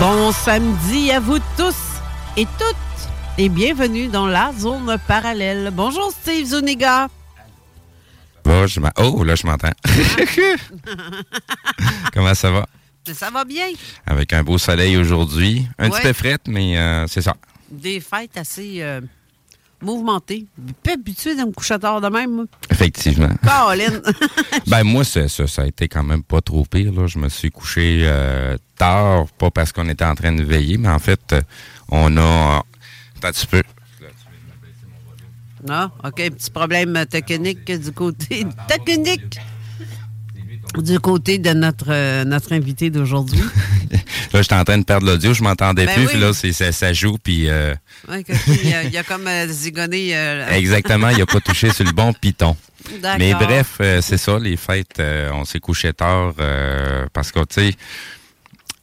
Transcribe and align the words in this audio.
Bon 0.00 0.32
samedi 0.32 1.12
à 1.12 1.20
vous 1.20 1.38
tous 1.56 1.76
et 2.36 2.46
toutes 2.58 3.08
et 3.38 3.48
bienvenue 3.48 4.08
dans 4.08 4.26
la 4.26 4.52
zone 4.52 4.98
parallèle. 5.06 5.70
Bonjour 5.72 6.10
Steve 6.10 6.46
Zuniga. 6.46 7.08
Oh, 8.46 8.66
je 8.66 8.80
oh 8.98 9.24
là, 9.24 9.34
je 9.34 9.46
m'entends. 9.46 9.72
Comment 12.12 12.34
ça 12.34 12.50
va? 12.50 12.66
Ça 13.12 13.30
va 13.30 13.44
bien. 13.44 13.66
Avec 14.06 14.32
un 14.32 14.42
beau 14.42 14.58
soleil 14.58 14.96
aujourd'hui. 14.96 15.66
Un 15.78 15.90
petit 15.90 16.02
peu 16.02 16.12
fret, 16.12 16.38
mais 16.48 16.78
euh, 16.78 17.06
c'est 17.06 17.22
ça. 17.22 17.34
Des 17.70 18.00
fêtes 18.00 18.36
assez 18.36 18.82
euh, 18.82 19.00
mouvementées. 19.80 20.46
Pas 20.82 20.92
habitué 20.92 21.34
de 21.34 21.42
me 21.42 21.52
coucher 21.52 21.78
tard 21.78 22.00
de 22.00 22.08
même. 22.08 22.46
Effectivement. 22.70 23.30
Caroline. 23.42 24.00
ben 24.66 24.84
moi, 24.84 25.04
ça, 25.04 25.28
ça, 25.28 25.62
a 25.62 25.66
été 25.66 25.88
quand 25.88 26.04
même 26.04 26.22
pas 26.22 26.40
trop 26.40 26.64
pire. 26.64 26.92
Là. 26.92 27.06
Je 27.06 27.18
me 27.18 27.28
suis 27.28 27.50
couché 27.50 28.02
euh, 28.04 28.56
tard, 28.76 29.26
pas 29.38 29.50
parce 29.50 29.72
qu'on 29.72 29.88
était 29.88 30.04
en 30.04 30.14
train 30.14 30.32
de 30.32 30.42
veiller, 30.42 30.78
mais 30.78 30.88
en 30.88 30.98
fait, 30.98 31.34
on 31.88 32.16
a... 32.16 32.62
Attends 33.16 33.28
un 33.28 33.32
petit 33.32 33.46
peu. 33.46 33.62
Non, 35.66 35.74
ah, 35.74 36.08
OK, 36.08 36.16
petit 36.16 36.50
problème 36.50 37.06
technique 37.06 37.64
du 37.64 37.90
côté 37.92 38.44
technique 38.68 39.38
du 40.82 40.98
côté 41.00 41.38
de 41.38 41.50
notre, 41.50 41.86
euh, 41.90 42.24
notre 42.24 42.52
invité 42.52 42.90
d'aujourd'hui. 42.90 43.40
là, 44.32 44.42
j'étais 44.42 44.54
en 44.54 44.64
train 44.64 44.78
de 44.78 44.84
perdre 44.84 45.06
l'audio, 45.06 45.34
je 45.34 45.42
m'entendais 45.42 45.86
ben 45.86 45.94
plus, 45.94 46.06
puis 46.06 46.18
là, 46.18 46.32
ça, 46.32 46.72
ça, 46.72 46.92
joue, 46.92 47.16
puis... 47.22 47.48
Euh... 47.48 47.74
Oui, 48.08 48.24
il, 48.90 48.96
a, 48.96 49.02
comme 49.02 49.26
euh, 49.26 49.46
zigonné... 49.48 50.16
Euh, 50.16 50.48
Exactement, 50.50 51.08
il 51.10 51.18
n'a 51.18 51.26
pas 51.26 51.40
touché 51.40 51.72
sur 51.72 51.84
le 51.84 51.92
bon 51.92 52.12
piton. 52.12 52.56
Mais 53.18 53.32
bref, 53.34 53.80
c'est 54.02 54.18
ça, 54.18 54.38
les 54.38 54.56
fêtes, 54.56 55.02
on 55.32 55.44
s'est 55.44 55.60
couché 55.60 55.92
tard, 55.94 56.34
parce 57.12 57.32
que, 57.32 57.40
tu 57.40 57.70
sais 57.70 57.74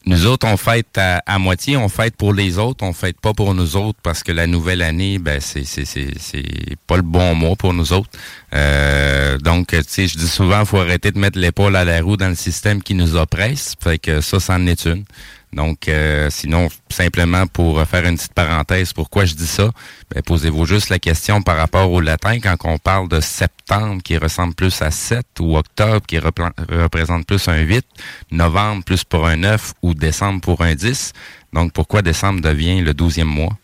nous 0.06 0.26
autres, 0.26 0.48
on 0.48 0.58
fête 0.58 0.98
à, 0.98 1.38
moitié, 1.38 1.78
on 1.78 1.88
fête 1.88 2.16
pour 2.16 2.34
les 2.34 2.58
autres, 2.58 2.84
on 2.84 2.92
fête 2.92 3.20
pas 3.20 3.34
pour 3.34 3.54
nous 3.54 3.76
autres 3.76 4.00
parce 4.02 4.24
que 4.24 4.32
la 4.32 4.48
nouvelle 4.48 4.82
année, 4.82 5.20
ben 5.20 5.40
c'est 5.40 5.64
c'est 5.64 5.86
c'est 5.86 6.44
pas 6.88 6.96
le 6.96 7.04
bon 7.04 7.36
mois 7.36 7.56
pour 7.56 7.74
nous 7.74 7.94
autres. 7.94 8.10
Euh, 8.54 9.38
donc, 9.38 9.68
tu 9.68 9.84
sais, 9.88 10.08
je 10.08 10.18
dis 10.18 10.28
souvent, 10.28 10.66
faut 10.66 10.80
arrêter 10.80 11.12
de 11.12 11.20
mettre 11.20 11.38
l'épaule 11.38 11.76
à 11.76 11.86
la 11.86 12.02
roue 12.02 12.18
dans 12.18 12.30
le 12.30 12.36
système 12.36 12.82
qui 12.82 12.96
nous 12.96 13.16
oppresse. 13.16 13.76
Fait 13.82 14.00
que 14.00 14.22
ça, 14.22 14.40
c'en 14.40 14.66
est 14.66 14.86
une. 14.86 15.04
Donc, 15.54 15.90
euh, 15.90 16.30
sinon, 16.30 16.70
simplement 16.90 17.46
pour 17.46 17.82
faire 17.86 18.06
une 18.06 18.16
petite 18.16 18.34
parenthèse, 18.34 18.94
pourquoi 18.94 19.26
je 19.26 19.36
dis 19.36 19.48
ça? 19.48 19.70
Ben, 20.14 20.22
posez-vous 20.24 20.66
juste 20.66 20.90
la 20.90 21.00
question 21.00 21.42
par 21.42 21.58
rapport 21.58 21.92
au 21.92 22.00
latin 22.00 22.40
quand 22.40 22.56
on 22.64 22.78
parle 22.78 23.10
de 23.10 23.20
septembre 23.20 24.02
qui 24.02 24.18
ressemble 24.18 24.54
plus 24.54 24.82
à 24.82 24.92
7 24.92 25.26
ou 25.40 25.58
octobre 25.58 26.06
qui 26.08 26.20
représente 26.20 27.26
plus 27.26 27.48
un 27.48 27.60
8, 27.60 27.86
novembre 28.32 28.84
plus 28.86 29.04
pour 29.04 29.28
un 29.28 29.38
9 29.38 29.74
ou 29.82 29.94
décembre 29.94 30.40
pour 30.42 30.62
un 30.62 30.74
10. 30.74 31.12
Donc, 31.54 31.74
pourquoi 31.74 32.02
décembre 32.02 32.42
devient 32.42 32.82
le 32.82 32.94
douzième 32.94 33.28
mois? 33.28 33.58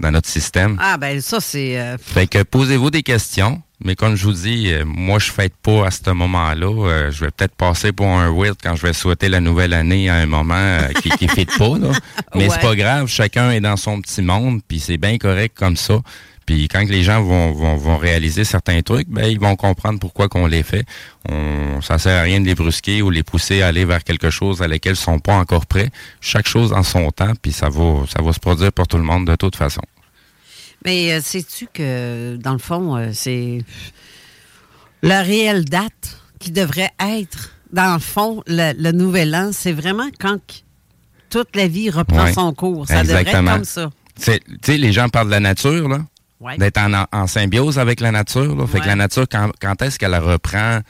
Dans 0.00 0.10
notre 0.10 0.28
système? 0.28 0.78
Ah, 0.80 0.96
ben 0.96 1.20
ça, 1.20 1.40
c'est... 1.40 1.78
Euh, 1.78 1.96
fait 1.98 2.26
que 2.26 2.42
posez-vous 2.42 2.90
des 2.90 3.02
questions. 3.02 3.62
Mais 3.84 3.96
comme 3.96 4.16
je 4.16 4.24
vous 4.24 4.32
dis, 4.32 4.72
euh, 4.72 4.84
moi, 4.86 5.18
je 5.18 5.30
fête 5.30 5.54
pas 5.62 5.86
à 5.86 5.90
ce 5.90 6.10
moment-là. 6.10 6.88
Euh, 6.88 7.10
je 7.10 7.24
vais 7.24 7.30
peut-être 7.30 7.54
passer 7.54 7.92
pour 7.92 8.06
un 8.06 8.32
weird 8.32 8.56
quand 8.62 8.76
je 8.76 8.86
vais 8.86 8.92
souhaiter 8.92 9.28
la 9.28 9.40
nouvelle 9.40 9.74
année 9.74 10.08
à 10.08 10.14
un 10.14 10.26
moment 10.26 10.78
qui 11.02 11.26
ne 11.26 11.30
fait 11.30 11.44
pas. 11.58 11.78
Là. 11.78 11.90
Mais 12.34 12.48
c'est 12.48 12.60
pas 12.60 12.76
grave, 12.76 13.08
chacun 13.08 13.50
est 13.50 13.60
dans 13.60 13.76
son 13.76 14.00
petit 14.00 14.22
monde, 14.22 14.60
puis 14.66 14.80
c'est 14.80 14.96
bien 14.96 15.18
correct 15.18 15.54
comme 15.56 15.76
ça. 15.76 16.00
Puis 16.46 16.68
quand 16.68 16.84
les 16.88 17.02
gens 17.02 17.22
vont, 17.22 17.52
vont, 17.52 17.76
vont, 17.76 17.96
réaliser 17.96 18.44
certains 18.44 18.82
trucs, 18.82 19.08
ben 19.08 19.26
ils 19.26 19.40
vont 19.40 19.56
comprendre 19.56 19.98
pourquoi 19.98 20.28
qu'on 20.28 20.46
les 20.46 20.62
fait. 20.62 20.84
On, 21.30 21.80
ça 21.80 21.98
sert 21.98 22.20
à 22.20 22.22
rien 22.22 22.40
de 22.40 22.46
les 22.46 22.54
brusquer 22.54 23.02
ou 23.02 23.10
les 23.10 23.22
pousser 23.22 23.62
à 23.62 23.68
aller 23.68 23.84
vers 23.84 24.04
quelque 24.04 24.30
chose 24.30 24.60
à 24.60 24.68
laquelle 24.68 24.94
ils 24.94 24.96
sont 24.96 25.20
pas 25.20 25.36
encore 25.36 25.66
prêts. 25.66 25.90
Chaque 26.20 26.46
chose 26.46 26.72
en 26.72 26.82
son 26.82 27.10
temps, 27.10 27.32
puis 27.40 27.52
ça 27.52 27.68
va, 27.68 28.04
ça 28.14 28.22
va 28.22 28.32
se 28.32 28.40
produire 28.40 28.72
pour 28.72 28.86
tout 28.86 28.98
le 28.98 29.04
monde 29.04 29.26
de 29.26 29.36
toute 29.36 29.56
façon. 29.56 29.82
Mais 30.84 31.12
euh, 31.12 31.20
sais-tu 31.22 31.66
que, 31.72 32.36
dans 32.36 32.52
le 32.52 32.58
fond, 32.58 32.96
euh, 32.96 33.10
c'est 33.14 33.64
la 35.02 35.22
réelle 35.22 35.64
date 35.64 36.20
qui 36.38 36.50
devrait 36.50 36.90
être, 37.00 37.52
dans 37.72 37.94
le 37.94 38.00
fond, 38.00 38.42
le, 38.46 38.92
nouvel 38.92 39.34
an, 39.34 39.50
c'est 39.52 39.72
vraiment 39.72 40.08
quand 40.20 40.38
toute 41.30 41.56
la 41.56 41.68
vie 41.68 41.88
reprend 41.88 42.32
son 42.32 42.52
cours. 42.52 42.86
Ça 42.86 43.02
devrait 43.02 43.22
être 43.22 43.32
comme 43.32 43.64
ça. 43.64 43.90
Tu 44.22 44.32
sais, 44.62 44.76
les 44.76 44.92
gens 44.92 45.08
parlent 45.08 45.26
de 45.26 45.32
la 45.32 45.40
nature, 45.40 45.88
là. 45.88 46.00
D'être 46.58 46.80
en, 47.12 47.26
symbiose 47.26 47.78
avec 47.78 48.00
la 48.00 48.12
nature. 48.12 48.54
Là. 48.54 48.66
Fait 48.66 48.80
que 48.80 48.86
la 48.86 48.96
nature, 48.96 49.26
quand, 49.30 49.50
quand 49.60 49.80
est-ce 49.82 49.98
qu'elle 49.98 50.14
reprend 50.16 50.80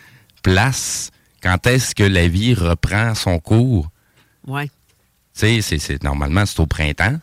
place? 0.43 1.11
Quand 1.43 1.67
est-ce 1.67 1.95
que 1.95 2.05
la 2.05 2.27
vie 2.27 2.55
reprend 2.55 3.15
son 3.15 3.39
cours? 3.39 3.91
Oui. 4.47 4.71
Tu 5.39 5.63
sais, 5.63 5.79
c'est, 5.79 6.03
normalement, 6.03 6.47
c'est 6.47 6.61
au 6.61 6.67
printemps. 6.67 7.19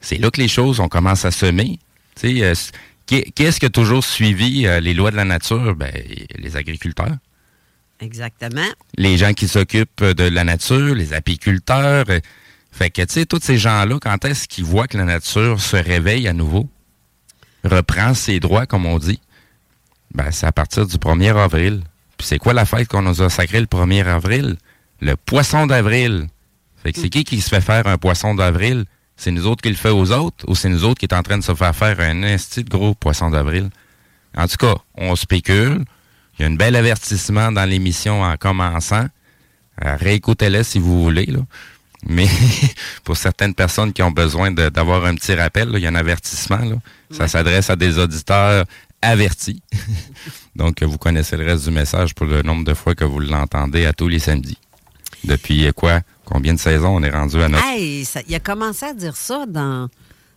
C'est 0.00 0.18
là 0.18 0.30
que 0.30 0.40
les 0.40 0.48
choses, 0.48 0.80
on 0.80 0.88
commence 0.88 1.24
à 1.24 1.30
semer. 1.30 1.78
Euh, 2.24 2.54
Qu'est-ce 3.06 3.60
qui 3.60 3.66
a 3.66 3.70
toujours 3.70 4.04
suivi 4.04 4.66
euh, 4.66 4.80
les 4.80 4.94
lois 4.94 5.10
de 5.10 5.16
la 5.16 5.24
nature? 5.24 5.74
Ben, 5.74 5.92
les 6.38 6.56
agriculteurs. 6.56 7.16
Exactement. 8.00 8.66
Les 8.96 9.16
gens 9.16 9.32
qui 9.32 9.48
s'occupent 9.48 10.04
de 10.04 10.24
la 10.24 10.44
nature, 10.44 10.94
les 10.94 11.12
apiculteurs. 11.12 12.04
Euh, 12.08 12.20
fait 12.72 12.90
que, 12.90 13.02
tu 13.02 13.12
sais, 13.12 13.26
tous 13.26 13.40
ces 13.42 13.58
gens-là, 13.58 13.98
quand 14.00 14.24
est-ce 14.24 14.48
qu'ils 14.48 14.64
voient 14.64 14.88
que 14.88 14.96
la 14.96 15.04
nature 15.04 15.60
se 15.60 15.76
réveille 15.76 16.26
à 16.26 16.32
nouveau, 16.32 16.68
reprend 17.64 18.14
ses 18.14 18.40
droits, 18.40 18.66
comme 18.66 18.86
on 18.86 18.98
dit? 18.98 19.20
Ben, 20.14 20.30
c'est 20.30 20.46
à 20.46 20.52
partir 20.52 20.86
du 20.86 20.96
1er 20.96 21.36
avril. 21.36 21.82
Puis 22.18 22.26
c'est 22.26 22.38
quoi 22.38 22.52
la 22.52 22.64
fête 22.64 22.88
qu'on 22.88 23.02
nous 23.02 23.22
a 23.22 23.30
sacré 23.30 23.60
le 23.60 23.66
1er 23.66 24.06
avril? 24.06 24.56
Le 25.00 25.16
poisson 25.16 25.66
d'avril. 25.66 26.28
Fait 26.82 26.92
que 26.92 27.00
c'est 27.00 27.08
qui 27.08 27.24
qui 27.24 27.40
se 27.40 27.48
fait 27.48 27.60
faire 27.60 27.86
un 27.86 27.98
poisson 27.98 28.34
d'avril? 28.34 28.84
C'est 29.16 29.30
nous 29.30 29.46
autres 29.46 29.62
qui 29.62 29.68
le 29.68 29.76
fait 29.76 29.90
aux 29.90 30.10
autres 30.12 30.44
ou 30.48 30.54
c'est 30.54 30.68
nous 30.68 30.84
autres 30.84 30.98
qui 30.98 31.06
est 31.06 31.14
en 31.14 31.22
train 31.22 31.38
de 31.38 31.44
se 31.44 31.54
faire 31.54 31.74
faire 31.74 32.00
un 32.00 32.22
esti 32.22 32.64
de 32.64 32.70
gros 32.70 32.94
poisson 32.94 33.30
d'avril? 33.30 33.70
En 34.36 34.46
tout 34.46 34.56
cas, 34.56 34.74
on 34.96 35.14
spécule. 35.16 35.84
Il 36.38 36.42
y 36.42 36.44
a 36.44 36.48
un 36.48 36.54
bel 36.54 36.76
avertissement 36.76 37.52
dans 37.52 37.64
l'émission 37.64 38.22
en 38.22 38.36
commençant. 38.36 39.06
Euh, 39.84 39.96
réécoutez-le 39.96 40.62
si 40.62 40.78
vous 40.78 41.02
voulez. 41.02 41.28
Mais 42.08 42.26
pour 43.04 43.16
certaines 43.16 43.54
personnes 43.54 43.92
qui 43.92 44.02
ont 44.02 44.10
besoin 44.10 44.50
d'avoir 44.50 45.04
un 45.04 45.14
petit 45.14 45.34
rappel, 45.34 45.70
il 45.74 45.80
y 45.80 45.86
a 45.86 45.90
un 45.90 45.94
avertissement. 45.94 46.58
Là. 46.58 46.76
Ça 47.10 47.28
s'adresse 47.28 47.70
à 47.70 47.76
des 47.76 47.98
auditeurs 47.98 48.64
avertis. 49.00 49.62
Donc, 50.56 50.82
vous 50.82 50.98
connaissez 50.98 51.36
le 51.36 51.44
reste 51.44 51.64
du 51.64 51.70
message 51.70 52.14
pour 52.14 52.26
le 52.26 52.42
nombre 52.42 52.64
de 52.64 52.74
fois 52.74 52.94
que 52.94 53.04
vous 53.04 53.20
l'entendez 53.20 53.86
à 53.86 53.92
tous 53.92 54.08
les 54.08 54.18
samedis. 54.18 54.58
Depuis 55.24 55.70
quoi? 55.74 56.00
Combien 56.24 56.54
de 56.54 56.58
saisons 56.58 56.96
on 56.96 57.02
est 57.02 57.10
rendu 57.10 57.40
à 57.40 57.48
notre... 57.48 57.64
Hey, 57.64 58.06
il 58.28 58.34
a 58.34 58.40
commencé 58.40 58.86
à 58.86 58.94
dire 58.94 59.16
ça 59.16 59.44
dans... 59.46 59.88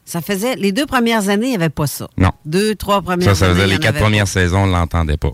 Ça 0.03 0.21
faisait... 0.21 0.55
Les 0.55 0.71
deux 0.71 0.85
premières 0.85 1.29
années, 1.29 1.47
il 1.47 1.51
n'y 1.51 1.55
avait 1.55 1.69
pas 1.69 1.87
ça. 1.87 2.07
Non. 2.17 2.31
Deux, 2.45 2.75
trois 2.75 3.01
premières 3.01 3.27
années. 3.27 3.35
Ça, 3.35 3.47
ça 3.47 3.53
faisait 3.53 3.67
les 3.67 3.79
quatre 3.79 3.99
premières 3.99 4.27
saisons, 4.27 4.63
on 4.63 4.67
ne 4.67 4.71
l'entendait 4.71 5.17
pas. 5.17 5.31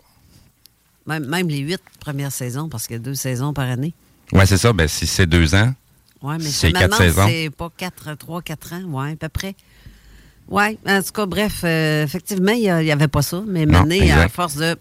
Même, 1.07 1.25
même, 1.25 1.50
les 1.50 1.60
huit 1.60 1.81
premières 2.00 2.31
saisons, 2.31 2.69
parce 2.69 2.88
qu'il 2.88 2.95
y 2.95 3.00
a 3.00 3.01
deux 3.01 3.16
saisons 3.16 3.54
par 3.54 3.69
année. 3.69 3.94
Oui, 4.33 4.44
c'est 4.45 4.57
ça. 4.57 4.72
Ben, 4.72 4.88
si 4.88 5.07
c'est 5.07 5.25
deux 5.25 5.56
ans, 5.56 5.74
ouais, 6.21 6.38
mais 6.38 6.45
c'est 6.45 6.71
quatre 6.71 6.97
saisons. 6.97 7.27
C'est 7.27 7.50
pas 7.50 7.69
quatre, 7.75 8.15
trois, 8.15 8.41
quatre 8.41 8.73
ans, 8.73 8.83
oui, 8.88 9.12
à 9.12 9.15
peu 9.15 9.29
près. 9.29 9.56
Oui, 10.47 10.77
en 10.85 11.01
tout 11.01 11.12
cas, 11.13 11.25
bref, 11.25 11.62
euh, 11.63 12.03
effectivement, 12.03 12.51
il 12.51 12.62
n'y 12.62 12.91
avait 12.91 13.07
pas 13.07 13.21
ça. 13.21 13.41
Mais 13.47 13.65
maintenant, 13.65 13.95
à 14.18 14.27
force 14.27 14.56
de. 14.56 14.75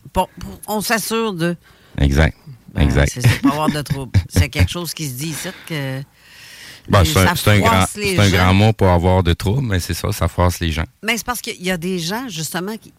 on 0.66 0.80
s'assure 0.80 1.32
de. 1.32 1.56
Exact. 1.98 2.36
Ben, 2.74 2.82
exact. 2.82 3.12
c'est 3.12 3.42
pas 3.42 3.50
avoir 3.50 3.70
de 3.70 3.82
trouble. 3.82 4.12
c'est 4.28 4.48
quelque 4.48 4.70
chose 4.70 4.94
qui 4.94 5.08
se 5.08 5.14
dit 5.14 5.28
ici 5.28 5.48
que. 5.66 6.02
Ben, 6.88 7.04
c'est 7.04 7.18
un, 7.48 7.60
grand, 7.60 7.86
un 8.18 8.30
grand 8.30 8.54
mot 8.54 8.72
pour 8.72 8.88
avoir 8.88 9.22
de 9.22 9.32
trouble, 9.32 9.62
mais 9.62 9.78
c'est 9.78 9.94
ça, 9.94 10.10
ça 10.10 10.26
force 10.26 10.58
les 10.58 10.72
gens. 10.72 10.86
Mais 11.04 11.16
c'est 11.16 11.26
parce 11.26 11.40
qu'il 11.40 11.62
y 11.62 11.70
a 11.70 11.76
des 11.76 12.00
gens, 12.00 12.28
justement, 12.28 12.76
qui 12.76 12.92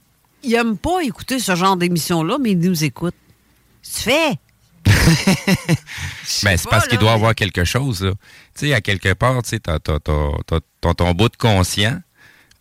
n'aiment 0.49 0.77
pas 0.77 1.01
écouter 1.03 1.39
ce 1.39 1.55
genre 1.55 1.75
d'émission-là, 1.75 2.37
mais 2.39 2.51
ils 2.51 2.59
nous 2.59 2.83
écoutent. 2.85 3.15
Tu 3.83 4.01
fais? 4.01 4.39
Ben, 6.43 6.57
c'est 6.57 6.69
parce 6.69 6.87
qu'il 6.87 6.99
doit 6.99 7.13
avoir 7.13 7.35
quelque 7.35 7.63
chose. 7.63 8.13
Tu 8.57 8.67
sais, 8.67 8.73
à 8.73 8.81
quelque 8.81 9.13
part, 9.13 9.41
tu 9.43 9.59
t'as 9.59 9.79
ton 9.79 11.11
bout 11.13 11.29
de 11.29 11.37
conscient, 11.37 11.99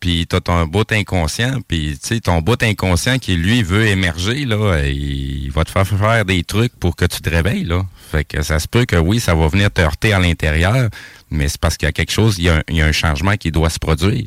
puis 0.01 0.27
t'as 0.27 0.41
ton 0.41 0.67
bout 0.67 0.91
inconscient, 0.93 1.61
puis 1.69 1.99
tu 2.03 2.09
sais, 2.09 2.21
ton 2.21 2.41
bout 2.41 2.61
inconscient 2.63 3.19
qui, 3.19 3.37
lui, 3.37 3.63
veut 3.63 3.87
émerger, 3.87 4.47
là, 4.47 4.83
il 4.87 5.51
va 5.51 5.65
te 5.65 5.71
faire 5.71 5.87
faire 5.87 6.25
des 6.25 6.43
trucs 6.43 6.75
pour 6.77 6.97
que 6.97 7.05
tu 7.05 7.21
te 7.21 7.29
réveilles, 7.29 7.65
là. 7.65 7.85
Fait 8.11 8.25
que 8.25 8.43
ça 8.43 8.59
se 8.59 8.67
peut 8.67 8.87
que 8.87 8.97
oui, 8.97 9.21
ça 9.21 9.35
va 9.35 9.47
venir 9.47 9.71
te 9.71 9.81
heurter 9.83 10.15
à 10.15 10.19
l'intérieur, 10.19 10.89
mais 11.31 11.49
c'est 11.49 11.61
parce 11.61 11.77
qu'il 11.77 11.87
y 11.87 11.89
a 11.91 11.93
quelque 11.93 12.13
chose, 12.13 12.39
il 12.39 12.45
y 12.45 12.49
a, 12.81 12.87
un, 12.87 12.93
changement 12.93 13.37
qui 13.37 13.53
doit 13.53 13.71
se 13.71 13.79
produire. 13.79 14.27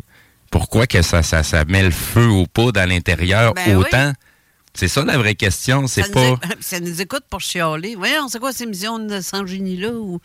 Pourquoi 0.52 0.86
que 0.86 1.02
ça, 1.02 1.24
ça, 1.24 1.42
ça 1.42 1.66
met 1.66 1.84
le 1.84 1.92
feu 1.92 2.28
au 2.28 2.46
poudre 2.46 2.80
à 2.80 2.86
l'intérieur 2.86 3.54
ben 3.56 3.76
autant? 3.76 4.14
C'est 4.74 4.88
ça 4.88 5.04
la 5.04 5.18
vraie 5.18 5.36
question, 5.36 5.88
c'est 5.88 6.12
pas. 6.12 6.40
ça 6.60 6.80
nous 6.80 7.02
écoute 7.02 7.24
pour 7.30 7.42
chialer. 7.42 7.96
Voyons, 7.96 8.28
c'est 8.28 8.40
quoi 8.40 8.52
ces 8.52 8.64
émission 8.64 8.98
de 9.00 9.22
sans 9.22 9.46
génie-là? 9.46 9.92
Ou... 9.92 10.20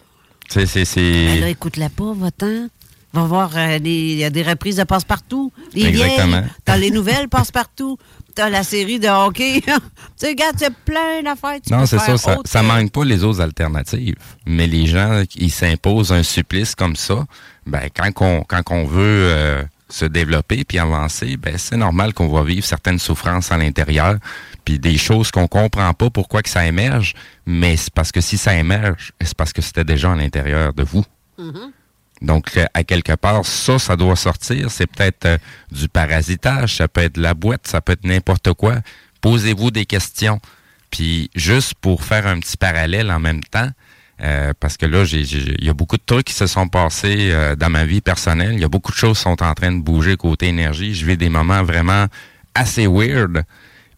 C'est. 0.48 0.66
c'est, 0.66 0.84
ben 0.94 1.48
écoute-la 1.48 1.90
pas, 1.90 2.12
va-t'en. 2.14 2.68
Va 3.12 3.22
voir, 3.22 3.56
euh, 3.56 3.78
il 3.82 4.16
y 4.16 4.24
a 4.24 4.28
des 4.28 4.42
reprises 4.42 4.76
de 4.76 4.84
passe-partout. 4.84 5.50
Les 5.72 5.86
Exactement. 5.86 6.42
t'as 6.64 6.76
les 6.76 6.90
nouvelles 6.90 7.28
passe-partout. 7.28 7.96
T'as 8.34 8.50
la 8.50 8.62
série 8.62 8.98
de 8.98 9.08
hockey. 9.08 9.60
tu 9.64 9.72
sais, 10.16 10.28
regarde, 10.28 10.56
c'est 10.58 10.74
plein 10.84 11.22
d'affaires. 11.22 11.58
Non, 11.70 11.86
c'est 11.86 11.98
ça, 11.98 12.18
ça, 12.18 12.38
ça 12.44 12.62
manque 12.62 12.92
pas 12.92 13.04
les 13.04 13.24
autres 13.24 13.40
alternatives. 13.40 14.16
Mais 14.46 14.66
les 14.66 14.86
gens, 14.86 15.22
ils 15.36 15.50
s'imposent 15.50 16.12
un 16.12 16.22
supplice 16.22 16.74
comme 16.74 16.96
ça. 16.96 17.24
Ben, 17.66 17.88
quand 17.94 18.10
on, 18.20 18.42
quand 18.42 18.62
on 18.70 18.84
veut 18.84 19.00
euh, 19.30 19.62
se 19.88 20.04
développer 20.04 20.64
puis 20.64 20.78
avancer, 20.78 21.36
ben 21.36 21.56
c'est 21.56 21.76
normal 21.76 22.12
qu'on 22.12 22.28
va 22.28 22.44
vivre 22.44 22.64
certaines 22.64 22.98
souffrances 22.98 23.52
à 23.52 23.56
l'intérieur, 23.56 24.16
puis 24.64 24.78
des 24.78 24.98
choses 24.98 25.30
qu'on 25.30 25.48
comprend 25.48 25.92
pas 25.94 26.10
pourquoi 26.10 26.42
que 26.42 26.50
ça 26.50 26.66
émerge, 26.66 27.14
mais 27.46 27.76
c'est 27.76 27.92
parce 27.92 28.12
que 28.12 28.20
si 28.20 28.36
ça 28.36 28.54
émerge, 28.54 29.12
c'est 29.20 29.36
parce 29.36 29.52
que 29.52 29.62
c'était 29.62 29.84
déjà 29.84 30.12
à 30.12 30.16
l'intérieur 30.16 30.74
de 30.74 30.82
vous. 30.82 31.04
Mm-hmm. 31.38 31.72
Donc, 32.20 32.56
euh, 32.56 32.66
à 32.74 32.84
quelque 32.84 33.14
part, 33.14 33.44
ça, 33.44 33.78
ça 33.78 33.96
doit 33.96 34.16
sortir. 34.16 34.70
C'est 34.70 34.86
peut-être 34.86 35.24
euh, 35.26 35.38
du 35.70 35.88
parasitage, 35.88 36.76
ça 36.76 36.88
peut 36.88 37.02
être 37.02 37.16
la 37.16 37.34
boîte, 37.34 37.66
ça 37.66 37.80
peut 37.80 37.92
être 37.92 38.04
n'importe 38.04 38.52
quoi. 38.54 38.76
Posez-vous 39.20 39.70
des 39.70 39.86
questions. 39.86 40.40
Puis, 40.90 41.30
juste 41.34 41.74
pour 41.74 42.04
faire 42.04 42.26
un 42.26 42.40
petit 42.40 42.56
parallèle 42.56 43.10
en 43.10 43.20
même 43.20 43.42
temps, 43.44 43.70
euh, 44.20 44.52
parce 44.58 44.76
que 44.76 44.86
là, 44.86 45.04
il 45.04 45.64
y 45.64 45.68
a 45.68 45.74
beaucoup 45.74 45.96
de 45.96 46.02
trucs 46.04 46.26
qui 46.26 46.34
se 46.34 46.46
sont 46.46 46.68
passés 46.68 47.30
euh, 47.30 47.56
dans 47.56 47.70
ma 47.70 47.84
vie 47.84 48.00
personnelle. 48.00 48.54
Il 48.54 48.60
y 48.60 48.64
a 48.64 48.68
beaucoup 48.68 48.92
de 48.92 48.96
choses 48.96 49.18
qui 49.18 49.22
sont 49.22 49.42
en 49.42 49.54
train 49.54 49.72
de 49.72 49.80
bouger 49.80 50.16
côté 50.16 50.46
énergie. 50.46 50.94
Je 50.94 51.06
vis 51.06 51.16
des 51.16 51.28
moments 51.28 51.62
vraiment 51.62 52.06
assez 52.54 52.86
weird. 52.86 53.44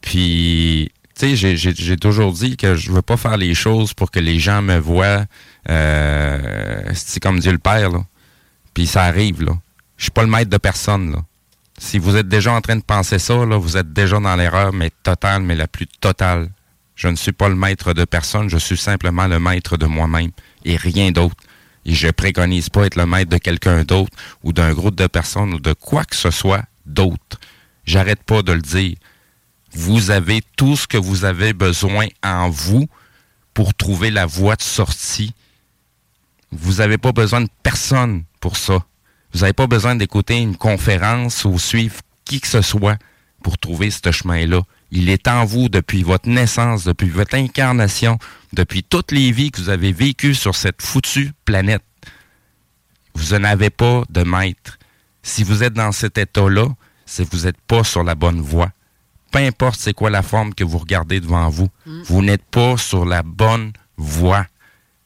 Puis, 0.00 0.92
tu 1.18 1.36
sais, 1.36 1.56
j'ai 1.56 1.96
toujours 1.96 2.32
dit 2.32 2.56
que 2.56 2.74
je 2.74 2.92
veux 2.92 3.02
pas 3.02 3.16
faire 3.16 3.36
les 3.36 3.54
choses 3.54 3.94
pour 3.94 4.10
que 4.10 4.20
les 4.20 4.38
gens 4.38 4.62
me 4.62 4.78
voient 4.78 5.24
euh, 5.68 6.82
c'est 6.94 7.20
comme 7.20 7.40
Dieu 7.40 7.52
le 7.52 7.58
Père, 7.58 7.90
là. 7.90 8.00
Puis 8.72 8.86
ça 8.86 9.02
arrive, 9.02 9.42
là. 9.42 9.52
Je 9.96 10.04
suis 10.04 10.10
pas 10.10 10.22
le 10.22 10.28
maître 10.28 10.50
de 10.50 10.56
personne, 10.56 11.12
là. 11.12 11.18
Si 11.78 11.98
vous 11.98 12.16
êtes 12.16 12.28
déjà 12.28 12.52
en 12.52 12.60
train 12.60 12.76
de 12.76 12.82
penser 12.82 13.18
ça, 13.18 13.34
là, 13.46 13.56
vous 13.56 13.76
êtes 13.76 13.92
déjà 13.92 14.20
dans 14.20 14.36
l'erreur, 14.36 14.72
mais 14.72 14.90
totale, 15.02 15.42
mais 15.42 15.54
la 15.54 15.66
plus 15.66 15.86
totale. 15.86 16.50
Je 17.00 17.08
ne 17.08 17.16
suis 17.16 17.32
pas 17.32 17.48
le 17.48 17.54
maître 17.54 17.94
de 17.94 18.04
personne, 18.04 18.50
je 18.50 18.58
suis 18.58 18.76
simplement 18.76 19.26
le 19.26 19.40
maître 19.40 19.78
de 19.78 19.86
moi-même 19.86 20.32
et 20.66 20.76
rien 20.76 21.12
d'autre. 21.12 21.42
Et 21.86 21.94
je 21.94 22.08
préconise 22.08 22.68
pas 22.68 22.84
être 22.84 22.96
le 22.96 23.06
maître 23.06 23.30
de 23.30 23.38
quelqu'un 23.38 23.84
d'autre 23.84 24.14
ou 24.42 24.52
d'un 24.52 24.74
groupe 24.74 24.96
de 24.96 25.06
personnes 25.06 25.54
ou 25.54 25.60
de 25.60 25.72
quoi 25.72 26.04
que 26.04 26.14
ce 26.14 26.30
soit 26.30 26.62
d'autre. 26.84 27.40
J'arrête 27.86 28.22
pas 28.22 28.42
de 28.42 28.52
le 28.52 28.60
dire. 28.60 28.96
Vous 29.72 30.10
avez 30.10 30.42
tout 30.58 30.76
ce 30.76 30.86
que 30.86 30.98
vous 30.98 31.24
avez 31.24 31.54
besoin 31.54 32.06
en 32.22 32.50
vous 32.50 32.86
pour 33.54 33.72
trouver 33.72 34.10
la 34.10 34.26
voie 34.26 34.56
de 34.56 34.62
sortie. 34.62 35.32
Vous 36.52 36.74
n'avez 36.74 36.98
pas 36.98 37.12
besoin 37.12 37.40
de 37.40 37.48
personne 37.62 38.24
pour 38.40 38.58
ça. 38.58 38.84
Vous 39.32 39.40
n'avez 39.40 39.54
pas 39.54 39.66
besoin 39.66 39.96
d'écouter 39.96 40.36
une 40.36 40.54
conférence 40.54 41.46
ou 41.46 41.58
suivre 41.58 41.96
qui 42.26 42.42
que 42.42 42.48
ce 42.48 42.60
soit 42.60 42.98
pour 43.42 43.56
trouver 43.56 43.90
ce 43.90 44.12
chemin-là. 44.12 44.60
Il 44.92 45.08
est 45.08 45.28
en 45.28 45.44
vous 45.44 45.68
depuis 45.68 46.02
votre 46.02 46.28
naissance, 46.28 46.84
depuis 46.84 47.08
votre 47.08 47.36
incarnation, 47.36 48.18
depuis 48.52 48.82
toutes 48.82 49.12
les 49.12 49.30
vies 49.30 49.50
que 49.50 49.60
vous 49.60 49.68
avez 49.68 49.92
vécues 49.92 50.34
sur 50.34 50.56
cette 50.56 50.82
foutue 50.82 51.32
planète. 51.44 51.84
Vous 53.14 53.34
n'en 53.36 53.44
avez 53.44 53.70
pas 53.70 54.02
de 54.10 54.22
maître. 54.22 54.78
Si 55.22 55.44
vous 55.44 55.62
êtes 55.62 55.74
dans 55.74 55.92
cet 55.92 56.18
état-là, 56.18 56.66
c'est 57.06 57.28
que 57.28 57.36
vous 57.36 57.44
n'êtes 57.44 57.60
pas 57.60 57.84
sur 57.84 58.02
la 58.02 58.14
bonne 58.14 58.40
voie. 58.40 58.72
Peu 59.30 59.38
importe 59.38 59.78
c'est 59.78 59.94
quoi 59.94 60.10
la 60.10 60.22
forme 60.22 60.54
que 60.54 60.64
vous 60.64 60.78
regardez 60.78 61.20
devant 61.20 61.48
vous, 61.48 61.68
mm. 61.86 62.02
vous 62.02 62.22
n'êtes 62.22 62.44
pas 62.44 62.76
sur 62.76 63.04
la 63.04 63.22
bonne 63.22 63.72
voie. 63.96 64.46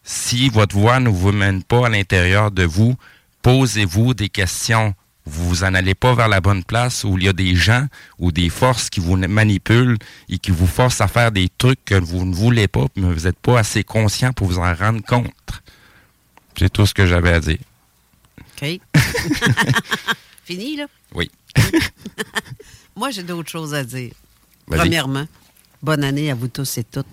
Si 0.03 0.49
votre 0.49 0.77
voie 0.77 1.01
ne 1.01 1.09
vous 1.09 1.33
mène 1.33 1.63
pas 1.63 1.87
à 1.87 1.89
l'intérieur 1.91 2.51
de 2.51 2.65
vous, 2.65 2.95
posez-vous 3.43 4.15
des 4.15 4.29
questions 4.29 4.95
vous 5.27 5.57
n'en 5.65 5.75
allez 5.75 5.95
pas 5.95 6.15
vers 6.15 6.29
la 6.29 6.41
bonne 6.41 6.65
place 6.65 7.05
où 7.05 7.17
il 7.17 7.25
y 7.25 7.29
a 7.29 7.33
des 7.33 7.55
gens 7.55 7.87
ou 8.19 8.31
des 8.31 8.51
forces 8.51 8.91
qui 8.91 9.01
vous 9.01 9.17
manipulent 9.17 9.97
et 10.29 10.39
qui 10.39 10.51
vous 10.51 10.67
forcent 10.67 11.01
à 11.01 11.09
faire 11.09 11.33
des 11.33 11.49
trucs 11.57 11.83
que 11.85 11.95
vous 11.95 12.25
ne 12.25 12.35
voulez 12.35 12.69
pas, 12.69 12.87
mais 12.97 13.13
vous 13.13 13.25
n'êtes 13.25 13.39
pas 13.39 13.59
assez 13.59 13.85
conscient 13.85 14.33
pour 14.33 14.49
vous 14.49 14.59
en 14.59 14.75
rendre 14.75 15.03
compte. 15.03 15.63
C'est 16.57 16.71
tout 16.71 16.87
ce 16.87 16.95
que 16.95 17.07
j'avais 17.07 17.33
à 17.33 17.41
dire. 17.41 17.59
OK. 18.63 18.81
Fini, 20.45 20.77
là? 20.77 20.87
Oui. 21.15 21.31
Moi, 22.97 23.11
j'ai 23.11 23.23
d'autres 23.23 23.51
choses 23.51 23.75
à 23.75 23.83
dire. 23.83 24.13
Premièrement, 24.67 25.27
bonne 25.83 26.05
année 26.05 26.31
à 26.31 26.35
vous 26.35 26.49
tous 26.49 26.79
et 26.79 26.85
toutes. 26.85 27.07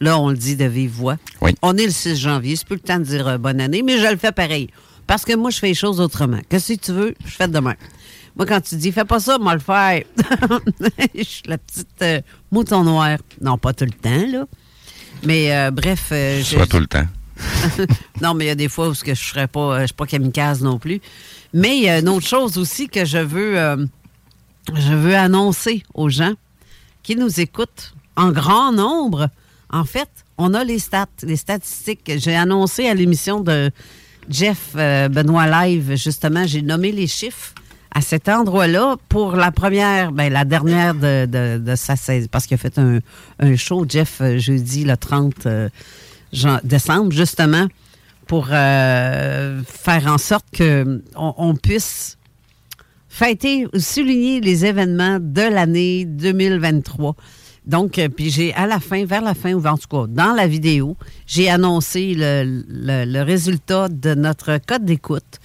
Là, 0.00 0.18
on 0.18 0.28
le 0.28 0.36
dit 0.36 0.54
de 0.54 0.64
vive 0.64 0.90
voix. 0.90 1.16
Oui. 1.40 1.54
On 1.62 1.76
est 1.76 1.86
le 1.86 1.90
6 1.90 2.16
janvier. 2.16 2.56
C'est 2.56 2.66
plus 2.66 2.76
le 2.76 2.82
temps 2.82 2.98
de 2.98 3.04
dire 3.04 3.26
euh, 3.26 3.38
bonne 3.38 3.60
année, 3.60 3.82
mais 3.82 3.98
je 3.98 4.06
le 4.06 4.16
fais 4.16 4.32
pareil. 4.32 4.68
Parce 5.08 5.24
que 5.24 5.34
moi, 5.34 5.50
je 5.50 5.58
fais 5.58 5.68
les 5.68 5.74
choses 5.74 6.00
autrement. 6.00 6.38
Que 6.50 6.58
si 6.58 6.78
tu 6.78 6.92
veux, 6.92 7.14
je 7.24 7.30
fais 7.30 7.48
demain. 7.48 7.74
Moi, 8.36 8.44
quand 8.44 8.60
tu 8.60 8.76
dis, 8.76 8.92
fais 8.92 9.06
pas 9.06 9.18
ça, 9.18 9.38
moi 9.38 9.54
le 9.54 9.60
faire. 9.60 10.02
je 11.14 11.22
suis 11.22 11.42
la 11.46 11.56
petite 11.56 12.02
euh, 12.02 12.20
mouton 12.52 12.84
noir. 12.84 13.16
Non, 13.40 13.56
pas 13.56 13.72
tout 13.72 13.86
le 13.86 13.90
temps, 13.90 14.26
là. 14.30 14.44
Mais 15.24 15.56
euh, 15.56 15.70
bref. 15.70 16.10
Euh, 16.12 16.42
Soit 16.42 16.66
tout 16.66 16.78
le 16.78 16.86
temps. 16.86 17.06
non, 18.20 18.34
mais 18.34 18.44
il 18.44 18.48
y 18.48 18.50
a 18.50 18.54
des 18.54 18.68
fois 18.68 18.90
où 18.90 18.94
je 18.94 19.08
ne 19.08 19.14
serais 19.14 19.48
pas, 19.48 19.80
je 19.80 19.86
suis 19.86 19.94
pas 19.94 20.06
kamikaze 20.06 20.62
non 20.62 20.78
plus. 20.78 21.00
Mais 21.54 21.78
il 21.78 21.84
y 21.84 21.88
a 21.88 22.00
une 22.00 22.08
autre 22.10 22.26
chose 22.26 22.58
aussi 22.58 22.88
que 22.88 23.06
je 23.06 23.18
veux, 23.18 23.88
je 24.74 24.92
veux 24.92 25.16
annoncer 25.16 25.84
aux 25.94 26.10
gens 26.10 26.34
qui 27.02 27.16
nous 27.16 27.40
écoutent 27.40 27.94
en 28.16 28.30
grand 28.30 28.72
nombre. 28.72 29.30
En 29.70 29.84
fait, 29.84 30.10
on 30.36 30.52
a 30.52 30.64
les 30.64 30.78
stats, 30.78 31.06
les 31.22 31.36
statistiques. 31.36 32.12
J'ai 32.18 32.36
annoncé 32.36 32.86
à 32.88 32.94
l'émission 32.94 33.40
de 33.40 33.70
Jeff 34.28 34.72
euh, 34.76 35.08
Benoît 35.08 35.46
Live, 35.46 35.94
justement, 35.96 36.46
j'ai 36.46 36.62
nommé 36.62 36.92
les 36.92 37.06
chiffres 37.06 37.54
à 37.90 38.02
cet 38.02 38.28
endroit-là 38.28 38.96
pour 39.08 39.34
la 39.36 39.50
première, 39.50 40.12
ben, 40.12 40.32
la 40.32 40.44
dernière 40.44 40.94
de, 40.94 41.56
de, 41.56 41.74
sa 41.74 41.96
saison, 41.96 42.28
parce 42.30 42.46
qu'il 42.46 42.54
a 42.54 42.58
fait 42.58 42.78
un, 42.78 43.56
show, 43.56 43.86
Jeff, 43.88 44.20
euh, 44.20 44.38
jeudi 44.38 44.84
le 44.84 44.96
30 44.96 45.46
euh, 45.46 45.68
décembre, 46.62 47.12
justement, 47.12 47.66
pour 48.26 48.48
faire 48.48 50.06
en 50.06 50.18
sorte 50.18 50.44
qu'on 50.54 51.00
on 51.16 51.54
puisse 51.54 52.18
fêter, 53.08 53.66
souligner 53.78 54.42
les 54.42 54.66
événements 54.66 55.18
de 55.18 55.40
l'année 55.40 56.04
2023. 56.04 57.16
Donc, 57.68 57.98
euh, 57.98 58.08
puis 58.08 58.30
j'ai 58.30 58.54
à 58.54 58.66
la 58.66 58.80
fin, 58.80 59.04
vers 59.04 59.20
la 59.20 59.34
fin, 59.34 59.52
ou 59.52 59.64
en 59.66 59.76
tout 59.76 59.88
cas, 59.88 60.06
dans 60.08 60.32
la 60.32 60.46
vidéo, 60.46 60.96
j'ai 61.26 61.50
annoncé 61.50 62.14
le, 62.16 62.64
le, 62.66 63.22
résultat 63.22 63.88
de 63.88 64.14
notre 64.14 64.58
code 64.66 64.86
d'écoute. 64.86 65.38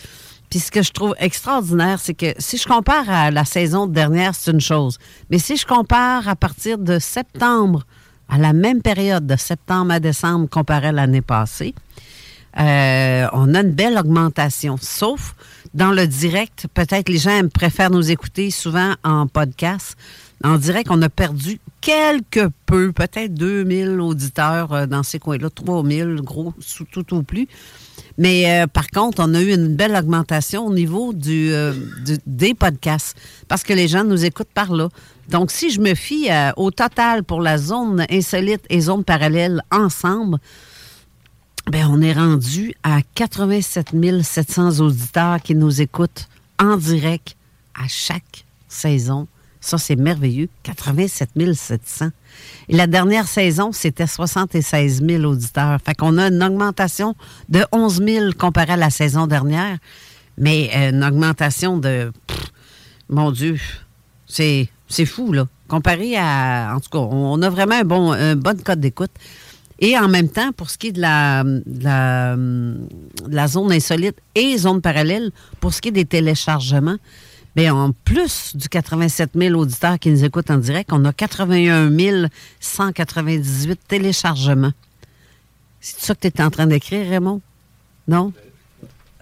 Puis 0.49 0.59
ce 0.59 0.71
que 0.71 0.81
je 0.81 0.91
trouve 0.91 1.15
extraordinaire, 1.19 1.99
c'est 1.99 2.13
que 2.13 2.33
si 2.37 2.57
je 2.57 2.65
compare 2.65 3.09
à 3.09 3.29
la 3.29 3.43
saison 3.43 3.87
dernière, 3.87 4.35
c'est 4.35 4.51
une 4.51 4.61
chose. 4.61 4.99
Mais 5.29 5.37
si 5.37 5.57
je 5.57 5.65
compare 5.65 6.29
à 6.29 6.35
partir 6.37 6.77
de 6.77 6.97
septembre, 6.97 7.83
à 8.29 8.37
la 8.37 8.53
même 8.53 8.81
période 8.81 9.27
de 9.27 9.35
septembre 9.35 9.91
à 9.91 9.99
décembre 9.99 10.47
comparé 10.49 10.87
à 10.87 10.91
l'année 10.93 11.21
passée, 11.21 11.75
euh, 12.59 13.27
on 13.33 13.53
a 13.53 13.61
une 13.61 13.71
belle 13.71 13.97
augmentation. 13.97 14.77
Sauf 14.79 15.35
dans 15.73 15.91
le 15.91 16.05
direct, 16.05 16.67
peut-être 16.73 17.09
les 17.09 17.17
gens 17.17 17.41
préfèrent 17.51 17.89
nous 17.89 18.11
écouter 18.11 18.51
souvent 18.51 18.93
en 19.03 19.27
podcast. 19.27 19.97
En 20.43 20.57
direct, 20.57 20.89
on 20.91 21.01
a 21.01 21.09
perdu 21.09 21.59
quelque 21.79 22.49
peu, 22.65 22.91
peut-être 22.91 23.33
2000 23.33 23.99
auditeurs 24.01 24.73
euh, 24.73 24.85
dans 24.85 25.03
ces 25.03 25.19
coins-là, 25.19 25.49
3000, 25.49 26.21
gros, 26.21 26.53
tout 26.91 27.13
au 27.13 27.23
plus. 27.23 27.47
Mais 28.17 28.61
euh, 28.61 28.67
par 28.67 28.89
contre, 28.89 29.23
on 29.25 29.33
a 29.33 29.41
eu 29.41 29.53
une 29.53 29.75
belle 29.75 29.95
augmentation 29.95 30.65
au 30.65 30.73
niveau 30.73 31.13
du, 31.13 31.51
des 32.25 32.53
podcasts 32.53 33.17
parce 33.47 33.63
que 33.63 33.73
les 33.73 33.87
gens 33.87 34.03
nous 34.03 34.25
écoutent 34.25 34.53
par 34.53 34.73
là. 34.73 34.89
Donc, 35.29 35.51
si 35.51 35.71
je 35.71 35.79
me 35.79 35.95
fie 35.95 36.27
au 36.57 36.69
total 36.69 37.23
pour 37.23 37.41
la 37.41 37.57
zone 37.57 38.05
insolite 38.09 38.65
et 38.69 38.81
zone 38.81 39.03
parallèle 39.03 39.61
ensemble, 39.71 40.39
Bien, 41.71 41.89
on 41.89 42.01
est 42.01 42.13
rendu 42.13 42.75
à 42.83 42.99
87 43.15 43.95
700 44.21 44.81
auditeurs 44.81 45.41
qui 45.41 45.55
nous 45.55 45.81
écoutent 45.81 46.27
en 46.59 46.75
direct 46.75 47.37
à 47.73 47.87
chaque 47.87 48.45
saison. 48.67 49.27
Ça, 49.63 49.77
c'est 49.77 49.95
merveilleux. 49.95 50.49
87 50.63 51.29
700. 51.53 52.09
Et 52.67 52.75
la 52.75 52.85
dernière 52.85 53.29
saison, 53.29 53.71
c'était 53.71 54.07
76 54.07 55.01
000 55.01 55.23
auditeurs. 55.23 55.79
Fait 55.85 55.95
qu'on 55.95 56.17
a 56.17 56.27
une 56.27 56.43
augmentation 56.43 57.15
de 57.47 57.63
11 57.71 58.03
000 58.05 58.25
comparé 58.37 58.73
à 58.73 58.77
la 58.77 58.89
saison 58.89 59.25
dernière. 59.25 59.77
Mais 60.37 60.69
euh, 60.75 60.89
une 60.89 61.01
augmentation 61.01 61.77
de... 61.77 62.11
mon 63.07 63.31
Dieu, 63.31 63.57
c'est, 64.27 64.67
fou, 65.05 65.31
là. 65.31 65.47
Comparé 65.69 66.17
à... 66.17 66.73
En 66.75 66.81
tout 66.81 66.89
cas, 66.89 66.99
on 66.99 67.41
a 67.41 67.49
vraiment 67.49 68.11
un 68.11 68.35
bon, 68.35 68.61
code 68.65 68.81
d'écoute. 68.81 69.11
Et 69.79 69.97
en 69.97 70.09
même 70.09 70.27
temps, 70.27 70.51
pour 70.51 70.69
ce 70.71 70.77
qui 70.77 70.87
est 70.87 70.91
de 70.91 70.99
la, 70.99 71.45
la, 73.29 73.47
zone 73.47 73.71
insolite 73.71 74.17
et 74.35 74.57
zone 74.57 74.81
parallèle, 74.81 75.31
pour 75.61 75.73
ce 75.73 75.81
qui 75.81 75.87
est 75.87 75.93
des 75.93 76.05
téléchargements, 76.05 76.97
bien, 77.55 77.75
en 77.75 77.91
plus 77.91 78.55
du 78.55 78.69
87 78.69 79.31
000 79.35 79.59
auditeurs 79.59 79.99
qui 79.99 80.09
nous 80.09 80.23
écoutent 80.23 80.51
en 80.51 80.57
direct, 80.57 80.91
on 80.93 81.03
a 81.05 81.13
81 81.13 81.91
198 82.59 83.79
téléchargements. 83.87 84.73
C'est 85.79 85.99
ça 85.99 86.15
que 86.15 86.21
tu 86.21 86.27
étais 86.27 86.43
en 86.43 86.49
train 86.49 86.67
d'écrire, 86.67 87.07
Raymond? 87.09 87.41
Non? 88.07 88.33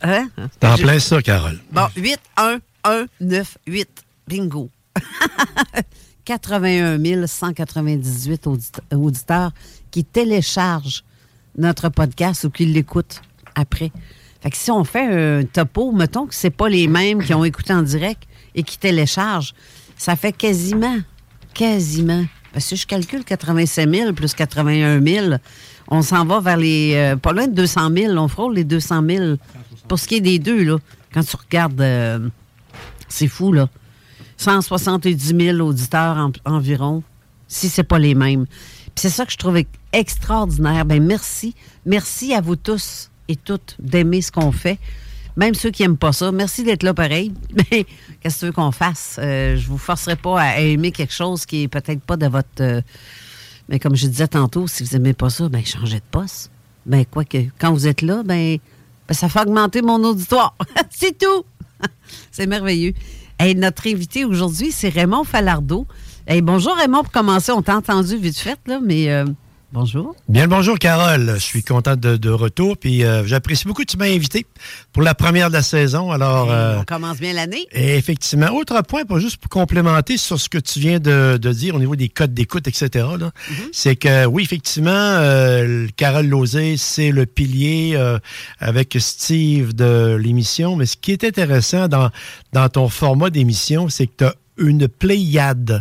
Hein? 0.02 0.30
T'es 0.60 0.68
en 0.68 0.78
plein 0.78 1.00
ça, 1.00 1.22
Carole. 1.22 1.60
Bon, 1.72 1.88
8, 1.96 2.20
1, 2.38 2.60
1, 2.84 3.06
9, 3.20 3.58
8. 3.68 3.90
Bingo. 4.28 4.70
81 6.26 7.28
198 7.28 8.48
auditeurs 8.92 9.52
qui 9.90 10.06
téléchargent 10.06 11.04
notre 11.58 11.90
podcast 11.90 12.44
ou 12.46 12.50
qui 12.50 12.66
l'écoutent 12.66 13.22
après. 13.56 13.92
Fait 14.42 14.50
que 14.50 14.58
si 14.58 14.72
on 14.72 14.84
fait 14.84 15.06
un 15.06 15.44
topo, 15.44 15.92
mettons 15.92 16.26
que 16.26 16.34
c'est 16.34 16.50
pas 16.50 16.68
les 16.68 16.88
mêmes 16.88 17.24
qui 17.24 17.34
ont 17.34 17.46
écouté 17.46 17.74
en 17.74 17.84
direct 17.84 18.24
et 18.56 18.64
qui 18.64 18.78
téléchargent, 18.78 19.54
ça 19.98 20.16
fait 20.16 20.32
quasiment, 20.32 20.98
quasiment, 21.54 22.26
parce 22.52 22.68
que 22.68 22.76
je 22.76 22.88
calcule 22.88 23.24
85 23.24 23.90
000 23.90 24.14
plus 24.14 24.34
81 24.34 25.00
000, 25.06 25.36
on 25.90 26.02
s'en 26.02 26.26
va 26.26 26.40
vers 26.40 26.58
les, 26.58 26.94
euh, 26.96 27.16
pas 27.18 27.34
loin 27.34 27.48
de 27.48 27.54
200 27.54 27.92
000, 27.96 28.18
on 28.18 28.28
frôle 28.28 28.56
les 28.56 28.64
200 28.64 29.04
000 29.08 29.36
pour 29.88 30.00
ce 30.00 30.08
qui 30.08 30.16
est 30.16 30.22
des 30.22 30.40
deux, 30.40 30.64
là. 30.64 30.78
Quand 31.14 31.24
tu 31.24 31.36
regardes, 31.36 31.80
euh, 31.82 32.30
c'est 33.10 33.28
fou, 33.28 33.52
là. 33.52 33.70
170 34.38 35.36
000 35.38 35.60
auditeurs 35.60 36.32
environ, 36.46 37.04
si 37.48 37.70
c'est 37.70 37.84
pas 37.84 38.00
les 38.00 38.16
mêmes. 38.16 38.48
c'est 38.96 39.10
ça 39.10 39.26
que 39.26 39.32
je 39.32 39.38
trouve 39.38 39.62
extraordinaire. 39.94 40.84
Ben 40.86 41.04
merci. 41.04 41.54
Merci 41.86 42.34
à 42.34 42.42
vous 42.42 42.56
tous 42.56 43.11
et 43.28 43.36
toutes 43.36 43.76
d'aimer 43.80 44.22
ce 44.22 44.32
qu'on 44.32 44.52
fait. 44.52 44.80
Même 45.38 45.54
ceux 45.54 45.72
qui 45.72 45.84
n'aiment 45.84 45.98
pas 45.98 46.12
ça. 46.12 46.32
Merci 46.32 46.64
d'être 46.64 46.84
là 46.84 46.94
pareil. 46.94 47.34
Mais 47.56 47.86
qu'est-ce 48.20 48.36
que 48.36 48.40
tu 48.40 48.46
veux 48.48 48.52
qu'on 48.52 48.72
fasse? 48.72 49.18
Euh, 49.22 49.56
je 49.56 49.68
vous 49.68 49.78
forcerai 49.78 50.16
pas 50.16 50.42
à 50.42 50.60
aimer 50.60 50.92
quelque 50.92 51.14
chose 51.14 51.46
qui 51.46 51.64
est 51.64 51.68
peut-être 51.68 52.02
pas 52.02 52.18
de 52.18 52.28
votre. 52.28 52.48
Euh, 52.60 52.82
mais 53.70 53.80
comme 53.80 53.96
je 53.96 54.08
disais 54.08 54.28
tantôt, 54.28 54.68
si 54.68 54.84
vous 54.84 54.90
n'aimez 54.98 55.14
pas 55.14 55.30
ça, 55.30 55.48
ben 55.48 55.64
changez 55.64 56.00
de 56.00 56.06
poste. 56.12 56.52
Ben 56.86 57.06
quoi 57.06 57.24
que 57.24 57.38
quand 57.58 57.72
vous 57.72 57.88
êtes 57.88 58.02
là, 58.02 58.22
ben, 58.26 58.58
ben 59.08 59.14
ça 59.14 59.30
fait 59.30 59.40
augmenter 59.40 59.82
mon 59.82 60.04
auditoire. 60.04 60.58
c'est 60.90 61.18
tout. 61.18 61.46
c'est 62.32 62.48
merveilleux 62.48 62.94
notre 63.56 63.88
invité 63.88 64.26
aujourd'hui, 64.26 64.72
c'est 64.72 64.90
Raymond 64.90 65.24
Falardeau. 65.24 65.88
bonjour 66.44 66.76
Raymond, 66.76 67.04
pour 67.04 67.12
commencer, 67.12 67.52
on 67.52 67.62
t'a 67.62 67.76
entendu 67.76 68.18
vite 68.18 68.38
fait, 68.38 68.60
là, 68.68 68.80
mais 68.84 69.10
euh, 69.10 69.26
bonjour. 69.72 70.16
Bien 70.28 70.44
le 70.44 70.50
bonjour 70.50 70.78
Carole, 70.80 71.34
je 71.36 71.44
suis 71.44 71.64
content 71.64 71.96
de, 71.96 72.30
retour, 72.30 72.78
puis 72.78 73.04
euh, 73.04 73.26
j'apprécie 73.26 73.66
beaucoup 73.66 73.84
que 73.84 73.92
tu 73.92 73.98
m'as 73.98 74.06
invité 74.06 74.46
pour 74.94 75.04
la 75.04 75.16
première 75.16 75.50
de 75.50 75.54
la 75.54 75.62
saison. 75.62 76.12
Alors, 76.12 76.52
euh, 76.52 76.80
on 76.80 76.84
commence 76.84 77.20
bien 77.20 77.34
l'année. 77.34 77.68
Effectivement. 77.72 78.50
Autre 78.52 78.82
point, 78.82 79.06
pour 79.06 79.20
juste 79.20 79.38
pour 79.38 79.50
complémenter 79.50 80.18
sur 80.18 80.40
ce 80.40 80.50
que 80.50 80.58
tu 80.58 80.80
viens 80.80 81.00
de, 81.00 81.38
dire 81.38 81.76
au 81.76 81.80
niveau 81.80 81.96
des 81.96 82.10
codes 82.10 82.34
d'écoute, 82.34 82.68
etc., 82.68 82.90
mm-hmm. 82.96 83.54
c'est 83.72 83.96
que 83.96 84.26
oui, 84.26 84.44
effectivement, 84.44 85.20
Carole 85.98 86.28
Lozé, 86.28 86.78
c'est 86.78 87.12
le 87.12 87.26
pilier 87.26 88.00
avec 88.60 88.96
Steve 89.00 89.74
de 89.74 90.16
l'émission, 90.16 90.76
mais 90.76 90.86
ce 90.86 90.98
qui 90.98 91.12
est 91.12 91.24
intéressant 91.24 91.88
dans, 91.88 92.10
dans 92.54 92.70
ton 92.70 92.90
format 92.90 93.30
d'émission, 93.30 93.90
c'est 93.90 94.08
que 94.08 94.14
tu 94.18 94.24
as 94.26 94.36
une 94.58 94.88
pléiade 94.88 95.72
euh, 95.72 95.80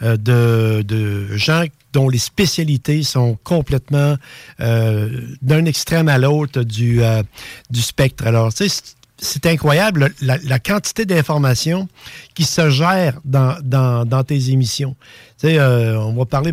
de, 0.00 0.82
de, 0.82 1.36
gens 1.36 1.64
dont 1.92 2.08
les 2.08 2.18
spécialités 2.18 3.02
sont 3.02 3.38
complètement 3.42 4.16
euh, 4.60 5.08
d'un 5.42 5.64
extrême 5.64 6.08
à 6.08 6.18
l'autre 6.18 6.62
du, 6.62 7.02
euh, 7.02 7.22
du 7.70 7.82
spectre. 7.82 8.26
Alors, 8.26 8.54
tu 8.54 8.68
sais, 8.68 8.82
c'est 9.18 9.44
incroyable 9.46 10.12
la, 10.22 10.58
quantité 10.58 11.04
d'informations 11.04 11.88
qui 12.34 12.44
se 12.44 12.70
gèrent 12.70 13.20
dans, 13.24 13.56
dans, 13.62 14.06
dans 14.06 14.24
tes 14.24 14.50
émissions. 14.50 14.96
Tu 15.38 15.48
sais, 15.48 15.60
on 15.60 16.14
va 16.14 16.24
parler 16.24 16.52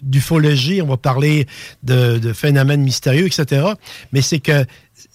d'ufologie, 0.00 0.82
on 0.82 0.86
va 0.86 0.96
parler 0.96 1.48
de, 1.82 2.18
de, 2.18 2.32
phénomènes 2.32 2.82
mystérieux, 2.82 3.26
etc. 3.26 3.72
Mais 4.12 4.22
c'est 4.22 4.38
que 4.38 4.64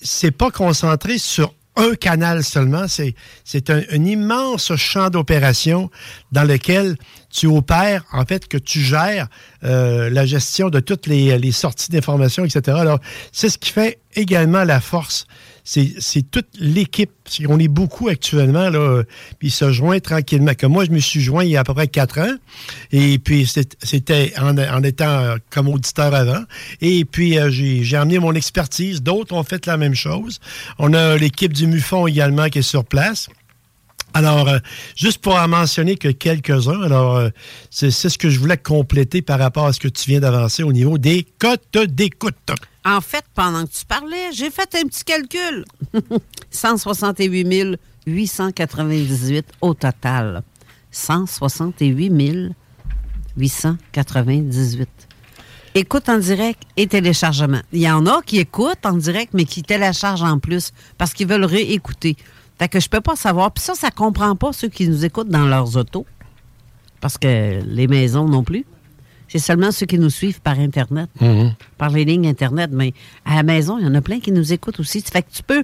c'est 0.02 0.32
pas 0.32 0.52
concentré 0.52 1.18
sur 1.18 1.54
un 1.76 1.96
canal 1.96 2.44
seulement. 2.44 2.86
C'est 2.88 3.70
un, 3.70 3.82
immense 3.92 4.76
champ 4.76 5.10
d'opération 5.10 5.90
dans 6.32 6.44
lequel 6.44 6.98
tu 7.30 7.48
opères, 7.48 8.06
en 8.12 8.26
fait, 8.26 8.48
que 8.48 8.58
tu 8.58 8.80
gères 8.80 9.28
euh, 9.64 10.10
la 10.10 10.26
gestion 10.26 10.70
de 10.70 10.80
toutes 10.80 11.08
les, 11.08 11.38
les 11.38 11.52
sorties 11.52 11.92
d'informations, 11.92 12.46
etc. 12.46 12.78
Alors, 12.80 13.00
c'est 13.32 13.50
ce 13.50 13.58
qui 13.58 13.72
fait 13.72 14.00
également 14.16 14.64
la 14.64 14.80
force 14.80 15.26
c'est 15.66 16.30
toute 16.30 16.48
l'équipe. 16.60 17.12
On 17.50 17.60
est 17.60 17.68
beaucoup 17.68 18.08
actuellement, 18.08 18.70
là, 18.70 19.02
puis 19.40 19.50
se 19.50 19.72
joint 19.72 20.00
tranquillement. 20.00 20.54
Comme 20.58 20.74
moi, 20.74 20.86
je 20.86 20.92
me 20.92 21.00
suis 21.00 21.22
joint 21.22 21.44
il 21.44 21.52
y 21.52 21.58
a 21.58 21.62
à 21.62 21.64
peu 21.64 21.74
près 21.74 21.88
quatre 21.88 22.20
ans, 22.20 22.36
et 22.92 23.18
puis 23.18 23.52
c'était 23.82 24.34
en, 24.40 24.84
étant 24.84 25.36
comme 25.50 25.68
auditeur 25.68 26.14
avant. 26.14 26.44
Et 26.82 27.04
puis, 27.04 27.38
euh, 27.38 27.50
j'ai 27.50 27.98
amené 27.98 28.20
mon 28.20 28.34
expertise. 28.34 29.02
D'autres 29.02 29.36
ont 29.36 29.44
fait 29.44 29.66
la 29.66 29.78
même 29.78 29.96
chose. 29.96 30.40
On 30.78 30.94
a 30.94 31.18
l'équipe 31.18 31.52
du 31.52 31.68
MUFON 31.68 32.08
également 32.08 32.48
qui 32.50 32.60
est 32.60 32.62
sur 32.62 32.86
place. 32.86 33.28
Alors, 34.16 34.48
euh, 34.48 34.60
juste 34.96 35.18
pour 35.18 35.36
en 35.36 35.50
mentionner 35.50 35.98
que 35.98 36.08
quelques-uns, 36.08 36.82
alors 36.84 37.18
euh, 37.18 37.30
c'est 37.70 37.92
ce 37.92 38.18
que 38.18 38.30
je 38.30 38.40
voulais 38.40 38.56
compléter 38.58 39.22
par 39.22 39.40
rapport 39.40 39.66
à 39.66 39.74
ce 39.74 39.80
que 39.82 39.90
tu 39.90 40.10
viens 40.10 40.22
d'avancer 40.22 40.64
au 40.64 40.72
niveau 40.72 40.98
des 40.98 41.28
cotes 41.38 41.78
d'écoute. 41.78 42.54
En 42.86 43.02
fait, 43.02 43.26
pendant 43.34 43.66
que 43.66 43.74
tu 43.74 43.84
parlais, 43.86 44.32
j'ai 44.34 44.52
fait 44.52 44.74
un 44.76 44.88
petit 44.88 45.04
calcul. 45.04 45.66
168 46.50 47.78
898 48.08 49.48
au 49.60 49.74
total. 49.74 50.44
168 50.92 52.54
898. 53.36 54.90
Écoute 55.78 56.08
en 56.08 56.20
direct 56.20 56.64
et 56.78 56.88
téléchargement. 56.88 57.60
Il 57.74 57.82
y 57.82 57.92
en 57.92 58.06
a 58.06 58.22
qui 58.22 58.40
écoutent 58.40 58.86
en 58.86 58.94
direct, 58.94 59.34
mais 59.34 59.44
qui 59.44 59.62
téléchargent 59.62 60.24
en 60.24 60.40
plus 60.40 60.72
parce 60.98 61.14
qu'ils 61.14 61.28
veulent 61.28 61.44
réécouter. 61.44 62.16
Fait 62.58 62.70
que 62.70 62.80
je 62.80 62.90
peux 62.90 63.02
pas 63.02 63.16
savoir. 63.16 63.52
Puis 63.52 63.64
ça, 63.64 63.76
ça 63.76 63.92
comprend 63.92 64.36
pas 64.36 64.54
ceux 64.54 64.70
qui 64.70 64.88
nous 64.88 65.04
écoutent 65.06 65.30
dans 65.30 65.46
leurs 65.46 65.78
autos. 65.78 66.06
Parce 67.02 67.18
que 67.18 67.62
les 67.66 67.88
maisons 67.88 68.28
non 68.28 68.44
plus. 68.44 68.66
C'est 69.28 69.40
seulement 69.40 69.72
ceux 69.72 69.86
qui 69.88 69.98
nous 69.98 70.12
suivent 70.12 70.40
par 70.40 70.60
Internet, 70.60 71.10
mhm. 71.20 71.56
par 71.78 71.90
les 71.90 72.06
lignes 72.06 72.28
Internet. 72.28 72.70
Mais 72.72 72.94
à 73.26 73.36
la 73.36 73.44
maison, 73.44 73.78
il 73.78 73.86
y 73.86 73.88
en 73.88 73.96
a 73.96 74.02
plein 74.02 74.20
qui 74.20 74.32
nous 74.32 74.54
écoutent 74.54 74.80
aussi. 74.80 75.02
Fait 75.02 75.24
que 75.24 75.32
tu 75.32 75.44
peux 75.44 75.64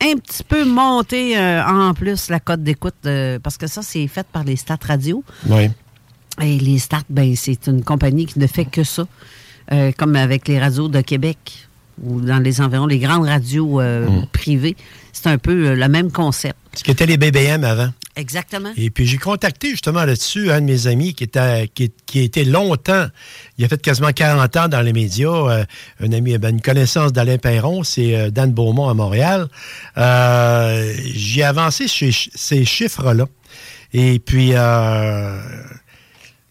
un 0.00 0.16
petit 0.16 0.44
peu 0.44 0.64
monter 0.64 1.38
euh, 1.38 1.64
en 1.64 1.94
plus 1.94 2.28
la 2.28 2.40
cote 2.40 2.62
d'écoute, 2.62 2.94
euh, 3.06 3.38
parce 3.38 3.56
que 3.56 3.66
ça, 3.66 3.82
c'est 3.82 4.06
fait 4.08 4.26
par 4.26 4.44
les 4.44 4.56
stats 4.56 4.78
radio. 4.82 5.24
Oui. 5.46 5.70
Et 6.40 6.58
les 6.58 6.78
Start, 6.78 7.06
ben, 7.08 7.34
c'est 7.34 7.66
une 7.66 7.82
compagnie 7.82 8.26
qui 8.26 8.38
ne 8.38 8.46
fait 8.46 8.64
que 8.64 8.84
ça, 8.84 9.06
euh, 9.72 9.90
comme 9.96 10.14
avec 10.14 10.46
les 10.46 10.60
radios 10.60 10.88
de 10.88 11.00
Québec 11.00 11.67
ou 12.02 12.20
dans 12.20 12.38
les 12.38 12.60
environs, 12.60 12.86
les 12.86 12.98
grandes 12.98 13.26
radios 13.26 13.80
euh, 13.80 14.08
mm. 14.08 14.26
privées. 14.32 14.76
C'est 15.12 15.28
un 15.28 15.38
peu 15.38 15.74
le 15.74 15.88
même 15.88 16.10
concept. 16.12 16.56
Ce 16.74 16.84
qui 16.84 16.90
était 16.90 17.06
les 17.06 17.16
BBM 17.16 17.64
avant. 17.64 17.90
Exactement. 18.18 18.72
Et 18.76 18.90
puis 18.90 19.06
j'ai 19.06 19.16
contacté 19.16 19.70
justement 19.70 20.04
là-dessus 20.04 20.50
un 20.50 20.60
de 20.60 20.66
mes 20.66 20.88
amis 20.88 21.14
qui 21.14 21.22
était 21.22 21.68
qui, 21.72 21.92
qui 22.04 22.20
était 22.20 22.42
longtemps, 22.42 23.06
il 23.56 23.64
a 23.64 23.68
fait 23.68 23.80
quasiment 23.80 24.10
40 24.10 24.56
ans 24.56 24.68
dans 24.68 24.80
les 24.80 24.92
médias, 24.92 25.30
euh, 25.30 25.64
un 26.00 26.12
ami, 26.12 26.36
ben, 26.36 26.50
une 26.50 26.60
connaissance 26.60 27.12
d'Alain 27.12 27.38
Perron, 27.38 27.84
c'est 27.84 28.16
euh, 28.16 28.30
Dan 28.30 28.52
Beaumont 28.52 28.88
à 28.88 28.94
Montréal. 28.94 29.46
Euh, 29.96 30.94
j'ai 31.14 31.44
avancé 31.44 31.86
ces 31.86 32.64
chiffres-là. 32.64 33.26
Et 33.92 34.18
puis 34.18 34.52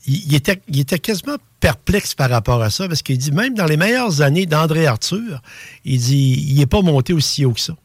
il, 0.08 0.34
était, 0.34 0.62
il 0.70 0.80
était 0.80 1.00
quasiment 1.00 1.38
perplexe 1.60 2.16
par 2.16 2.30
rapport 2.30 2.62
à 2.62 2.70
ça, 2.70 2.88
parce 2.88 3.02
qu'il 3.02 3.18
dit, 3.18 3.32
même 3.32 3.54
dans 3.54 3.66
les 3.66 3.78
meilleures 3.78 4.22
années 4.22 4.46
d'André 4.46 4.86
Arthur, 4.86 5.42
il 5.86 6.00
dit, 6.00 6.46
il 6.50 6.56
n'est 6.56 6.66
pas 6.66 6.82
monté 6.82 7.14
aussi 7.14 7.46
haut 7.46 7.54
que 7.54 7.60
ça. 7.60 7.76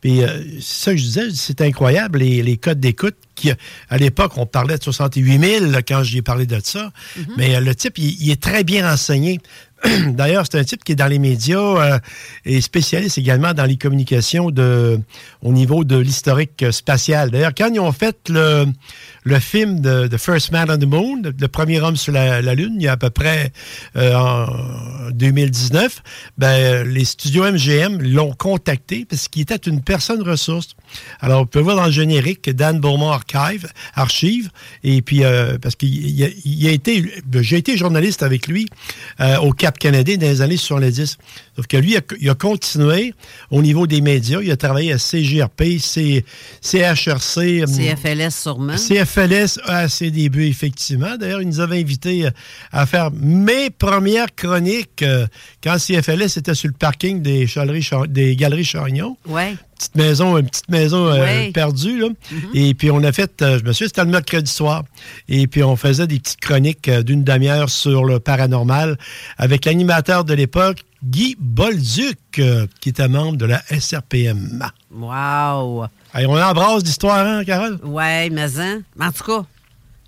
Puis, 0.00 0.22
euh, 0.22 0.28
c'est 0.60 0.84
ça 0.84 0.90
que 0.92 0.96
je 0.96 1.02
disais, 1.02 1.30
c'est 1.34 1.60
incroyable, 1.60 2.20
les, 2.20 2.42
les 2.42 2.56
codes 2.56 2.80
d'écoute. 2.80 3.16
Qui, 3.34 3.52
à 3.88 3.96
l'époque, 3.96 4.32
on 4.36 4.44
parlait 4.44 4.76
de 4.76 4.82
68 4.82 5.40
000 5.40 5.72
quand 5.86 6.02
j'y 6.02 6.18
ai 6.18 6.22
parlé 6.22 6.46
de 6.46 6.60
ça. 6.62 6.90
Mm-hmm. 7.18 7.24
Mais 7.36 7.56
euh, 7.56 7.60
le 7.60 7.74
type, 7.74 7.96
il, 7.98 8.30
est 8.30 8.40
très 8.40 8.64
bien 8.64 8.88
renseigné. 8.88 9.40
D'ailleurs, 10.08 10.44
c'est 10.50 10.58
un 10.58 10.64
type 10.64 10.84
qui 10.84 10.92
est 10.92 10.96
dans 10.96 11.06
les 11.06 11.18
médias 11.18 11.58
euh, 11.58 11.98
et 12.44 12.60
spécialiste 12.60 13.18
également 13.18 13.54
dans 13.54 13.64
les 13.64 13.76
communications 13.76 14.50
de, 14.50 15.00
au 15.42 15.52
niveau 15.52 15.84
de 15.84 15.96
l'historique 15.96 16.64
spatial. 16.70 17.30
D'ailleurs, 17.30 17.54
quand 17.56 17.70
ils 17.72 17.80
ont 17.80 17.92
fait 17.92 18.16
le, 18.28 18.66
le 19.24 19.38
film 19.38 19.80
de 19.80 20.06
The 20.06 20.16
First 20.16 20.50
Man 20.52 20.70
on 20.70 20.78
the 20.78 20.86
Moon, 20.86 21.22
le 21.38 21.48
premier 21.48 21.80
homme 21.80 21.96
sur 21.96 22.12
la, 22.12 22.40
Lune, 22.54 22.74
il 22.76 22.82
y 22.82 22.88
a 22.88 22.92
à 22.92 22.96
peu 22.96 23.10
près 23.10 23.52
euh, 23.96 24.14
en 24.14 25.10
2019, 25.10 26.02
ben, 26.38 26.88
les 26.88 27.04
studios 27.04 27.44
MGM 27.44 28.00
l'ont 28.00 28.32
contacté 28.32 29.04
parce 29.08 29.28
qu'il 29.28 29.42
était 29.42 29.56
une 29.56 29.82
personne 29.82 30.22
ressource. 30.22 30.70
Alors, 31.20 31.42
on 31.42 31.46
peut 31.46 31.60
voir 31.60 31.76
dans 31.76 31.86
le 31.86 31.92
générique 31.92 32.50
Dan 32.50 32.80
Beaumont 32.80 33.10
Archive, 33.10 33.68
archive 33.94 34.50
et 34.84 35.02
puis 35.02 35.22
euh, 35.24 35.58
parce 35.58 35.76
qu'il 35.76 36.22
a, 36.24 36.70
été, 36.70 37.02
ben, 37.26 37.42
j'ai 37.42 37.58
été 37.58 37.76
journaliste 37.76 38.22
avec 38.22 38.48
lui 38.48 38.66
euh, 39.20 39.36
au 39.38 39.52
Cap 39.52 39.78
Canadien 39.78 40.16
dans 40.16 40.26
les 40.26 40.40
années 40.40 40.56
70. 40.56 41.18
Sauf 41.56 41.66
que 41.66 41.76
lui, 41.76 41.96
il 42.20 42.30
a, 42.30 42.34
continué 42.34 43.14
au 43.50 43.60
niveau 43.60 43.86
des 43.86 44.00
médias. 44.00 44.40
Il 44.42 44.50
a 44.50 44.56
travaillé 44.56 44.92
à 44.92 44.98
CGRP, 44.98 45.78
C, 45.78 46.24
CHRC. 46.62 47.66
CFLS 47.66 48.30
sûrement. 48.30 48.76
CFLS 48.76 49.09
à 49.64 49.88
ses 49.88 50.10
débuts, 50.10 50.46
effectivement. 50.46 51.16
D'ailleurs, 51.16 51.42
il 51.42 51.48
nous 51.48 51.60
avait 51.60 51.80
invités 51.80 52.26
euh, 52.26 52.30
à 52.72 52.86
faire 52.86 53.10
mes 53.12 53.70
premières 53.70 54.34
chroniques 54.34 55.02
euh, 55.02 55.26
quand 55.62 55.76
CFLS 55.78 56.36
était 56.36 56.54
sur 56.54 56.68
le 56.68 56.74
parking 56.74 57.22
des, 57.22 57.46
des 58.08 58.36
Galeries 58.36 58.64
Chagnon. 58.64 59.16
Ouais 59.26 59.54
petite 59.78 59.94
maison, 59.94 60.36
une 60.36 60.46
petite 60.46 60.68
maison 60.68 61.08
euh, 61.08 61.50
perdue. 61.52 62.00
Là. 62.00 62.08
Mm-hmm. 62.08 62.48
Et 62.52 62.74
puis 62.74 62.90
on 62.90 63.02
a 63.02 63.12
fait, 63.12 63.32
je 63.40 63.64
me 63.64 63.72
souviens, 63.72 63.86
c'était 63.86 64.04
le 64.04 64.10
mercredi 64.10 64.52
soir. 64.52 64.84
Et 65.26 65.46
puis 65.46 65.62
on 65.62 65.74
faisait 65.74 66.06
des 66.06 66.18
petites 66.18 66.40
chroniques 66.40 66.90
d'une 66.90 67.24
demi-heure 67.24 67.70
sur 67.70 68.04
le 68.04 68.20
paranormal 68.20 68.98
avec 69.38 69.64
l'animateur 69.64 70.26
de 70.26 70.34
l'époque, 70.34 70.84
Guy 71.02 71.34
Bolduc, 71.38 72.18
qui 72.80 72.88
était 72.90 73.08
membre 73.08 73.38
de 73.38 73.46
la 73.46 73.62
SRPM. 73.70 74.70
Wow! 74.92 75.86
On 76.14 76.40
embrasse 76.40 76.84
l'histoire, 76.84 77.26
hein, 77.26 77.44
Carole? 77.44 77.78
Oui, 77.82 78.30
mais 78.30 78.58
hein? 78.58 78.82
En 79.00 79.12
tout 79.12 79.24
cas, 79.24 79.44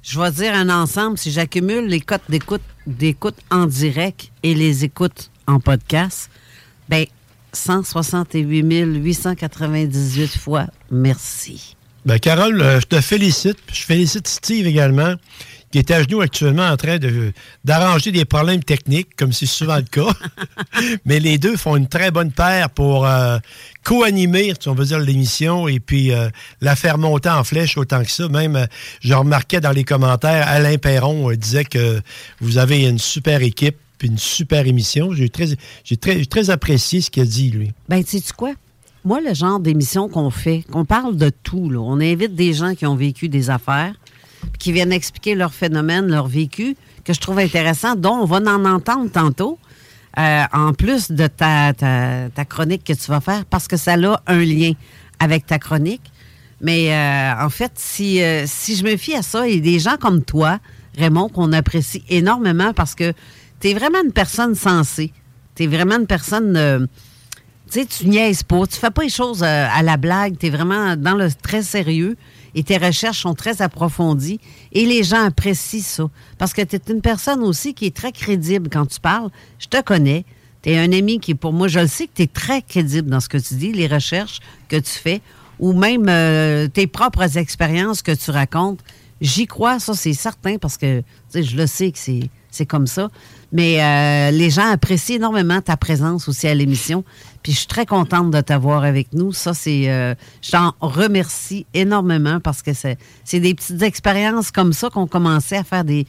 je 0.03 0.21
vais 0.21 0.31
dire 0.33 0.55
un 0.55 0.69
ensemble, 0.69 1.19
si 1.19 1.31
j'accumule 1.31 1.87
les 1.87 2.01
cotes 2.01 2.23
d'écoute, 2.29 2.63
d'écoute 2.87 3.37
en 3.51 3.67
direct 3.67 4.31
et 4.43 4.55
les 4.55 4.85
écoutes 4.85 5.31
en 5.47 5.61
podcast, 5.61 6.31
ben 6.89 7.07
168 7.53 8.63
898 8.63 10.39
fois 10.39 10.67
merci. 10.91 11.77
Ben, 12.05 12.19
Carole, 12.19 12.61
euh, 12.61 12.81
je 12.81 12.87
te 12.87 13.01
félicite. 13.01 13.59
Je 13.73 13.83
félicite 13.83 14.27
Steve 14.27 14.67
également 14.67 15.15
qui 15.73 15.79
est 15.79 15.91
à 15.91 16.03
genoux 16.03 16.21
actuellement 16.21 16.69
en 16.69 16.77
train 16.77 16.99
d'arranger 17.65 18.12
des 18.12 18.27
problèmes 18.27 18.62
techniques, 18.62 19.17
comme 19.17 19.33
c'est 19.33 19.47
souvent 19.47 19.77
le 19.77 19.83
cas. 19.83 20.12
Mais 21.07 21.19
les 21.19 21.38
deux 21.38 21.57
font 21.57 21.77
une 21.77 21.88
très 21.88 22.11
bonne 22.11 22.31
paire 22.31 22.69
pour 22.69 23.07
euh, 23.07 23.38
co-animer, 23.85 24.53
on 24.66 24.75
veut 24.75 24.87
dire, 24.87 25.01
l'émission 25.01 25.68
et 25.68 25.81
puis 25.81 26.12
euh, 26.12 26.29
la 26.61 26.77
faire 26.77 26.99
monter 26.99 27.29
en 27.29 27.45
flèche 27.45 27.77
autant 27.77 28.03
que 28.03 28.11
ça. 28.11 28.29
Même, 28.29 28.57
euh, 28.57 28.66
je 29.01 29.14
remarquais 29.14 29.61
dans 29.61 29.73
les 29.73 29.85
commentaires, 29.85 30.47
Alain 30.49 30.79
Perron 30.79 31.31
disait 31.33 31.64
que 31.64 32.01
vous 32.40 32.59
avez 32.59 32.85
une 32.85 32.99
super 32.99 33.42
équipe 33.42 33.77
puis 34.03 34.09
une 34.09 34.18
super 34.18 34.66
émission. 34.66 35.12
J'ai 35.12 35.29
très, 35.29 36.51
apprécié 36.51 37.01
ce 37.01 37.09
qu'il 37.09 37.23
a 37.23 37.27
dit, 37.27 37.51
lui. 37.51 37.71
Ben, 37.88 38.03
tu 38.03 38.18
sais 38.18 38.33
quoi? 38.37 38.53
Moi, 39.05 39.21
le 39.21 39.33
genre 39.33 39.61
d'émission 39.61 40.09
qu'on 40.09 40.31
fait, 40.31 40.64
qu'on 40.73 40.85
parle 40.85 41.16
de 41.16 41.31
tout, 41.31 41.71
on 41.77 42.01
invite 42.01 42.35
des 42.35 42.53
gens 42.53 42.75
qui 42.75 42.85
ont 42.85 42.97
vécu 42.97 43.29
des 43.29 43.49
affaires, 43.49 43.95
qui 44.59 44.73
viennent 44.73 44.92
expliquer 44.92 45.37
leur 45.37 45.55
phénomène, 45.55 46.09
leur 46.09 46.27
vécu, 46.27 46.77
que 47.05 47.12
je 47.12 47.21
trouve 47.21 47.38
intéressant, 47.38 47.95
dont 47.95 48.14
on 48.14 48.25
va 48.25 48.38
en 48.38 48.64
entendre 48.64 49.09
tantôt, 49.09 49.57
euh, 50.18 50.42
en 50.53 50.75
plus 50.75 51.11
de 51.11 51.27
ta, 51.27 51.72
chronique 52.48 52.85
que 52.85 52.92
tu 52.92 53.11
vas 53.11 53.20
faire, 53.20 53.44
parce 53.46 53.66
que 53.68 53.77
ça 53.77 53.94
a 53.94 54.22
un 54.27 54.44
lien 54.44 54.72
avec 55.18 55.46
ta 55.46 55.59
chronique. 55.59 56.03
Mais 56.61 56.92
euh, 56.92 57.44
en 57.44 57.51
fait, 57.51 57.72
si, 57.77 58.22
euh, 58.22 58.44
si 58.46 58.77
je 58.77 58.85
me 58.85 58.96
fie 58.96 59.14
à 59.14 59.22
ça, 59.22 59.42
a 59.42 59.57
des 59.57 59.79
gens 59.79 59.96
comme 59.98 60.22
toi, 60.22 60.59
Raymond, 60.96 61.29
qu'on 61.29 61.53
apprécie 61.53 62.05
énormément 62.09 62.72
parce 62.72 62.94
que 62.94 63.12
tu 63.61 63.70
es 63.70 63.75
vraiment 63.75 64.03
une 64.05 64.12
personne 64.12 64.55
sensée. 64.55 65.12
Tu 65.55 65.64
es 65.64 65.66
vraiment 65.66 65.98
une 65.98 66.07
personne... 66.07 66.88
tu 67.70 67.81
sais, 67.81 67.87
tu 67.87 68.07
niaises 68.07 68.42
pas, 68.42 68.66
tu 68.66 68.79
fais 68.79 68.90
pas 68.90 69.03
les 69.03 69.09
choses 69.09 69.42
à 69.42 69.83
la 69.83 69.96
blague, 69.96 70.38
tu 70.38 70.46
es 70.46 70.51
vraiment 70.51 70.96
dans 70.96 71.14
le 71.14 71.31
très 71.33 71.62
sérieux 71.62 72.16
et 72.55 72.62
tes 72.62 72.77
recherches 72.77 73.23
sont 73.23 73.35
très 73.35 73.62
approfondies 73.62 74.41
et 74.73 74.85
les 74.85 75.03
gens 75.03 75.25
apprécient 75.25 75.81
ça. 75.81 76.11
Parce 76.38 76.53
que 76.53 76.62
tu 76.62 76.77
es 76.77 76.81
une 76.88 77.01
personne 77.01 77.43
aussi 77.43 77.75
qui 77.75 77.87
est 77.87 77.97
très 77.97 78.12
crédible 78.12 78.69
quand 78.71 78.87
tu 78.87 79.01
parles. 79.01 79.31
Je 79.59 79.69
te 79.69 79.81
connais. 79.81 80.25
Tu 80.62 80.71
es 80.71 80.79
un 80.79 80.93
ami 80.93 81.19
qui, 81.19 81.35
pour 81.35 81.53
moi, 81.53 81.69
je 81.69 81.81
le 81.81 81.87
sais 81.87 82.07
que 82.07 82.12
tu 82.15 82.23
es 82.23 82.27
très 82.27 82.62
crédible 82.62 83.11
dans 83.11 83.21
ce 83.21 83.29
que 83.29 83.38
tu 83.38 83.55
dis, 83.55 83.73
les 83.73 83.88
recherches 83.88 84.41
que 84.69 84.77
tu 84.77 84.91
fais 84.91 85.21
ou 85.59 85.73
même 85.73 86.09
euh, 86.09 86.69
tes 86.69 86.87
propres 86.87 87.38
expériences 87.38 88.03
que 88.03 88.12
tu 88.12 88.31
racontes. 88.31 88.81
J'y 89.21 89.47
crois, 89.47 89.79
ça, 89.79 89.95
c'est 89.95 90.12
certain, 90.12 90.59
parce 90.59 90.77
que 90.77 91.03
je 91.35 91.57
le 91.57 91.67
sais 91.67 91.93
que 91.93 91.99
c'est 91.99 92.67
comme 92.67 92.88
ça. 92.88 93.11
Mais 93.53 93.83
euh, 93.83 94.31
les 94.31 94.49
gens 94.49 94.67
apprécient 94.71 95.17
énormément 95.17 95.61
ta 95.61 95.77
présence 95.77 96.27
aussi 96.27 96.49
à 96.49 96.55
l'émission. 96.55 97.05
Puis 97.43 97.53
je 97.53 97.59
suis 97.59 97.67
très 97.67 97.85
contente 97.85 98.31
de 98.31 98.41
t'avoir 98.41 98.83
avec 98.83 99.12
nous. 99.12 99.33
Ça, 99.33 99.53
c'est. 99.53 99.91
Euh, 99.91 100.15
je 100.41 100.53
t'en 100.53 100.73
remercie 100.81 101.67
énormément 101.75 102.41
parce 102.41 102.62
que 102.62 102.71
c'est 102.73 102.97
des 103.41 103.55
petites 103.55 103.83
expériences 103.83 104.51
comme 104.51 104.73
ça 104.73 104.88
qu'on 104.88 105.07
commençait 105.07 105.59
à 105.59 105.65
faire 105.65 105.85
des, 105.85 106.07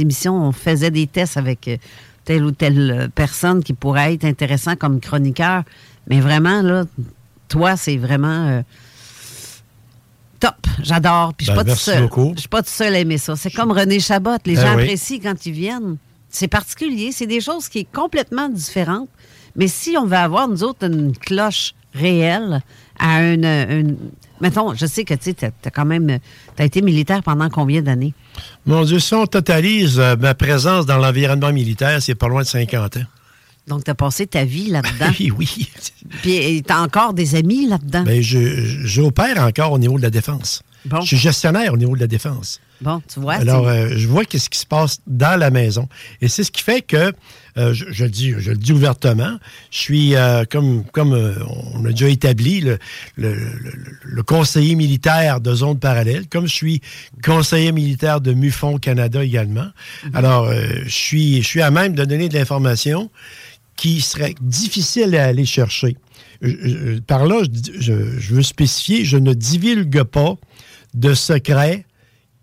émissions. 0.00 0.34
On 0.34 0.50
faisait 0.50 0.90
des 0.90 1.06
tests 1.06 1.36
avec 1.36 1.68
euh, 1.68 1.76
telle 2.24 2.44
ou 2.44 2.50
telle 2.50 3.08
personne 3.14 3.62
qui 3.62 3.74
pourrait 3.74 4.14
être 4.14 4.24
intéressant 4.24 4.74
comme 4.74 4.98
chroniqueur. 4.98 5.62
Mais 6.08 6.20
vraiment, 6.20 6.62
là, 6.62 6.84
toi, 7.46 7.76
c'est 7.76 7.96
vraiment. 7.96 8.64
top. 10.40 10.56
J'adore. 10.82 11.32
Puis 11.34 11.46
je 11.46 11.52
suis 11.52 11.56
ben, 11.56 11.64
pas 11.64 11.70
tout 11.70 11.78
seul. 11.78 12.08
Je 12.34 12.40
suis 12.40 12.48
pas 12.48 12.62
tout 12.62 12.70
seul 12.70 12.92
à 12.92 12.98
aimer 12.98 13.18
ça. 13.18 13.36
C'est 13.36 13.52
comme 13.52 13.70
René 13.70 14.00
Chabot. 14.00 14.38
Les 14.46 14.56
ben 14.56 14.62
gens 14.62 14.72
apprécient 14.72 15.20
quand 15.22 15.46
ils 15.46 15.52
viennent. 15.52 15.96
C'est 16.32 16.48
particulier. 16.48 17.12
C'est 17.12 17.26
des 17.26 17.40
choses 17.40 17.68
qui 17.68 17.80
sont 17.80 18.00
complètement 18.00 18.48
différentes. 18.48 19.10
Mais 19.54 19.68
si 19.68 19.96
on 19.98 20.06
veut 20.06 20.16
avoir, 20.16 20.48
nous 20.48 20.64
autres, 20.64 20.86
une 20.86 21.16
cloche 21.16 21.74
réelle 21.94 22.62
à 22.98 23.22
une. 23.22 23.96
mettons, 24.40 24.74
je 24.74 24.86
sais 24.86 25.04
que 25.04 25.14
tu 25.14 25.34
as, 25.44 25.70
quand 25.70 25.84
même. 25.84 26.18
Tu 26.56 26.62
as 26.62 26.64
été 26.64 26.80
militaire 26.80 27.22
pendant 27.22 27.50
combien 27.50 27.82
d'années? 27.82 28.14
Mon 28.64 28.82
Dieu, 28.84 28.98
si 28.98 29.14
on 29.14 29.26
totalise 29.26 30.00
euh, 30.00 30.16
ma 30.16 30.34
présence 30.34 30.86
dans 30.86 30.96
l'environnement 30.96 31.52
militaire, 31.52 32.00
c'est 32.00 32.14
pas 32.14 32.28
loin 32.28 32.42
de 32.42 32.46
50 32.46 32.96
ans. 32.96 33.04
Donc, 33.68 33.84
tu 33.84 33.90
as 33.90 33.94
passé 33.94 34.26
ta 34.26 34.44
vie 34.44 34.70
là-dedans? 34.70 35.12
oui, 35.20 35.30
oui. 35.30 35.68
Puis, 36.22 36.62
tu 36.66 36.72
as 36.72 36.80
encore 36.80 37.12
des 37.12 37.34
amis 37.34 37.68
là-dedans? 37.68 38.02
Bien, 38.04 38.20
j'opère 38.20 39.38
encore 39.44 39.72
au 39.72 39.78
niveau 39.78 39.98
de 39.98 40.02
la 40.02 40.10
défense. 40.10 40.62
Je 40.84 41.06
suis 41.06 41.16
gestionnaire 41.16 41.72
au 41.72 41.76
niveau 41.76 41.94
de 41.94 42.00
la 42.00 42.06
défense. 42.06 42.60
Bon, 42.82 43.00
tu 43.12 43.20
vois. 43.20 43.34
Alors, 43.34 43.68
euh, 43.68 43.90
je 43.94 44.08
vois 44.08 44.24
qu'est-ce 44.24 44.50
qui 44.50 44.58
se 44.58 44.66
passe 44.66 44.98
dans 45.06 45.38
la 45.38 45.50
maison. 45.50 45.88
Et 46.20 46.28
c'est 46.28 46.42
ce 46.42 46.50
qui 46.50 46.62
fait 46.62 46.82
que, 46.82 47.12
euh, 47.56 47.72
je, 47.72 48.02
le 48.02 48.10
dis, 48.10 48.34
je 48.38 48.50
le 48.50 48.56
dis 48.56 48.72
ouvertement, 48.72 49.38
je 49.70 49.78
suis, 49.78 50.16
euh, 50.16 50.44
comme, 50.50 50.84
comme 50.90 51.12
on 51.74 51.84
a 51.84 51.90
déjà 51.90 52.08
établi, 52.08 52.60
le, 52.60 52.78
le, 53.16 54.22
conseiller 54.24 54.74
militaire 54.74 55.40
de 55.40 55.54
zone 55.54 55.78
parallèle, 55.78 56.26
comme 56.28 56.46
je 56.46 56.54
suis 56.54 56.80
conseiller 57.22 57.70
militaire 57.70 58.20
de 58.20 58.32
MUFON 58.32 58.78
Canada 58.78 59.22
également. 59.22 59.68
Mhm. 60.04 60.16
Alors, 60.16 60.52
je, 60.52 60.88
suis, 60.88 61.42
je 61.42 61.46
suis 61.46 61.62
à 61.62 61.70
même 61.70 61.94
de 61.94 62.04
donner 62.04 62.28
de 62.28 62.34
l'information 62.34 63.10
qui 63.76 64.00
serait 64.00 64.34
difficile 64.40 65.14
à 65.16 65.26
aller 65.26 65.44
chercher. 65.44 65.96
par 67.06 67.26
là, 67.26 67.42
je, 67.78 68.18
je 68.18 68.34
veux 68.34 68.42
spécifier, 68.42 69.04
je 69.04 69.18
ne 69.18 69.34
divulgue 69.34 70.02
pas 70.02 70.36
de 70.94 71.14
secrets 71.14 71.86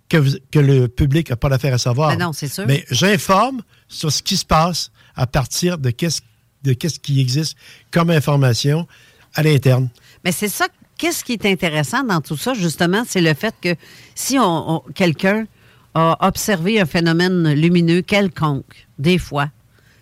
que, 0.10 0.18
que 0.52 0.60
le 0.60 0.88
public 0.88 1.30
n'a 1.30 1.36
pas 1.36 1.50
l'affaire 1.50 1.74
à 1.74 1.78
savoir. 1.78 2.10
Mais 2.10 2.18
ben 2.18 2.26
non, 2.26 2.34
c'est 2.34 2.48
sûr. 2.48 2.66
Mais 2.68 2.86
j'informe 2.90 3.62
sur 3.88 4.12
ce 4.12 4.24
qui 4.24 4.38
se 4.38 4.46
passe 4.46 4.92
à 5.16 5.28
partir 5.28 5.78
de 5.78 5.92
qu'est-ce 5.92 6.22
de 6.64 6.74
qu'est-ce 6.74 7.00
qui 7.00 7.20
existe 7.20 7.58
comme 7.92 8.10
information 8.10 8.88
à 9.34 9.44
l'interne. 9.44 9.90
Mais 10.24 10.32
c'est 10.32 10.50
ça, 10.50 10.68
qu'est-ce 10.98 11.24
qui 11.24 11.34
est 11.34 11.46
intéressant 11.46 12.04
dans 12.04 12.22
tout 12.22 12.38
ça, 12.38 12.54
justement, 12.54 13.04
c'est 13.08 13.22
le 13.22 13.34
fait 13.34 13.56
que 13.62 13.76
si 14.16 14.38
on, 14.40 14.84
quelqu'un 14.96 15.46
a 15.94 16.28
observé 16.28 16.80
un 16.80 16.86
phénomène 16.86 17.54
lumineux 17.54 18.02
quelconque, 18.02 18.88
des 18.98 19.18
fois, 19.18 19.50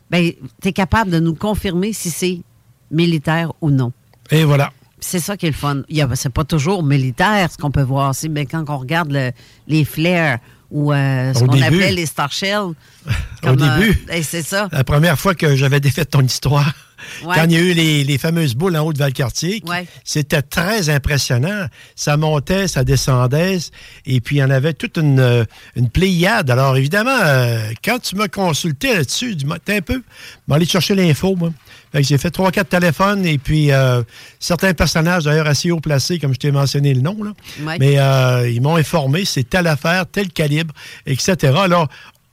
ben, 0.10 0.32
tu 0.62 0.70
es 0.70 0.74
capable 0.74 1.12
de 1.12 1.20
nous 1.20 1.36
confirmer 1.36 1.94
si 1.94 2.10
c'est 2.10 2.42
militaire 2.92 3.54
ou 3.62 3.70
non. 3.70 3.92
Et 4.32 4.44
voilà. 4.44 4.72
C'est 5.00 5.20
ça 5.20 5.38
qui 5.38 5.46
est 5.46 5.50
le 5.50 5.56
fun. 5.56 5.84
C'est 6.16 6.34
pas 6.34 6.44
toujours 6.44 6.84
militaire 6.84 7.52
ce 7.52 7.58
qu'on 7.58 7.72
peut 7.72 7.84
voir. 7.84 8.16
C'est 8.16 8.30
ben, 8.30 8.48
quand 8.48 8.66
on 8.70 8.78
regarde 8.78 9.16
les 9.68 9.86
flares 9.86 10.40
ou 10.72 10.92
euh, 10.92 11.34
ce 11.34 11.40
qu'on 11.40 11.62
appelait 11.62 11.92
les 11.92 12.06
Star 12.06 12.32
Shells. 12.32 12.74
Au 13.44 13.56
début. 13.56 13.98
Euh, 14.10 14.22
c'est 14.24 14.42
ça. 14.42 14.68
La 14.72 14.84
première 14.84 15.18
fois 15.18 15.36
que 15.36 15.56
j'avais 15.56 15.80
défait 15.80 16.06
ton 16.06 16.22
histoire. 16.22 16.74
Quand 17.24 17.44
il 17.44 17.52
y 17.52 17.56
a 17.56 17.60
eu 17.60 17.74
les, 17.74 18.18
fameuses 18.18 18.56
boules 18.56 18.76
en 18.76 18.82
haut 18.82 18.92
de 18.92 18.98
Valcartier, 18.98 19.64
c'était 20.04 20.42
très 20.42 20.90
impressionnant. 20.90 21.68
Ça 21.96 22.18
montait, 22.18 22.68
ça 22.68 22.84
descendait, 22.84 23.60
et 24.08 24.20
puis 24.20 24.38
il 24.38 24.40
y 24.40 24.44
en 24.44 24.50
avait 24.50 24.74
toute 24.74 24.98
une, 24.98 25.20
euh, 25.20 25.46
une 25.76 25.90
pléiade. 25.90 26.50
Alors 26.50 26.76
évidemment, 26.76 27.20
quand 27.84 28.00
tu 28.00 28.16
m'as 28.16 28.28
consulté 28.28 28.96
là-dessus, 28.96 29.38
tu 29.38 29.46
m'as 29.46 29.60
un 29.68 29.82
peu, 29.82 30.02
aller 30.50 30.66
chercher 30.66 30.96
l'info, 30.96 31.36
moi. 31.36 31.52
J'ai 31.94 32.18
fait 32.18 32.32
trois, 32.32 32.52
quatre 32.52 32.70
téléphones 32.70 33.26
et 33.26 33.38
puis 33.38 33.72
euh, 33.72 34.04
certains 34.40 34.74
personnages, 34.74 35.24
d'ailleurs 35.24 35.48
assez 35.48 35.72
haut 35.72 35.80
placés, 35.80 36.20
comme 36.20 36.34
je 36.34 36.40
t'ai 36.40 36.52
mentionné 36.52 36.94
le 36.94 37.02
nom, 37.02 37.18
là, 37.24 37.34
mais 37.80 38.00
euh, 38.00 38.50
ils 38.50 38.62
m'ont 38.62 38.76
informé, 38.76 39.26
c'est 39.26 39.50
telle 39.50 39.68
affaire, 39.68 40.06
tel 40.06 40.30
calibre, 40.30 40.74
etc. 41.06 41.54
Alors, 41.58 41.88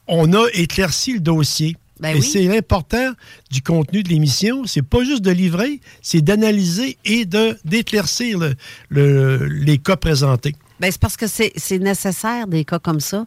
on 0.07 0.33
a 0.33 0.47
éclairci 0.53 1.15
le 1.15 1.21
dossier. 1.21 1.77
Ben 2.01 2.17
et 2.17 2.21
c'est 2.21 2.43
l'important 2.43 3.13
du 3.53 3.63
contenu 3.63 4.03
de 4.03 4.09
l'émission. 4.09 4.65
C'est 4.67 4.83
pas 4.83 5.05
juste 5.05 5.23
de 5.23 5.31
livrer, 5.31 5.81
c'est 6.03 6.21
d'analyser 6.21 6.99
et 7.05 7.25
de 7.25 7.57
d'éclaircir 7.65 8.41
le, 8.89 9.47
les 9.47 9.79
cas 9.79 9.97
présentés. 9.97 10.57
Ben, 10.81 10.91
c'est 10.91 11.01
parce 11.01 11.17
que 11.17 11.27
c'est 11.29 11.79
nécessaire 11.79 12.49
des 12.49 12.65
cas 12.65 12.81
comme 12.81 12.99
ça 12.99 13.27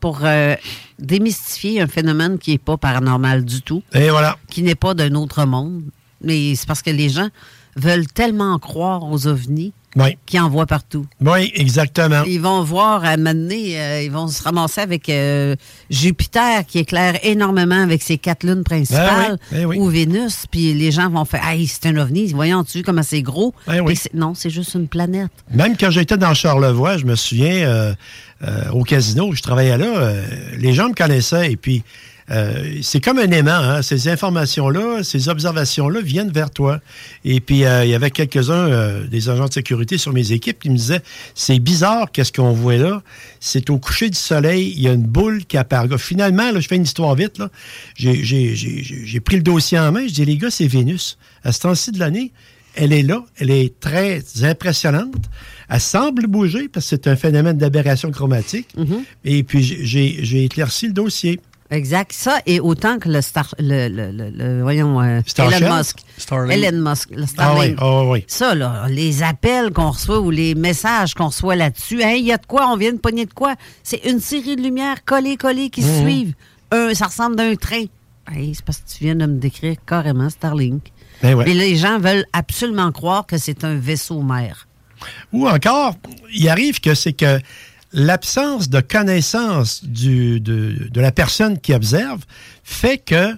pour 0.00 0.20
euh, 0.22 0.54
démystifier 0.98 1.80
un 1.80 1.86
phénomène 1.86 2.38
qui 2.38 2.52
n'est 2.52 2.58
pas 2.58 2.76
paranormal 2.76 3.44
du 3.44 3.62
tout. 3.62 3.82
Et 3.94 4.10
voilà. 4.10 4.36
Qui 4.50 4.62
n'est 4.62 4.74
pas 4.74 4.94
d'un 4.94 5.14
autre 5.14 5.44
monde. 5.44 5.82
Mais 6.22 6.54
c'est 6.54 6.66
parce 6.66 6.82
que 6.82 6.90
les 6.90 7.08
gens 7.08 7.28
veulent 7.76 8.06
tellement 8.08 8.58
croire 8.58 9.04
aux 9.04 9.26
ovnis 9.26 9.72
qui 10.26 10.38
en 10.38 10.48
voient 10.48 10.66
partout. 10.66 11.06
Oui, 11.20 11.50
exactement. 11.54 12.22
Ils 12.26 12.40
vont 12.40 12.62
voir 12.62 13.04
à 13.04 13.16
donné, 13.16 13.80
euh, 13.80 14.02
ils 14.02 14.10
vont 14.10 14.28
se 14.28 14.42
ramasser 14.42 14.80
avec 14.80 15.08
euh, 15.08 15.56
Jupiter 15.90 16.64
qui 16.66 16.78
éclaire 16.78 17.18
énormément 17.22 17.82
avec 17.82 18.02
ses 18.02 18.18
quatre 18.18 18.44
lunes 18.44 18.64
principales 18.64 19.38
ben 19.50 19.68
ben 19.68 19.78
ou 19.78 19.86
Vénus, 19.88 20.46
puis 20.50 20.74
les 20.74 20.90
gens 20.90 21.08
vont 21.10 21.24
faire 21.24 21.46
Hey, 21.46 21.66
c'est 21.66 21.86
un 21.86 21.96
ovni, 21.96 22.32
voyons-tu 22.32 22.82
comment 22.82 23.02
c'est 23.02 23.22
gros? 23.22 23.54
Ben 23.66 23.84
non, 24.14 24.34
c'est 24.34 24.50
juste 24.50 24.74
une 24.74 24.88
planète. 24.88 25.30
Même 25.50 25.76
quand 25.76 25.90
j'étais 25.90 26.16
dans 26.16 26.34
Charlevoix, 26.34 26.98
je 26.98 27.06
me 27.06 27.16
souviens 27.16 27.66
euh, 27.66 27.94
au 28.72 28.84
casino, 28.84 29.32
je 29.32 29.42
travaillais 29.42 29.78
là, 29.78 30.12
les 30.56 30.74
gens 30.74 30.88
me 30.88 30.94
connaissaient 30.94 31.52
et 31.52 31.56
puis 31.56 31.82
euh, 32.30 32.78
c'est 32.82 33.00
comme 33.00 33.18
un 33.18 33.30
aimant, 33.30 33.50
hein? 33.52 33.82
ces 33.82 34.08
informations-là, 34.08 35.02
ces 35.02 35.28
observations-là 35.28 36.00
viennent 36.00 36.30
vers 36.30 36.50
toi. 36.50 36.80
Et 37.24 37.40
puis, 37.40 37.58
il 37.58 37.88
y 37.88 37.94
avait 37.94 38.10
quelques-uns 38.10 39.04
des 39.10 39.28
agents 39.28 39.46
de 39.46 39.52
sécurité 39.52 39.98
sur 39.98 40.12
mes 40.12 40.32
équipes 40.32 40.58
qui 40.58 40.70
me 40.70 40.76
disaient, 40.76 41.02
c'est 41.34 41.58
bizarre, 41.58 42.10
qu'est-ce 42.12 42.32
qu'on 42.32 42.52
voit 42.52 42.76
là? 42.76 43.02
C'est 43.40 43.70
au 43.70 43.78
coucher 43.78 44.10
du 44.10 44.18
soleil, 44.18 44.72
il 44.76 44.82
y 44.82 44.88
a 44.88 44.92
une 44.92 45.02
boule 45.02 45.44
qui 45.44 45.56
apparaît. 45.56 45.88
Finalement, 45.98 46.50
là, 46.50 46.60
je 46.60 46.68
fais 46.68 46.76
une 46.76 46.82
histoire 46.82 47.14
vite, 47.14 47.38
là. 47.38 47.50
J'ai 47.96 49.20
pris 49.20 49.36
le 49.36 49.42
dossier 49.42 49.78
en 49.78 49.92
main, 49.92 50.06
je 50.06 50.12
dis, 50.12 50.24
les 50.24 50.36
gars, 50.36 50.50
c'est 50.50 50.66
Vénus. 50.66 51.18
À 51.44 51.52
ce 51.52 51.60
temps-ci 51.60 51.92
de 51.92 51.98
l'année, 51.98 52.32
elle 52.74 52.92
est 52.92 53.02
là, 53.02 53.24
elle 53.38 53.50
est 53.50 53.80
très 53.80 54.22
impressionnante. 54.42 55.24
Elle 55.68 55.80
semble 55.80 56.26
bouger 56.26 56.68
parce 56.68 56.86
que 56.86 56.90
c'est 56.90 57.08
un 57.08 57.16
phénomène 57.16 57.58
d'aberration 57.58 58.10
chromatique. 58.10 58.68
Mhm. 58.76 59.02
Et 59.24 59.42
puis, 59.42 59.62
j'ai 59.62 60.44
éclairci 60.44 60.86
le 60.86 60.92
dossier. 60.92 61.40
Exact. 61.70 62.12
Ça, 62.12 62.40
et 62.46 62.60
autant 62.60 62.98
que 62.98 63.08
le 63.08 63.20
Star. 63.20 63.54
Le, 63.58 63.88
le, 63.88 64.62
voyons. 64.62 65.00
Euh, 65.00 65.20
Elon 65.36 65.76
Musk. 65.76 65.98
Elon 66.30 66.80
Musk, 66.80 67.10
le 67.10 67.26
Starlink. 67.26 67.76
Ah 67.78 68.00
oui, 68.00 68.04
ah 68.06 68.10
oui. 68.10 68.24
Ça, 68.26 68.54
là, 68.54 68.86
les 68.88 69.22
appels 69.22 69.70
qu'on 69.72 69.90
reçoit 69.90 70.20
ou 70.20 70.30
les 70.30 70.54
messages 70.54 71.14
qu'on 71.14 71.26
reçoit 71.26 71.56
là-dessus. 71.56 72.02
Hein, 72.02 72.12
il 72.12 72.24
y 72.24 72.32
a 72.32 72.38
de 72.38 72.46
quoi, 72.46 72.68
on 72.72 72.76
vient 72.76 72.92
de 72.92 72.98
pogner 72.98 73.26
de 73.26 73.34
quoi? 73.34 73.54
C'est 73.82 74.04
une 74.06 74.20
série 74.20 74.56
de 74.56 74.62
lumières 74.62 75.04
collées, 75.04 75.36
collées 75.36 75.68
qui 75.68 75.82
se 75.82 75.88
mhm. 75.88 76.02
suivent. 76.02 76.34
Un, 76.70 76.94
ça 76.94 77.06
ressemble 77.06 77.36
d'un 77.36 77.54
train. 77.54 77.84
c'est 78.32 78.64
parce 78.64 78.78
que 78.78 78.88
tu 78.88 79.04
viens 79.04 79.14
de 79.14 79.26
me 79.26 79.38
décrire 79.38 79.76
carrément 79.86 80.30
Starlink. 80.30 80.92
Ben 81.22 81.36
Mais 81.36 81.54
les 81.54 81.76
gens 81.76 81.98
veulent 81.98 82.26
absolument 82.32 82.92
croire 82.92 83.26
que 83.26 83.38
c'est 83.38 83.64
un 83.64 83.74
vaisseau 83.74 84.22
mère. 84.22 84.68
Ou 85.32 85.48
encore, 85.48 85.94
il 86.32 86.48
arrive 86.48 86.80
que 86.80 86.94
c'est 86.94 87.12
que 87.12 87.38
l'absence 87.92 88.68
de 88.68 88.80
connaissance 88.80 89.84
du, 89.84 90.40
de, 90.40 90.88
la 90.94 91.12
personne 91.12 91.58
qui 91.58 91.74
observe 91.74 92.20
fait 92.64 92.98
que 92.98 93.36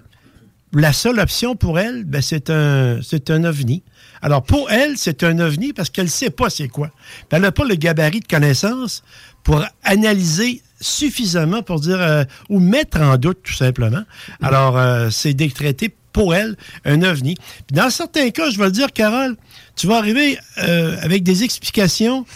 la 0.72 0.92
seule 0.92 1.18
option 1.18 1.56
pour 1.56 1.78
elle, 1.78 2.04
ben, 2.04 2.22
c'est 2.22 2.50
un, 2.50 3.00
c'est 3.02 3.30
un 3.30 3.44
ovni. 3.44 3.82
Alors, 4.22 4.42
pour 4.42 4.70
elle, 4.70 4.96
c'est 4.96 5.24
un 5.24 5.38
ovni 5.38 5.72
parce 5.72 5.90
qu'elle 5.90 6.04
ne 6.04 6.10
sait 6.10 6.30
pas 6.30 6.50
c'est 6.50 6.68
quoi. 6.68 6.90
Elle 7.30 7.42
n'a 7.42 7.52
pas 7.52 7.64
le 7.64 7.74
gabarit 7.74 8.20
de 8.20 8.26
connaissance 8.26 9.02
pour 9.42 9.64
analyser 9.82 10.62
suffisamment 10.80 11.62
pour 11.62 11.80
dire 11.80 12.00
euh, 12.00 12.24
ou 12.48 12.58
mettre 12.58 13.00
en 13.00 13.16
doute 13.16 13.38
tout 13.42 13.52
simplement. 13.52 14.02
Alors, 14.42 14.78
euh, 14.78 15.10
c'est 15.10 15.34
décrété 15.34 15.94
pour 16.12 16.34
elle 16.34 16.56
un 16.84 17.02
ovni. 17.02 17.36
dans 17.70 17.90
certains 17.90 18.30
cas, 18.30 18.50
je 18.50 18.58
vais 18.58 18.64
le 18.64 18.72
dire, 18.72 18.92
Carole, 18.92 19.36
tu 19.76 19.86
vas 19.86 19.98
arriver 19.98 20.38
euh, 20.58 20.96
avec 21.02 21.22
des 21.22 21.44
explications. 21.44 22.26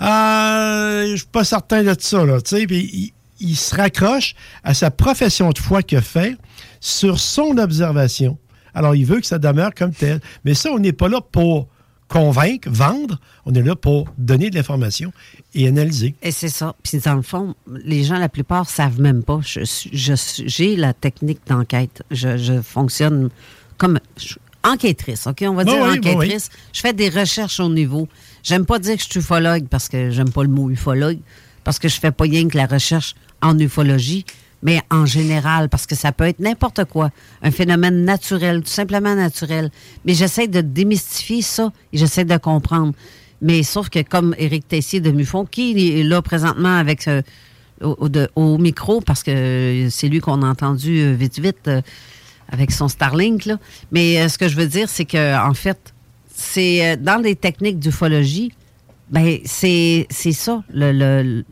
Euh, 0.00 1.10
je 1.10 1.16
suis 1.16 1.26
pas 1.26 1.44
certain 1.44 1.82
de 1.82 1.94
ça, 1.98 2.24
là. 2.24 2.38
Puis 2.40 3.14
il, 3.40 3.56
se 3.56 3.74
raccroche 3.74 4.34
à 4.62 4.74
sa 4.74 4.90
profession 4.90 5.50
de 5.50 5.58
foi 5.58 5.82
qu'il 5.82 5.98
a 5.98 6.02
fait 6.02 6.36
sur 6.80 7.18
son 7.18 7.58
observation. 7.58 8.38
Alors, 8.74 8.94
il 8.94 9.06
veut 9.06 9.20
que 9.20 9.26
ça 9.26 9.38
demeure 9.38 9.72
comme 9.74 9.92
tel. 9.92 10.20
Mais 10.44 10.54
ça, 10.54 10.70
on 10.70 10.78
n'est 10.78 10.92
pas 10.92 11.08
là 11.08 11.20
pour 11.20 11.68
convaincre, 12.08 12.68
vendre. 12.70 13.18
On 13.46 13.54
est 13.54 13.62
là 13.62 13.76
pour 13.76 14.08
donner 14.18 14.50
de 14.50 14.56
l'information 14.56 15.12
et 15.54 15.66
analyser. 15.68 16.14
Et 16.22 16.30
c'est 16.30 16.48
ça. 16.48 16.74
Puis 16.82 16.98
dans 16.98 17.14
le 17.14 17.22
fond, 17.22 17.54
les 17.84 18.04
gens, 18.04 18.18
la 18.18 18.28
plupart, 18.28 18.68
savent 18.68 19.00
même 19.00 19.22
pas. 19.22 19.40
J'ai 19.42 20.76
la 20.76 20.92
technique 20.92 21.40
d'enquête. 21.46 22.02
Je, 22.10 22.60
fonctionne 22.62 23.30
comme 23.78 23.98
enquêtrice, 24.62 25.26
OK? 25.26 25.44
On 25.46 25.54
va 25.54 25.64
dire 25.64 25.82
enquêtrice. 25.82 26.50
Je 26.72 26.80
fais 26.80 26.92
des 26.92 27.08
recherches 27.08 27.60
au 27.60 27.68
niveau. 27.68 28.08
J'aime 28.44 28.64
pas 28.64 28.78
dire 28.78 28.94
que 28.96 29.02
je 29.02 29.08
suis 29.10 29.20
ufologue 29.20 29.66
parce 29.68 29.88
que 29.88 30.10
j'aime 30.10 30.30
pas 30.30 30.42
le 30.42 30.48
mot 30.48 30.70
ufologue, 30.70 31.18
parce 31.64 31.80
que 31.80 31.88
je 31.88 31.98
fais 31.98 32.12
pas 32.12 32.24
rien 32.24 32.46
que 32.46 32.56
la 32.56 32.66
recherche 32.66 33.16
en 33.42 33.58
ufologie 33.58 34.24
mais 34.64 34.80
en 34.90 35.04
général, 35.04 35.68
parce 35.68 35.86
que 35.86 35.94
ça 35.94 36.10
peut 36.10 36.24
être 36.24 36.40
n'importe 36.40 36.86
quoi, 36.86 37.10
un 37.42 37.50
phénomène 37.50 38.04
naturel, 38.04 38.62
tout 38.62 38.70
simplement 38.70 39.14
naturel. 39.14 39.70
Mais 40.06 40.14
j'essaie 40.14 40.48
de 40.48 40.62
démystifier 40.62 41.42
ça 41.42 41.70
et 41.92 41.98
j'essaie 41.98 42.24
de 42.24 42.36
comprendre. 42.38 42.94
Mais 43.42 43.62
sauf 43.62 43.90
que 43.90 44.00
comme 44.00 44.34
Éric 44.38 44.66
Tessier 44.66 45.00
de 45.00 45.10
Muffon, 45.10 45.44
qui 45.44 46.00
est 46.00 46.02
là 46.02 46.22
présentement 46.22 46.76
avec 46.76 47.06
euh, 47.08 47.20
au, 47.82 48.56
micro, 48.56 49.02
parce 49.02 49.22
que 49.22 49.88
c'est 49.90 50.08
lui 50.08 50.20
qu'on 50.20 50.42
a 50.42 50.46
entendu 50.46 50.98
euh, 51.00 51.12
vite 51.12 51.38
vite 51.38 51.68
euh, 51.68 51.82
avec 52.48 52.72
son 52.72 52.88
Starlink, 52.88 53.44
là. 53.44 53.58
Mais 53.92 54.26
ce 54.30 54.38
que 54.38 54.48
je 54.48 54.56
veux 54.56 54.66
dire, 54.66 54.88
c'est 54.88 55.04
que 55.04 55.36
en 55.46 55.52
fait, 55.52 55.93
c'est 56.34 56.96
dans 56.96 57.22
les 57.22 57.36
techniques 57.36 57.78
d'ufologie, 57.78 58.52
ben, 59.10 59.38
c'est 59.44 60.06
ça. 60.10 60.62
Le, 60.72 61.42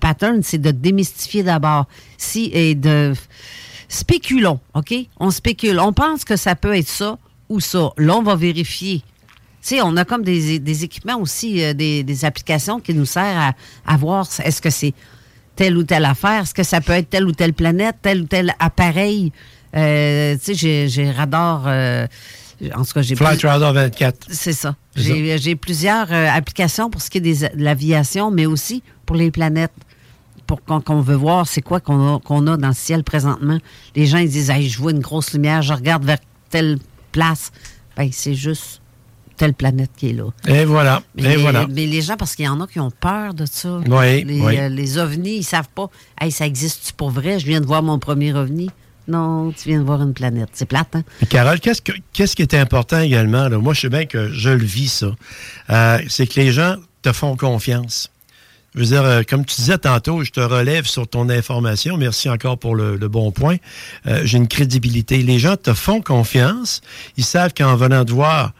pattern, 0.00 0.42
c'est 0.42 0.58
de 0.58 0.70
démystifier 0.70 1.42
d'abord. 1.42 1.86
Si, 2.16 2.50
et 2.52 2.74
de. 2.74 3.12
Spéculons, 3.88 4.58
OK? 4.74 4.94
On 5.20 5.30
spécule. 5.30 5.78
On 5.78 5.92
pense 5.92 6.24
que 6.24 6.36
ça 6.36 6.54
peut 6.54 6.74
être 6.74 6.88
ça 6.88 7.18
ou 7.50 7.60
ça. 7.60 7.90
Là, 7.98 8.16
on 8.16 8.22
va 8.22 8.36
vérifier. 8.36 9.02
Tu 9.62 9.80
on 9.82 9.96
a 9.96 10.04
comme 10.04 10.24
des, 10.24 10.58
des 10.58 10.84
équipements 10.84 11.18
aussi, 11.18 11.62
euh, 11.62 11.74
des, 11.74 12.24
applications 12.24 12.80
qui 12.80 12.94
nous 12.94 13.04
servent 13.04 13.36
à, 13.36 13.52
à 13.86 13.96
voir 13.96 14.26
est-ce 14.42 14.62
que 14.62 14.70
c'est 14.70 14.94
telle 15.54 15.76
ou 15.76 15.84
telle 15.84 16.04
affaire, 16.04 16.42
est-ce 16.42 16.54
que 16.54 16.62
ça 16.62 16.80
peut 16.80 16.92
être 16.92 17.10
telle 17.10 17.26
ou 17.26 17.32
telle 17.32 17.52
planète, 17.52 17.96
tel 18.02 18.22
ou 18.22 18.26
tel 18.26 18.54
appareil. 18.58 19.30
Euh, 19.76 20.36
tu 20.42 20.54
sais, 20.54 20.88
j'ai 20.88 21.10
radar. 21.10 21.64
Euh, 21.66 22.06
en 22.74 22.84
tout 22.84 22.92
cas, 22.92 23.02
j'ai 23.02 23.16
Flight 23.16 23.42
Radar 23.42 23.72
24. 23.72 24.28
C'est 24.30 24.52
ça. 24.52 24.76
J'ai 24.94 25.56
plusieurs 25.56 26.12
euh, 26.12 26.28
applications 26.30 26.90
pour 26.90 27.02
ce 27.02 27.10
qui 27.10 27.18
est 27.18 27.22
des, 27.22 27.38
de 27.40 27.48
l'aviation, 27.56 28.30
mais 28.30 28.46
aussi 28.46 28.82
pour 29.06 29.16
les 29.16 29.30
planètes. 29.30 29.72
Pour 30.46 30.62
qu'on 30.64 30.82
on 30.88 31.00
veut 31.00 31.14
voir 31.14 31.46
c'est 31.46 31.62
quoi 31.62 31.80
qu'on 31.80 32.18
a, 32.18 32.56
dans 32.56 32.68
le 32.68 32.74
ciel 32.74 33.04
présentement. 33.04 33.58
Les 33.96 34.06
gens 34.06 34.18
ils 34.18 34.28
disent 34.28 34.50
hey, 34.50 34.68
je 34.68 34.78
vois 34.78 34.90
une 34.90 35.00
grosse 35.00 35.32
lumière, 35.32 35.62
je 35.62 35.72
regarde 35.72 36.04
vers 36.04 36.18
telle 36.50 36.78
place. 37.12 37.52
Ben, 37.96 38.10
c'est 38.12 38.34
juste 38.34 38.82
telle 39.36 39.54
planète 39.54 39.90
qui 39.96 40.10
est 40.10 40.12
là. 40.12 40.24
Et 40.46 40.64
voilà. 40.64 41.02
Mais, 41.14 41.34
et 41.34 41.36
voilà. 41.36 41.66
mais 41.68 41.86
les 41.86 42.02
gens, 42.02 42.16
parce 42.16 42.34
qu'il 42.36 42.44
y 42.44 42.48
en 42.48 42.60
a 42.60 42.66
qui 42.66 42.80
ont 42.80 42.90
peur 42.90 43.34
de 43.34 43.46
ça. 43.46 43.80
Oui, 43.88 44.24
les, 44.24 44.40
oui. 44.40 44.58
euh, 44.58 44.68
les 44.68 44.98
ovnis, 44.98 45.36
ils 45.36 45.44
savent 45.44 45.68
pas. 45.74 45.88
Hey, 46.20 46.30
ça 46.30 46.46
existe 46.46 46.92
pour 46.92 47.10
vrai? 47.10 47.38
Je 47.38 47.46
viens 47.46 47.60
de 47.60 47.66
voir 47.66 47.82
mon 47.82 47.98
premier 47.98 48.34
ovni. 48.34 48.70
Non, 49.08 49.52
tu 49.52 49.68
viens 49.68 49.80
de 49.80 49.84
voir 49.84 50.00
une 50.02 50.14
planète. 50.14 50.48
C'est 50.52 50.66
plate, 50.66 50.94
hein? 50.94 51.02
Carole, 51.28 51.58
qu'est-ce, 51.60 51.82
que- 51.82 51.92
qu'est-ce 52.12 52.36
qui 52.36 52.42
est 52.42 52.54
important 52.54 53.00
également? 53.00 53.50
Moi, 53.50 53.74
je 53.74 53.80
sais 53.82 53.88
bien 53.88 54.04
que 54.06 54.32
je 54.32 54.50
le 54.50 54.64
vis, 54.64 54.88
ça. 54.92 55.06
Euh, 55.70 55.98
c'est 56.08 56.26
que 56.26 56.38
les 56.40 56.52
gens 56.52 56.76
te 57.02 57.12
font 57.12 57.36
confiance. 57.36 58.10
Je 58.74 58.80
veux 58.80 58.86
dire, 58.86 59.02
euh, 59.04 59.22
comme 59.28 59.44
tu 59.44 59.56
disais 59.56 59.76
tantôt, 59.76 60.24
je 60.24 60.30
te 60.30 60.40
relève 60.40 60.86
sur 60.86 61.06
ton 61.06 61.28
information. 61.28 61.96
Merci 61.98 62.30
encore 62.30 62.56
pour 62.58 62.74
le, 62.74 62.96
le 62.96 63.08
bon 63.08 63.30
point. 63.30 63.56
Euh, 64.06 64.22
j'ai 64.24 64.38
une 64.38 64.48
crédibilité. 64.48 65.18
Les 65.18 65.38
gens 65.38 65.56
te 65.56 65.74
font 65.74 66.00
confiance. 66.00 66.80
Ils 67.18 67.24
savent 67.24 67.52
qu'en 67.54 67.76
venant 67.76 68.04
te 68.04 68.12
voir, 68.12 68.52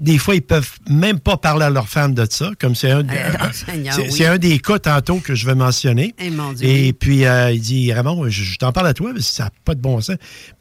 des 0.00 0.18
fois, 0.18 0.34
ils 0.34 0.42
peuvent 0.42 0.72
même 0.88 1.18
pas 1.20 1.36
parler 1.36 1.64
à 1.64 1.70
leur 1.70 1.88
femme 1.88 2.14
de 2.14 2.26
ça, 2.28 2.50
comme 2.60 2.74
c'est 2.74 2.90
un, 2.90 3.02
de- 3.04 3.08
Seigneur, 3.52 3.94
c'est, 3.94 4.02
oui. 4.02 4.12
c'est 4.12 4.26
un 4.26 4.38
des 4.38 4.58
cas 4.58 4.78
tantôt 4.78 5.16
que 5.18 5.34
je 5.34 5.46
vais 5.46 5.54
mentionner. 5.54 6.14
Eh, 6.18 6.30
mon 6.30 6.52
Dieu, 6.52 6.68
Et 6.68 6.82
oui. 6.86 6.92
puis, 6.92 7.24
euh, 7.24 7.52
il 7.52 7.60
dit, 7.60 7.92
Raymond, 7.92 8.28
je, 8.28 8.42
je 8.42 8.58
t'en 8.58 8.72
parle 8.72 8.88
à 8.88 8.94
toi, 8.94 9.12
mais 9.14 9.20
ça 9.20 9.44
n'a 9.44 9.50
pas 9.64 9.74
de 9.74 9.80
bon 9.80 10.00
sens. 10.00 10.16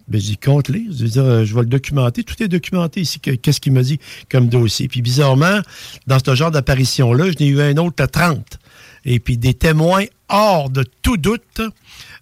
Ben, 0.08 0.20
je 0.20 0.26
dis, 0.28 0.38
compte-les. 0.38 0.86
Je 0.92 1.04
veux 1.04 1.10
dire, 1.10 1.24
euh, 1.24 1.46
je 1.46 1.54
vais 1.56 1.62
le 1.62 1.68
documenter. 1.68 2.24
Tout 2.24 2.42
est 2.44 2.48
documenté 2.48 3.02
ici. 3.02 3.20
Que- 3.20 3.32
Qu'est-ce 3.32 3.60
qu'il 3.62 3.72
m'a 3.74 3.84
dit 3.84 4.00
comme 4.30 4.48
dossier? 4.50 4.88
Puis, 4.88 5.02
bizarrement, 5.02 5.60
dans 6.08 6.18
ce 6.24 6.36
genre 6.36 6.52
d'apparition-là, 6.52 7.32
je 7.32 7.44
n'ai 7.44 7.50
eu 7.50 7.62
un 7.62 7.78
autre 7.78 8.04
à 8.04 8.08
30. 8.08 8.60
Et 9.06 9.20
puis, 9.20 9.38
des 9.38 9.54
témoins 9.54 10.04
hors 10.30 10.70
de 10.70 10.84
tout 11.02 11.18
doute, 11.18 11.62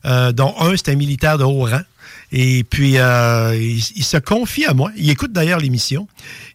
euh, 0.05 0.31
dont 0.31 0.53
un, 0.59 0.75
c'est 0.77 0.89
un 0.89 0.95
militaire 0.95 1.37
de 1.37 1.43
haut 1.43 1.65
rang. 1.65 1.81
Et 2.31 2.63
puis, 2.63 2.97
euh, 2.97 3.55
il, 3.55 4.03
se 4.03 4.17
confie 4.17 4.65
à 4.65 4.73
moi. 4.73 4.91
Il 4.95 5.09
écoute 5.09 5.33
d'ailleurs 5.33 5.59
l'émission. 5.59 6.07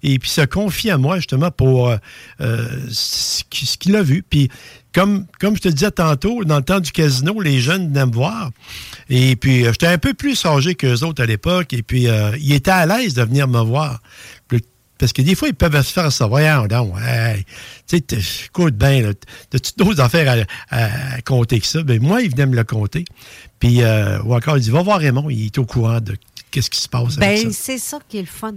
Et 0.03 0.19
puis, 0.19 0.31
il 0.31 0.33
se 0.33 0.47
confie 0.47 0.91
à 0.91 0.99
moi, 0.99 1.17
justement, 1.17 1.51
pour 1.51 1.91
euh, 1.91 2.67
ce 2.89 3.43
qu'il 3.79 3.95
a 3.97 4.03
vu. 4.03 4.23
Puis, 4.29 4.49
comme, 4.97 5.27
comme 5.39 5.55
je 5.57 5.61
te 5.61 5.69
disais 5.69 5.91
tantôt, 5.91 6.43
dans 6.45 6.57
le 6.57 6.63
temps 6.63 6.81
du 6.81 6.91
casino, 6.91 7.39
les 7.43 7.61
jeunes 7.61 7.89
venaient 7.89 8.07
me 8.07 8.13
voir. 8.13 8.51
Et 9.11 9.37
puis, 9.37 9.67
euh, 9.67 9.73
j'étais 9.73 9.89
un 9.89 9.99
peu 9.99 10.15
plus 10.15 10.47
âgé 10.47 10.75
qu'eux 10.75 11.03
autres 11.03 11.23
à 11.23 11.27
l'époque. 11.27 11.75
Et 11.75 11.83
puis, 11.83 12.09
euh, 12.09 12.35
ils 12.41 12.55
étaient 12.55 12.71
à 12.71 12.87
l'aise 12.87 13.13
de 13.13 13.23
venir 13.23 13.47
me 13.47 13.61
voir. 13.61 14.01
Parce 14.99 15.13
que 15.13 15.21
des 15.23 15.35
fois, 15.35 15.49
ils 15.49 15.55
peuvent 15.55 15.81
se 15.83 15.93
faire 15.93 16.11
ça. 16.11 16.27
Voyons 16.27 16.67
donc, 16.67 16.95
hey, 17.07 17.45
tu 17.87 17.99
sais, 17.99 18.47
écoute 18.47 18.75
bien, 18.75 19.11
t'as-tu 19.51 19.73
d'autres 19.77 20.01
affaires 20.01 20.45
à, 20.71 20.85
à 21.17 21.21
compter 21.23 21.61
que 21.61 21.67
ça? 21.67 21.83
Ben, 21.83 22.01
moi, 22.01 22.23
ils 22.23 22.31
venaient 22.31 22.47
me 22.47 22.57
le 22.57 22.65
compter. 22.65 23.05
Puis, 23.59 23.83
euh, 23.83 24.23
ou 24.23 24.35
encore, 24.35 24.57
il 24.57 24.63
dit, 24.63 24.71
va 24.71 24.83
voir 24.83 24.99
Raymond, 25.01 25.29
il 25.29 25.47
est 25.47 25.59
au 25.59 25.67
courant 25.67 26.01
de 26.01 26.17
qu'est-ce 26.51 26.71
qui 26.71 26.81
se 26.81 26.89
passe 26.89 27.19
avec 27.19 27.19
Ben, 27.19 27.53
ça. 27.53 27.59
c'est 27.61 27.79
ça 27.79 27.99
qui 28.09 28.19
est 28.19 28.23
le 28.23 28.27
fun. 28.27 28.53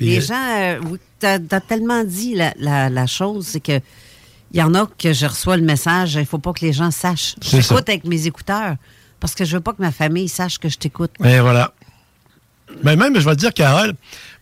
Et, 0.00 0.04
les 0.06 0.18
euh, 0.18 0.26
gens, 0.26 0.56
euh, 0.58 0.80
oui, 0.90 0.98
t'as 1.18 1.38
as 1.50 1.60
tellement 1.60 2.04
dit 2.04 2.34
la, 2.34 2.54
la- 2.58 2.88
la 2.88 3.06
chose, 3.06 3.46
c'est 3.46 3.60
que 3.60 3.78
il 4.54 4.58
y 4.58 4.62
en 4.62 4.74
a 4.74 4.86
que 4.98 5.12
je 5.14 5.24
reçois 5.26 5.56
le 5.56 5.62
message, 5.62 6.14
il 6.14 6.26
faut 6.26 6.38
pas 6.38 6.52
que 6.52 6.60
les 6.64 6.72
gens 6.74 6.90
sachent. 6.90 7.36
C'est 7.40 7.62
ça. 7.62 7.74
J'écoute 7.74 7.88
avec 7.88 8.04
mes 8.04 8.26
écouteurs 8.26 8.76
parce 9.20 9.34
que 9.34 9.44
je 9.46 9.56
veux 9.56 9.62
pas 9.62 9.72
que 9.72 9.80
ma 9.80 9.92
famille 9.92 10.28
sache 10.28 10.58
que 10.58 10.68
je 10.68 10.76
t'écoute. 10.78 11.10
Et 11.24 11.40
voilà. 11.40 11.72
Mais 12.82 12.96
même, 12.96 13.18
je 13.18 13.24
vais 13.26 13.34
te 13.34 13.40
dire, 13.40 13.52
Carole, 13.54 13.94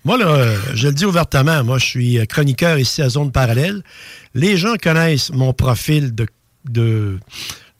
moi, 0.05 0.17
là, 0.19 0.55
je 0.75 0.89
le 0.89 0.95
dis 0.95 1.05
ouvertement, 1.05 1.63
moi, 1.65 1.79
je 1.79 1.85
suis 1.87 2.27
chroniqueur 2.27 2.79
ici 2.79 3.03
à 3.03 3.09
Zone 3.09 3.33
Parallèle. 3.33 3.83
Les 4.35 4.57
gens 4.57 4.75
connaissent 4.83 5.31
mon 5.31 5.53
profil 5.53 6.15
de, 6.15 6.27
de, 6.65 7.19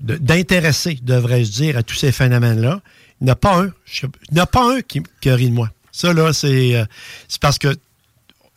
d'intéressé, 0.01 0.99
devrais-je 1.03 1.51
dire, 1.51 1.77
à 1.79 1.83
tous 1.83 1.95
ces 1.97 2.13
phénomènes-là. 2.13 2.81
Il 3.21 3.25
n'y 3.25 3.31
en 3.31 3.35
a 3.35 3.37
pas 3.37 3.63
un, 3.63 3.71
je- 3.85 4.07
il 4.31 4.35
n'y 4.35 4.41
a 4.41 4.47
pas 4.47 4.75
un 4.77 4.81
qui, 4.81 5.03
qui 5.21 5.31
rit 5.31 5.51
de 5.51 5.55
moi. 5.55 5.71
Ça, 5.93 6.13
là, 6.13 6.33
c'est, 6.33 6.77
euh, 6.77 6.85
c'est 7.29 7.41
parce 7.41 7.59
que 7.59 7.75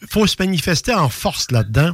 faut 0.10 0.28
se 0.28 0.36
manifester 0.40 0.94
en 0.94 1.08
force 1.08 1.50
là-dedans. 1.52 1.94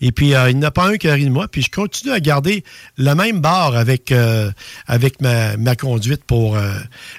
Et 0.00 0.12
puis, 0.12 0.34
euh, 0.34 0.48
il 0.50 0.56
n'y 0.56 0.64
en 0.64 0.68
a 0.68 0.70
pas 0.70 0.86
un 0.88 0.96
qui 0.96 1.08
a 1.08 1.14
ri 1.14 1.24
de 1.26 1.30
moi. 1.30 1.46
Puis, 1.48 1.62
je 1.62 1.70
continue 1.70 2.12
à 2.12 2.20
garder 2.20 2.64
le 2.96 3.14
même 3.14 3.40
bar 3.40 3.76
avec, 3.76 4.12
euh, 4.12 4.50
avec 4.86 5.20
ma, 5.20 5.58
ma 5.58 5.76
conduite 5.76 6.24
pour 6.24 6.58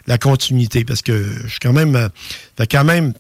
la 0.08 0.18
continuité. 0.18 0.84
Parce 0.84 1.04
que 1.04 1.28
je 1.44 1.48
suis 1.48 1.60
quand 1.60 1.74
même... 1.74 2.10
quand 2.70 2.84
même 2.84 3.14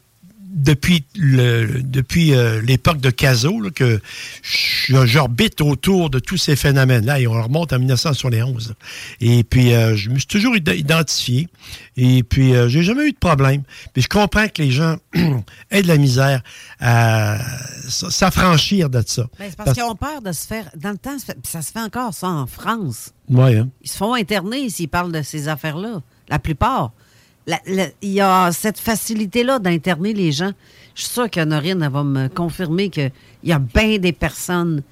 depuis 0.53 1.03
le 1.15 1.81
depuis 1.81 2.33
euh, 2.33 2.61
l'époque 2.61 2.99
de 2.99 3.09
Caso 3.09 3.61
là, 3.61 3.69
que 3.69 4.01
je- 4.43 5.05
j'orbite 5.05 5.61
autour 5.61 6.09
de 6.09 6.19
tous 6.19 6.37
ces 6.37 6.55
phénomènes-là 6.55 7.19
et 7.21 7.27
on 7.27 7.41
remonte 7.41 7.71
en 7.73 7.79
1971. 7.79 8.69
là. 8.69 8.75
Et 9.21 9.43
puis 9.43 9.73
euh, 9.73 9.95
je 9.95 10.09
me 10.09 10.15
suis 10.17 10.27
toujours 10.27 10.55
id- 10.55 10.67
identifié 10.77 11.47
et 11.95 12.23
puis 12.23 12.53
euh, 12.53 12.67
j'ai 12.67 12.83
jamais 12.83 13.07
eu 13.07 13.11
de 13.13 13.17
problème. 13.17 13.63
Puis 13.93 14.01
je 14.03 14.09
comprends 14.09 14.47
que 14.49 14.61
les 14.61 14.71
gens 14.71 14.97
aient 15.71 15.81
de 15.83 15.87
la 15.87 15.97
misère 15.97 16.41
à 16.79 17.37
s'affranchir 17.87 18.89
de 18.89 19.03
ça. 19.05 19.23
Ben, 19.39 19.47
c'est 19.49 19.55
parce, 19.55 19.65
Parce- 19.67 19.73
qu'ils 19.77 19.83
ont 19.87 19.95
peur 19.95 20.21
de 20.21 20.31
se 20.31 20.45
faire. 20.47 20.69
Dans 20.75 20.91
le 20.91 20.97
temps, 20.97 21.17
ça, 21.43 21.61
se 21.61 21.71
fait 21.71 21.79
encore 21.81 22.13
ça 22.13 22.27
en 22.27 22.47
France. 22.47 23.11
Ouais, 23.29 23.55
hein. 23.57 23.69
Ils 23.81 23.89
se 23.89 23.97
font 23.97 24.13
interner 24.13 24.69
s'ils 24.69 24.89
parlent 24.89 25.11
de 25.11 25.21
ces 25.21 25.47
affaires-là. 25.47 26.01
La 26.29 26.39
plupart. 26.39 26.91
Il 27.47 27.91
y 28.03 28.21
a 28.21 28.51
cette 28.51 28.79
facilité-là 28.79 29.59
d'interner 29.59 30.13
les 30.13 30.31
gens. 30.31 30.51
Je 30.95 31.03
suis 31.03 31.11
sûre 31.11 31.29
que 31.29 31.43
Norine 31.43 31.81
elle 31.81 31.91
va 31.91 32.03
me 32.03 32.27
confirmer 32.27 32.89
qu'il 32.89 33.11
y 33.43 33.51
a 33.51 33.59
bien 33.59 33.97
des 33.97 34.11
personnes 34.11 34.83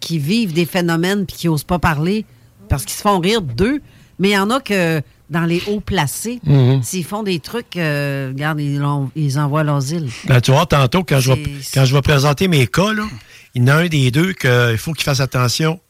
qui 0.00 0.18
vivent 0.18 0.52
des 0.52 0.64
phénomènes 0.66 1.26
puis 1.26 1.36
qui 1.36 1.46
n'osent 1.48 1.64
pas 1.64 1.78
parler 1.78 2.24
parce 2.68 2.84
qu'ils 2.84 2.96
se 2.96 3.02
font 3.02 3.18
rire 3.18 3.42
d'eux. 3.42 3.80
Mais 4.18 4.30
il 4.30 4.34
y 4.34 4.38
en 4.38 4.50
a 4.50 4.60
que 4.60 5.02
dans 5.28 5.44
les 5.44 5.62
hauts 5.66 5.80
placés, 5.80 6.40
Mhm. 6.44 6.82
s'ils 6.82 7.04
font 7.04 7.22
des 7.22 7.38
trucs, 7.38 7.76
euh, 7.76 8.28
regarde, 8.32 8.60
ils, 8.60 9.38
envoient 9.38 9.64
l'asile. 9.64 10.08
Ben, 10.26 10.40
tu 10.40 10.50
vois, 10.50 10.66
tantôt, 10.66 11.04
quand 11.04 11.20
je, 11.20 11.32
vais, 11.32 11.42
quand 11.72 11.84
je 11.84 11.94
vais 11.94 12.02
présenter 12.02 12.48
mes 12.48 12.66
cas, 12.66 12.92
là, 12.92 13.04
il 13.54 13.62
y 13.62 13.64
en 13.64 13.68
a 13.68 13.74
un 13.76 13.86
des 13.86 14.10
deux 14.10 14.32
qu'il 14.32 14.76
faut 14.78 14.92
qu'il 14.92 15.04
fasse 15.04 15.20
attention 15.20 15.80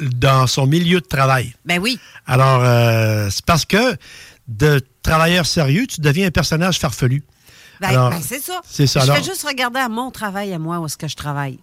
dans 0.00 0.46
son 0.46 0.66
milieu 0.66 1.00
de 1.00 1.06
travail. 1.06 1.52
Ben 1.66 1.78
oui. 1.80 1.98
Alors, 2.26 2.62
euh, 2.64 3.28
c'est 3.30 3.44
parce 3.44 3.66
que 3.66 3.96
de 4.48 4.80
travailleur 5.02 5.46
sérieux, 5.46 5.86
tu 5.86 6.00
deviens 6.00 6.26
un 6.26 6.30
personnage 6.30 6.78
farfelu. 6.78 7.22
Ben, 7.80 8.10
ben, 8.10 8.20
c'est 8.22 8.40
ça. 8.40 8.60
c'est 8.64 8.86
ça. 8.86 9.00
Je 9.00 9.04
Alors- 9.04 9.16
fais 9.16 9.24
juste 9.24 9.46
regarder 9.46 9.80
à 9.80 9.88
mon 9.88 10.10
travail 10.10 10.52
à 10.52 10.58
moi 10.58 10.78
où 10.78 10.86
est-ce 10.86 10.96
que 10.96 11.08
je 11.08 11.16
travaille. 11.16 11.58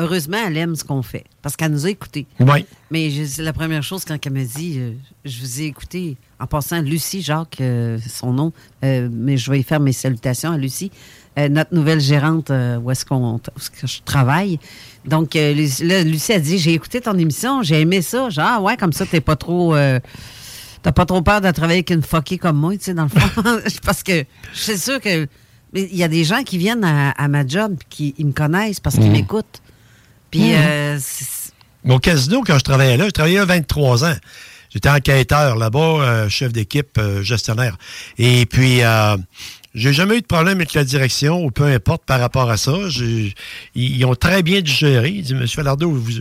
Heureusement, 0.00 0.38
elle 0.46 0.56
aime 0.56 0.76
ce 0.76 0.84
qu'on 0.84 1.02
fait 1.02 1.24
parce 1.42 1.56
qu'elle 1.56 1.72
nous 1.72 1.84
a 1.84 1.90
écoutés. 1.90 2.26
Oui. 2.38 2.64
Mais 2.90 3.10
je- 3.10 3.42
la 3.42 3.52
première 3.52 3.82
chose 3.82 4.04
quand 4.06 4.16
elle 4.24 4.32
me 4.32 4.44
dit 4.44 4.76
euh, 4.78 4.92
Je 5.24 5.40
vous 5.40 5.60
ai 5.60 5.64
écouté. 5.64 6.16
En 6.40 6.46
passant, 6.46 6.80
Lucie 6.80 7.20
Jacques, 7.20 7.60
euh, 7.60 7.98
son 8.08 8.32
nom, 8.32 8.52
euh, 8.84 9.08
mais 9.10 9.36
je 9.36 9.50
vais 9.50 9.58
y 9.58 9.62
faire 9.64 9.80
mes 9.80 9.92
salutations 9.92 10.52
à 10.52 10.56
Lucie, 10.56 10.92
euh, 11.36 11.48
notre 11.48 11.74
nouvelle 11.74 12.00
gérante 12.00 12.50
où 12.80 12.90
est-ce 12.92 13.04
qu'on 13.04 13.38
que 13.38 13.86
je 13.88 13.98
travaille. 14.04 14.60
Donc, 15.04 15.34
Lucie, 15.34 15.84
là, 15.84 16.04
Lucie 16.04 16.32
a 16.32 16.38
dit 16.38 16.58
J'ai 16.58 16.74
écouté 16.74 17.00
ton 17.00 17.18
émission, 17.18 17.62
j'ai 17.64 17.80
aimé 17.80 18.00
ça. 18.00 18.30
Genre, 18.30 18.46
ah 18.48 18.60
ouais, 18.62 18.76
comme 18.76 18.92
ça, 18.92 19.04
t'es 19.04 19.20
pas 19.20 19.34
trop. 19.36 19.74
Euh, 20.78 20.80
T'as 20.82 20.92
pas 20.92 21.06
trop 21.06 21.22
peur 21.22 21.40
de 21.40 21.50
travailler 21.50 21.78
avec 21.78 21.90
une 21.90 22.02
fuckée 22.02 22.38
comme 22.38 22.56
moi, 22.56 22.72
tu 22.76 22.84
sais, 22.84 22.94
dans 22.94 23.04
le 23.04 23.08
fond? 23.08 23.42
parce 23.84 24.02
que 24.02 24.24
je 24.54 24.58
suis 24.60 24.78
sûr 24.78 25.00
que. 25.00 25.26
Il 25.74 25.94
y 25.94 26.02
a 26.02 26.08
des 26.08 26.24
gens 26.24 26.44
qui 26.44 26.56
viennent 26.56 26.82
à, 26.84 27.10
à 27.10 27.28
ma 27.28 27.46
job 27.46 27.76
puis 27.78 27.86
qui 27.90 28.14
ils 28.16 28.26
me 28.26 28.32
connaissent 28.32 28.80
parce 28.80 28.94
qu'ils 28.96 29.04
Mhm. 29.06 29.12
m'écoutent. 29.12 29.60
Puis, 30.30 30.54
euh, 30.54 30.96
c'est- 30.98 31.52
Au 31.86 31.98
casino, 31.98 32.42
quand 32.46 32.56
je 32.58 32.64
travaillais 32.64 32.96
là, 32.96 33.04
je 33.06 33.10
travaillais 33.10 33.36
là 33.38 33.44
23 33.44 34.02
ans. 34.06 34.16
J'étais 34.70 34.88
enquêteur 34.88 35.56
là-bas, 35.56 35.78
euh, 35.78 36.28
chef 36.30 36.52
d'équipe, 36.54 36.96
euh, 36.98 37.22
gestionnaire. 37.22 37.76
Et 38.18 38.46
puis, 38.46 38.82
euh, 38.82 39.16
j'ai 39.74 39.92
jamais 39.92 40.16
eu 40.16 40.20
de 40.22 40.26
problème 40.26 40.56
avec 40.56 40.72
la 40.74 40.84
direction, 40.84 41.44
ou 41.44 41.50
peu 41.50 41.64
importe 41.64 42.04
par 42.06 42.18
rapport 42.20 42.48
à 42.50 42.56
ça. 42.56 42.72
Ils, 42.98 43.32
ils 43.74 44.04
ont 44.06 44.14
très 44.14 44.42
bien 44.42 44.62
digéré. 44.62 45.10
Ils 45.10 45.22
disent, 45.22 45.34
Monsieur 45.34 45.56
Falardeau, 45.56 45.90
vous, 45.90 46.12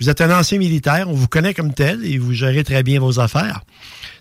vous 0.00 0.08
êtes 0.10 0.20
un 0.20 0.36
ancien 0.36 0.58
militaire, 0.58 1.08
on 1.08 1.14
vous 1.14 1.28
connaît 1.28 1.54
comme 1.54 1.72
tel 1.74 2.04
et 2.04 2.18
vous 2.18 2.32
gérez 2.32 2.64
très 2.64 2.82
bien 2.82 2.98
vos 2.98 3.20
affaires. 3.20 3.60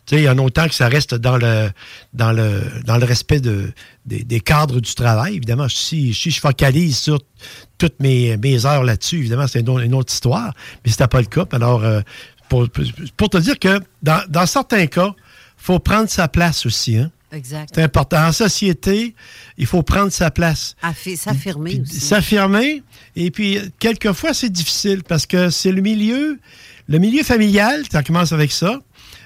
Sais, 0.07 0.17
il 0.17 0.23
y 0.23 0.29
en 0.29 0.37
a 0.37 0.41
autant 0.41 0.67
que 0.67 0.75
ça 0.75 0.87
reste 0.87 1.15
dans 1.15 1.37
le 1.37 1.69
dans 2.13 2.31
le 2.31 2.61
dans 2.85 2.97
le 2.97 3.05
respect 3.05 3.39
de, 3.39 3.71
des, 4.05 4.23
des 4.23 4.39
cadres 4.39 4.79
du 4.79 4.93
travail. 4.93 5.35
Évidemment, 5.37 5.67
si, 5.67 6.13
si 6.13 6.29
je 6.31 6.39
focalise 6.39 6.97
sur 6.97 7.19
toutes 7.79 7.99
mes, 7.99 8.37
mes 8.37 8.65
heures 8.65 8.83
là-dessus, 8.83 9.17
évidemment, 9.17 9.47
c'est 9.47 9.61
une, 9.61 9.69
autre- 9.69 9.83
une 9.83 9.95
autre 9.95 10.13
histoire. 10.13 10.53
Mais 10.85 10.91
c'était 10.91 11.07
pas 11.07 11.21
le 11.21 11.25
cas. 11.27 11.45
Alors, 11.51 11.83
euh, 11.83 12.01
pour, 12.49 12.67
pour 13.17 13.29
te 13.29 13.37
dire 13.37 13.57
que 13.57 13.79
dans, 14.03 14.21
dans 14.29 14.45
certains 14.45 14.85
cas, 14.85 15.13
faut 15.57 15.79
prendre 15.79 16.07
sa 16.09 16.27
place 16.27 16.65
aussi. 16.67 16.97
Hein? 16.97 17.09
exact. 17.31 17.71
C'est 17.73 17.81
important. 17.81 18.27
En 18.27 18.31
société, 18.31 19.15
il 19.57 19.65
faut 19.65 19.81
prendre 19.81 20.11
sa 20.11 20.29
place. 20.29 20.75
Affi- 20.83 21.17
S'affirmer 21.17 21.81
aussi. 21.81 21.99
S'affirmer. 21.99 22.83
Et 23.15 23.31
puis, 23.31 23.57
quelquefois, 23.79 24.33
c'est 24.35 24.51
difficile 24.51 25.01
parce 25.03 25.25
que 25.25 25.49
c'est 25.49 25.71
le 25.71 25.81
milieu, 25.81 26.39
le 26.87 26.99
milieu 26.99 27.23
familial, 27.23 27.83
ça 27.91 28.03
commence 28.03 28.31
avec 28.31 28.51
ça. 28.51 28.79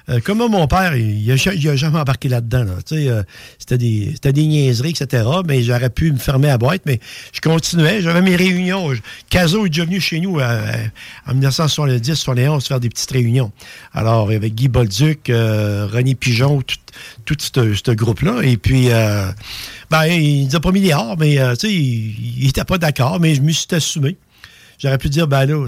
Euh, 0.10 0.20
comme 0.22 0.40
mon 0.40 0.68
père, 0.68 0.96
il 0.96 1.26
n'a 1.28 1.76
jamais 1.76 2.00
embarqué 2.00 2.30
là-dedans. 2.30 2.66
Euh, 2.92 3.24
c'était 3.60 3.78
des, 3.78 4.16
des 4.22 4.48
niaiseries, 4.48 4.92
etc. 4.92 5.24
Mais 5.48 5.62
j'aurais 5.62 5.90
pu 5.90 6.12
me 6.12 6.18
fermer 6.18 6.50
à 6.50 6.58
boîte, 6.58 6.82
mais 6.86 7.00
je 7.32 7.42
continuais. 7.42 8.02
J'avais 8.02 8.22
mes 8.22 8.36
réunions. 8.36 8.92
Caso 9.30 9.66
est 9.66 9.70
déjà 9.70 9.86
venu 9.86 10.00
chez 10.00 10.20
nous 10.20 10.40
euh, 10.40 10.72
en 11.28 11.34
1970, 11.34 12.00
1971, 12.02 12.68
faire 12.68 12.80
des 12.80 12.90
petites 12.90 13.12
réunions. 13.12 13.52
Alors, 13.94 14.30
avec 14.30 14.56
Guy 14.56 14.68
Bolduc, 14.68 15.28
René 15.28 16.16
Pigeon, 16.16 16.62
tout, 17.26 17.38
ce 17.40 17.92
groupe-là. 17.92 18.42
Et 18.44 18.58
puis, 18.58 18.90
ben, 19.90 20.06
il 20.06 20.48
nous 20.48 20.56
a 20.56 20.60
pas 20.60 20.72
mis 20.72 20.82
dehors, 20.82 21.18
mais 21.18 21.36
il 21.64 22.46
n'était 22.46 22.66
pas 22.66 22.78
d'accord, 22.78 23.20
mais 23.20 23.36
je 23.36 23.42
me 23.42 23.52
suis 23.52 23.68
assumé. 23.72 24.18
J'aurais 24.80 24.98
pu 24.98 25.10
dire, 25.10 25.28
ben 25.28 25.46
là, 25.46 25.68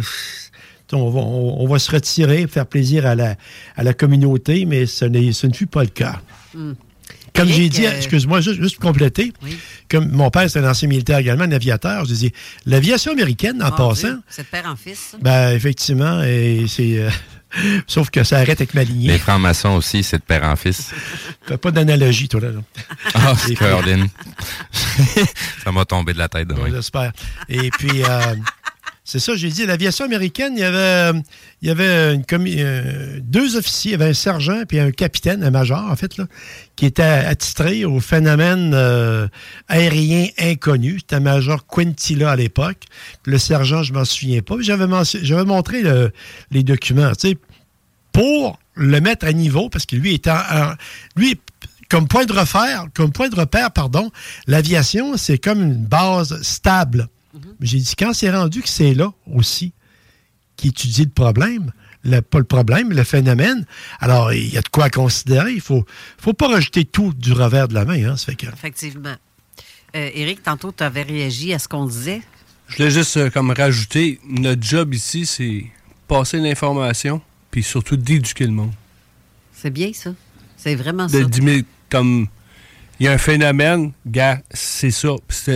on 0.93 1.65
va, 1.67 1.79
se 1.79 1.91
retirer, 1.91 2.47
faire 2.47 2.65
plaisir 2.65 3.05
à 3.05 3.15
la, 3.15 3.35
à 3.75 3.83
la 3.83 3.93
communauté, 3.93 4.65
mais 4.65 4.85
ce, 4.85 5.05
ce 5.31 5.47
ne 5.47 5.53
fut 5.53 5.67
pas 5.67 5.83
le 5.83 5.89
cas. 5.89 6.21
Hmm. 6.53 6.73
Comme 7.33 7.47
j'ai 7.47 7.69
dit, 7.69 7.85
euh, 7.85 7.95
excuse-moi, 7.95 8.41
juste, 8.41 8.75
pour 8.75 8.91
compléter, 8.91 9.31
comme 9.89 10.09
mon 10.11 10.29
père, 10.29 10.49
c'est 10.49 10.59
un 10.59 10.69
ancien 10.69 10.87
militaire 10.89 11.17
également, 11.17 11.45
un 11.45 11.51
aviateur, 11.51 12.03
je 12.05 12.09
disais, 12.09 12.33
l'aviation 12.65 13.13
américaine, 13.13 13.61
en 13.63 13.67
ah, 13.67 13.71
passant. 13.71 14.17
c'est 14.27 14.43
de 14.43 14.47
père 14.47 14.65
en 14.65 14.75
fils. 14.75 15.15
Ben, 15.21 15.51
effectivement, 15.51 16.21
et 16.23 16.65
c'est. 16.67 16.99
Euh, 16.99 17.09
sauf 17.87 18.09
que 18.09 18.23
ça 18.23 18.37
arrête 18.37 18.59
avec 18.59 18.73
ma 18.73 18.83
lignée. 18.83 19.09
Les 19.09 19.17
francs-maçons 19.17 19.75
aussi, 19.75 20.03
c'est 20.03 20.17
de 20.17 20.23
père 20.23 20.43
en 20.43 20.55
fils. 20.55 20.91
Pas 21.61 21.71
d'analogie, 21.71 22.27
toi, 22.27 22.41
là. 22.41 22.49
Ah, 23.13 23.33
c'est 23.37 23.55
ça 25.63 25.71
m'a 25.71 25.85
tombé 25.85 26.13
de 26.13 26.17
la 26.17 26.27
tête. 26.27 26.47
J'espère. 26.71 27.11
Et 27.49 27.69
puis, 27.71 28.03
euh, 28.03 28.35
c'est 29.11 29.19
ça, 29.19 29.35
j'ai 29.35 29.49
dit, 29.49 29.65
l'aviation 29.65 30.05
américaine, 30.05 30.53
il 30.55 30.61
y 30.61 30.63
avait, 30.63 31.19
il 31.61 31.67
y 31.67 31.69
avait 31.69 32.17
euh, 32.31 33.19
deux 33.21 33.57
officiers, 33.57 33.91
il 33.91 33.99
y 33.99 34.01
avait 34.01 34.11
un 34.11 34.13
sergent 34.13 34.61
et 34.71 34.79
un 34.79 34.91
capitaine, 34.91 35.43
un 35.43 35.51
major, 35.51 35.83
en 35.91 35.95
fait, 35.97 36.15
qui 36.77 36.85
était 36.85 37.03
attitré 37.03 37.83
au 37.83 37.99
phénomène 37.99 38.71
euh, 38.73 39.27
aérien 39.67 40.27
inconnu. 40.39 40.99
C'était 40.99 41.17
un 41.17 41.19
major 41.19 41.67
Quintilla 41.67 42.31
à 42.31 42.35
l'époque. 42.37 42.85
Le 43.25 43.37
sergent, 43.37 43.83
je 43.83 43.91
m'en 43.91 44.05
souviens 44.05 44.41
pas. 44.41 44.55
J'avais, 44.61 44.85
j'avais 45.03 45.43
montré 45.43 45.83
les 46.51 46.63
documents, 46.63 47.11
tu 47.11 47.31
sais, 47.31 47.37
pour 48.13 48.59
le 48.75 49.01
mettre 49.01 49.25
à 49.25 49.33
niveau, 49.33 49.67
parce 49.67 49.85
que 49.85 49.97
lui 49.97 50.13
était 50.13 50.31
lui, 51.17 51.37
comme 51.89 52.07
point 52.07 52.23
de 52.23 52.31
repère, 52.31 52.85
comme 52.93 53.11
point 53.11 53.27
de 53.27 53.35
repère, 53.35 53.71
pardon, 53.71 54.09
l'aviation, 54.47 55.17
c'est 55.17 55.37
comme 55.37 55.61
une 55.61 55.85
base 55.85 56.41
stable. 56.43 57.09
J'ai 57.61 57.79
dit, 57.79 57.93
quand 57.97 58.13
c'est 58.13 58.31
rendu 58.31 58.61
que 58.61 58.69
c'est 58.69 58.93
là 58.93 59.11
aussi 59.31 59.73
qui 60.55 60.69
étudie 60.69 61.05
le 61.05 61.09
problème, 61.09 61.71
pas 62.29 62.39
le 62.39 62.45
problème, 62.45 62.91
le 62.91 63.03
phénomène, 63.03 63.65
alors 63.99 64.33
il 64.33 64.53
y 64.53 64.57
a 64.57 64.61
de 64.61 64.69
quoi 64.69 64.89
considérer. 64.89 65.51
Il 65.51 65.57
ne 65.57 65.61
faut, 65.61 65.85
faut 66.17 66.33
pas 66.33 66.47
rejeter 66.47 66.85
tout 66.85 67.13
du 67.13 67.33
revers 67.33 67.67
de 67.67 67.73
la 67.73 67.85
main. 67.85 68.11
Hein, 68.11 68.17
fait 68.17 68.35
que... 68.35 68.47
Effectivement. 68.47 69.15
Euh, 69.95 70.09
Éric, 70.13 70.43
tantôt, 70.43 70.71
tu 70.71 70.83
avais 70.83 71.03
réagi 71.03 71.53
à 71.53 71.59
ce 71.59 71.67
qu'on 71.67 71.85
disait. 71.85 72.21
Je 72.67 72.77
voulais 72.77 72.91
juste 72.91 73.17
euh, 73.17 73.29
comme 73.29 73.51
rajouter, 73.51 74.19
notre 74.27 74.63
job 74.63 74.93
ici, 74.93 75.25
c'est 75.25 75.65
passer 76.07 76.37
l'information, 76.37 77.21
puis 77.51 77.63
surtout 77.63 77.97
d'éduquer 77.97 78.45
le 78.45 78.53
monde. 78.53 78.71
C'est 79.53 79.69
bien 79.69 79.91
ça. 79.93 80.11
C'est 80.57 80.75
vraiment 80.75 81.07
ça. 81.07 81.17
comme 81.89 82.27
il 83.01 83.05
y 83.05 83.07
a 83.07 83.13
un 83.13 83.17
phénomène, 83.17 83.93
gars, 84.05 84.41
c'est 84.51 84.91
ça. 84.91 85.15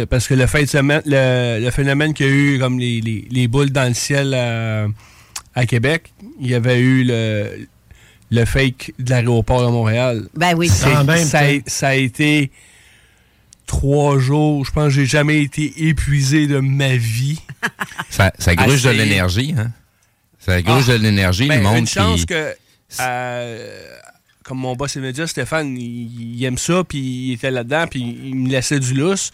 Parce 0.09 0.27
que 0.27 0.33
le, 0.33 0.47
fait 0.47 0.67
le, 0.73 1.69
phénomène 1.69 2.15
qu'il 2.15 2.25
y 2.25 2.29
a 2.29 2.31
eu 2.31 2.59
comme 2.59 2.79
les, 2.79 3.47
boules 3.47 3.69
dans 3.69 3.87
le 3.87 3.93
ciel 3.93 4.33
à, 5.53 5.65
Québec, 5.67 6.11
il 6.41 6.47
y 6.47 6.55
avait 6.55 6.79
eu 6.79 7.03
le, 7.03 7.67
le 8.31 8.45
fake 8.45 8.93
de 8.97 9.11
l'aéroport 9.11 9.63
de 9.63 9.67
Montréal. 9.67 10.27
Ben 10.35 10.55
oui. 10.57 10.69
Ça, 10.69 11.03
ça, 11.67 11.87
a 11.87 11.93
été 11.93 12.49
trois 13.67 14.17
jours. 14.17 14.65
Je 14.65 14.71
pense 14.71 14.85
que 14.85 15.01
j'ai 15.01 15.05
jamais 15.05 15.43
été 15.43 15.87
épuisé 15.87 16.47
de 16.47 16.57
ma 16.57 16.95
vie. 16.95 17.39
ça, 18.09 18.33
ça 18.39 18.55
gruge 18.55 18.81
de 18.81 18.89
l'énergie, 18.89 19.53
hein? 19.55 19.69
Ça 20.39 20.63
gruge 20.63 20.85
ah, 20.89 20.93
de 20.93 21.03
l'énergie, 21.03 21.43
le 21.43 21.49
ben, 21.49 21.61
monde 21.61 21.77
une 21.77 21.87
chance 21.87 22.25
que 22.25 22.55
euh, 23.01 23.97
comme 24.45 24.59
mon 24.59 24.75
boss 24.75 24.95
immédiat, 24.95 25.25
Stéphane, 25.25 25.75
il, 25.75 26.43
aime 26.45 26.57
ça, 26.57 26.83
puis 26.83 26.99
il 26.99 27.33
était 27.33 27.51
là-dedans, 27.51 27.87
puis 27.89 28.01
il 28.25 28.35
me 28.35 28.49
laissait 28.49 28.79
du 28.79 28.93
lousse. 28.93 29.31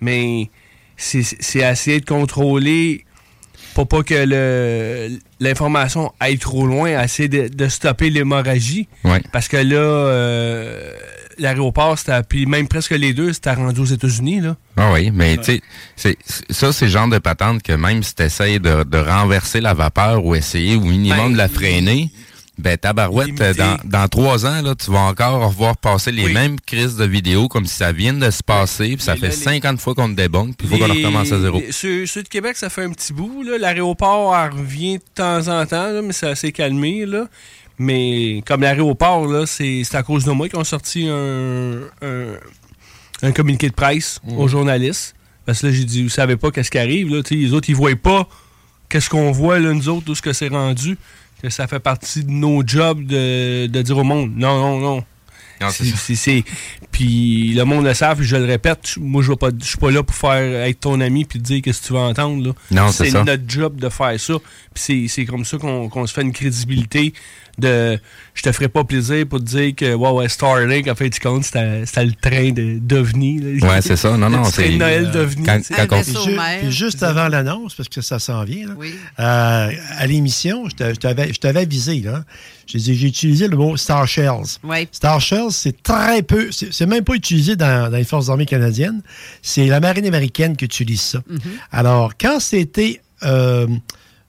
Mais 0.00 0.50
c'est 0.96 1.58
essayer 1.60 2.00
de 2.00 2.04
contrôler 2.04 3.06
pour 3.74 3.88
pas 3.88 4.02
que 4.02 5.08
l'information 5.40 6.12
aille 6.20 6.38
trop 6.38 6.66
loin, 6.66 7.02
essayer 7.02 7.28
de, 7.28 7.68
stopper 7.68 8.10
l'hémorragie. 8.10 8.86
Parce 9.32 9.48
que 9.48 9.56
là, 9.56 9.76
euh, 9.76 10.92
l'aéroport, 11.38 11.96
puis 12.28 12.44
même 12.44 12.68
presque 12.68 12.90
les 12.90 13.14
deux, 13.14 13.32
c'était 13.32 13.54
rendu 13.54 13.80
aux 13.80 13.84
États-Unis. 13.86 14.40
là. 14.40 14.56
Ah 14.76 14.92
oui, 14.92 15.10
mais 15.10 15.38
tu 15.38 15.62
sais, 15.96 16.18
ça, 16.50 16.72
c'est 16.72 16.84
le 16.84 16.90
genre 16.90 17.08
de 17.08 17.18
patente 17.18 17.62
que 17.62 17.72
même 17.72 18.02
si 18.02 18.14
tu 18.14 18.24
essaies 18.24 18.58
de, 18.58 18.98
renverser 18.98 19.62
la 19.62 19.72
vapeur 19.72 20.24
ou 20.24 20.34
essayer 20.34 20.76
au 20.76 20.82
minimum 20.82 21.28
ben, 21.28 21.32
de 21.32 21.38
la 21.38 21.48
freiner, 21.48 22.10
ben, 22.60 22.76
tabarouette, 22.76 23.34
dans, 23.56 23.76
dans 23.84 24.08
trois 24.08 24.46
ans, 24.46 24.62
là, 24.62 24.74
tu 24.74 24.90
vas 24.90 25.00
encore 25.00 25.48
revoir 25.48 25.76
passer 25.76 26.12
les 26.12 26.32
mêmes 26.32 26.60
crises 26.60 26.96
de 26.96 27.04
vidéos 27.04 27.48
comme 27.48 27.66
si 27.66 27.76
ça 27.76 27.92
vient 27.92 28.12
de 28.12 28.30
se 28.30 28.42
passer, 28.42 28.96
puis 28.96 29.02
ça 29.02 29.16
fait 29.16 29.30
50 29.30 29.80
fois 29.80 29.94
qu'on 29.94 30.08
te 30.08 30.14
débonne, 30.14 30.54
puis 30.54 30.68
il 30.70 30.78
faut 30.78 30.84
qu'on 30.84 30.92
recommence 30.92 31.32
à 31.32 31.40
zéro. 31.40 31.60
Ceux, 31.70 32.04
de 32.04 32.28
Québec, 32.28 32.56
ça 32.56 32.70
fait 32.70 32.84
un 32.84 32.90
petit 32.90 33.12
bout. 33.12 33.42
L'aéroport 33.42 34.32
revient 34.52 34.98
de 34.98 35.04
temps 35.14 35.48
en 35.48 35.66
temps, 35.66 36.02
mais 36.02 36.12
ça 36.12 36.34
s'est 36.34 36.52
calmé. 36.52 37.06
Là. 37.06 37.26
Mais 37.78 38.42
comme 38.46 38.60
l'aéroport, 38.60 39.26
c'est 39.46 39.82
à 39.94 40.02
cause 40.02 40.24
de 40.24 40.30
moi 40.32 40.48
qu'ils 40.48 40.58
ont 40.58 40.64
sorti 40.64 41.08
un, 41.08 41.80
un, 43.22 43.32
communiqué 43.32 43.68
de 43.68 43.74
presse 43.74 44.20
aux 44.36 44.48
journalistes. 44.48 45.14
Parce 45.46 45.62
que 45.62 45.68
là, 45.68 45.72
j'ai 45.72 45.84
dit, 45.84 46.02
vous 46.02 46.10
savez 46.10 46.36
pas 46.36 46.50
qu'est-ce 46.50 46.70
qui 46.70 46.78
arrive. 46.78 47.14
Là, 47.14 47.22
les 47.30 47.52
autres, 47.54 47.70
ils 47.70 47.74
voient 47.74 47.96
pas 47.96 48.28
qu'est-ce 48.90 49.08
qu'on 49.08 49.30
voit, 49.32 49.58
là, 49.58 49.72
nous 49.72 49.88
autres, 49.88 50.04
tout 50.04 50.14
ce 50.14 50.20
que 50.20 50.34
c'est 50.34 50.48
rendu 50.48 50.98
que 51.42 51.50
ça 51.50 51.66
fait 51.66 51.80
partie 51.80 52.24
de 52.24 52.30
nos 52.30 52.66
jobs 52.66 53.04
de, 53.04 53.66
de 53.66 53.82
dire 53.82 53.98
au 53.98 54.04
monde 54.04 54.32
non, 54.36 54.60
non, 54.60 54.78
non. 54.80 55.04
C'est 55.70 56.44
puis 56.90 57.52
le 57.54 57.64
monde 57.64 57.84
le 57.84 57.92
savent, 57.92 58.18
puis 58.18 58.26
je 58.26 58.36
le 58.36 58.46
répète, 58.46 58.96
moi 58.98 59.22
je 59.22 59.32
ne 59.32 59.60
suis 59.60 59.76
pas 59.76 59.90
là 59.90 60.02
pour 60.02 60.16
faire 60.16 60.66
être 60.66 60.80
ton 60.80 61.00
ami 61.00 61.24
puis 61.24 61.38
te 61.38 61.44
dire 61.44 61.62
qu'est-ce 61.62 61.82
que 61.82 61.86
tu 61.88 61.92
vas 61.92 62.00
entendre 62.00 62.46
là. 62.46 62.52
Non, 62.70 62.92
c'est 62.92 63.12
notre 63.12 63.42
job 63.46 63.78
de 63.78 63.88
faire 63.88 64.18
ça. 64.18 64.34
Puis 64.74 65.08
c'est 65.08 65.24
comme 65.26 65.44
ça 65.44 65.58
qu'on 65.58 66.06
se 66.06 66.14
fait 66.14 66.22
une 66.22 66.32
crédibilité 66.32 67.12
de 67.58 67.98
je 68.34 68.42
te 68.42 68.52
ferai 68.52 68.68
pas 68.68 68.84
plaisir 68.84 69.26
pour 69.26 69.40
te 69.40 69.44
dire 69.44 69.74
que 69.74 69.94
ouais, 69.94 70.10
ouais 70.10 70.28
Starlink, 70.28 70.88
en 70.88 70.94
fait, 70.94 71.10
tu 71.10 71.20
comptes, 71.20 71.44
c'était 71.44 72.04
le 72.04 72.12
train 72.12 72.52
de 72.52 72.78
d'OVNI. 72.78 73.60
Ouais, 73.60 73.82
c'est 73.82 73.96
ça. 73.96 74.16
Non, 74.16 74.30
non, 74.30 74.44
c'est. 74.44 74.68
Le 74.68 74.76
Noël 74.76 75.06
euh, 75.06 75.12
d'OVNI. 75.12 75.44
Quand, 75.88 76.70
juste 76.70 77.02
avant 77.02 77.28
l'annonce, 77.28 77.74
parce 77.74 77.88
que 77.88 78.00
ça 78.00 78.18
s'en 78.18 78.44
vient, 78.44 78.68
là, 78.68 78.74
euh, 79.18 79.72
à 79.98 80.06
l'émission, 80.06 80.68
je 80.68 80.94
t'avais 80.94 81.60
avisé. 81.60 82.02
J'ai 82.66 83.06
utilisé 83.06 83.48
le 83.48 83.56
mot 83.56 83.76
Star 83.76 84.06
Shells. 84.06 84.58
Oui. 84.62 84.88
Star 84.92 85.20
Shells, 85.20 85.50
c'est 85.50 85.82
très 85.82 86.22
peu, 86.22 86.50
c'est 86.52 86.86
même 86.86 87.04
pas 87.04 87.14
utilisé 87.14 87.56
dans, 87.56 87.92
les 87.92 88.04
forces 88.04 88.28
armées 88.28 88.46
canadiennes. 88.46 89.02
C'est 89.42 89.66
la 89.66 89.80
marine 89.80 90.06
américaine 90.06 90.56
qui 90.56 90.64
utilise 90.64 91.00
ça. 91.00 91.18
Mm-hmm. 91.18 91.38
Alors, 91.72 92.12
quand 92.18 92.40
c'était 92.40 93.00
euh, 93.24 93.66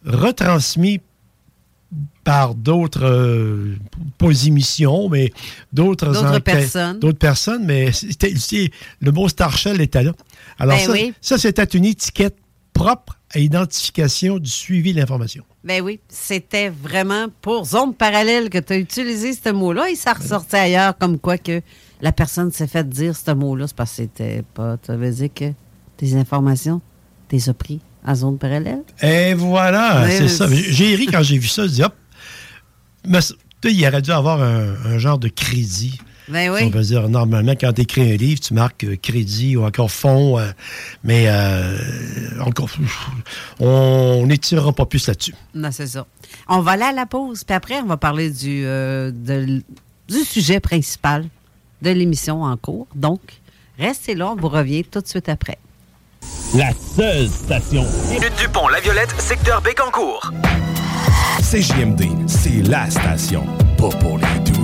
retransmis 0.05 0.99
par 2.23 2.55
d'autres, 2.55 3.05
euh, 3.05 3.75
pas 4.17 4.45
émissions, 4.45 5.09
mais 5.09 5.31
d'autres 5.73 6.39
personnes. 6.39 6.99
D'autres 6.99 7.17
personnes, 7.17 7.65
mais 7.65 7.91
le 9.01 9.11
mot 9.11 9.27
Starshell 9.27 9.81
était 9.81 10.03
là. 10.03 10.13
Alors, 10.59 10.77
ben 10.87 11.13
ça, 11.21 11.37
c'était 11.37 11.63
une 11.63 11.85
étiquette 11.85 12.37
propre 12.73 13.17
à 13.33 13.39
identification 13.39 14.39
du 14.39 14.49
suivi 14.49 14.93
de 14.93 14.99
l'information. 14.99 15.43
Ben 15.63 15.81
oui, 15.81 15.99
c'était 16.09 16.69
vraiment 16.69 17.27
pour 17.41 17.65
zone 17.65 17.93
parallèle 17.93 18.49
que 18.49 18.57
tu 18.57 18.73
as 18.73 18.77
utilisé 18.77 19.33
ce 19.33 19.49
mot-là 19.49 19.89
et 19.89 19.95
ça 19.95 20.13
ressortait 20.13 20.57
ailleurs 20.57 20.97
comme 20.97 21.17
quoi 21.17 21.37
que 21.37 21.61
la 22.01 22.11
personne 22.11 22.51
s'est 22.51 22.67
fait 22.67 22.87
dire 22.87 23.15
ce 23.15 23.31
mot-là. 23.31 23.67
C'est 23.67 23.75
parce 23.75 23.91
que 23.91 23.95
c'était 23.97 24.43
pas. 24.53 24.77
Tu 24.77 24.91
avais 24.91 25.11
dit 25.11 25.29
que 25.29 25.45
tes 25.97 26.15
informations, 26.15 26.81
t'es 27.27 27.47
as 27.47 27.53
pris 27.53 27.79
à 28.03 28.15
zone 28.15 28.37
parallèle. 28.37 28.83
Et 29.01 29.33
voilà, 29.33 30.09
c'est 30.09 30.27
ça. 30.27 30.47
J'ai 30.49 30.95
ri 30.95 31.05
quand 31.05 31.21
j'ai 31.21 31.37
vu 31.37 31.47
ça. 31.47 31.63
Je 31.63 31.73
dis, 31.73 31.83
hop, 31.83 31.93
il 33.05 33.87
aurait 33.87 34.01
dû 34.01 34.11
avoir 34.11 34.41
un, 34.41 34.97
genre 34.97 35.17
de 35.17 35.27
crédit. 35.27 35.99
Ben 36.27 36.49
oui. 36.51 36.61
On 36.63 36.69
va 36.69 36.81
dire, 36.81 37.09
normalement, 37.09 37.53
quand 37.59 37.73
tu 37.73 37.81
écris 37.81 38.13
un 38.13 38.15
livre, 38.15 38.39
tu 38.39 38.53
marques 38.53 38.85
euh, 38.85 38.95
crédit 38.95 39.57
ou 39.57 39.65
encore 39.65 39.91
fonds, 39.91 40.39
euh, 40.39 40.49
mais 41.03 41.25
euh, 41.27 41.77
encore, 42.39 42.69
on 43.59 44.25
n'étirera 44.27 44.71
pas 44.71 44.85
plus 44.85 45.07
là-dessus. 45.07 45.35
Non, 45.53 45.71
c'est 45.71 45.87
ça. 45.87 46.05
On 46.47 46.61
va 46.61 46.71
aller 46.73 46.83
à 46.83 46.91
la 46.93 47.05
pause, 47.05 47.43
puis 47.43 47.53
après, 47.53 47.81
on 47.81 47.85
va 47.85 47.97
parler 47.97 48.29
du, 48.29 48.65
du 50.07 50.23
sujet 50.23 50.61
principal 50.61 51.25
de 51.81 51.89
l'émission 51.89 52.43
en 52.43 52.55
cours. 52.55 52.87
Donc, 52.95 53.19
restez 53.77 54.15
là, 54.15 54.31
on 54.31 54.35
vous 54.35 54.49
revient 54.49 54.85
tout 54.85 55.01
de 55.01 55.07
suite 55.07 55.27
après. 55.27 55.57
La 56.53 56.71
seule 56.95 57.29
station. 57.29 57.85
Dupont, 58.37 58.67
La 58.67 58.81
Violette, 58.81 59.13
secteur 59.19 59.61
Bécancourt. 59.61 60.31
CJMD, 61.39 62.27
c'est 62.27 62.61
la 62.67 62.89
station, 62.89 63.45
pas 63.77 63.89
pour 63.99 64.17
les 64.17 64.39
doux. 64.51 64.63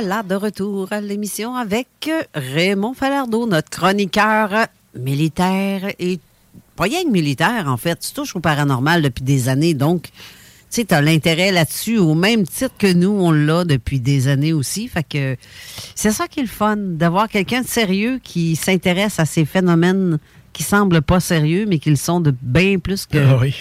Voilà 0.00 0.22
de 0.22 0.36
retour 0.36 0.92
à 0.92 1.00
l'émission 1.00 1.56
avec 1.56 1.88
Raymond 2.32 2.94
Falardeau, 2.94 3.48
notre 3.48 3.68
chroniqueur 3.68 4.68
militaire 4.96 5.92
et 5.98 6.20
pas 6.76 6.84
rien 6.84 7.02
que 7.02 7.08
militaire, 7.08 7.64
en 7.66 7.76
fait. 7.76 7.98
Tu 7.98 8.12
touches 8.12 8.36
au 8.36 8.38
paranormal 8.38 9.02
depuis 9.02 9.24
des 9.24 9.48
années, 9.48 9.74
donc 9.74 10.02
tu 10.04 10.10
sais, 10.70 10.94
as 10.94 11.00
l'intérêt 11.00 11.50
là-dessus 11.50 11.98
au 11.98 12.14
même 12.14 12.46
titre 12.46 12.74
que 12.78 12.92
nous, 12.92 13.10
on 13.10 13.32
l'a 13.32 13.64
depuis 13.64 13.98
des 13.98 14.28
années 14.28 14.52
aussi. 14.52 14.86
Fait 14.86 15.02
que 15.02 15.36
c'est 15.96 16.12
ça 16.12 16.28
qui 16.28 16.38
est 16.38 16.44
le 16.44 16.48
fun, 16.48 16.76
d'avoir 16.76 17.28
quelqu'un 17.28 17.62
de 17.62 17.66
sérieux 17.66 18.20
qui 18.22 18.54
s'intéresse 18.54 19.18
à 19.18 19.24
ces 19.24 19.44
phénomènes 19.44 20.20
qui 20.52 20.62
semblent 20.62 21.02
pas 21.02 21.18
sérieux, 21.18 21.66
mais 21.66 21.80
qui 21.80 21.90
le 21.90 21.96
sont 21.96 22.20
de 22.20 22.32
bien 22.40 22.78
plus 22.78 23.04
que. 23.04 23.18
Ah 23.18 23.38
oui. 23.40 23.52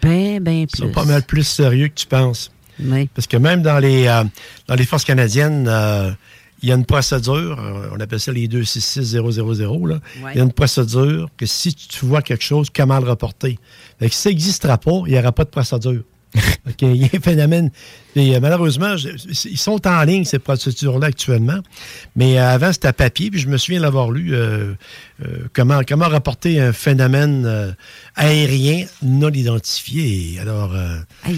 Bien, 0.00 0.38
bien 0.40 0.66
plus. 0.66 0.78
Ils 0.78 0.86
sont 0.86 0.92
pas 0.92 1.06
mal 1.06 1.24
plus 1.24 1.42
sérieux 1.42 1.88
que 1.88 1.94
tu 1.94 2.06
penses. 2.06 2.52
Parce 3.14 3.26
que 3.26 3.36
même 3.36 3.62
dans 3.62 3.78
les, 3.78 4.06
euh, 4.06 4.24
dans 4.66 4.74
les 4.74 4.84
forces 4.84 5.04
canadiennes, 5.04 5.66
euh, 5.68 6.10
il 6.62 6.68
y 6.68 6.72
a 6.72 6.74
une 6.74 6.86
procédure, 6.86 7.58
euh, 7.60 7.90
on 7.94 8.00
appelle 8.00 8.20
ça 8.20 8.32
les 8.32 8.48
266000, 8.48 9.86
là. 9.86 10.00
Il 10.32 10.36
y 10.36 10.40
a 10.40 10.42
une 10.42 10.52
procédure 10.52 11.28
que 11.36 11.46
si 11.46 11.74
tu 11.74 12.06
vois 12.06 12.22
quelque 12.22 12.44
chose, 12.44 12.70
comment 12.74 12.98
le 12.98 13.08
reporter? 13.08 13.58
Fait 13.98 14.12
ça 14.12 14.30
n'existera 14.30 14.78
pas, 14.78 15.02
il 15.06 15.12
n'y 15.12 15.18
aura 15.18 15.32
pas 15.32 15.44
de 15.44 15.50
procédure. 15.50 16.02
il 16.80 16.96
y 16.96 17.04
a 17.04 17.08
un 17.14 17.20
phénomène. 17.20 17.70
Et, 18.14 18.38
malheureusement, 18.40 18.94
ils 18.96 19.58
sont 19.58 19.86
en 19.86 20.02
ligne, 20.04 20.24
ces 20.24 20.38
procédures-là, 20.38 21.08
actuellement. 21.08 21.58
Mais 22.14 22.38
avant, 22.38 22.72
c'était 22.72 22.88
à 22.88 22.92
papier, 22.92 23.30
puis 23.30 23.40
je 23.40 23.48
me 23.48 23.56
souviens 23.58 23.80
l'avoir 23.80 24.10
lu. 24.10 24.34
comment, 25.52 25.80
comment 25.86 26.08
rapporter 26.08 26.60
un 26.60 26.72
phénomène 26.72 27.76
aérien 28.14 28.86
non 29.02 29.30
identifié. 29.30 30.38
Alors, 30.40 30.74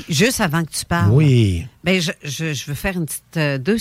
juste 0.08 0.40
avant 0.40 0.64
que 0.64 0.70
tu 0.70 0.84
parles. 0.84 1.10
Oui. 1.10 1.66
Ben, 1.84 2.00
je, 2.00 2.12
je, 2.22 2.66
veux 2.66 2.74
faire 2.74 2.96
une 2.96 3.06
petite, 3.06 3.62
deux 3.62 3.78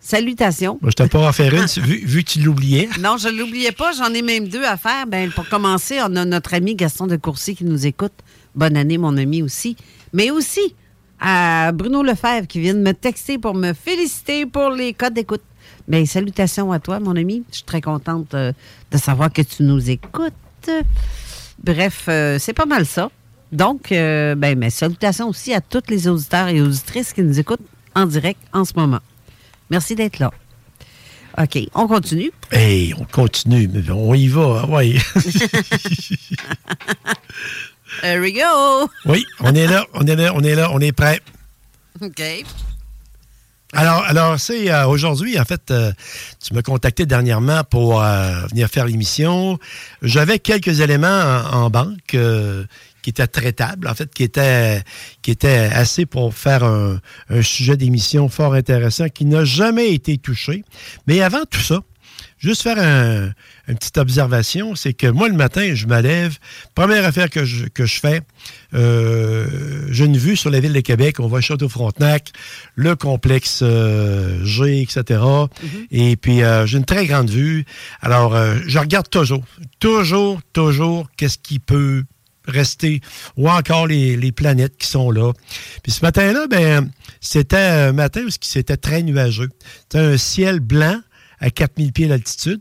salutations. 0.00 0.78
je 0.82 0.92
t'ai 0.92 1.08
pas 1.08 1.28
en 1.28 1.32
faire 1.32 1.52
une, 1.54 1.66
vu, 1.82 2.22
que 2.22 2.30
tu 2.30 2.40
l'oubliais. 2.40 2.88
Non, 3.00 3.16
je 3.16 3.28
ne 3.28 3.38
l'oubliais 3.38 3.72
pas. 3.72 3.92
J'en 3.92 4.14
ai 4.14 4.22
même 4.22 4.48
deux 4.48 4.64
à 4.64 4.76
faire. 4.76 5.06
Ben, 5.06 5.30
pour 5.30 5.48
commencer, 5.48 5.98
on 6.00 6.14
a 6.16 6.24
notre 6.24 6.54
ami 6.54 6.76
Gaston 6.76 7.06
de 7.06 7.16
Courcy 7.16 7.56
qui 7.56 7.64
nous 7.64 7.86
écoute. 7.86 8.12
Bonne 8.56 8.76
année, 8.76 8.98
mon 8.98 9.16
ami 9.18 9.42
aussi. 9.42 9.76
Mais 10.12 10.30
aussi 10.30 10.74
à 11.20 11.72
Bruno 11.72 12.02
Lefebvre 12.02 12.46
qui 12.46 12.60
vient 12.60 12.74
de 12.74 12.80
me 12.80 12.92
texter 12.92 13.38
pour 13.38 13.54
me 13.54 13.72
féliciter 13.72 14.46
pour 14.46 14.70
les 14.70 14.94
codes 14.94 15.14
d'écoute. 15.14 15.42
Bien, 15.88 16.04
salutations 16.04 16.72
à 16.72 16.80
toi, 16.80 16.98
mon 16.98 17.16
ami. 17.16 17.44
Je 17.50 17.56
suis 17.56 17.64
très 17.64 17.80
contente 17.80 18.34
euh, 18.34 18.52
de 18.90 18.98
savoir 18.98 19.32
que 19.32 19.42
tu 19.42 19.62
nous 19.62 19.90
écoutes. 19.90 20.32
Bref, 21.62 22.06
euh, 22.08 22.38
c'est 22.38 22.52
pas 22.52 22.66
mal 22.66 22.86
ça. 22.86 23.10
Donc, 23.52 23.92
euh, 23.92 24.34
ben, 24.34 24.58
mes 24.58 24.70
salutations 24.70 25.28
aussi 25.28 25.54
à 25.54 25.60
tous 25.60 25.82
les 25.88 26.08
auditeurs 26.08 26.48
et 26.48 26.60
auditrices 26.60 27.12
qui 27.12 27.22
nous 27.22 27.38
écoutent 27.38 27.60
en 27.94 28.06
direct 28.06 28.40
en 28.52 28.64
ce 28.64 28.72
moment. 28.74 29.00
Merci 29.70 29.94
d'être 29.94 30.18
là. 30.18 30.32
OK, 31.38 31.58
on 31.74 31.86
continue. 31.86 32.32
Hey, 32.50 32.94
on 32.98 33.04
continue, 33.04 33.68
mais 33.68 33.88
on 33.90 34.14
y 34.14 34.26
va, 34.26 34.62
ah 34.64 34.68
oui. 34.70 34.98
There 38.02 38.20
we 38.20 38.32
go. 38.32 38.88
Oui, 39.04 39.24
on 39.40 39.54
est 39.54 39.66
là, 39.66 39.86
on 39.94 40.06
est 40.06 40.16
là, 40.16 40.32
on 40.34 40.42
est 40.42 40.54
là, 40.54 40.70
on 40.72 40.80
est 40.80 40.92
prêt. 40.92 41.20
OK. 42.00 42.22
Alors, 43.72 44.02
alors 44.04 44.40
c'est 44.40 44.70
euh, 44.70 44.86
aujourd'hui, 44.86 45.38
en 45.38 45.44
fait, 45.44 45.70
euh, 45.70 45.92
tu 46.42 46.54
m'as 46.54 46.62
contacté 46.62 47.04
dernièrement 47.04 47.62
pour 47.64 48.02
euh, 48.02 48.46
venir 48.50 48.68
faire 48.68 48.86
l'émission. 48.86 49.58
J'avais 50.02 50.38
quelques 50.38 50.80
éléments 50.80 51.42
en, 51.52 51.68
banque 51.68 51.98
qui 52.06 53.10
étaient 53.10 53.26
traitables, 53.26 53.88
en 53.88 53.94
fait, 53.94 54.12
qui 54.14 54.22
étaient, 54.22 54.82
qui 55.20 55.30
étaient 55.30 55.68
assez 55.72 56.06
pour 56.06 56.32
faire 56.32 56.64
un, 56.64 57.00
un 57.28 57.42
sujet 57.42 57.76
d'émission 57.76 58.28
fort 58.28 58.54
intéressant 58.54 59.08
qui 59.08 59.24
n'a 59.24 59.44
jamais 59.44 59.92
été 59.92 60.16
touché. 60.16 60.64
Mais 61.06 61.20
avant 61.20 61.44
tout 61.50 61.60
ça, 61.60 61.80
juste 62.38 62.62
faire 62.62 62.78
une 62.78 63.76
petite 63.76 63.98
observation, 63.98 64.74
c'est 64.74 64.92
que 64.92 65.06
moi, 65.06 65.28
le 65.28 65.34
matin, 65.34 65.74
je 65.74 65.86
me 65.86 66.00
lève. 66.00 66.38
Première 66.74 67.04
affaire 67.04 67.30
que 67.30 67.44
je, 67.44 67.66
que 67.66 67.86
je 67.86 67.98
fais, 68.00 68.20
euh, 68.74 69.46
j'ai 69.90 70.04
une 70.04 70.16
vue 70.16 70.36
sur 70.36 70.50
la 70.50 70.60
ville 70.60 70.72
de 70.72 70.80
Québec. 70.80 71.20
On 71.20 71.26
voit 71.26 71.40
Château-Frontenac, 71.40 72.32
le 72.74 72.94
complexe 72.94 73.60
euh, 73.62 74.44
G, 74.44 74.82
etc. 74.82 75.02
Mm-hmm. 75.20 75.86
Et 75.90 76.16
puis, 76.16 76.42
euh, 76.42 76.66
j'ai 76.66 76.78
une 76.78 76.84
très 76.84 77.06
grande 77.06 77.30
vue. 77.30 77.64
Alors, 78.00 78.36
je 78.66 78.78
regarde 78.78 79.08
toujours, 79.08 79.42
toujours, 79.80 80.40
toujours 80.52 81.08
qu'est-ce 81.16 81.38
qui 81.38 81.58
peut 81.58 82.04
rester, 82.46 83.00
ou 83.36 83.50
encore 83.50 83.86
les, 83.86 84.32
planètes 84.32 84.76
qui 84.76 84.86
sont 84.86 85.10
là. 85.10 85.32
Puis 85.82 85.92
ce 85.92 86.04
matin-là, 86.04 86.46
ben, 86.48 86.90
c'était 87.20 87.56
un 87.56 87.92
matin 87.92 88.22
où 88.26 88.28
c'était 88.40 88.76
très 88.76 89.02
nuageux. 89.02 89.48
C'était 89.82 89.98
un 89.98 90.16
ciel 90.16 90.60
blanc 90.60 91.00
à 91.40 91.50
4000 91.50 91.92
pieds 91.92 92.08
d'altitude, 92.08 92.60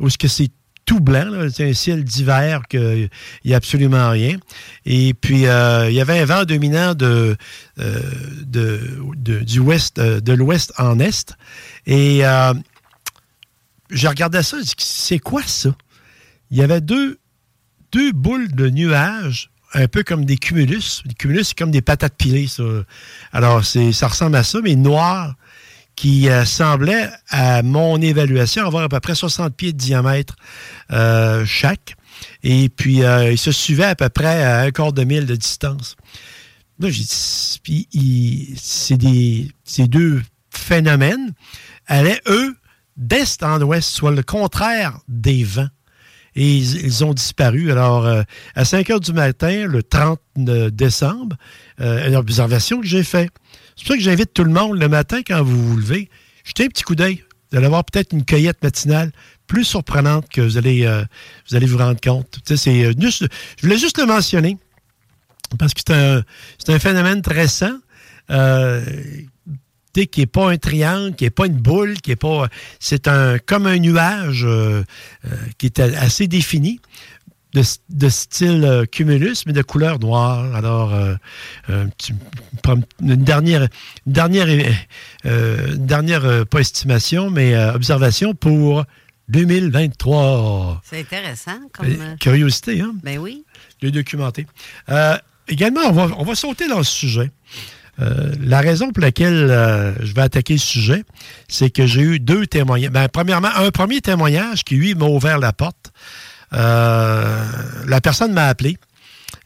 où 0.00 0.08
ce 0.10 0.18
que 0.18 0.28
c'est 0.28 0.50
tout 0.84 1.00
blanc, 1.00 1.48
c'est 1.52 1.68
un 1.68 1.72
ciel 1.72 2.04
d'hiver 2.04 2.62
qu'il 2.68 3.08
n'y 3.44 3.54
a 3.54 3.56
absolument 3.56 4.10
rien. 4.10 4.36
Et 4.84 5.14
puis, 5.14 5.46
euh, 5.46 5.88
il 5.90 5.94
y 5.94 6.00
avait 6.00 6.20
un 6.20 6.24
vent 6.24 6.44
dominant 6.44 6.94
de, 6.94 7.36
euh, 7.78 8.00
du 8.46 9.60
euh, 9.98 10.20
de 10.20 10.32
l'ouest 10.32 10.72
en 10.78 10.98
est. 11.00 11.34
Et 11.86 12.22
je 13.90 14.08
regardais 14.08 14.42
ça, 14.42 14.58
je 14.60 14.72
c'est 14.78 15.18
quoi 15.18 15.42
ça? 15.46 15.74
Il 16.50 16.58
y 16.58 16.62
avait 16.62 16.80
deux, 16.80 17.18
deux 17.92 18.12
boules 18.12 18.52
de 18.52 18.68
nuages 18.68 19.50
un 19.72 19.88
peu 19.88 20.02
comme 20.02 20.24
des 20.24 20.36
cumulus. 20.36 21.02
Les 21.04 21.14
cumulus, 21.14 21.48
c'est 21.48 21.58
comme 21.58 21.70
des 21.70 21.82
patates 21.82 22.14
pilées. 22.16 22.46
Ça. 22.46 22.62
Alors, 23.32 23.64
ça 23.64 24.08
ressemble 24.08 24.36
à 24.36 24.44
ça, 24.44 24.60
mais 24.62 24.76
noir 24.76 25.34
qui 25.96 26.28
euh, 26.28 26.44
semblait, 26.44 27.08
à 27.28 27.62
mon 27.62 28.00
évaluation, 28.00 28.66
avoir 28.66 28.84
à 28.84 28.88
peu 28.88 29.00
près 29.00 29.14
60 29.14 29.54
pieds 29.54 29.72
de 29.72 29.78
diamètre 29.78 30.36
euh, 30.92 31.44
chaque. 31.46 31.94
Et 32.42 32.68
puis, 32.68 33.02
euh, 33.02 33.32
il 33.32 33.38
se 33.38 33.52
suivait 33.52 33.84
à 33.84 33.94
peu 33.94 34.08
près 34.08 34.42
à 34.42 34.60
un 34.60 34.70
quart 34.70 34.92
de 34.92 35.04
mille 35.04 35.26
de 35.26 35.36
distance. 35.36 35.96
Là, 36.80 36.88
j'ai 36.90 37.04
dit, 37.04 38.54
c'est 38.56 38.96
des, 38.96 39.52
ces 39.64 39.86
deux 39.86 40.22
phénomènes 40.50 41.32
allaient, 41.86 42.20
eux, 42.26 42.56
d'est 42.96 43.42
en 43.42 43.60
ouest, 43.62 43.88
soit 43.88 44.10
le 44.10 44.22
contraire 44.22 44.98
des 45.08 45.44
vents. 45.44 45.68
Et 46.36 46.56
ils, 46.56 47.04
ont 47.04 47.14
disparu. 47.14 47.70
Alors, 47.70 48.08
à 48.56 48.64
5 48.64 48.90
heures 48.90 48.98
du 48.98 49.12
matin, 49.12 49.66
le 49.68 49.84
30 49.84 50.18
décembre, 50.36 51.36
une 51.78 52.16
observation 52.16 52.80
que 52.80 52.86
j'ai 52.88 53.04
faite. 53.04 53.30
C'est 53.76 53.84
pour 53.84 53.92
ça 53.92 53.96
que 53.96 54.02
j'invite 54.02 54.32
tout 54.32 54.44
le 54.44 54.50
monde 54.50 54.78
le 54.78 54.88
matin 54.88 55.22
quand 55.26 55.42
vous 55.42 55.70
vous 55.70 55.76
levez, 55.76 56.08
jetez 56.44 56.64
un 56.64 56.68
petit 56.68 56.84
coup 56.84 56.94
d'œil. 56.94 57.24
Vous 57.50 57.58
allez 57.58 57.66
avoir 57.66 57.84
peut-être 57.84 58.12
une 58.12 58.24
cueillette 58.24 58.62
matinale 58.62 59.12
plus 59.46 59.64
surprenante 59.64 60.28
que 60.28 60.40
vous 60.40 60.56
allez, 60.56 60.84
euh, 60.86 61.04
vous, 61.48 61.56
allez 61.56 61.66
vous 61.66 61.78
rendre 61.78 62.00
compte. 62.00 62.38
Euh, 62.50 62.56
je 62.56 63.28
voulais 63.62 63.78
juste 63.78 63.98
le 63.98 64.06
mentionner 64.06 64.58
parce 65.58 65.74
que 65.74 65.80
c'est 65.86 65.94
un, 65.94 66.24
un, 66.68 66.78
phénomène 66.78 67.22
très 67.22 67.42
récent. 67.42 67.78
Euh, 68.30 68.84
qui 69.92 70.18
n'est 70.18 70.26
pas 70.26 70.50
un 70.50 70.56
triangle, 70.56 71.14
qui 71.14 71.22
n'est 71.22 71.30
pas 71.30 71.46
une 71.46 71.54
boule, 71.54 72.00
qui 72.00 72.10
est 72.10 72.16
pas. 72.16 72.48
C'est 72.80 73.06
un 73.06 73.38
comme 73.38 73.66
un 73.66 73.78
nuage 73.78 74.44
qui 75.56 75.66
est 75.66 75.78
assez 75.78 76.26
défini 76.26 76.80
de, 77.54 78.08
style 78.08 78.64
euh, 78.64 78.84
cumulus, 78.84 79.46
mais 79.46 79.52
de 79.52 79.62
couleur 79.62 79.98
noire. 79.98 80.54
Alors, 80.54 80.92
euh, 80.92 81.14
euh, 81.70 81.86
une 83.00 83.16
dernière, 83.16 83.68
dernière, 84.06 84.48
dernière 85.76 86.46
pas 86.46 86.60
estimation, 86.60 87.30
mais 87.30 87.56
observation 87.56 88.34
pour 88.34 88.84
2023. 89.28 90.82
C'est 90.84 91.00
intéressant 91.00 91.60
comme. 91.72 91.86
Euh, 91.86 92.16
curiosité, 92.20 92.80
hein? 92.80 92.94
Ben 93.02 93.18
oui. 93.18 93.44
De 93.80 93.90
documenter. 93.90 94.46
Également, 95.46 95.82
on 95.84 95.92
va, 95.92 96.08
on 96.18 96.24
va 96.24 96.34
sauter 96.34 96.68
dans 96.68 96.78
le 96.78 96.84
sujet. 96.84 97.30
Euh, 98.00 98.32
la 98.40 98.60
raison 98.60 98.90
pour 98.90 99.02
laquelle 99.02 99.46
je 100.00 100.12
vais 100.14 100.22
attaquer 100.22 100.54
le 100.54 100.58
sujet, 100.58 101.04
c'est 101.48 101.70
que 101.70 101.86
j'ai 101.86 102.00
eu 102.00 102.18
deux 102.18 102.46
témoignages. 102.46 102.90
Ben, 102.90 103.08
premièrement, 103.08 103.50
un 103.54 103.70
premier 103.70 104.00
témoignage 104.00 104.64
qui, 104.64 104.76
lui, 104.76 104.94
m'a 104.94 105.06
ouvert 105.06 105.38
la 105.38 105.52
porte. 105.52 105.83
La 106.54 108.00
personne 108.02 108.32
m'a 108.32 108.46
appelé. 108.46 108.76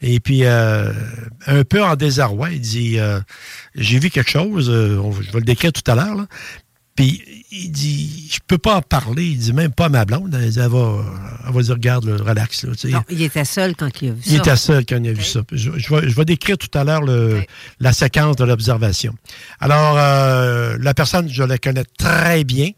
Et 0.00 0.20
puis, 0.20 0.44
un 0.44 1.64
peu 1.68 1.82
en 1.82 1.96
désarroi, 1.96 2.50
il 2.50 2.60
dit 2.60 2.98
J'ai 3.74 3.98
vu 3.98 4.10
quelque 4.10 4.30
chose, 4.30 4.66
je 4.66 5.32
vais 5.32 5.40
le 5.40 5.44
décrire 5.44 5.72
tout 5.72 5.90
à 5.90 5.94
l'heure, 5.94 6.26
puis 6.98 7.22
il 7.52 7.70
dit, 7.70 8.28
je 8.28 8.40
peux 8.44 8.58
pas 8.58 8.74
en 8.74 8.82
parler. 8.82 9.24
Il 9.24 9.38
dit 9.38 9.52
même 9.52 9.70
pas 9.70 9.84
à 9.84 9.88
ma 9.88 10.04
blonde. 10.04 10.34
Elle, 10.34 10.50
dit, 10.50 10.58
elle, 10.58 10.68
va, 10.68 11.04
elle 11.46 11.54
va 11.54 11.62
dire, 11.62 11.74
regarde, 11.74 12.04
relax. 12.06 12.64
Là, 12.64 12.72
non, 12.90 13.02
il 13.08 13.22
était 13.22 13.44
seul 13.44 13.76
quand 13.76 14.02
il 14.02 14.08
a 14.08 14.12
vu 14.14 14.22
ça. 14.22 14.30
Il 14.30 14.36
était 14.36 14.56
seul 14.56 14.84
quand 14.84 14.96
il 14.96 15.10
a 15.10 15.12
vu 15.12 15.22
ça. 15.22 15.42
Je, 15.52 15.70
vais, 15.70 15.78
je, 16.08 16.14
vais, 16.16 16.24
décrire 16.24 16.58
tout 16.58 16.76
à 16.76 16.82
l'heure 16.82 17.02
la 17.78 17.92
séquence 17.92 18.34
de 18.34 18.44
l'observation. 18.44 19.14
Alors, 19.60 19.94
euh, 19.96 20.76
la 20.80 20.92
personne, 20.92 21.28
je 21.28 21.44
la 21.44 21.58
connais 21.58 21.84
très 21.98 22.42
bien. 22.42 22.70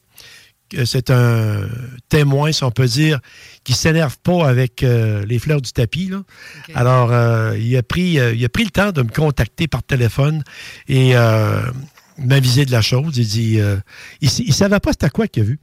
C'est 0.85 1.11
un 1.11 1.69
témoin, 2.09 2.53
si 2.53 2.65
on 2.65 2.71
peut 2.71 2.87
dire, 2.87 3.21
qui 3.65 3.73
s'énerve 3.73 4.17
pas 4.23 4.49
avec 4.49 4.83
euh, 4.83 5.25
les 5.27 5.39
fleurs 5.39 5.61
du 5.61 5.73
tapis. 5.73 6.09
Là. 6.09 6.23
Alors, 6.75 7.13
euh, 7.13 7.57
il, 7.59 7.77
a 7.77 7.83
pris, 7.83 8.19
il 8.35 8.45
a 8.45 8.49
pris 8.49 8.65
le 8.65 8.71
temps 8.71 8.93
de 8.93 9.03
me 9.03 9.09
contacter 9.09 9.67
par 9.67 9.83
téléphone 9.83 10.43
et 10.89 11.15
visé 12.41 12.65
de 12.65 12.73
la 12.73 12.83
chose. 12.83 13.17
Il 13.17 13.27
dit, 13.27 13.61
euh, 13.61 13.77
il 14.21 14.31
ne 14.47 14.53
savait 14.53 14.81
pas 14.81 14.93
c'était 14.93 15.11
quoi 15.11 15.27
qu'il 15.27 15.43
a 15.43 15.47
vu. 15.47 15.59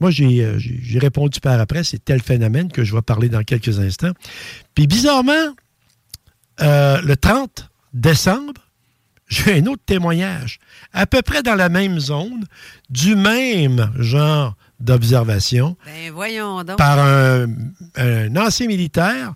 Moi, 0.00 0.10
euh, 0.20 0.58
j'ai 0.58 0.98
répondu 0.98 1.40
par 1.40 1.60
après, 1.60 1.84
c'est 1.84 2.04
tel 2.04 2.20
phénomène 2.20 2.70
que 2.72 2.82
je 2.82 2.94
vais 2.94 3.02
parler 3.02 3.28
dans 3.28 3.42
quelques 3.42 3.78
instants. 3.78 4.12
Puis 4.74 4.86
bizarrement, 4.86 5.54
euh, 6.60 7.00
le 7.02 7.16
30 7.16 7.70
décembre, 7.92 8.60
j'ai 9.32 9.60
un 9.60 9.66
autre 9.66 9.82
témoignage, 9.86 10.58
à 10.92 11.06
peu 11.06 11.22
près 11.22 11.42
dans 11.42 11.54
la 11.54 11.68
même 11.68 11.98
zone, 11.98 12.44
du 12.90 13.16
même 13.16 13.90
genre 13.98 14.54
d'observation. 14.78 15.76
Ben, 15.86 16.12
voyons 16.12 16.64
donc. 16.64 16.76
Par 16.76 16.98
un, 16.98 17.46
ancien 18.36 18.66
militaire 18.66 19.34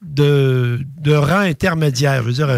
de, 0.00 0.80
de, 0.98 1.12
rang 1.12 1.40
intermédiaire. 1.40 2.22
Je 2.22 2.26
veux 2.26 2.32
dire, 2.32 2.48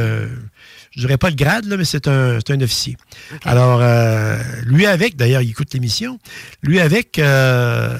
je 0.94 1.00
dirais 1.00 1.18
pas 1.18 1.30
le 1.30 1.36
grade, 1.36 1.66
là, 1.66 1.76
mais 1.76 1.84
c'est 1.84 2.08
un, 2.08 2.38
un, 2.38 2.60
officier. 2.60 2.96
Alors, 3.44 3.80
euh, 3.82 4.38
lui 4.64 4.86
avec, 4.86 5.16
d'ailleurs, 5.16 5.42
il 5.42 5.50
écoute 5.50 5.74
l'émission, 5.74 6.18
lui 6.62 6.80
avec 6.80 7.18
euh, 7.18 7.98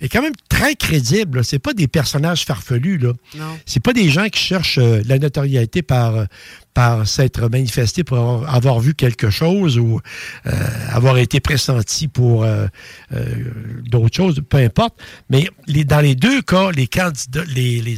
est 0.00 0.08
quand 0.08 0.22
même 0.22 0.34
très 0.48 0.74
crédible. 0.74 1.44
C'est 1.44 1.60
pas 1.60 1.74
des 1.74 1.86
personnages 1.86 2.44
farfelus. 2.44 2.98
Là. 2.98 3.12
Non. 3.36 3.58
C'est 3.66 3.82
pas 3.82 3.92
des 3.92 4.10
gens 4.10 4.28
qui 4.28 4.40
cherchent 4.40 4.78
euh, 4.78 5.00
la 5.06 5.18
notoriété 5.18 5.82
par, 5.82 6.26
par 6.74 7.06
s'être 7.06 7.48
manifesté 7.48 8.04
pour 8.04 8.46
avoir, 8.48 8.80
vu 8.80 8.94
quelque 8.94 9.30
chose 9.30 9.78
ou 9.78 10.00
avoir 10.88 11.18
été 11.18 11.38
pressenti 11.38 12.08
pour 12.08 12.44
d'autres 13.84 14.14
choses, 14.14 14.42
peu 14.48 14.58
importe. 14.58 15.00
Mais 15.30 15.48
les, 15.66 15.84
dans 15.84 16.00
les 16.00 16.16
deux 16.16 16.42
cas, 16.42 16.72
les 16.72 16.88
candidats, 16.88 17.44
les, 17.44 17.80
les, 17.80 17.96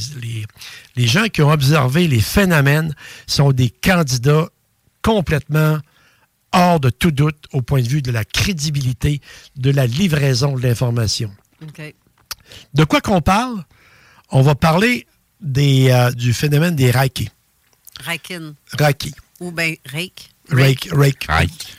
les 0.94 1.06
gens 1.06 1.26
qui 1.28 1.40
ont 1.40 1.50
observé 1.50 2.06
les 2.06 2.20
phénomènes 2.20 2.94
sont 3.26 3.52
des 3.52 3.70
candidats 3.70 4.48
complètement 5.02 5.78
hors 6.52 6.80
de 6.80 6.90
tout 6.90 7.10
doute 7.10 7.46
au 7.52 7.62
point 7.62 7.82
de 7.82 7.88
vue 7.88 8.02
de 8.02 8.10
la 8.10 8.24
crédibilité 8.24 9.20
de 9.56 9.70
la 9.70 9.86
livraison 9.86 10.56
de 10.56 10.62
l'information. 10.62 11.30
De 12.74 12.84
quoi 12.84 13.00
qu'on 13.00 13.20
parle? 13.20 13.64
On 14.30 14.42
va 14.42 14.54
parler 14.54 15.06
des, 15.40 15.90
euh, 15.90 16.10
du 16.12 16.32
phénomène 16.32 16.74
des 16.74 16.90
Reiki. 16.90 17.28
Reikin. 18.04 18.54
Reiki. 18.78 19.12
Ou 19.40 19.50
bien 19.50 19.74
Reiki. 19.86 20.28
Reiki. 20.50 20.90
Reiki. 20.90 21.26
Reiki. 21.28 21.76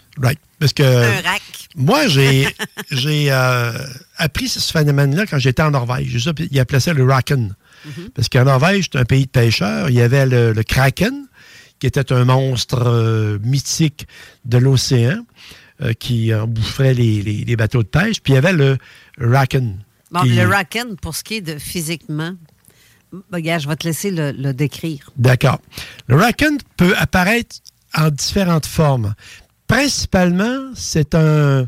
Parce 0.59 0.73
que 0.73 0.83
Un 0.83 1.37
moi, 1.75 2.07
j'ai 2.07 2.47
j'ai 2.91 3.31
euh, 3.31 3.71
appris 4.17 4.47
ce 4.47 4.71
phénomène-là 4.71 5.25
quand 5.27 5.37
j'étais 5.37 5.61
en 5.61 5.71
Norvège. 5.71 6.29
Il 6.51 6.59
appelait 6.59 6.79
ça 6.79 6.93
le 6.93 7.03
Raken. 7.03 7.53
Mhm. 7.85 8.09
Parce 8.15 8.29
qu'en 8.29 8.45
Norvège, 8.45 8.89
c'est 8.91 8.97
un 8.97 9.05
pays 9.05 9.25
de 9.25 9.29
pêcheurs. 9.29 9.89
Il 9.89 9.95
y 9.95 10.01
avait 10.01 10.25
le, 10.25 10.53
Kraken, 10.63 11.27
qui 11.79 11.85
était 11.85 12.11
un 12.11 12.25
monstre 12.25 12.81
euh, 12.87 13.37
mythique 13.43 14.07
de 14.45 14.57
l'océan 14.57 15.23
euh, 15.81 15.93
qui 15.93 16.33
emboufferait 16.33 16.95
les, 16.95 17.55
bateaux 17.55 17.83
de 17.83 17.87
pêche. 17.87 18.21
Puis 18.21 18.33
il 18.33 18.35
y 18.35 18.39
avait 18.39 18.53
le 18.53 18.77
Raken. 19.19 19.77
Bon, 20.09 20.23
le 20.23 20.45
Raken, 20.45 20.95
pour 20.97 21.15
ce 21.15 21.23
qui 21.23 21.35
est 21.35 21.41
de 21.41 21.59
physiquement, 21.59 22.33
regarde, 23.31 23.61
je 23.61 23.67
vais 23.67 23.75
te 23.75 23.87
laisser 23.87 24.11
le, 24.11 24.53
décrire. 24.53 25.11
D'accord. 25.17 25.59
Le 26.07 26.15
Raken 26.15 26.57
peut 26.77 26.95
apparaître 26.97 27.57
en 27.95 28.09
différentes 28.09 28.65
formes. 28.65 29.13
Principalement, 29.67 30.71
c'est 30.75 31.15
un, 31.15 31.67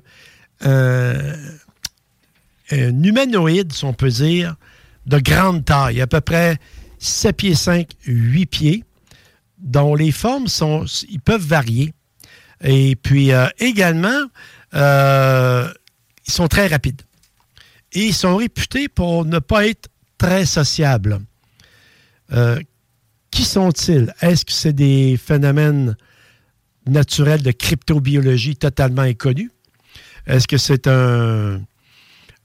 un 2.72 2.72
humanoïde, 2.72 3.74
si 3.74 3.86
on 3.86 3.94
peut 3.94 4.10
dire, 4.10 4.56
de 5.06 5.20
grande 5.20 5.66
taille, 5.66 6.02
à 6.02 6.08
peu 6.08 6.22
près 6.22 6.58
7 7.00 7.36
pieds 7.36 7.56
5, 7.56 7.90
8 8.06 8.46
pieds, 8.46 8.84
dont 9.58 9.96
les 9.96 10.12
formes 10.12 10.48
sont, 10.48 10.86
ils 11.10 11.20
peuvent 11.20 11.46
varier. 11.46 11.94
Et 12.64 12.96
puis 12.96 13.32
euh, 13.32 13.48
également, 13.60 14.26
euh, 14.76 15.72
ils 16.28 16.34
sont 16.34 16.48
très 16.48 16.68
rapides. 16.68 17.02
Et 17.94 18.08
ils 18.08 18.14
sont 18.14 18.36
réputés 18.36 18.88
pour 18.88 19.26
ne 19.26 19.40
pas 19.40 19.68
être 19.68 19.90
très 20.18 20.46
sociables. 20.46 21.20
Euh, 22.34 22.60
qui 23.32 23.44
sont-ils? 23.44 24.14
Est-ce 24.22 24.46
que 24.46 24.52
c'est 24.52 24.74
des 24.74 25.18
phénomènes 25.18 25.96
naturels 26.88 27.42
de 27.42 27.52
cryptobiologie 27.52 28.56
totalement 28.56 29.04
inconnus? 29.04 29.52
Est-ce 30.26 30.48
que 30.48 30.58
c'est 30.58 30.88
un, 30.88 31.62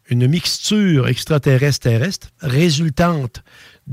une 0.09 0.27
mixture 0.27 1.09
extraterrestre-terrestre 1.09 2.29
résultante 2.41 3.43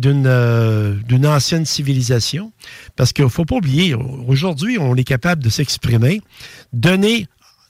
euh, 0.06 0.96
d'une 1.08 1.28
ancienne 1.28 1.66
civilisation? 1.66 2.52
Parce 2.96 3.14
qu'il 3.14 3.26
ne 3.26 3.30
faut 3.30 3.46
pas 3.46 3.56
oublier, 3.56 3.94
aujourd'hui, 3.94 4.78
on 4.80 4.96
est 4.96 5.04
capable 5.04 5.44
de 5.44 5.50
s'exprimer, 5.50 6.22
donner 6.74 7.28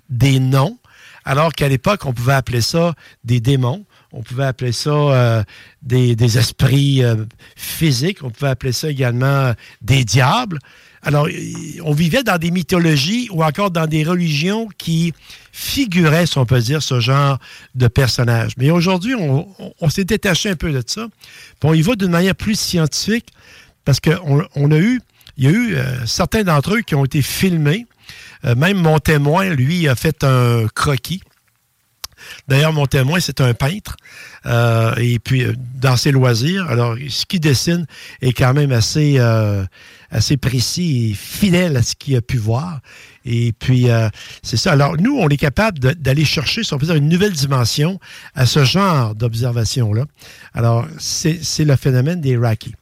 des 0.09 0.39
noms, 0.39 0.77
alors 1.25 1.53
qu'à 1.53 1.69
l'époque, 1.69 2.05
on 2.05 2.13
pouvait 2.13 2.33
appeler 2.33 2.61
ça 2.61 2.95
des 3.23 3.39
démons, 3.39 3.85
on 4.13 4.21
pouvait 4.21 4.45
appeler 4.45 4.71
ça 4.71 4.91
euh, 4.91 5.43
des, 5.81 6.37
esprits 6.37 7.03
euh, 7.03 7.25
physiques, 7.55 8.23
on 8.23 8.29
pouvait 8.29 8.51
appeler 8.51 8.71
ça 8.71 8.89
également 8.89 9.53
des 9.81 10.03
diables. 10.03 10.59
Alors, 11.03 11.27
on 11.83 11.93
vivait 11.93 12.21
dans 12.21 12.37
des 12.37 12.51
mythologies 12.51 13.27
ou 13.31 13.43
encore 13.43 13.71
dans 13.71 13.87
des 13.87 14.03
religions 14.03 14.69
qui 14.77 15.13
figuraient, 15.51 16.27
si 16.27 16.37
on 16.37 16.45
peut 16.45 16.59
dire, 16.59 16.83
ce 16.83 16.99
genre 16.99 17.39
de 17.73 17.87
personnages. 17.87 18.51
Mais 18.57 18.69
aujourd'hui, 18.69 19.15
on, 19.15 19.89
s'est 19.89 20.03
détaché 20.03 20.49
un 20.49 20.55
peu 20.55 20.71
de 20.71 20.83
ça. 20.85 21.07
On 21.63 21.73
y 21.73 21.81
va 21.81 21.95
d'une 21.95 22.11
manière 22.11 22.35
plus 22.35 22.59
scientifique 22.59 23.29
parce 23.83 23.99
qu'on 23.99 24.45
on 24.55 24.71
a 24.71 24.77
eu, 24.77 25.01
il 25.37 25.45
y 25.45 25.47
a 25.47 25.51
eu 25.51 25.75
euh, 25.75 26.05
certains 26.05 26.43
d'entre 26.43 26.75
eux 26.75 26.81
qui 26.81 26.93
ont 26.93 27.05
été 27.05 27.23
filmés. 27.23 27.87
Euh, 28.45 28.53
même 28.53 28.77
mon 28.77 28.99
témoin, 28.99 29.49
lui, 29.49 29.87
a 29.87 29.95
fait 29.95 30.23
un 30.23 30.67
croquis. 30.75 31.21
D'ailleurs, 32.47 32.73
mon 32.73 32.85
témoin, 32.85 33.19
c'est 33.19 33.41
un 33.41 33.53
peintre. 33.53 33.97
Euh, 34.45 34.93
et 34.97 35.19
puis, 35.19 35.45
dans 35.75 35.97
ses 35.97 36.11
loisirs, 36.11 36.69
alors, 36.69 36.95
ce 37.09 37.25
qu'il 37.25 37.39
dessine 37.39 37.85
est 38.21 38.33
quand 38.33 38.53
même 38.53 38.71
assez 38.71 39.19
assez 40.11 40.37
précis 40.37 41.11
et 41.11 41.13
fidèle 41.13 41.77
à 41.77 41.83
ce 41.83 41.95
qu'il 41.95 42.15
a 42.15 42.21
pu 42.21 42.37
voir. 42.37 42.81
Et 43.25 43.53
puis, 43.57 43.89
euh, 43.89 44.09
c'est 44.43 44.57
ça. 44.57 44.73
Alors, 44.73 44.97
nous, 44.97 45.17
on 45.17 45.29
est 45.29 45.37
capable 45.37 45.79
d'aller 45.79 46.25
chercher, 46.25 46.63
si 46.63 46.73
on 46.73 46.77
peut 46.77 46.85
dire, 46.85 46.95
une 46.95 47.09
nouvelle 47.09 47.31
dimension 47.31 47.99
à 48.35 48.45
ce 48.45 48.63
genre 48.63 49.15
d'observation-là. 49.15 50.05
Alors, 50.53 50.85
c'est 50.99 51.65
le 51.65 51.75
phénomène 51.75 52.19
des 52.19 52.37
Raki. 52.37 52.75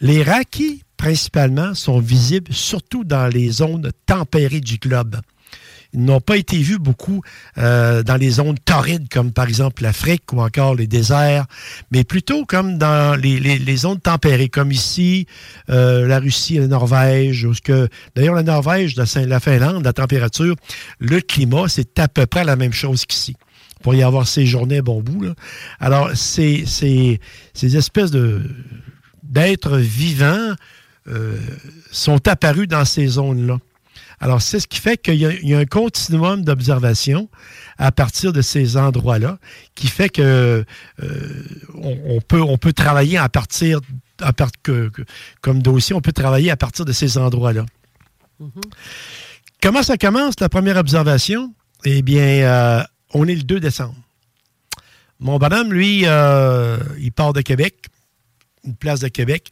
Les 0.00 0.22
Raki, 0.22 0.82
principalement, 0.96 1.74
sont 1.74 2.00
visibles 2.00 2.52
surtout 2.52 3.04
dans 3.04 3.28
les 3.28 3.50
zones 3.50 3.90
tempérées 4.06 4.60
du 4.60 4.76
globe. 4.76 5.16
N'ont 5.94 6.20
pas 6.20 6.36
été 6.36 6.58
vus 6.58 6.78
beaucoup 6.78 7.22
euh, 7.58 8.02
dans 8.02 8.16
les 8.16 8.30
zones 8.30 8.58
torrides, 8.58 9.08
comme 9.10 9.32
par 9.32 9.46
exemple 9.46 9.82
l'Afrique 9.82 10.32
ou 10.32 10.40
encore 10.40 10.74
les 10.74 10.86
déserts, 10.86 11.46
mais 11.90 12.04
plutôt 12.04 12.46
comme 12.46 12.78
dans 12.78 13.18
les, 13.20 13.76
zones 13.76 14.00
tempérées, 14.00 14.48
comme 14.48 14.72
ici, 14.72 15.26
euh, 15.68 16.06
la 16.06 16.18
Russie, 16.18 16.58
la 16.58 16.66
Norvège, 16.66 17.44
ou 17.44 17.54
ce 17.54 17.60
que 17.60 17.88
d'ailleurs 18.14 18.34
la 18.34 18.42
Norvège, 18.42 18.96
la 18.96 19.40
Finlande, 19.40 19.84
la 19.84 19.92
température, 19.92 20.56
le 20.98 21.20
climat, 21.20 21.68
c'est 21.68 21.98
à 21.98 22.08
peu 22.08 22.26
près 22.26 22.44
la 22.44 22.56
même 22.56 22.72
chose 22.72 23.04
qu'ici 23.04 23.36
pour 23.82 23.94
y 23.94 24.02
avoir 24.02 24.26
ces 24.26 24.46
journées 24.46 24.80
bon 24.80 25.02
bout. 25.02 25.26
Alors, 25.80 26.10
c'est 26.14 26.64
ces 26.66 27.18
espèces 27.76 28.12
de 28.12 28.40
d'êtres 29.22 29.78
vivants 29.78 30.54
euh, 31.08 31.36
sont 31.90 32.28
apparus 32.28 32.68
dans 32.68 32.84
ces 32.84 33.06
zones-là. 33.06 33.58
Alors, 34.22 34.40
c'est 34.40 34.60
ce 34.60 34.68
qui 34.68 34.78
fait 34.78 34.96
qu'il 34.96 35.16
y, 35.16 35.52
a 35.52 35.58
un 35.58 35.64
continuum 35.64 36.44
d'observation 36.44 37.28
à 37.76 37.90
partir 37.90 38.32
de 38.32 38.40
ces 38.40 38.76
endroits-là, 38.76 39.38
qui 39.74 39.88
fait 39.88 40.10
que 40.10 40.64
euh, 41.02 41.44
on, 41.74 42.20
peut, 42.20 42.40
on 42.40 42.56
peut 42.56 42.72
travailler 42.72 43.18
à 43.18 43.28
partir, 43.28 43.80
à 44.20 44.32
part, 44.32 44.52
que, 44.62 44.92
comme 45.40 45.60
dossier, 45.60 45.96
on 45.96 46.00
peut 46.00 46.12
travailler 46.12 46.52
à 46.52 46.56
partir 46.56 46.84
de 46.84 46.92
ces 46.92 47.18
endroits-là. 47.18 47.66
Mm-hmm. 48.40 48.70
Comment 49.60 49.82
ça 49.82 49.96
commence, 49.96 50.38
la 50.38 50.48
première 50.48 50.76
observation? 50.76 51.52
Eh 51.84 52.02
bien, 52.02 52.22
euh, 52.22 52.84
on 53.14 53.26
est 53.26 53.34
le 53.34 53.42
2 53.42 53.58
décembre. 53.58 53.96
Mon 55.18 55.38
bonhomme, 55.38 55.72
lui, 55.72 56.02
euh, 56.04 56.78
il 57.00 57.10
part 57.10 57.32
de 57.32 57.40
Québec, 57.40 57.86
une 58.62 58.76
place 58.76 59.00
de 59.00 59.08
Québec, 59.08 59.50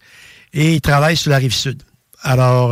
et 0.53 0.75
il 0.75 0.81
travaille 0.81 1.17
sur 1.17 1.33
la 1.33 1.39
rive 1.39 1.55
sud. 1.55 1.83
Alors, 2.23 2.71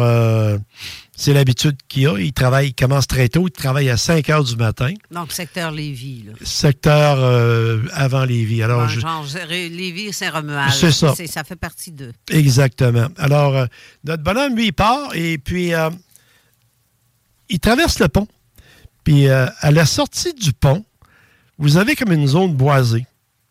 c'est 1.19 1.33
l'habitude 1.33 1.77
qu'il 1.89 2.07
a. 2.07 2.17
Il 2.17 2.33
travaille, 2.33 2.69
il 2.69 2.75
commence 2.75 3.09
très 3.09 3.29
tôt. 3.29 3.49
Il 3.49 3.51
travaille 3.51 3.91
à 3.91 3.97
5 3.97 4.31
heures 4.31 4.45
du 4.45 4.55
matin. 4.55 4.95
Donc, 5.11 5.33
secteur 5.33 5.73
Lévis. 5.73 6.23
Là. 6.25 6.33
Secteur 6.45 7.19
euh, 7.19 7.83
avant 7.93 8.25
Lévis. 8.25 8.63
Alors, 8.63 8.89
genre, 8.89 9.27
Lévis, 9.49 10.13
Saint-Romuald. 10.13 10.73
C'est 10.73 10.93
ça. 10.93 11.15
Ça 11.27 11.43
fait 11.43 11.57
partie 11.57 11.91
d'eux. 11.91 12.13
Exactement. 12.31 13.09
Alors, 13.17 13.57
euh, 13.57 13.67
notre 14.05 14.23
bonhomme, 14.23 14.55
lui, 14.55 14.67
il 14.67 14.73
part 14.73 15.11
et 15.13 15.39
puis 15.39 15.75
euh, 15.75 15.91
il 17.49 17.59
traverse 17.59 17.99
le 17.99 18.07
pont. 18.07 18.29
Puis, 19.03 19.27
à 19.29 19.71
la 19.73 19.87
sortie 19.87 20.35
du 20.35 20.53
pont, 20.53 20.85
vous 21.59 21.79
avez 21.79 21.97
comme 21.97 22.13
une 22.13 22.29
zone 22.29 22.55
boisée. 22.55 23.07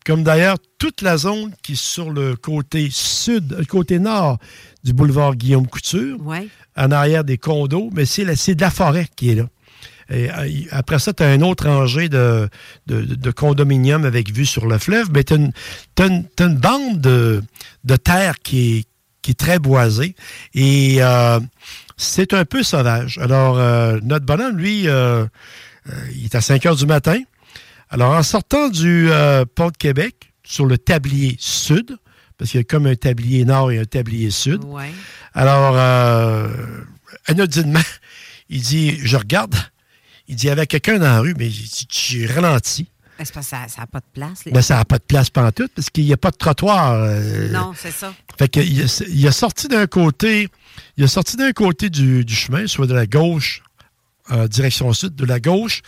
Comme 0.05 0.24
d'ailleurs 0.24 0.55
toute 0.78 1.01
la 1.01 1.18
zone 1.18 1.51
qui 1.63 1.74
est 1.74 1.76
sur 1.76 2.11
le 2.11 2.38
côté 2.38 2.88
sud, 2.89 3.57
le 3.59 3.65
côté 3.65 3.99
nord 3.99 4.38
du 4.86 4.93
boulevard 4.93 5.36
Guillaume 5.36 5.68
Couture. 5.68 6.18
Ouais 6.22 6.47
en 6.78 6.92
arrière 6.92 7.24
des 7.24 7.38
condos, 7.38 7.90
mais 7.94 8.06
c'est 8.06 8.56
de 8.56 8.62
la 8.62 8.72
forêt 8.72 9.08
qui 9.16 9.32
est 9.32 9.36
là. 9.36 9.46
Euh, 10.12 10.48
après 10.72 11.00
ça, 11.00 11.14
tu 11.14 11.24
as 11.24 11.28
un 11.28 11.42
autre 11.42 11.68
rangée 11.68 12.08
de, 12.10 12.50
de, 12.88 13.32
condominiums 13.32 14.06
avec 14.06 14.32
vue 14.32 14.46
sur 14.46 14.68
le 14.68 14.78
fleuve, 14.78 15.10
mais 15.14 15.24
tu 15.24 15.34
as, 15.34 16.06
une 16.06 16.56
bande 16.56 17.02
de, 17.02 17.44
terre 17.98 18.40
qui 18.40 18.78
est, 18.78 18.86
qui 19.22 19.32
est 19.32 19.40
très 19.40 19.60
boisée. 19.60 20.16
Et 20.54 20.98
euh, 21.00 21.40
c'est 21.98 22.34
un 22.34 22.46
peu 22.46 22.64
sauvage. 22.64 23.18
Alors, 23.18 23.60
euh, 23.60 24.00
notre 24.04 24.26
bonhomme, 24.26 24.58
lui, 24.58 24.84
il 24.84 24.90
est 26.26 26.36
à 26.36 26.42
5 26.42 26.66
heures 26.66 26.76
du 26.76 26.86
matin. 26.86 27.20
Alors, 27.90 28.14
en 28.14 28.24
sortant 28.24 28.70
du 28.70 29.10
pont 29.56 29.70
de 29.70 29.78
Québec, 29.78 30.34
sur 30.44 30.66
le 30.66 30.78
tablier 30.78 31.36
sud, 31.40 31.98
parce 32.38 32.52
qu'il 32.52 32.60
y 32.60 32.62
a 32.62 32.64
comme 32.64 32.86
un 32.86 32.96
tablier 32.96 33.46
nord 33.46 33.72
et 33.72 33.80
un 33.80 33.86
tablier 33.86 34.32
sud. 34.32 34.62
Alors, 35.34 35.74
euh, 35.76 36.48
anodinement, 37.26 37.80
il 38.50 38.62
dit, 38.62 38.98
je 39.04 39.18
regarde, 39.18 39.56
il 40.28 40.36
dit, 40.36 40.46
il 40.46 40.50
y 40.50 40.52
avait 40.52 40.68
quelqu'un 40.68 41.00
dans 41.00 41.06
la 41.06 41.20
rue, 41.20 41.36
mais 41.38 41.50
j'ai 41.50 42.26
ralenti. 42.26 42.88
C'est 43.20 43.34
parce 43.34 43.48
que 43.48 43.52
ça 43.52 43.66
n'a 43.80 43.88
pas 43.88 44.00
de 44.00 44.06
place. 44.14 44.44
Ben, 44.46 44.62
ça 44.62 44.76
n'a 44.76 44.86
pas 44.86 45.00
de 45.00 45.04
place 45.04 45.32
tout, 45.32 45.68
parce 45.76 45.90
qu'il 45.90 46.06
n'y 46.06 46.14
a 46.14 46.18
pas 46.18 46.30
de 46.30 46.38
trottoir. 46.38 46.94
Euh. 46.94 47.50
non, 47.50 47.74
c'est 47.76 47.92
ça. 47.92 48.14
Fait 48.38 48.48
qu'il 48.48 48.86
il 49.10 49.28
a 49.28 49.32
sorti 49.32 49.68
d'un 49.68 49.88
côté, 49.88 50.50
il 50.98 51.04
a 51.04 51.08
sorti 51.08 51.36
d'un 51.36 51.52
côté 51.52 51.90
du, 51.90 52.24
chemin, 52.28 52.68
soit 52.68 52.86
de 52.86 52.94
la 52.94 53.08
gauche, 53.08 53.64
en 54.30 54.46
direction 54.46 54.94
sud, 54.94 55.16
de 55.16 55.26
la 55.26 55.40
gauche, 55.40 55.82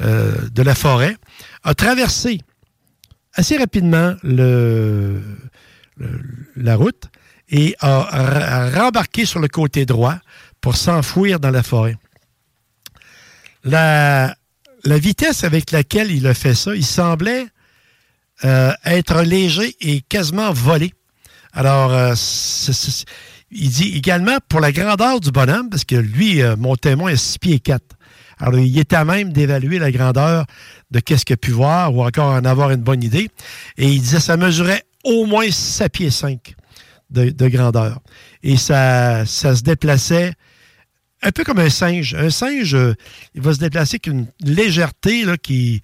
euh, 0.00 0.36
de 0.50 0.62
la 0.62 0.74
forêt, 0.74 1.16
a 1.62 1.74
traversé 1.74 2.40
assez 3.32 3.56
rapidement 3.56 4.14
le, 4.22 5.22
la 6.56 6.76
route 6.76 7.08
et 7.50 7.76
a, 7.80 8.70
rembarqué 8.70 9.24
sur 9.24 9.40
le 9.40 9.48
côté 9.48 9.86
droit 9.86 10.18
pour 10.60 10.76
s'enfouir 10.76 11.40
dans 11.40 11.50
la 11.50 11.62
forêt. 11.62 11.96
La, 13.64 14.34
vitesse 14.84 15.44
avec 15.44 15.70
laquelle 15.70 16.10
il 16.10 16.26
a 16.26 16.34
fait 16.34 16.54
ça, 16.54 16.74
il 16.74 16.84
semblait 16.84 17.46
euh, 18.44 18.72
être 18.84 19.22
léger 19.22 19.76
et 19.80 20.00
quasiment 20.02 20.52
volé. 20.52 20.92
Alors, 21.52 21.92
euh, 21.92 22.14
il 23.50 23.70
dit 23.70 23.96
également 23.96 24.38
pour 24.48 24.60
la 24.60 24.72
grandeur 24.72 25.20
du 25.20 25.30
bonhomme, 25.30 25.70
parce 25.70 25.84
que 25.84 25.94
lui, 25.94 26.42
euh, 26.42 26.56
mon 26.56 26.74
témoin 26.74 27.10
est 27.10 27.16
6 27.16 27.38
pieds 27.38 27.60
4. 27.60 27.82
Alors, 28.38 28.58
il 28.58 28.76
est 28.78 28.92
à 28.92 29.04
même 29.04 29.32
d'évaluer 29.32 29.78
la 29.78 29.92
grandeur 29.92 30.44
de 30.90 31.00
qu'est-ce 31.00 31.24
qu'il 31.24 31.34
a 31.34 31.36
pu 31.36 31.52
voir 31.52 31.94
ou 31.94 32.04
encore 32.04 32.32
en 32.32 32.44
avoir 32.44 32.70
une 32.72 32.82
bonne 32.82 33.02
idée. 33.02 33.30
Et 33.78 33.88
il 33.88 34.00
disait 34.00 34.20
ça 34.20 34.36
mesurait 34.36 34.82
au 35.04 35.26
moins 35.26 35.50
7 35.50 35.92
pieds 35.92 36.10
5 36.10 36.54
de, 37.10 37.48
grandeur. 37.48 38.00
Et 38.42 38.56
ça, 38.56 39.24
ça 39.26 39.54
se 39.54 39.62
déplaçait 39.62 40.32
un 41.22 41.30
peu 41.30 41.44
comme 41.44 41.58
un 41.58 41.70
singe. 41.70 42.14
Un 42.14 42.30
singe, 42.30 42.74
euh, 42.74 42.94
il 43.34 43.40
va 43.40 43.54
se 43.54 43.58
déplacer 43.58 43.94
avec 43.94 44.06
une 44.06 44.26
légèreté 44.40 45.24
là, 45.24 45.36
qui, 45.36 45.80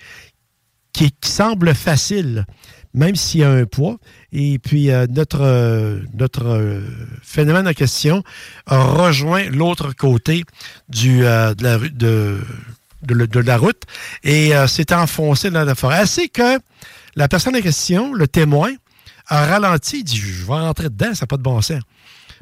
qui, 0.92 1.14
semble 1.24 1.74
facile, 1.74 2.46
même 2.92 3.16
s'il 3.16 3.40
y 3.40 3.44
a 3.44 3.50
un 3.50 3.64
poids. 3.64 3.96
Et 4.32 4.58
puis, 4.58 4.90
euh, 4.90 5.06
notre, 5.08 5.40
euh, 5.40 6.00
notre 6.14 6.82
phénomène 7.22 7.66
en 7.66 7.72
question 7.72 8.22
rejoint 8.66 9.48
l'autre 9.48 9.94
côté 9.94 10.44
du, 10.88 11.20
de, 11.20 11.62
la, 11.62 11.78
de, 11.78 12.40
de, 13.02 13.40
la 13.40 13.56
route 13.56 13.82
et 14.24 14.52
s'est 14.66 14.92
enfoncé 14.92 15.50
dans 15.50 15.64
la 15.64 15.74
forêt. 15.74 16.00
Ainsi 16.00 16.28
que 16.28 16.58
la 17.16 17.28
personne 17.28 17.56
en 17.56 17.60
question, 17.60 18.12
le 18.12 18.28
témoin, 18.28 18.72
a 19.30 19.46
ralenti. 19.46 20.00
Il 20.00 20.04
dit 20.04 20.16
Je 20.16 20.44
vais 20.44 20.52
rentrer 20.52 20.90
dedans, 20.90 21.14
ça 21.14 21.22
n'a 21.22 21.26
pas 21.26 21.36
de 21.36 21.42
bon 21.42 21.60
sens. 21.60 21.80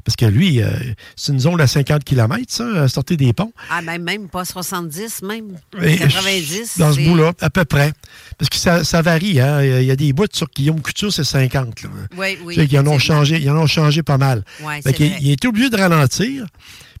Parce 0.05 0.15
que 0.15 0.25
lui, 0.25 0.61
euh, 0.61 0.69
c'est 1.15 1.33
une 1.33 1.39
zone 1.39 1.59
à 1.59 1.67
50 1.67 2.03
km, 2.03 2.43
ça, 2.47 2.83
à 2.83 2.87
sortir 2.87 3.17
des 3.17 3.33
ponts. 3.33 3.51
Ah, 3.69 3.81
même, 3.81 4.01
même 4.01 4.29
pas 4.29 4.45
70, 4.45 5.23
même. 5.23 5.57
90. 5.71 6.77
Dans 6.79 6.93
ce 6.93 7.01
bout-là, 7.01 7.33
à 7.41 7.49
peu 7.49 7.65
près. 7.65 7.91
Parce 8.37 8.49
que 8.49 8.83
ça, 8.83 9.01
varie, 9.01 9.39
hein. 9.41 9.61
Il 9.61 9.83
y 9.83 9.91
a 9.91 9.95
des 9.95 10.13
bouts 10.13 10.25
sur 10.31 10.47
Guillaume 10.47 10.81
Couture, 10.81 11.11
c'est 11.11 11.23
50. 11.23 11.83
Oui, 12.17 12.37
oui. 12.43 12.55
Ils 12.57 12.79
en, 12.79 12.87
ont 12.87 12.97
changé, 12.97 13.39
ils 13.41 13.49
en 13.49 13.57
ont 13.57 13.67
changé 13.67 14.01
pas 14.01 14.17
mal. 14.17 14.43
Ouais, 14.63 14.79
il, 14.97 15.17
il, 15.21 15.31
est 15.31 15.45
obligé 15.45 15.69
de 15.69 15.77
ralentir. 15.77 16.47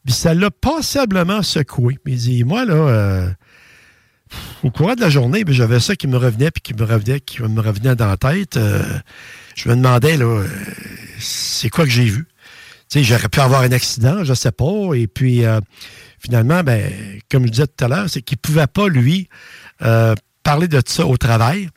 Puis 0.05 0.13
ça 0.13 0.33
l'a 0.33 0.51
passablement 0.51 1.41
secoué. 1.41 1.97
Il 2.05 2.17
dit 2.17 2.43
Moi, 2.43 2.65
là. 2.65 2.73
Euh, 2.73 3.29
au 4.63 4.71
courant 4.71 4.95
de 4.95 5.01
la 5.01 5.09
journée, 5.09 5.43
ben, 5.43 5.53
j'avais 5.53 5.79
ça 5.79 5.95
qui 5.95 6.07
me 6.07 6.17
revenait, 6.17 6.51
puis 6.51 6.61
qui 6.61 6.73
me 6.73 6.83
revenait, 6.83 7.19
qui 7.19 7.41
me 7.41 7.61
revenait 7.61 7.95
dans 7.95 8.07
la 8.07 8.17
tête. 8.17 8.57
Euh, 8.57 8.83
je 9.63 9.69
me 9.69 9.75
demandais, 9.75 10.17
là, 10.17 10.25
euh, 10.25 10.47
c'est 11.19 11.69
quoi 11.69 11.85
que 11.85 11.91
j'ai 11.91 12.05
vu? 12.05 12.25
Tu 12.89 12.99
sais, 12.99 13.03
j'aurais 13.03 13.29
pu 13.29 13.39
avoir 13.39 13.61
un 13.61 13.71
accident, 13.71 14.23
je 14.23 14.29
ne 14.29 14.35
sais 14.35 14.51
pas. 14.51 14.93
Et 14.95 15.07
puis, 15.07 15.45
euh, 15.45 15.59
finalement, 16.19 16.63
ben, 16.63 16.91
comme 17.29 17.45
je 17.45 17.51
disais 17.51 17.67
tout 17.67 17.85
à 17.85 17.87
l'heure, 17.87 18.09
c'est 18.09 18.21
qu'il 18.21 18.37
ne 18.37 18.41
pouvait 18.41 18.67
pas, 18.67 18.87
lui, 18.87 19.27
parler 20.43 20.67
de 20.67 20.81
ça 20.85 21.05
au 21.05 21.17
travail. 21.17 21.69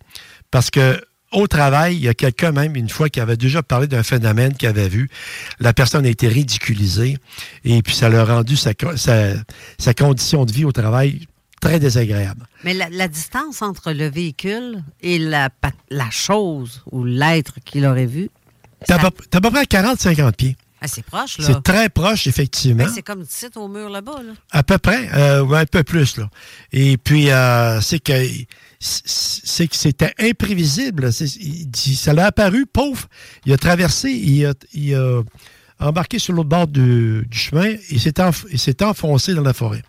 Parce 0.51 0.71
que 0.71 1.01
au 1.33 1.47
travail, 1.47 1.97
il 1.97 2.03
y 2.03 2.09
a 2.09 2.15
quelqu'un 2.15 2.53
même, 2.53 2.77
une 2.77 2.89
fois, 2.89 3.09
qui 3.09 3.19
avait 3.19 3.37
déjà 3.37 3.63
parlé 3.63 3.87
d'un 3.87 4.03
phénomène 4.03 4.55
qu'il 4.55 4.69
avait 4.69 4.89
vu. 4.89 5.09
La 5.61 5.73
personne 5.73 6.07
a 6.07 6.09
été 6.09 6.29
ridiculisée 6.29 7.17
et 7.65 7.83
puis 7.83 7.95
ça 7.95 8.09
l'a 8.09 8.25
rendu 8.25 8.57
sa, 8.57 8.73
sa, 9.79 9.95
condition 9.95 10.45
de 10.45 10.53
vie 10.53 10.65
au 10.65 10.73
travail 10.73 11.27
très 11.63 11.79
désagréable. 11.79 12.45
Mais 12.65 12.75
la, 12.75 13.09
distance 13.09 13.63
entre 13.63 13.93
le 13.93 14.11
véhicule 14.11 14.83
et 15.01 15.19
la, 15.19 15.49
la 15.91 16.11
chose 16.11 16.83
ou 16.91 17.05
l'être 17.05 17.55
qu'il 17.65 17.87
aurait 17.87 18.07
vu. 18.07 18.29
T'as 18.87 18.97
à 18.97 19.11
peu 19.41 19.51
près 19.51 19.63
40-50 19.63 20.33
pieds. 20.33 20.57
Ah, 20.85 20.89
c'est 20.89 21.05
proche, 21.05 21.39
là. 21.39 21.45
C'est 21.47 21.63
très 21.63 21.89
proche, 21.89 22.27
effectivement. 22.27 22.87
c'est 22.93 23.03
comme 23.03 23.25
tu 23.25 23.47
au 23.59 23.69
mur 23.69 23.89
là-bas, 23.89 24.21
là. 24.25 24.33
À 24.51 24.65
peu 24.65 24.79
près, 24.79 25.09
euh, 25.15 25.49
un 25.49 25.65
peu 25.65 25.85
plus, 25.85 26.17
là. 26.17 26.29
Et 26.73 26.97
puis, 26.97 27.31
euh, 27.31 27.81
c'est 27.81 28.01
que 28.01 28.13
c'est 28.81 29.69
que 29.69 29.77
c'était 29.77 30.13
imprévisible. 30.19 31.13
Ça 31.13 32.13
l'a 32.13 32.27
apparu, 32.27 32.67
pauvre. 32.67 33.07
Il 33.47 33.53
a 33.53 33.57
traversé, 33.57 34.11
il 34.11 34.45
a, 34.45 34.55
il 34.75 34.97
a 34.97 35.23
embarqué 35.79 36.19
sur 36.19 36.33
l'autre 36.33 36.49
bord 36.49 36.67
du, 36.67 37.25
chemin 37.31 37.77
et 37.91 37.99
s'est 38.01 38.83
enfoncé 38.83 39.35
dans 39.35 39.43
la 39.43 39.53
forêt. 39.53 39.83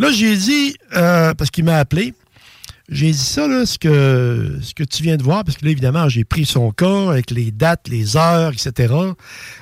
Là, 0.00 0.10
j'ai 0.10 0.34
dit, 0.34 0.74
euh, 0.96 1.34
parce 1.34 1.50
qu'il 1.50 1.64
m'a 1.64 1.76
appelé, 1.76 2.14
j'ai 2.88 3.10
dit 3.10 3.18
ça, 3.18 3.46
là, 3.46 3.66
ce 3.66 3.78
que, 3.78 4.58
ce 4.62 4.72
que 4.72 4.82
tu 4.82 5.02
viens 5.02 5.18
de 5.18 5.22
voir, 5.22 5.44
parce 5.44 5.58
que 5.58 5.64
là, 5.66 5.72
évidemment, 5.72 6.08
j'ai 6.08 6.24
pris 6.24 6.46
son 6.46 6.70
cas 6.70 7.10
avec 7.10 7.30
les 7.30 7.50
dates, 7.50 7.86
les 7.86 8.16
heures, 8.16 8.50
etc. 8.50 8.94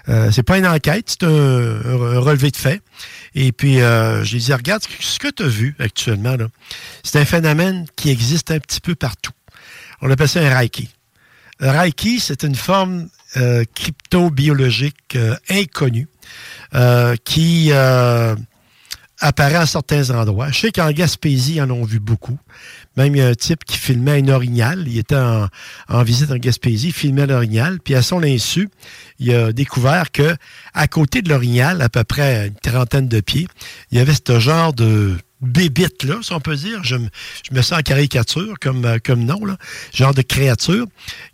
Euh, 0.08 0.30
c'est 0.30 0.44
pas 0.44 0.58
une 0.58 0.66
enquête, 0.66 1.06
c'est 1.08 1.24
un, 1.24 1.80
relevé 2.20 2.52
de 2.52 2.56
fait. 2.56 2.80
Et 3.34 3.50
puis, 3.50 3.80
euh, 3.80 4.22
j'ai 4.22 4.38
dit, 4.38 4.54
regarde 4.54 4.84
ce 5.00 5.18
que 5.18 5.26
tu 5.26 5.42
as 5.42 5.48
vu 5.48 5.74
actuellement, 5.80 6.36
là. 6.36 6.46
C'est 7.02 7.18
un 7.18 7.24
phénomène 7.24 7.86
qui 7.96 8.10
existe 8.10 8.52
un 8.52 8.60
petit 8.60 8.80
peu 8.80 8.94
partout. 8.94 9.32
On 10.02 10.08
appelle 10.08 10.28
ça 10.28 10.40
un 10.40 10.56
Reiki. 10.56 10.88
Un 11.58 11.72
Reiki, 11.72 12.20
c'est 12.20 12.44
une 12.44 12.54
forme 12.54 13.08
euh, 13.36 13.64
crypto-biologique 13.74 15.18
inconnue 15.50 16.06
qui 17.24 17.72
apparaît 19.20 19.56
à 19.56 19.66
certains 19.66 20.10
endroits. 20.10 20.50
Je 20.50 20.60
sais 20.60 20.72
qu'en 20.72 20.90
Gaspésie, 20.92 21.56
ils 21.56 21.62
en 21.62 21.70
ont 21.70 21.84
vu 21.84 21.98
beaucoup. 21.98 22.38
Même 22.96 23.14
il 23.14 23.18
y 23.18 23.22
a 23.22 23.28
un 23.28 23.34
type 23.34 23.64
qui 23.64 23.76
filmait 23.76 24.22
un 24.22 24.28
orignal. 24.28 24.84
Il 24.86 24.98
était 24.98 25.16
en, 25.16 26.02
visite 26.02 26.30
en 26.30 26.36
Gaspésie, 26.36 26.88
il 26.88 26.92
filmait 26.92 27.26
l'orignal. 27.26 27.78
Puis 27.80 27.94
à 27.94 28.02
son 28.02 28.22
insu, 28.22 28.68
il 29.18 29.32
a 29.34 29.52
découvert 29.52 30.10
que 30.12 30.36
à 30.74 30.86
côté 30.86 31.22
de 31.22 31.28
l'orignal, 31.28 31.82
à 31.82 31.88
peu 31.88 32.04
près 32.04 32.48
une 32.48 32.54
trentaine 32.54 33.08
de 33.08 33.20
pieds, 33.20 33.48
il 33.90 33.98
y 33.98 34.00
avait 34.00 34.14
ce 34.14 34.38
genre 34.38 34.72
de 34.72 35.16
bébite, 35.40 36.04
là, 36.04 36.16
si 36.22 36.32
on 36.32 36.40
peut 36.40 36.56
dire. 36.56 36.82
Je, 36.82 36.96
me 36.96 37.62
sens 37.62 37.78
en 37.78 37.82
caricature 37.82 38.54
comme, 38.60 38.84
euh, 38.84 38.98
comme 39.04 39.24
nom, 39.24 39.44
là. 39.44 39.56
Genre 39.92 40.14
de 40.14 40.22
créature 40.22 40.86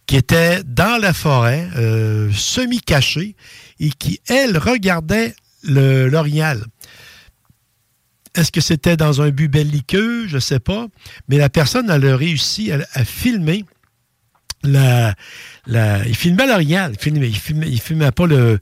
qui 0.06 0.16
était 0.16 0.62
dans 0.64 1.00
la 1.00 1.14
forêt, 1.14 1.68
euh, 1.76 2.30
semi-cachée, 2.32 3.36
et 3.80 3.90
qui, 3.90 4.20
elle, 4.28 4.58
regardait 4.58 5.34
l'orignal. 5.62 6.62
Est-ce 8.34 8.50
que 8.50 8.60
c'était 8.60 8.96
dans 8.96 9.22
un 9.22 9.30
but 9.30 9.48
belliqueux? 9.48 10.26
Je 10.26 10.36
ne 10.36 10.40
sais 10.40 10.58
pas. 10.58 10.86
Mais 11.28 11.38
la 11.38 11.48
personne, 11.48 11.88
elle 11.90 12.06
a 12.06 12.16
réussi 12.16 12.72
à, 12.72 13.04
filmer 13.04 13.64
la, 14.64 15.14
la, 15.66 16.06
il 16.06 16.16
filmait 16.16 16.46
l'orignal. 16.46 16.92
Il 16.94 16.98
filmait, 16.98 17.28
il 17.28 17.38
filmait, 17.38 17.68
il 17.68 17.80
filmait 17.80 18.10
pas 18.10 18.26
le, 18.26 18.36
euh, 18.36 18.58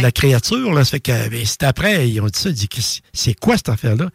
la 0.00 0.12
créature. 0.12 0.72
Là. 0.72 0.84
Ça 0.84 0.92
fait 0.92 1.00
que, 1.00 1.28
ben, 1.28 1.44
c'est 1.44 1.64
après, 1.64 2.08
ils 2.08 2.20
ont 2.20 2.26
dit 2.26 2.38
ça. 2.38 2.48
Ils 2.48 2.54
dit, 2.54 2.68
c'est 3.12 3.34
quoi 3.34 3.56
cette 3.56 3.68
affaire-là? 3.68 4.08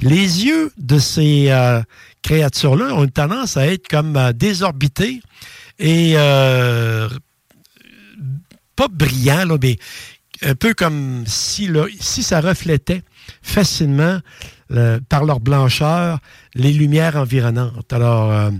Les 0.00 0.44
yeux 0.44 0.72
de 0.78 0.98
ces 0.98 1.50
euh, 1.50 1.80
créatures-là 2.22 2.94
ont 2.94 3.04
une 3.04 3.10
tendance 3.10 3.56
à 3.56 3.66
être 3.66 3.88
comme 3.88 4.16
euh, 4.16 4.32
désorbités 4.32 5.20
et 5.78 6.14
pas 8.76 8.88
brillants, 8.88 9.44
là, 9.44 9.58
mais 9.62 9.78
un 10.42 10.54
peu 10.54 10.74
comme 10.74 11.24
si, 11.26 11.68
là, 11.68 11.86
si 12.00 12.22
ça 12.22 12.40
reflétait 12.40 13.02
facilement 13.42 14.20
par 15.08 15.24
leur 15.24 15.40
blancheur 15.40 16.20
les 16.54 16.72
lumières 16.72 17.16
environnantes. 17.16 17.92
Alors, 17.92 18.32
euh, 18.32 18.50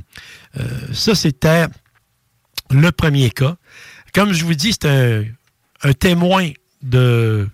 euh, 0.58 0.62
ça, 0.92 1.14
c'était 1.14 1.66
le 2.70 2.90
premier 2.90 3.30
cas. 3.30 3.56
Comme 4.14 4.32
je 4.32 4.44
vous 4.44 4.54
dis, 4.54 4.72
c'est 4.72 4.88
un, 5.82 5.92
témoin 5.92 6.50
de, 6.82 7.48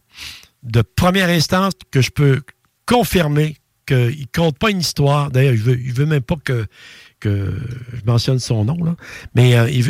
première 0.96 1.28
instance 1.28 1.74
que 1.90 2.00
je 2.00 2.10
peux 2.10 2.42
confirmer 2.86 3.56
qu'il 3.86 3.96
ne 3.96 4.26
compte 4.34 4.58
pas 4.58 4.70
une 4.70 4.80
histoire. 4.80 5.30
D'ailleurs, 5.30 5.54
il 5.54 5.88
ne 5.88 5.92
veut, 5.92 6.06
même 6.06 6.22
pas 6.22 6.36
que, 6.42 6.66
je 7.22 8.04
mentionne 8.04 8.38
son 8.38 8.64
nom. 8.64 8.96
Mais 9.34 9.56
euh, 9.56 9.68
il, 9.68 9.86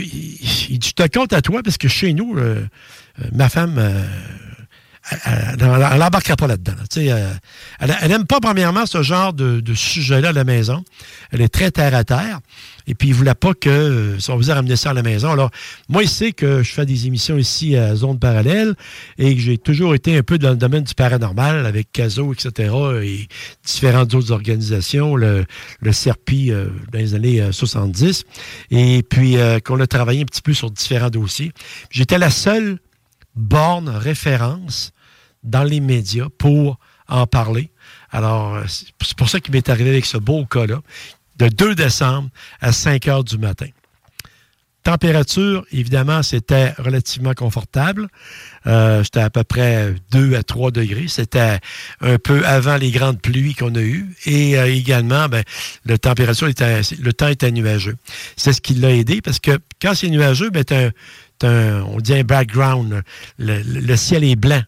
il, 0.71 0.79
dit, 0.79 0.89
je 0.89 0.95
te 0.95 1.07
compte 1.09 1.33
à 1.33 1.43
toi 1.43 1.63
parce 1.63 1.79
que 1.79 1.89
chez 1.89 2.13
nous, 2.13 2.37
ma 3.33 3.49
femme 3.49 3.81
elle 5.11 5.99
n'embarquera 5.99 6.37
pas 6.37 6.47
là-dedans. 6.47 6.73
Euh, 6.97 7.35
elle 7.81 8.09
n'aime 8.09 8.27
pas, 8.27 8.41
premièrement, 8.41 8.87
ce 8.87 9.03
genre 9.03 9.33
de, 9.33 9.63
sujet-là 9.75 10.31
à 10.31 10.33
la 10.33 10.45
maison. 10.45 10.85
Elle 11.31 11.43
est 11.43 11.49
très 11.49 11.71
terre-à-terre. 11.71 12.41
Et 12.89 12.95
puis, 12.95 13.09
il 13.09 13.13
ne 13.13 13.17
voulait 13.17 13.35
pas 13.35 13.53
que 13.55 13.69
euh, 13.69 14.19
son 14.21 14.37
vous 14.37 14.51
ramener 14.51 14.77
ça 14.77 14.91
à 14.91 14.95
la 14.95 15.03
maison. 15.03 15.31
Alors, 15.31 15.51
moi, 15.89 16.03
il 16.03 16.09
sait 16.09 16.33
que 16.33 16.63
je 16.63 16.73
fais 16.73 16.87
des 16.87 17.07
émissions 17.07 17.37
ici 17.37 17.77
à 17.77 17.95
Zone 17.95 18.19
Parallèle 18.19 18.75
et 19.19 19.35
que 19.35 19.41
j'ai 19.41 19.59
toujours 19.59 19.95
été 19.95 20.17
un 20.17 20.23
peu 20.23 20.39
dans 20.39 20.51
le 20.51 20.57
domaine 20.57 20.85
du 20.85 20.95
paranormal 20.95 21.67
avec 21.67 21.91
CASO, 21.93 22.33
etc. 22.33 22.75
et 23.03 23.29
différentes 23.65 24.15
autres 24.15 24.33
organisations, 24.33 25.17
le, 25.17 25.45
le 25.81 25.93
CERPI 25.93 26.53
euh, 26.53 26.69
dans 26.93 26.99
les 26.99 27.15
années 27.15 27.53
70. 27.53 28.25
Et 28.71 29.03
puis, 29.09 29.37
qu'on 29.65 29.81
a 29.81 29.87
travaillé 29.87 30.23
un 30.23 30.27
petit 30.27 30.43
peu 30.43 30.53
sur 30.53 30.71
différents 30.71 31.11
dossiers. 31.11 31.53
J'étais 31.91 32.19
la 32.19 32.31
seule 32.31 32.79
borne 33.37 33.89
référence 33.89 34.93
dans 35.47 35.65
les 35.65 35.81
médias 35.81 36.29
pour 36.39 36.79
en 37.09 37.27
parler. 37.27 37.71
Alors, 38.11 38.57
euh, 38.57 38.63
c'est 38.69 39.17
pour 39.17 39.29
ça 39.29 39.41
qu'il 39.41 39.53
m'est 39.53 39.69
arrivé 39.69 39.91
avec 39.91 40.07
ce 40.07 40.19
beau 40.19 40.45
cas-là, 40.47 40.81
de 41.37 41.49
2 41.49 41.75
décembre 41.75 42.31
à 42.61 42.73
5 42.73 43.09
heures 43.09 43.25
du 43.25 43.39
matin. 43.39 43.69
Température, 44.83 45.67
évidemment, 45.73 46.23
c'était 46.23 46.71
relativement 46.79 47.35
confortable. 47.35 48.07
Euh, 48.69 49.03
c'était 49.03 49.21
à 49.21 49.31
peu 49.31 49.43
près 49.43 49.93
2 50.13 50.37
à 50.37 50.45
3 50.45 50.71
degrés. 50.71 51.07
C'était 51.09 51.59
un 52.01 52.19
peu 52.19 52.47
avant 52.47 52.77
les 52.77 52.93
grandes 52.93 53.21
pluies 53.21 53.57
qu'on 53.57 53.75
a 53.75 53.81
eues. 53.81 54.15
Et 54.27 54.57
euh, 54.57 54.73
également, 54.73 55.29
ben, 55.29 55.43
la 55.87 55.99
température 55.99 56.47
était, 56.47 56.83
le 57.01 57.13
temps 57.13 57.27
était 57.27 57.51
nuageux. 57.51 57.97
C'est 58.37 58.53
ce 58.53 58.61
qui 58.61 58.75
l'a 58.75 58.93
aidé 58.93 59.21
parce 59.21 59.41
que 59.41 59.59
quand 59.83 59.95
c'est 59.97 60.09
nuageux, 60.09 60.51
ben, 60.51 60.65
un, 61.43 61.83
on 61.83 61.99
dit 61.99 62.15
un 62.15 62.23
background. 62.23 63.03
le 63.39 63.97
ciel 63.97 64.23
est 64.23 64.37
blanc. 64.37 64.63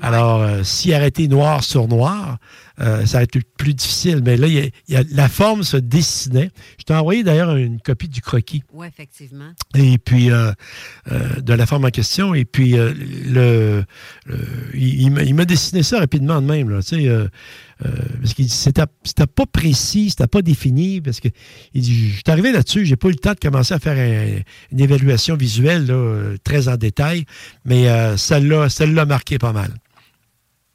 Alors, 0.00 0.40
euh, 0.40 0.62
s'il 0.62 0.94
arrêtait 0.94 1.28
noir 1.28 1.62
sur 1.62 1.88
noir, 1.88 2.38
euh, 2.80 3.04
ça 3.06 3.18
aurait 3.18 3.24
été 3.24 3.40
plus 3.58 3.74
difficile. 3.74 4.22
Mais 4.24 4.36
là, 4.36 4.48
la 5.10 5.28
forme 5.28 5.62
se 5.62 5.76
dessinait. 5.76 6.50
Je 6.78 6.84
t'ai 6.84 6.94
envoyé 6.94 7.22
d'ailleurs 7.22 7.56
une 7.56 7.80
copie 7.80 8.08
du 8.08 8.20
croquis. 8.20 8.62
Oui, 8.72 8.86
effectivement. 8.86 9.52
Et 9.74 9.98
puis, 9.98 10.30
euh, 10.30 10.52
de 11.38 11.52
la 11.52 11.66
forme 11.66 11.84
en 11.84 11.90
question. 11.90 12.34
Et 12.34 12.44
puis, 12.44 12.74
le, 12.76 13.84
il, 14.74 15.34
m'a 15.34 15.44
dessiné 15.44 15.82
ça 15.82 15.98
rapidement 15.98 16.40
de 16.40 16.46
même. 16.46 16.70
Là, 16.70 16.80
parce 18.20 18.34
qu'il 18.34 18.48
c'était, 18.48 18.82
c'était 19.02 19.26
pas 19.26 19.46
précis, 19.46 20.10
c'était 20.10 20.26
pas 20.26 20.42
défini. 20.42 21.00
Parce 21.00 21.20
que 21.20 21.28
il 21.74 21.82
dit, 21.82 22.08
je 22.10 22.14
suis 22.14 22.22
arrivé 22.28 22.52
là-dessus, 22.52 22.86
j'ai 22.86 22.96
pas 22.96 23.08
eu 23.08 23.12
le 23.12 23.18
temps 23.18 23.32
de 23.32 23.40
commencer 23.40 23.74
à 23.74 23.78
faire 23.78 24.44
une 24.70 24.80
évaluation 24.80 25.36
visuelle 25.36 25.86
là, 25.86 26.34
très 26.44 26.68
en 26.68 26.76
détail, 26.76 27.24
mais 27.64 28.16
celle-là, 28.16 28.68
celle-là 28.68 29.04
marqué 29.04 29.38
pas 29.38 29.52
mal. 29.52 29.72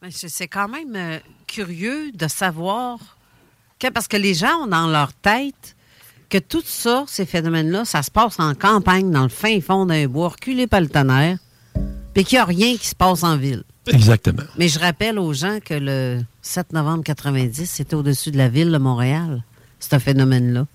C'est 0.10 0.48
quand 0.48 0.68
même 0.68 0.96
euh, 0.96 1.20
curieux 1.48 2.12
de 2.12 2.28
savoir 2.28 3.00
que, 3.80 3.88
parce 3.88 4.08
que 4.08 4.18
les 4.18 4.34
gens 4.34 4.64
ont 4.64 4.68
dans 4.68 4.88
leur 4.88 5.12
tête 5.14 5.76
que 6.30 6.38
tout 6.38 6.62
ça, 6.64 7.06
ces 7.08 7.26
phénomènes-là, 7.26 7.84
ça 7.84 8.04
se 8.04 8.12
passe 8.12 8.40
en 8.40 8.54
campagne, 8.54 9.10
dans 9.12 9.24
le 9.24 9.30
fin 9.30 9.60
fond 9.60 9.86
d'un 9.86 10.08
bois, 10.08 10.30
reculé 10.30 10.68
par 10.68 10.82
le 10.82 10.90
tonnerre, 10.90 11.40
puis 12.14 12.24
qu'il 12.26 12.38
n'y 12.38 12.42
a 12.42 12.46
rien 12.46 12.78
qui 12.78 12.88
se 12.88 12.96
passe 12.96 13.24
en 13.24 13.38
ville. 13.38 13.64
Exactement. 13.88 14.44
Mais 14.58 14.68
je 14.68 14.80
rappelle 14.80 15.18
aux 15.18 15.34
gens 15.34 15.60
que 15.64 15.74
le 15.74 16.22
7 16.42 16.74
novembre 16.74 17.04
90, 17.04 17.66
c'était 17.66 17.96
au-dessus 17.96 18.32
de 18.32 18.38
la 18.38 18.50
ville 18.50 18.72
de 18.72 18.78
Montréal, 18.78 19.44
ce 19.80 19.98
phénomène-là. 19.98 20.68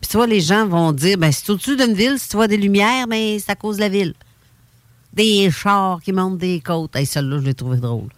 Puis 0.00 0.10
tu 0.10 0.16
vois, 0.18 0.26
les 0.26 0.40
gens 0.40 0.66
vont 0.66 0.92
dire, 0.92 1.18
ben 1.18 1.32
c'est 1.32 1.50
au-dessus 1.50 1.76
d'une 1.76 1.94
ville, 1.94 2.18
si 2.18 2.28
tu 2.28 2.36
vois 2.36 2.46
des 2.46 2.56
lumières, 2.58 3.06
mais 3.08 3.34
ben, 3.34 3.42
c'est 3.44 3.50
à 3.50 3.56
cause 3.56 3.76
de 3.76 3.80
la 3.80 3.88
ville 3.88 4.14
des 5.18 5.50
chars 5.50 6.00
qui 6.00 6.12
montent 6.12 6.38
des 6.38 6.60
côtes. 6.60 6.94
Hey, 6.94 7.04
celle-là, 7.04 7.38
je 7.40 7.44
l'ai 7.44 7.54
trouvé 7.54 7.78
drôle. 7.78 8.08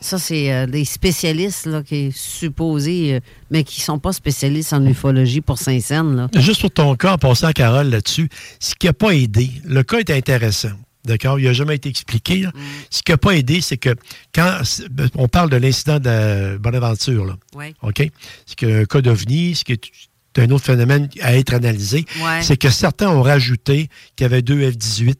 Ça, 0.00 0.18
c'est 0.18 0.52
euh, 0.52 0.66
des 0.66 0.84
spécialistes 0.84 1.66
là, 1.66 1.82
qui 1.82 1.96
est 1.96 2.16
supposé, 2.16 3.14
euh, 3.14 3.20
mais 3.50 3.64
qui 3.64 3.80
sont 3.80 3.98
pas 3.98 4.12
spécialistes 4.12 4.72
en 4.72 4.84
ufologie 4.86 5.40
pour 5.40 5.58
Saint-Saëns. 5.58 6.28
Juste 6.36 6.60
pour 6.60 6.70
ton 6.70 6.94
cas, 6.94 7.14
en 7.14 7.18
passant 7.18 7.48
à 7.48 7.52
Carole 7.52 7.90
là-dessus, 7.90 8.28
ce 8.60 8.74
qui 8.76 8.86
n'a 8.86 8.92
pas 8.92 9.10
aidé, 9.10 9.50
le 9.64 9.82
cas 9.82 9.98
est 9.98 10.10
intéressant. 10.10 10.70
D'accord? 11.04 11.38
Il 11.40 11.44
n'a 11.46 11.52
jamais 11.52 11.74
été 11.74 11.88
expliqué. 11.88 12.46
Mm. 12.46 12.52
Ce 12.88 13.02
qui 13.02 13.10
n'a 13.10 13.18
pas 13.18 13.32
aidé, 13.32 13.60
c'est 13.60 13.76
que 13.76 13.94
quand 14.32 14.60
ben, 14.90 15.10
on 15.16 15.26
parle 15.26 15.50
de 15.50 15.56
l'incident 15.56 15.98
de 15.98 16.56
Bonaventure, 16.56 17.26
là, 17.26 17.36
OK? 17.82 18.08
C'est 18.46 18.56
qu'un 18.56 18.84
cas 18.84 19.00
d'OVNI, 19.00 19.56
ce 19.56 19.64
qui 19.64 19.72
est 19.72 19.80
un 20.36 20.50
autre 20.50 20.64
phénomène 20.64 21.08
à 21.20 21.36
être 21.36 21.52
analysé, 21.52 22.06
c'est 22.40 22.56
que 22.56 22.70
certains 22.70 23.08
ont 23.08 23.22
rajouté 23.22 23.88
qu'il 24.16 24.24
y 24.24 24.26
avait 24.26 24.42
deux 24.42 24.70
F-18 24.70 25.14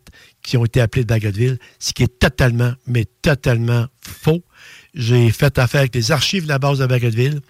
qui 0.45 0.57
ont 0.59 0.65
été 0.65 0.81
appelés 0.81 1.03
de 1.03 1.09
Bagotville, 1.09 1.59
ce 1.81 1.93
qui 1.93 2.05
est 2.05 2.19
totalement, 2.19 2.75
mais 2.87 3.07
totalement 3.23 3.87
faux. 4.01 4.45
J'ai 4.95 5.31
fait 5.31 5.59
affaire 5.59 5.81
avec 5.81 5.95
les 5.95 6.13
archives 6.13 6.45
de 6.45 6.49
la 6.49 6.61
base 6.61 6.79
de 6.79 6.87
Bagotville. 6.87 7.41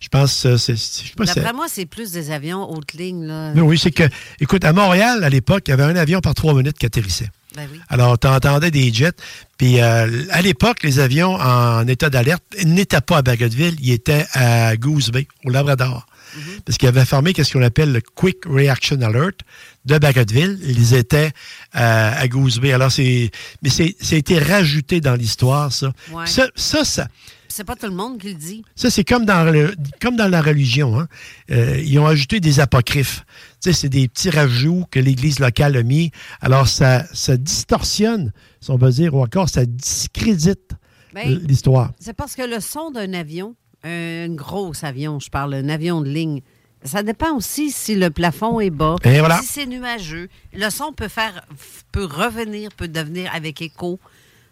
Je 0.00 0.08
pense 0.08 0.42
que 0.42 0.56
c'est. 0.58 0.74
D'après 1.16 1.52
moi, 1.54 1.66
c'est 1.68 1.86
plus 1.86 2.10
des 2.12 2.30
avions 2.30 2.70
haute 2.70 2.92
ligne. 2.92 3.24
Là. 3.24 3.52
oui, 3.54 3.78
c'est 3.78 3.92
que, 3.92 4.02
écoute, 4.40 4.64
à 4.64 4.72
Montréal, 4.72 5.24
à 5.24 5.30
l'époque, 5.30 5.62
il 5.68 5.70
y 5.70 5.74
avait 5.74 5.84
un 5.84 5.96
avion 5.96 6.20
par 6.20 6.34
trois 6.34 6.52
minutes 6.52 6.76
qui 6.76 6.84
atterrissait. 6.84 7.30
Ben 7.54 7.68
oui. 7.70 7.80
Alors, 7.88 8.18
tu 8.18 8.26
entendais 8.26 8.70
des 8.70 8.92
jets. 8.92 9.12
Puis, 9.56 9.80
euh, 9.80 10.24
à 10.30 10.42
l'époque, 10.42 10.82
les 10.82 10.98
avions 10.98 11.34
en 11.34 11.86
état 11.86 12.10
d'alerte 12.10 12.42
n'étaient 12.64 13.00
pas 13.00 13.18
à 13.18 13.22
Bagotville, 13.22 13.76
ils 13.80 13.92
étaient 13.92 14.26
à 14.32 14.76
Goose 14.76 15.10
Bay, 15.10 15.28
au 15.44 15.50
Labrador. 15.50 16.06
Mhm. 16.34 16.60
Parce 16.64 16.78
qu'ils 16.78 16.88
avaient 16.88 17.04
formé 17.04 17.32
ce 17.36 17.52
qu'on 17.52 17.62
appelle 17.62 17.92
le 17.92 18.00
Quick 18.00 18.44
Reaction 18.46 19.00
Alert 19.00 19.40
de 19.84 19.98
Bagotville. 19.98 20.58
Ils 20.64 20.94
étaient 20.94 21.32
euh, 21.76 22.12
à 22.16 22.28
Goose 22.28 22.60
Bay. 22.60 22.72
Alors, 22.72 22.92
c'est. 22.92 23.30
Mais 23.62 23.70
c'est, 23.70 23.96
ça 24.00 24.14
a 24.14 24.18
été 24.18 24.38
rajouté 24.38 25.00
dans 25.00 25.14
l'histoire, 25.14 25.72
ça. 25.72 25.92
Ça, 26.26 26.46
ça, 26.54 27.08
c'est 27.52 27.64
pas 27.64 27.76
tout 27.76 27.86
le 27.86 27.92
monde 27.92 28.18
qui 28.18 28.28
le 28.28 28.34
dit. 28.34 28.64
Ça, 28.74 28.88
c'est 28.88 29.04
comme 29.04 29.26
dans, 29.26 29.70
comme 30.00 30.16
dans 30.16 30.28
la 30.28 30.40
religion. 30.40 30.98
Hein. 30.98 31.06
Euh, 31.50 31.78
ils 31.84 31.98
ont 31.98 32.06
ajouté 32.06 32.40
des 32.40 32.60
apocryphes. 32.60 33.26
Tu 33.60 33.70
sais, 33.70 33.72
c'est 33.74 33.88
des 33.90 34.08
petits 34.08 34.30
rajouts 34.30 34.86
que 34.90 34.98
l'Église 34.98 35.38
locale 35.38 35.76
a 35.76 35.82
mis. 35.82 36.12
Alors, 36.40 36.66
ça, 36.66 37.04
ça 37.12 37.36
distorsionne, 37.36 38.32
si 38.62 38.70
on 38.70 38.78
veut 38.78 38.90
dire, 38.90 39.14
ou 39.14 39.22
encore, 39.22 39.50
ça 39.50 39.66
discrédite 39.66 40.72
ben, 41.12 41.28
l'histoire. 41.46 41.92
C'est 42.00 42.14
parce 42.16 42.34
que 42.34 42.42
le 42.42 42.58
son 42.60 42.90
d'un 42.90 43.12
avion, 43.12 43.54
un 43.84 44.28
gros 44.28 44.72
avion, 44.82 45.18
je 45.20 45.30
parle, 45.30 45.54
un 45.54 45.68
avion 45.68 46.00
de 46.00 46.08
ligne, 46.08 46.42
ça 46.84 47.02
dépend 47.02 47.36
aussi 47.36 47.70
si 47.70 47.94
le 47.94 48.10
plafond 48.10 48.60
est 48.60 48.70
bas, 48.70 48.96
si 49.40 49.46
c'est 49.46 49.66
nuageux. 49.66 50.28
Le 50.52 50.68
son 50.70 50.92
peut 50.92 51.08
faire, 51.08 51.46
peut 51.92 52.04
revenir, 52.04 52.70
peut 52.72 52.88
devenir 52.88 53.30
avec 53.34 53.62
écho. 53.62 54.00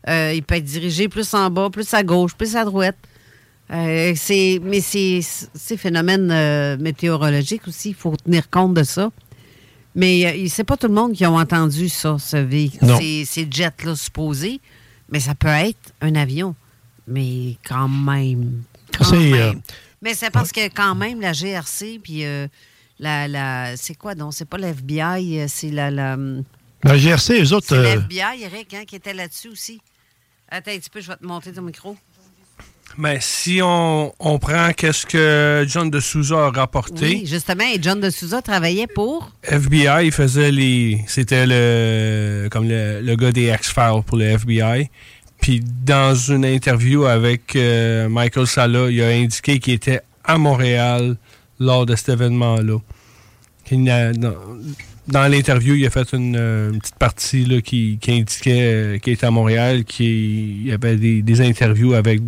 Euh, 0.08 0.32
il 0.34 0.42
peut 0.42 0.54
être 0.54 0.64
dirigé 0.64 1.08
plus 1.08 1.34
en 1.34 1.50
bas, 1.50 1.70
plus 1.70 1.92
à 1.92 2.02
gauche, 2.02 2.34
plus 2.34 2.56
à 2.56 2.64
droite. 2.64 2.96
Euh, 3.72 4.14
mais 4.62 4.80
c'est 4.80 5.20
ces 5.22 5.76
phénomènes 5.76 6.30
euh, 6.30 6.76
météorologiques 6.78 7.68
aussi, 7.68 7.90
il 7.90 7.94
faut 7.94 8.16
tenir 8.16 8.50
compte 8.50 8.74
de 8.74 8.82
ça. 8.82 9.10
Mais 9.94 10.26
euh, 10.26 10.46
c'est 10.48 10.64
pas 10.64 10.76
tout 10.76 10.88
le 10.88 10.94
monde 10.94 11.12
qui 11.12 11.24
a 11.24 11.30
entendu 11.30 11.88
ça, 11.88 12.16
ce 12.18 12.48
ces, 12.98 13.24
ces 13.24 13.48
jets-là 13.50 13.94
supposés. 13.94 14.60
Mais 15.10 15.20
ça 15.20 15.34
peut 15.34 15.48
être 15.48 15.92
un 16.00 16.14
avion. 16.14 16.54
Mais 17.06 17.56
quand 17.64 17.88
même. 17.88 18.62
Mais 20.02 20.14
c'est 20.14 20.30
parce 20.30 20.52
que 20.52 20.68
quand 20.68 20.94
même, 20.94 21.20
la 21.20 21.32
GRC, 21.32 22.00
puis 22.02 22.24
la, 22.98 23.28
la 23.28 23.76
c'est 23.76 23.94
quoi 23.94 24.14
donc? 24.14 24.34
C'est 24.34 24.48
pas 24.48 24.58
l'FBI, 24.58 25.48
c'est 25.48 25.70
la, 25.70 25.90
la. 25.90 26.16
La 26.82 26.96
GRC, 26.96 27.42
eux 27.42 27.52
autres. 27.52 27.66
C'est 27.68 27.96
l'FBI, 27.96 28.42
Eric, 28.42 28.74
hein, 28.74 28.84
qui 28.86 28.96
était 28.96 29.12
là-dessus 29.12 29.48
aussi. 29.48 29.80
Attends 30.48 30.72
un 30.72 30.78
petit 30.78 30.90
peu, 30.90 31.00
je 31.00 31.08
vais 31.08 31.16
te 31.16 31.24
monter 31.24 31.52
ton 31.52 31.62
micro. 31.62 31.96
Mais 32.98 33.18
si 33.20 33.60
on, 33.62 34.12
prend 34.40 34.72
qu'est-ce 34.72 35.06
que 35.06 35.64
John 35.68 35.90
de 35.90 36.00
Souza 36.00 36.46
a 36.46 36.50
rapporté. 36.50 37.06
Oui, 37.06 37.22
justement, 37.24 37.64
et 37.64 37.78
John 37.80 38.00
de 38.00 38.10
Souza 38.10 38.42
travaillait 38.42 38.88
pour? 38.88 39.30
FBI, 39.44 40.06
il 40.06 40.12
faisait 40.12 40.50
les. 40.50 41.02
C'était 41.06 41.46
le. 41.46 42.48
comme 42.50 42.68
le, 42.68 43.14
gars 43.14 43.32
des 43.32 43.52
X-Files 43.52 44.02
pour 44.04 44.18
le 44.18 44.24
FBI. 44.24 44.90
Puis 45.40 45.60
dans 45.84 46.14
une 46.14 46.44
interview 46.44 47.06
avec 47.06 47.56
euh, 47.56 48.08
Michael 48.08 48.46
Sala, 48.46 48.90
il 48.90 49.02
a 49.02 49.08
indiqué 49.08 49.58
qu'il 49.58 49.74
était 49.74 50.00
à 50.24 50.38
Montréal 50.38 51.16
lors 51.58 51.86
de 51.86 51.96
cet 51.96 52.10
événement-là. 52.10 52.78
Dans, 55.08 55.30
l'interview, 55.30 55.74
il 55.74 55.86
a 55.86 55.90
fait 55.90 56.12
une, 56.12 56.78
petite 56.80 56.96
partie 56.96 57.44
là, 57.44 57.60
qui, 57.60 57.98
indiquait 58.08 58.62
euh, 58.62 58.98
qu'il 58.98 59.12
était 59.12 59.26
à 59.26 59.30
Montréal, 59.30 59.84
qu'il 59.84 60.66
y 60.66 60.72
avait 60.72 60.96
des 60.96 61.40
interviews 61.40 61.94
avec 61.94 62.20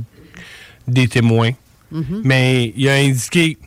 des 0.89 1.09
témoins. 1.09 1.53
Mhm. 1.91 2.23
Mais 2.25 2.73
il 2.77 2.89
a 2.89 2.95
indiqué, 2.95 3.59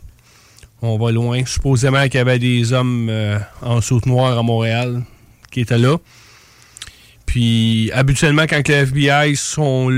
on 0.81 0.97
va 0.97 1.11
loin, 1.11 1.45
supposément 1.45 2.03
qu'il 2.03 2.15
y 2.15 2.17
avait 2.17 2.39
des 2.39 2.73
hommes 2.73 3.07
euh, 3.09 3.37
en 3.61 3.81
saute 3.81 4.05
noire 4.05 4.37
à 4.37 4.43
Montréal 4.43 5.03
qui 5.51 5.61
étaient 5.61 5.77
là. 5.77 5.97
Puis 7.35 7.91
habituellement, 7.91 8.43
quand 8.47 8.65
les 8.65 8.85
FBI 8.85 9.35
sont 9.35 9.91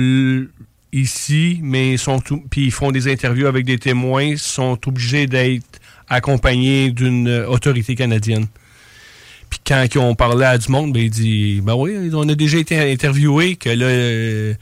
ici, 0.91 1.59
mais 1.61 1.95
sont 1.97 2.19
puis 2.19 2.65
ils 2.65 2.71
font 2.71 2.91
des 2.91 3.11
interviews 3.11 3.45
avec 3.45 3.63
des 3.63 3.77
témoins, 3.77 4.35
sont 4.37 4.79
obligés 4.87 5.27
d'être 5.27 5.79
accompagnés 6.09 6.89
d'une 6.89 7.29
autorité 7.47 7.93
canadienne. 7.93 8.47
Puis 9.51 9.59
quand 9.63 9.85
ils 9.93 9.99
ont 9.99 10.15
parlé 10.15 10.45
à 10.45 10.57
du 10.57 10.71
monde, 10.71 10.93
ben, 10.93 11.03
il 11.03 11.11
dit 11.11 11.61
Ben 11.61 11.75
oui, 11.75 12.09
on 12.11 12.27
a 12.27 12.33
déjà 12.33 12.57
été 12.57 12.91
interviewés, 12.91 13.55
que 13.55 13.69
là, 13.69 13.85
euh, 13.85 14.55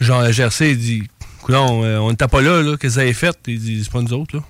Jean 0.00 0.30
Gercé 0.30 0.76
dit 0.76 1.02
non, 1.48 1.82
euh, 1.82 1.98
on 1.98 2.10
n'était 2.10 2.28
pas 2.28 2.42
là, 2.42 2.62
là, 2.62 2.76
que 2.76 2.88
ça 2.88 3.00
avait 3.00 3.12
fait? 3.12 3.36
Ils 3.48 3.58
disent, 3.58 3.84
c'est 3.86 3.92
pas 3.92 4.02
nous 4.02 4.12
autres, 4.12 4.36
là. 4.36 4.44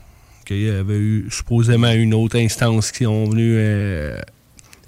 Qu'il 0.44 0.64
y 0.64 0.68
avait 0.68 0.98
eu 0.98 1.28
supposément 1.30 1.92
une 1.92 2.12
autre 2.12 2.36
instance 2.36 2.92
qui 2.92 3.06
ont 3.06 3.24
venu 3.24 3.54
euh, 3.56 4.20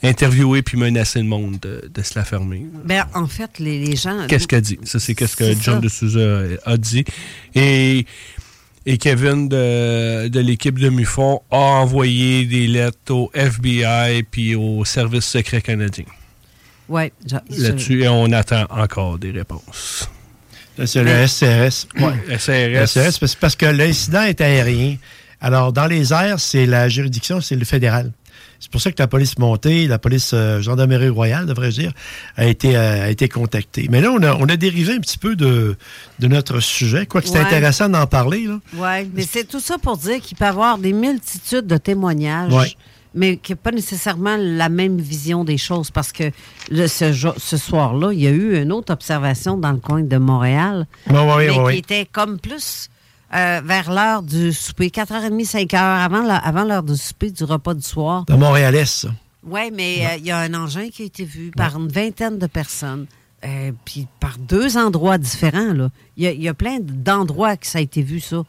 interviewer 0.02 0.62
puis 0.62 0.76
menacer 0.76 1.20
le 1.20 1.26
monde 1.26 1.58
de, 1.60 2.02
se 2.02 2.18
la 2.18 2.24
fermer. 2.24 2.66
Ben, 2.84 3.06
en 3.14 3.26
fait, 3.26 3.58
les, 3.58 3.96
gens. 3.96 4.26
Qu'est-ce 4.26 4.48
qu'a 4.48 4.60
dit? 4.60 4.78
Ça, 4.84 4.98
c'est 4.98 5.14
qu'est-ce 5.14 5.36
que 5.36 5.54
John 5.60 5.80
de 5.80 5.88
Souza 5.88 6.42
a 6.64 6.76
dit. 6.76 7.04
Et, 7.54 8.06
et 8.84 8.98
Kevin 8.98 9.48
de, 9.48 10.28
de 10.28 10.40
l'équipe 10.40 10.78
de 10.78 10.88
MUFON 10.88 11.42
a 11.50 11.56
envoyé 11.56 12.44
des 12.44 12.66
lettres 12.66 13.12
au 13.12 13.30
FBI 13.34 14.24
puis 14.24 14.54
au 14.54 14.84
Service 14.84 15.24
secret 15.24 15.62
canadien. 15.62 16.04
Oui. 16.88 17.12
Là-dessus, 17.50 18.02
et 18.02 18.08
on 18.08 18.30
attend 18.32 18.66
encore 18.70 19.18
des 19.18 19.30
réponses. 19.30 20.08
C'est 20.84 21.02
le 21.02 21.26
SRS. 21.26 21.86
Oui, 21.96 22.12
SRS. 22.38 22.86
SRS, 22.86 23.36
parce 23.40 23.56
que 23.56 23.66
l'incident 23.66 24.22
est 24.22 24.40
aérien. 24.40 24.96
Alors, 25.40 25.72
dans 25.72 25.86
les 25.86 26.12
airs, 26.12 26.40
c'est 26.40 26.66
la 26.66 26.88
juridiction, 26.88 27.40
c'est 27.40 27.56
le 27.56 27.64
fédéral. 27.64 28.12
C'est 28.62 28.70
pour 28.70 28.80
ça 28.80 28.92
que 28.92 29.02
la 29.02 29.08
police 29.08 29.40
montée, 29.40 29.88
la 29.88 29.98
police 29.98 30.30
euh, 30.34 30.60
gendarmerie 30.60 31.08
royale, 31.08 31.46
devrais-je 31.46 31.80
dire, 31.80 31.92
a 32.36 32.46
été, 32.46 32.76
euh, 32.76 33.06
a 33.06 33.10
été 33.10 33.28
contactée. 33.28 33.88
Mais 33.90 34.00
là, 34.00 34.12
on 34.12 34.22
a, 34.22 34.36
on 34.36 34.44
a 34.44 34.56
dérivé 34.56 34.94
un 34.94 35.00
petit 35.00 35.18
peu 35.18 35.34
de, 35.34 35.76
de 36.20 36.26
notre 36.28 36.60
sujet. 36.60 37.06
Quoique 37.06 37.26
c'est 37.26 37.40
intéressant 37.40 37.88
d'en 37.88 38.06
parler. 38.06 38.48
Oui, 38.74 39.10
mais 39.14 39.24
c'est 39.28 39.48
tout 39.48 39.58
ça 39.58 39.78
pour 39.78 39.96
dire 39.96 40.20
qu'il 40.20 40.36
peut 40.36 40.44
y 40.44 40.48
avoir 40.48 40.78
des 40.78 40.92
multitudes 40.92 41.66
de 41.66 41.76
témoignages. 41.76 42.52
Ouais 42.52 42.72
mais 43.14 43.36
qui 43.36 43.52
n'a 43.52 43.56
pas 43.56 43.72
nécessairement 43.72 44.36
la 44.38 44.70
même 44.70 44.98
vision 44.98 45.44
des 45.44 45.58
choses 45.58 45.90
parce 45.90 46.12
que 46.12 46.30
ce, 46.70 47.32
ce 47.36 47.56
soir-là, 47.58 48.10
il 48.14 48.20
y 48.20 48.26
a 48.26 48.30
eu 48.30 48.62
une 48.62 48.72
autre 48.72 48.90
observation 48.90 49.58
dans 49.58 49.72
le 49.72 49.80
coin 49.80 50.00
de 50.00 50.16
Montréal, 50.16 50.86
mais 51.10 51.48
qui 51.72 51.76
était 51.76 52.08
comme 52.10 52.38
plus 52.38 52.88
euh, 53.34 53.60
vers 53.64 53.90
l'heure 53.92 54.22
du 54.22 54.52
souper, 54.52 54.88
4h30, 54.88 55.50
5h, 55.50 55.76
avant, 55.76 56.28
avant 56.28 56.64
l'heure 56.64 56.82
du 56.82 56.96
souper, 56.96 57.30
du 57.30 57.44
repas 57.44 57.74
du 57.74 57.82
soir. 57.82 58.24
De 58.26 58.34
Montréalais, 58.34 58.84
ça. 58.84 59.08
Oui, 59.44 59.70
mais 59.72 60.06
euh, 60.06 60.16
il 60.18 60.26
y 60.26 60.30
a 60.30 60.38
un 60.38 60.54
engin 60.54 60.88
qui 60.90 61.02
a 61.02 61.06
été 61.06 61.24
vu 61.24 61.50
par 61.50 61.76
une 61.76 61.88
vingtaine 61.88 62.38
de 62.38 62.46
personnes. 62.46 63.06
Euh, 63.44 63.72
puis 63.84 64.06
par 64.20 64.38
deux 64.38 64.76
endroits 64.76 65.18
différents. 65.18 65.88
Il 66.16 66.30
y, 66.30 66.42
y, 66.44 66.48
a 66.48 66.54
plein 66.54 66.78
d'endroits 66.80 67.56
que 67.56 67.66
ça 67.66 67.78
a 67.78 67.80
été 67.80 68.00
vu, 68.00 68.20
ça. 68.20 68.44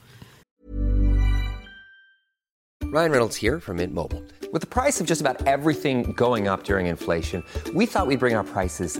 Ryan 2.94 3.10
Reynolds 3.10 3.36
here 3.36 3.60
from 3.60 3.78
Mint 3.78 3.92
Mobile. 3.92 4.22
With 4.52 4.62
the 4.62 4.68
price 4.68 5.02
of 5.02 5.08
just 5.08 5.20
about 5.20 5.48
everything 5.48 6.14
going 6.16 6.48
up 6.48 6.64
during 6.64 6.86
inflation, 6.86 7.44
we 7.74 7.88
thought 7.88 8.06
we'd 8.06 8.20
bring 8.20 8.36
our 8.36 8.44
prices 8.44 9.00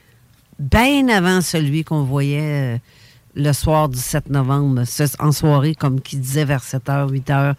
bien 0.61 1.09
avant 1.09 1.41
celui 1.41 1.83
qu'on 1.83 2.03
voyait 2.03 2.75
euh, 2.75 2.77
le 3.35 3.51
soir 3.53 3.89
du 3.89 3.97
7 3.97 4.29
novembre, 4.29 4.83
en 5.19 5.31
soirée, 5.31 5.75
comme 5.75 5.99
qui 5.99 6.17
disait 6.17 6.45
vers 6.45 6.63
7 6.63 6.83
h, 6.85 7.11
8 7.11 7.29
h. 7.29 7.53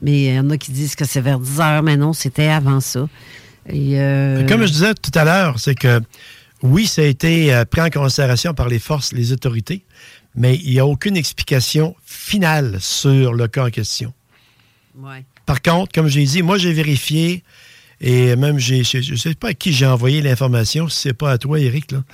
Mais 0.00 0.22
il 0.22 0.34
y 0.34 0.38
en 0.38 0.48
a 0.50 0.56
qui 0.56 0.70
disent 0.70 0.94
que 0.94 1.04
c'est 1.04 1.20
vers 1.20 1.40
10 1.40 1.58
h, 1.58 1.82
mais 1.82 1.96
non, 1.96 2.12
c'était 2.12 2.48
avant 2.48 2.80
ça. 2.80 3.08
Euh, 3.70 4.46
comme 4.46 4.64
je 4.64 4.72
disais 4.72 4.94
tout 4.94 5.10
à 5.14 5.24
l'heure, 5.24 5.58
c'est 5.58 5.74
que 5.74 6.00
oui, 6.62 6.86
ça 6.86 7.02
a 7.02 7.04
été 7.04 7.52
euh, 7.52 7.64
pris 7.64 7.80
en 7.80 7.90
considération 7.90 8.54
par 8.54 8.68
les 8.68 8.78
forces, 8.78 9.12
les 9.12 9.32
autorités, 9.32 9.84
mais 10.34 10.56
il 10.56 10.70
n'y 10.70 10.78
a 10.78 10.86
aucune 10.86 11.16
explication 11.16 11.94
finale 12.04 12.78
sur 12.80 13.34
le 13.34 13.48
cas 13.48 13.66
en 13.66 13.70
question. 13.70 14.12
Par 15.46 15.62
contre, 15.62 15.92
comme 15.92 16.08
j'ai 16.08 16.24
dit, 16.24 16.42
moi, 16.42 16.58
j'ai 16.58 16.72
vérifié 16.72 17.42
et 18.00 18.36
même, 18.36 18.58
j'ai, 18.58 18.84
je 18.84 19.10
ne 19.10 19.16
sais 19.16 19.34
pas 19.34 19.48
à 19.48 19.54
qui 19.54 19.72
j'ai 19.72 19.86
envoyé 19.86 20.22
l'information, 20.22 20.88
si 20.88 21.00
c'est 21.00 21.12
pas 21.14 21.32
à 21.32 21.38
toi, 21.38 21.58
Eric, 21.58 21.90
là, 21.90 22.04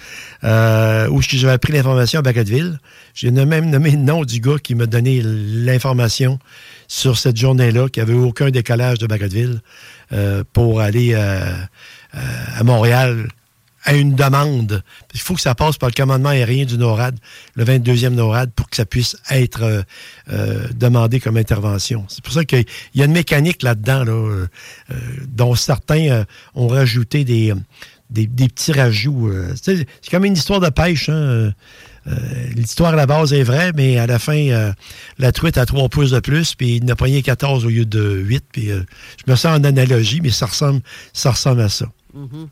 euh, 0.44 1.08
où 1.08 1.20
j'avais 1.20 1.58
pris 1.58 1.72
l'information 1.72 2.20
à 2.20 2.22
Bagotville. 2.22 2.78
J'ai 3.14 3.30
même 3.30 3.68
nommé 3.68 3.90
le 3.90 3.98
nom 3.98 4.24
du 4.24 4.40
gars 4.40 4.58
qui 4.62 4.74
m'a 4.74 4.86
donné 4.86 5.20
l'information 5.22 6.38
sur 6.88 7.18
cette 7.18 7.36
journée-là, 7.36 7.88
qui 7.88 8.00
avait 8.00 8.14
aucun 8.14 8.50
décalage 8.50 8.98
de 8.98 9.06
Bagotville, 9.06 9.60
euh, 10.12 10.42
pour 10.52 10.80
aller 10.80 11.12
euh, 11.14 11.40
euh, 12.14 12.18
à 12.56 12.64
Montréal 12.64 13.28
à 13.84 13.94
une 13.94 14.14
demande. 14.14 14.82
Il 15.12 15.20
faut 15.20 15.34
que 15.34 15.40
ça 15.40 15.54
passe 15.54 15.76
par 15.76 15.90
le 15.90 15.94
commandement 15.94 16.30
aérien 16.30 16.64
du 16.64 16.78
NORAD, 16.78 17.18
le 17.54 17.64
22e 17.64 18.10
NORAD, 18.10 18.50
pour 18.52 18.68
que 18.68 18.76
ça 18.76 18.86
puisse 18.86 19.16
être 19.30 19.62
euh, 19.62 19.82
euh, 20.32 20.66
demandé 20.74 21.20
comme 21.20 21.36
intervention. 21.36 22.04
C'est 22.08 22.24
pour 22.24 22.32
ça 22.32 22.44
qu'il 22.44 22.64
y 22.94 23.02
a 23.02 23.04
une 23.04 23.12
mécanique 23.12 23.62
là-dedans, 23.62 24.04
là, 24.04 24.12
euh, 24.12 24.46
dont 25.28 25.54
certains 25.54 26.24
ont 26.54 26.66
rajouté 26.66 27.24
des, 27.24 27.52
des, 28.10 28.26
petits 28.48 28.72
rajouts. 28.72 29.30
c'est 29.60 29.86
comme 30.10 30.24
une 30.24 30.34
histoire 30.34 30.60
de 30.60 30.70
pêche. 30.70 31.08
Hein? 31.08 31.52
L'histoire 32.54 32.92
à 32.92 32.96
la 32.96 33.06
base 33.06 33.32
est 33.32 33.42
vraie, 33.42 33.72
mais 33.74 33.98
à 33.98 34.06
la 34.06 34.18
fin, 34.18 34.72
la 35.18 35.32
truite 35.32 35.58
a 35.58 35.66
trois 35.66 35.88
pouces 35.88 36.10
de 36.10 36.20
plus, 36.20 36.54
puis 36.54 36.76
il 36.76 36.84
n'a 36.84 36.96
pas 36.96 37.06
14 37.08 37.64
au 37.64 37.68
lieu 37.68 37.86
de 37.86 38.16
8. 38.16 38.44
Puis, 38.52 38.68
je 38.68 39.30
me 39.30 39.36
sens 39.36 39.58
en 39.58 39.64
analogie, 39.64 40.20
mais 40.22 40.30
ça 40.30 40.46
ressemble, 40.46 40.80
ça 41.12 41.30
ressemble 41.30 41.62
à 41.62 41.68
ça. 41.68 41.86
Mm-hmm. 42.16 42.48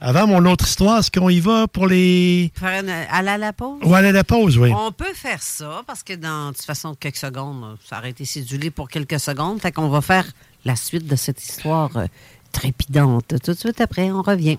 Avant 0.00 0.28
mon 0.28 0.44
autre 0.44 0.64
histoire, 0.64 0.98
est-ce 1.00 1.10
qu'on 1.10 1.28
y 1.28 1.40
va 1.40 1.66
pour 1.66 1.88
les. 1.88 2.52
aller 2.62 2.92
à 3.10 3.38
la 3.38 3.52
pause? 3.52 3.80
Ou 3.82 3.94
aller 3.94 4.08
à 4.08 4.12
la 4.12 4.22
pause, 4.22 4.56
oui. 4.56 4.72
On 4.72 4.92
peut 4.92 5.12
faire 5.12 5.42
ça 5.42 5.82
parce 5.88 6.04
que 6.04 6.12
dans, 6.12 6.50
de 6.50 6.56
toute 6.56 6.64
façon, 6.64 6.94
quelques 6.94 7.16
secondes, 7.16 7.76
ça 7.84 7.98
aurait 7.98 8.10
été 8.10 8.24
cédulé 8.24 8.70
pour 8.70 8.88
quelques 8.88 9.18
secondes. 9.18 9.60
Fait 9.60 9.72
qu'on 9.72 9.88
va 9.88 10.00
faire 10.00 10.24
la 10.64 10.76
suite 10.76 11.06
de 11.06 11.16
cette 11.16 11.42
histoire 11.42 11.96
euh, 11.96 12.06
trépidante. 12.52 13.34
Tout 13.42 13.52
de 13.52 13.58
suite 13.58 13.80
après, 13.80 14.12
on 14.12 14.22
revient. 14.22 14.58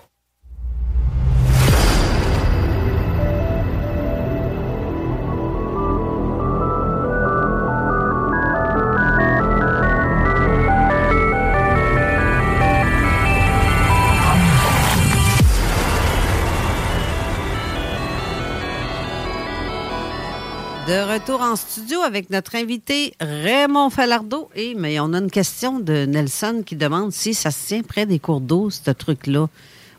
De 20.91 21.13
retour 21.13 21.39
en 21.39 21.55
studio 21.55 22.01
avec 22.01 22.29
notre 22.31 22.53
invité 22.53 23.13
Raymond 23.21 23.89
Falardeau. 23.89 24.49
Et 24.57 24.75
mais 24.77 24.99
on 24.99 25.13
a 25.13 25.19
une 25.19 25.31
question 25.31 25.79
de 25.79 26.05
Nelson 26.05 26.63
qui 26.65 26.75
demande 26.75 27.13
si 27.13 27.33
ça 27.33 27.49
se 27.49 27.67
tient 27.67 27.81
près 27.81 28.05
des 28.05 28.19
cours 28.19 28.41
d'eau, 28.41 28.69
ce 28.69 28.91
truc-là. 28.91 29.47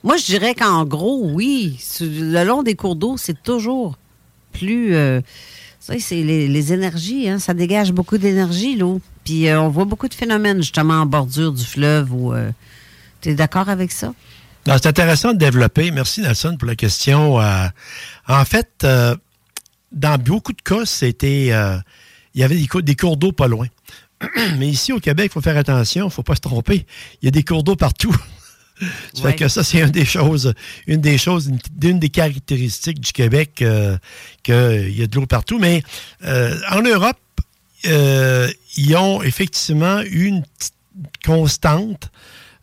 Moi, 0.05 0.19
je 0.19 0.27
dirais 0.27 0.55
qu'en 0.55 0.85
gros, 0.85 1.31
oui. 1.33 1.79
Le 2.03 2.45
long 2.45 2.63
des 2.63 2.75
cours 2.75 2.95
d'eau, 2.95 3.17
c'est 3.17 3.43
toujours 3.43 3.97
plus. 4.53 4.95
Euh, 4.95 5.23
c'est 5.81 5.99
les, 6.11 6.73
énergies, 6.75 7.27
hein, 7.27 7.39
ça 7.39 7.55
dégage 7.55 7.93
beaucoup 7.93 8.19
d'énergie, 8.19 8.77
l'eau. 8.77 9.01
Puis 9.25 9.49
euh, 9.49 9.63
on 9.63 9.71
voit 9.71 9.87
beaucoup 9.87 10.09
de 10.09 10.15
phénomènes, 10.15 10.59
justement, 10.59 11.01
en 11.01 11.07
bordure 11.07 11.55
du 11.55 11.65
fleuve. 11.65 12.11
Euh, 12.13 12.51
tu 13.23 13.31
es 13.31 13.35
d'accord 13.35 13.71
avec 13.71 13.93
ça? 13.93 14.13
C'est 14.67 14.85
intéressant 14.85 15.33
de 15.33 15.39
développer. 15.39 15.91
Merci, 15.91 16.21
Nelson, 16.21 16.59
pour 16.59 16.69
la 16.69 16.77
question. 16.77 17.39
en 17.39 18.45
fait, 18.45 18.87
dans 19.93 20.19
beaucoup 20.19 20.53
de 20.53 20.63
cas, 20.63 20.85
c'était. 20.87 21.49
Euh, 21.53 21.79
il 22.35 22.41
y 22.41 22.45
avait 22.45 22.57
des, 22.57 22.97
cours, 22.97 23.17
d'eau 23.17 23.33
pas 23.33 23.47
loin. 23.47 23.67
Mais 24.59 24.69
ici, 24.69 24.93
au 24.93 25.01
Québec, 25.01 25.31
il 25.31 25.33
faut 25.35 25.43
faire 25.43 25.57
attention, 25.57 26.05
il 26.05 26.09
ne 26.09 26.13
faut 26.13 26.23
pas 26.23 26.35
se 26.35 26.41
tromper. 26.41 26.87
Il 27.21 27.27
y 27.27 27.29
a 27.29 27.31
des 27.31 27.43
cours 27.43 27.63
d'eau 27.63 27.77
partout. 27.77 28.17
ça 29.15 29.23
fait 29.23 29.37
que 29.37 29.49
ça, 29.49 29.63
c'est 29.63 29.81
une 29.81 29.91
des 29.91 30.07
choses, 30.07 30.55
une 30.87 31.03
des 31.03 31.19
choses, 31.19 31.53
une, 31.83 31.99
des 31.99 32.09
caractéristiques 32.09 33.01
du 33.01 33.13
Québec, 33.13 33.61
euh, 33.61 33.99
qu'il 34.43 34.97
y 34.97 35.03
a 35.03 35.07
de 35.07 35.15
l'eau 35.15 35.27
partout. 35.27 35.59
Mais 35.59 35.83
euh, 36.25 36.59
en 36.71 36.81
Europe, 36.81 37.19
ils 37.85 38.97
ont 38.97 39.23
effectivement 39.23 40.01
une 40.01 40.43
constante 41.25 42.11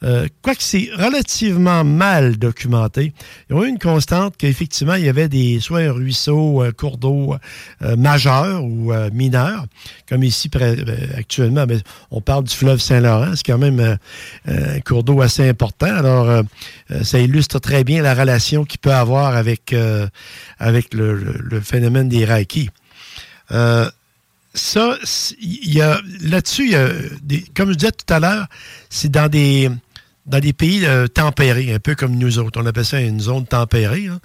euh, 0.04 0.28
quoique 0.42 0.64
c'est 0.64 0.90
relativement 0.96 1.84
mal 1.84 2.38
documenté, 2.38 3.14
il 3.50 3.56
y 3.56 3.60
a 3.60 3.64
eu 3.64 3.68
une 3.68 3.80
constante 3.80 4.36
qu'effectivement, 4.38 4.94
il 4.94 5.04
y 5.04 5.10
avait 5.10 5.28
des 5.28 5.60
soit 5.60 5.80
un 5.80 5.92
ruisseau, 5.92 6.62
un 6.62 6.72
cours 6.72 6.98
d'eau 6.98 7.36
euh, 7.82 7.98
majeur 7.98 8.64
ou 8.64 8.94
euh, 8.94 9.10
mineur, 9.12 9.66
comme 10.08 10.24
ici 10.24 10.50
actuellement, 11.18 11.66
mais 11.68 11.80
on 12.12 12.22
parle 12.22 12.46
du 12.46 12.56
fleuve 12.56 12.80
Saint-Laurent, 12.80 13.36
c'est 13.36 13.46
quand 13.46 13.58
même 13.58 13.98
un 14.48 14.80
cours 14.82 15.04
d'eau 15.04 15.22
assez 15.22 15.48
important. 15.48 15.94
Alors, 15.94 16.44
ça 17.04 17.20
illustre 17.20 17.60
très 17.60 17.84
bien 17.84 18.02
la 18.02 18.14
relation 18.14 18.66
qu'il 18.66 18.80
peut 18.80 18.94
avoir 18.94 19.36
avec, 19.36 19.76
avec 20.60 20.94
le, 20.94 21.62
phénomène 21.62 22.10
des 22.10 22.26
raquis 22.26 22.70
ça, 24.56 24.98
il 25.40 25.74
y 25.74 25.82
a 25.82 26.02
là-dessus, 26.22 26.74
comme 27.56 27.70
je 27.70 27.76
disais 27.76 27.92
tout 27.92 28.12
à 28.14 28.20
l'heure, 28.20 28.48
c'est 28.90 29.12
dans 29.12 29.30
des 29.30 29.70
dans 30.30 30.40
des 30.40 30.54
pays 30.54 30.86
euh, 30.86 31.08
tempérés, 31.08 31.74
un 31.74 31.80
peu 31.80 31.96
comme 31.96 32.16
nous 32.16 32.38
autres. 32.38 32.62
On 32.62 32.66
appelle 32.66 32.86
ça 32.86 33.02
une 33.02 33.20
zone 33.20 33.46
tempérée. 33.46 34.08
Hein. 34.08 34.20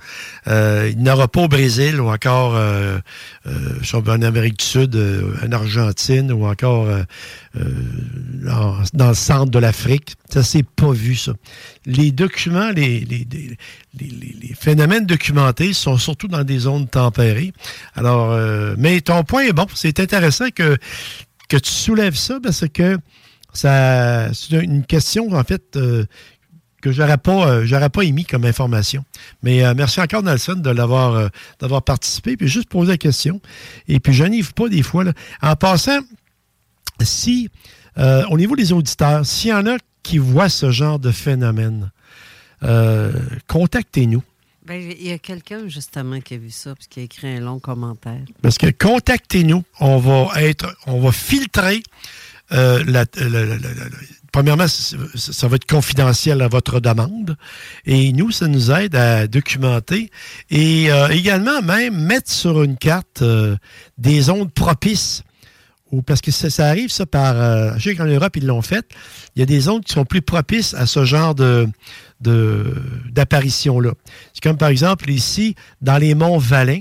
Euh, 0.49 0.91
il 0.93 1.03
n'y 1.03 1.11
aura 1.11 1.29
pas 1.29 1.41
au 1.41 1.49
Brésil 1.49 1.99
ou 1.99 2.11
encore 2.11 2.55
euh, 2.57 2.99
en 3.93 4.23
Amérique 4.23 4.59
du 4.59 4.65
Sud, 4.65 4.97
en 5.43 5.53
Argentine 5.53 6.31
ou 6.31 6.47
encore 6.47 6.87
dans 7.55 9.09
le 9.09 9.15
centre 9.15 9.51
de 9.51 9.59
l'Afrique. 9.59 10.15
Ça, 10.29 10.43
c'est 10.43 10.65
pas 10.65 10.93
vu, 10.93 11.15
ça. 11.15 11.33
Les 11.87 12.13
documents, 12.13 12.71
les, 12.71 13.01
les, 13.01 13.27
les, 13.99 14.55
phénomènes 14.55 15.07
documentés 15.07 15.73
sont 15.73 15.97
surtout 15.97 16.29
dans 16.29 16.45
des 16.45 16.61
zones 16.61 16.87
tempérées. 16.87 17.53
Alors, 17.95 18.39
mais 18.77 19.01
ton 19.01 19.25
point 19.25 19.45
est 19.45 19.53
bon. 19.53 19.67
C'est 19.75 20.01
intéressant 20.01 20.51
que, 20.55 20.77
que 21.49 21.57
tu 21.57 21.71
soulèves 21.71 22.17
ça 22.17 22.39
parce 22.43 22.65
que 22.73 22.99
ça, 23.55 24.33
c'est 24.35 24.63
une 24.63 24.85
question, 24.85 25.33
en 25.33 25.45
fait, 25.45 25.77
euh, 25.77 26.05
que 26.83 26.93
j'aurais 26.93 27.19
pas, 27.19 27.49
euh, 27.49 27.65
j'aurais 27.65 27.89
pas 27.89 28.03
émis 28.03 28.25
comme 28.25 28.45
information. 28.45 29.05
Mais 29.43 29.65
euh, 29.65 29.75
merci 29.77 30.01
encore, 30.01 30.23
Nelson, 30.23 30.55
de 30.55 30.71
l'avoir, 30.71 31.31
d'avoir 31.61 31.83
participé, 31.83 32.37
puis 32.37 32.49
juste 32.49 32.69
poser 32.69 32.93
la 32.93 32.99
question. 32.99 33.41
Et 33.89 34.01
puis, 34.01 34.13
je 34.13 34.25
n'y 34.25 34.43
pas 34.43 34.69
des 34.69 34.83
fois. 34.83 35.05
Là. 35.05 35.13
En 35.41 35.57
passant, 35.57 36.01
si, 37.01 37.49
au 37.97 38.37
niveau 38.37 38.57
des 38.57 38.73
auditeurs, 38.73 39.25
s'il 39.25 39.51
y 39.51 39.55
en 39.55 39.67
a 39.67 39.77
qui 40.03 40.19
voient 40.19 40.49
ce 40.49 40.71
genre 40.71 40.99
de 40.99 41.11
phénomène, 41.11 41.91
contactez-nous. 43.47 44.23
Ben, 44.67 44.81
il 44.81 45.07
y 45.07 45.13
a 45.13 45.19
quelqu'un, 45.19 45.69
justement, 45.69 46.21
qui 46.21 46.35
a 46.35 46.39
vu 46.39 46.51
ça, 46.51 46.75
puis 46.75 46.87
qui 46.89 47.01
a 47.01 47.03
écrit 47.03 47.29
un 47.29 47.41
long 47.41 47.59
commentaire. 47.59 48.23
Parce 48.41 48.57
que 48.57 48.71
contactez-nous. 48.71 49.63
On 49.79 49.99
va 49.99 50.43
être, 50.43 50.75
on 50.87 51.01
va 51.01 51.13
filtrer 51.13 51.83
euh, 52.53 53.05
premièrement, 54.33 54.67
ça 54.69 55.49
va 55.49 55.57
être 55.57 55.67
confidentiel 55.67 56.43
à 56.43 56.49
votre 56.49 56.81
demande. 56.81 57.37
Et 57.87 58.13
nous, 58.13 58.31
ça 58.31 58.49
nous 58.49 58.71
aide 58.71 58.95
à 58.95 59.27
documenter 59.27 60.11
et 60.51 60.91
euh, 60.91 61.09
également 61.09 61.63
même 61.63 61.97
mettre 61.97 62.31
sur 62.31 62.63
une 62.63 62.77
carte 62.77 63.23
euh, 63.23 63.57
des 63.99 64.31
ondes 64.31 64.53
propices. 64.53 65.23
Ou 65.91 66.03
parce 66.03 66.21
que 66.21 66.33
ça, 66.33 66.67
arrive, 66.67 66.91
ça, 66.91 67.07
par. 67.07 67.79
je 67.79 67.91
sais 67.91 67.95
qu'en 67.95 68.07
Europe, 68.07 68.37
ils 68.37 68.47
l'ont 68.47 68.63
fait. 68.63 68.85
Il 69.37 69.41
y 69.41 69.43
a 69.43 69.47
des 69.47 69.69
ondes 69.69 69.85
qui 69.85 69.93
sont 69.93 70.05
plus 70.05 70.23
propices 70.23 70.75
à 70.75 70.87
ce 70.87 71.05
genre 71.05 71.35
de 71.35 71.69
d'apparition-là. 72.21 73.93
C'est 74.33 74.43
comme, 74.43 74.57
par 74.57 74.71
exemple, 74.71 75.09
ici, 75.11 75.55
dans 75.83 75.99
les 75.99 76.15
monts 76.15 76.39
Valin, 76.39 76.81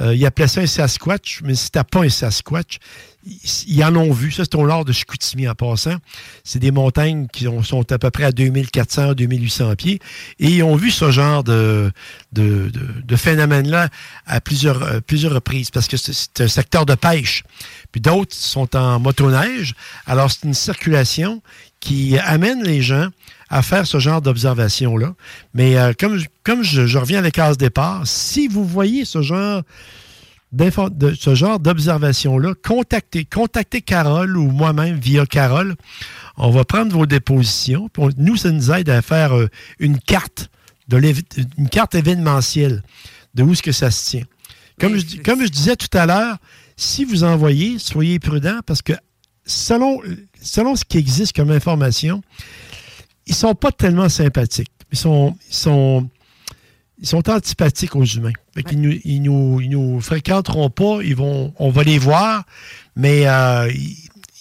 il 0.00 0.14
y 0.14 0.26
a 0.26 0.48
ça 0.48 0.62
un 0.62 0.66
Sasquatch, 0.66 1.42
mais 1.44 1.52
t'as 1.70 1.84
pas 1.84 2.00
un 2.00 2.08
Sasquatch, 2.08 2.78
ils 3.24 3.84
en 3.84 3.94
ont 3.96 4.12
vu. 4.12 4.32
Ça, 4.32 4.44
c'est 4.44 4.54
au 4.56 4.66
nord 4.66 4.84
de 4.84 4.92
Chicoutimi 4.92 5.48
en 5.48 5.54
passant. 5.54 5.96
C'est 6.44 6.58
des 6.58 6.70
montagnes 6.70 7.26
qui 7.32 7.46
sont 7.62 7.92
à 7.92 7.98
peu 7.98 8.10
près 8.10 8.24
à 8.24 8.32
2400, 8.32 9.14
2800 9.14 9.76
pieds. 9.76 10.00
Et 10.40 10.48
ils 10.48 10.62
ont 10.62 10.76
vu 10.76 10.90
ce 10.90 11.10
genre 11.10 11.44
de, 11.44 11.92
de, 12.32 13.16
phénomène-là 13.16 13.88
à 14.26 14.40
plusieurs, 14.40 14.82
euh, 14.82 15.00
plusieurs 15.00 15.34
reprises 15.34 15.70
parce 15.70 15.86
que 15.86 15.96
c'est 15.96 16.40
un 16.40 16.48
secteur 16.48 16.86
de 16.86 16.94
pêche. 16.94 17.44
Puis 17.92 18.00
d'autres 18.00 18.34
sont 18.34 18.74
en 18.74 18.98
motoneige. 18.98 19.74
Alors, 20.06 20.30
c'est 20.30 20.44
une 20.44 20.54
circulation 20.54 21.42
qui 21.80 22.18
amène 22.18 22.62
les 22.62 22.80
gens 22.80 23.08
à 23.50 23.60
faire 23.60 23.86
ce 23.86 23.98
genre 23.98 24.22
d'observation-là. 24.22 25.14
Mais 25.52 25.76
euh, 25.76 25.92
comme, 25.98 26.18
comme 26.42 26.62
je, 26.62 26.86
je, 26.86 26.98
reviens 26.98 27.18
à 27.18 27.22
la 27.22 27.30
case 27.30 27.58
départ, 27.58 28.02
si 28.06 28.48
vous 28.48 28.64
voyez 28.64 29.04
ce 29.04 29.20
genre 29.20 29.62
de 30.52 31.14
ce 31.14 31.34
genre 31.34 31.58
d'observation-là, 31.58 32.52
contactez, 32.62 33.24
contactez 33.24 33.80
Carole 33.80 34.36
ou 34.36 34.50
moi-même 34.50 34.96
via 34.98 35.24
Carole. 35.24 35.76
On 36.36 36.50
va 36.50 36.64
prendre 36.64 36.92
vos 36.92 37.06
dépositions. 37.06 37.88
nous, 38.18 38.36
ça 38.36 38.50
nous 38.50 38.70
aide 38.70 38.90
à 38.90 39.00
faire 39.00 39.36
euh, 39.36 39.48
une 39.78 39.98
carte, 39.98 40.50
de 40.88 41.00
une 41.56 41.68
carte 41.68 41.94
événementielle 41.94 42.82
de 43.34 43.42
où 43.42 43.52
est-ce 43.52 43.62
que 43.62 43.72
ça 43.72 43.90
se 43.90 44.10
tient. 44.10 44.24
Comme, 44.78 44.96
je, 44.98 45.16
comme 45.18 45.42
je 45.42 45.48
disais 45.48 45.76
tout 45.76 45.96
à 45.96 46.06
l'heure, 46.06 46.36
si 46.76 47.04
vous 47.04 47.24
envoyez, 47.24 47.78
soyez 47.78 48.18
prudent 48.18 48.60
parce 48.66 48.82
que 48.82 48.92
selon, 49.44 50.00
selon 50.40 50.76
ce 50.76 50.84
qui 50.84 50.98
existe 50.98 51.34
comme 51.34 51.50
information, 51.50 52.22
ils 53.26 53.34
sont 53.34 53.54
pas 53.54 53.72
tellement 53.72 54.08
sympathiques. 54.08 54.70
Ils 54.90 54.98
sont, 54.98 55.36
ils 55.48 55.54
sont, 55.54 56.10
ils 57.02 57.08
sont 57.08 57.28
antipathiques 57.28 57.96
aux 57.96 58.04
humains. 58.04 58.32
ils, 58.70 58.80
nous, 58.80 58.96
ils, 59.04 59.20
nous, 59.20 59.60
ils, 59.60 59.70
nous, 59.70 60.00
fréquenteront 60.00 60.70
pas, 60.70 61.00
ils 61.02 61.16
vont, 61.16 61.52
on 61.58 61.70
va 61.70 61.82
les 61.82 61.98
voir, 61.98 62.44
mais 62.94 63.26
euh, 63.26 63.70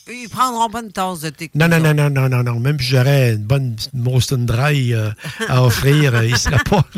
ils, 0.08 0.30
prendront 0.30 0.70
pas 0.70 0.82
une 0.82 0.92
tasse 0.92 1.22
de 1.22 1.30
thé. 1.32 1.50
Non, 1.56 1.68
non, 1.68 1.80
non, 1.80 1.96
non, 1.96 2.10
non, 2.12 2.30
non, 2.30 2.44
non. 2.44 2.60
Même 2.60 2.80
si 2.80 2.86
j'aurais 2.86 3.34
une 3.34 3.44
bonne 3.44 3.76
Boston 3.94 4.46
Dry 4.46 4.94
euh, 4.94 5.10
à 5.50 5.64
offrir, 5.66 6.14
euh, 6.14 6.26
ils 6.26 6.34
ne 6.34 6.38
seraient 6.38 6.64
pas. 6.70 6.86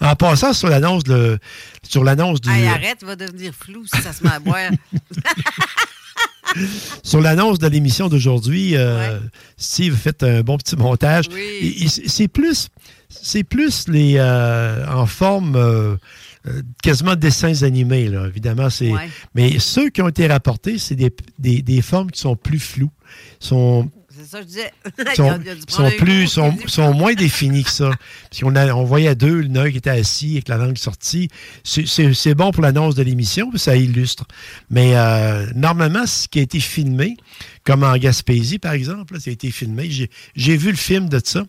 En 0.00 0.16
passant 0.16 0.54
sur 0.54 0.70
l'annonce 0.70 1.04
de 1.04 1.38
sur 1.82 2.02
l'annonce 2.02 2.40
du. 2.40 2.48
Hey, 2.48 2.66
arrête, 2.68 3.04
va 3.04 3.16
devenir 3.16 3.52
flou 3.52 3.84
si 3.84 4.00
ça 4.00 4.14
se 4.14 4.24
met 4.24 4.30
à 4.30 4.38
boire. 4.38 4.70
sur 7.02 7.20
l'annonce 7.20 7.58
de 7.58 7.68
l'émission 7.68 8.08
d'aujourd'hui, 8.08 8.74
Steve 9.56 9.94
fait 9.94 10.22
un 10.22 10.42
bon 10.42 10.56
petit 10.56 10.76
montage. 10.76 11.26
C'est 12.06 12.28
plus 12.28 12.68
c'est 13.08 13.44
plus 13.44 13.88
les 13.88 14.20
en 14.20 15.06
forme 15.06 15.98
quasiment 16.82 17.16
dessins 17.16 17.62
animés, 17.62 18.08
là, 18.08 18.26
évidemment. 18.26 18.70
C'est, 18.70 18.92
Mais 19.34 19.58
ceux 19.58 19.90
qui 19.90 20.02
ont 20.02 20.08
été 20.08 20.26
rapportés, 20.26 20.78
c'est 20.78 20.94
des, 20.94 21.14
des, 21.38 21.62
des, 21.62 21.82
formes 21.82 22.10
qui 22.10 22.20
sont 22.20 22.36
plus 22.36 22.58
floues. 22.58 22.90
Sont 23.40 23.90
c'est 24.18 24.26
ça, 24.26 24.40
je 24.40 24.46
disais. 24.46 24.72
sont, 25.14 25.38
sont 25.68 25.90
plus, 25.96 26.26
sont, 26.26 26.54
sont, 26.66 26.92
moins 26.92 27.14
définis 27.14 27.62
que 27.62 27.70
ça. 27.70 27.90
Puis 28.30 28.40
on, 28.44 28.54
a, 28.56 28.72
on 28.74 28.84
voyait 28.84 29.14
deux, 29.14 29.42
le 29.42 29.70
qui 29.70 29.78
était 29.78 29.90
assis 29.90 30.32
avec 30.32 30.48
la 30.48 30.56
langue 30.56 30.78
sortie. 30.78 31.28
C'est 31.64 32.34
bon 32.34 32.50
pour 32.50 32.62
l'annonce 32.62 32.94
de 32.94 33.02
l'émission, 33.02 33.50
ça 33.56 33.76
illustre. 33.76 34.24
Mais 34.70 34.96
euh, 34.96 35.46
normalement, 35.54 36.06
ce 36.06 36.26
qui 36.26 36.40
a 36.40 36.42
été 36.42 36.58
filmé, 36.58 37.16
comme 37.64 37.84
en 37.84 37.96
Gaspésie, 37.96 38.58
par 38.58 38.72
exemple, 38.72 39.20
ça 39.20 39.30
a 39.30 39.32
été 39.32 39.50
filmé. 39.50 39.90
J'ai 40.34 40.56
vu 40.56 40.70
le 40.70 40.76
film 40.76 41.08
de 41.08 41.20
ça. 41.22 41.44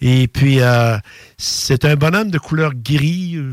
Et 0.00 0.28
puis, 0.28 0.60
euh, 0.60 0.96
c'est 1.38 1.84
un 1.84 1.96
bonhomme 1.96 2.30
de 2.30 2.38
couleur 2.38 2.72
gris. 2.74 3.36
Euh, 3.36 3.52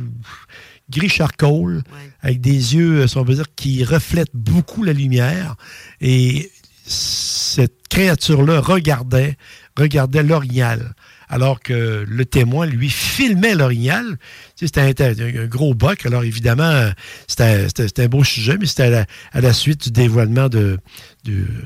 gris 0.90 1.10
charcoal, 1.10 1.84
avec 2.22 2.42
des 2.42 2.76
yeux, 2.76 3.06
on 3.16 3.22
veut 3.22 3.36
dire, 3.36 3.46
qui 3.56 3.84
reflètent 3.84 4.34
beaucoup 4.34 4.84
la 4.84 4.92
lumière. 4.92 5.56
Et 6.02 6.50
cette 6.90 7.88
créature-là 7.90 8.60
regardait, 8.60 9.38
regardait 9.78 10.24
l'orignal. 10.24 10.94
Alors 11.32 11.60
que 11.60 12.04
le 12.08 12.26
témoin, 12.26 12.66
lui, 12.66 12.90
filmait 12.90 13.54
l'orignal. 13.54 14.18
c'était 14.56 15.04
un, 15.04 15.46
gros 15.46 15.76
boc. 15.76 16.04
Alors, 16.08 16.24
évidemment, 16.24 16.90
c'était 17.28 18.04
un 18.04 18.08
beau 18.08 18.24
sujet, 18.24 18.58
mais 18.60 18.66
c'était 18.66 19.06
à, 19.32 19.42
la, 19.42 19.54
suite 19.54 19.84
du 19.84 19.92
dévoilement 19.92 20.50
de. 20.50 20.80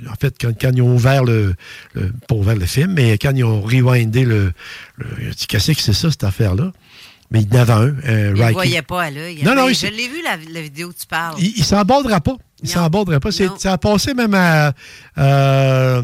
en 0.09 0.15
fait, 0.19 0.35
quand, 0.39 0.75
ils 0.75 0.81
ont 0.81 0.93
ouvert 0.93 1.23
le, 1.23 1.55
Pas 2.27 2.35
ouvert 2.35 2.57
le 2.57 2.65
film, 2.65 2.91
mais 2.91 3.17
quand 3.17 3.31
ils 3.33 3.45
ont 3.45 3.61
rewindé 3.61 4.25
le. 4.25 4.51
Qu'est-ce 5.47 5.71
que 5.71 5.81
c'est 5.81 5.93
ça, 5.93 6.11
cette 6.11 6.25
affaire-là? 6.25 6.73
Mais 7.31 7.41
il 7.41 7.53
y 7.53 7.57
en 7.57 7.61
avait 7.61 7.73
un. 7.73 7.95
Euh, 8.05 8.33
il 8.35 8.41
ne 8.41 8.51
voyait 8.51 8.81
pas 8.81 9.03
à 9.03 9.11
l'œil. 9.11 9.43
Non, 9.43 9.55
non, 9.55 9.67
je 9.69 9.87
l'ai 9.87 10.07
vu, 10.07 10.21
la, 10.23 10.61
vidéo 10.61 10.89
que 10.89 10.99
tu 10.99 11.07
parles. 11.07 11.35
Il 11.39 11.59
ne 11.59 11.63
s'en 11.63 11.83
pas. 11.85 12.37
Il 12.63 12.69
s'en 12.69 12.85
aborderait 12.85 13.19
pas. 13.19 13.29
Ça 13.31 13.73
a 13.73 13.77
passé 13.77 14.13
même 14.13 14.33
à 14.33 14.71
euh, 15.17 16.01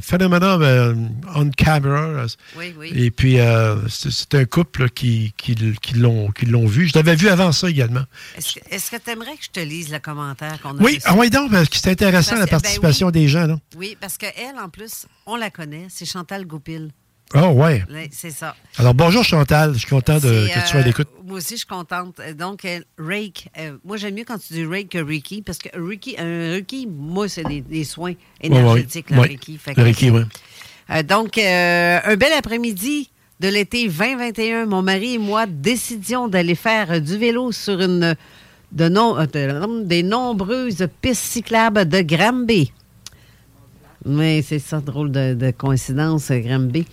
Phenomena 0.00 0.58
euh, 0.60 0.94
on 1.34 1.48
Camera. 1.50 2.26
Oui, 2.56 2.74
oui. 2.78 2.92
Et 2.94 3.10
puis, 3.10 3.40
euh, 3.40 3.76
c'est 3.88 4.34
un 4.34 4.44
couple 4.44 4.90
qui, 4.90 5.32
qui, 5.38 5.56
qui 5.80 5.94
l'ont 5.94 6.66
vu. 6.66 6.86
Je 6.86 6.92
l'avais 6.94 7.16
vu 7.16 7.28
avant 7.28 7.50
ça 7.52 7.70
également. 7.70 8.04
Est-ce 8.36 8.90
que 8.90 8.96
tu 8.96 9.10
aimerais 9.10 9.36
que 9.36 9.44
je 9.44 9.50
te 9.50 9.60
lise 9.60 9.90
le 9.90 10.00
commentaire 10.00 10.60
qu'on 10.60 10.76
a 10.76 10.82
Oui, 10.82 10.98
ah, 11.04 11.14
oui, 11.16 11.30
donc, 11.30 11.50
parce 11.50 11.70
que 11.70 11.76
c'est 11.76 11.90
intéressant 11.90 12.34
la 12.34 12.44
ben 12.44 12.50
participation 12.50 13.10
des 13.10 13.26
gens. 13.28 13.46
Là. 13.46 13.56
Oui, 13.76 13.96
parce 13.98 14.18
qu'elle, 14.18 14.58
en 14.62 14.68
plus, 14.68 15.06
on 15.24 15.36
la 15.36 15.50
connaît. 15.50 15.86
C'est 15.88 16.04
Chantal 16.04 16.44
Goupil. 16.46 16.90
Oh, 17.34 17.48
ouais. 17.48 17.82
C'est 18.10 18.30
ça. 18.30 18.54
Alors, 18.76 18.94
bonjour 18.94 19.24
Chantal. 19.24 19.72
Je 19.74 19.78
suis 19.78 19.88
content 19.88 20.16
de, 20.16 20.48
que 20.48 20.60
tu 20.60 20.66
sois 20.66 20.80
à 20.80 20.82
l'écoute. 20.82 21.08
Euh, 21.10 21.22
moi 21.26 21.38
aussi, 21.38 21.54
je 21.54 21.58
suis 21.58 21.66
contente. 21.66 22.20
Donc, 22.36 22.64
euh, 22.64 22.80
Rake, 22.98 23.48
euh, 23.58 23.76
moi, 23.84 23.96
j'aime 23.96 24.14
mieux 24.14 24.24
quand 24.24 24.38
tu 24.38 24.52
dis 24.52 24.64
Rake 24.64 24.90
que 24.90 24.98
Ricky, 24.98 25.42
parce 25.42 25.58
que 25.58 25.68
Ricky, 25.74 26.16
Ricky 26.18 26.86
moi, 26.86 27.28
c'est 27.28 27.44
des, 27.44 27.84
soins 27.84 28.14
énergétiques, 28.40 29.10
le 29.10 29.20
Ricky. 29.20 29.58
Ricky, 29.76 30.10
oui. 30.10 30.22
donc, 31.04 31.38
un 31.38 32.16
bel 32.16 32.32
après-midi 32.36 33.10
de 33.40 33.48
l'été 33.48 33.88
2021, 33.88 34.66
mon 34.66 34.82
mari 34.82 35.14
et 35.14 35.18
moi 35.18 35.46
décidions 35.46 36.28
d'aller 36.28 36.54
faire 36.54 37.00
du 37.00 37.16
vélo 37.16 37.50
sur 37.50 37.80
une 37.80 38.14
de, 38.70 39.84
des 39.84 40.02
nombreuses 40.02 40.86
pistes 41.00 41.22
cyclables 41.22 41.88
de 41.88 42.02
Granby. 42.02 42.72
Mais 44.04 44.42
c'est 44.42 44.58
ça, 44.58 44.80
drôle 44.80 45.12
de, 45.12 45.34
de 45.34 45.50
coïncidence, 45.50 46.30
Granby. 46.30 46.86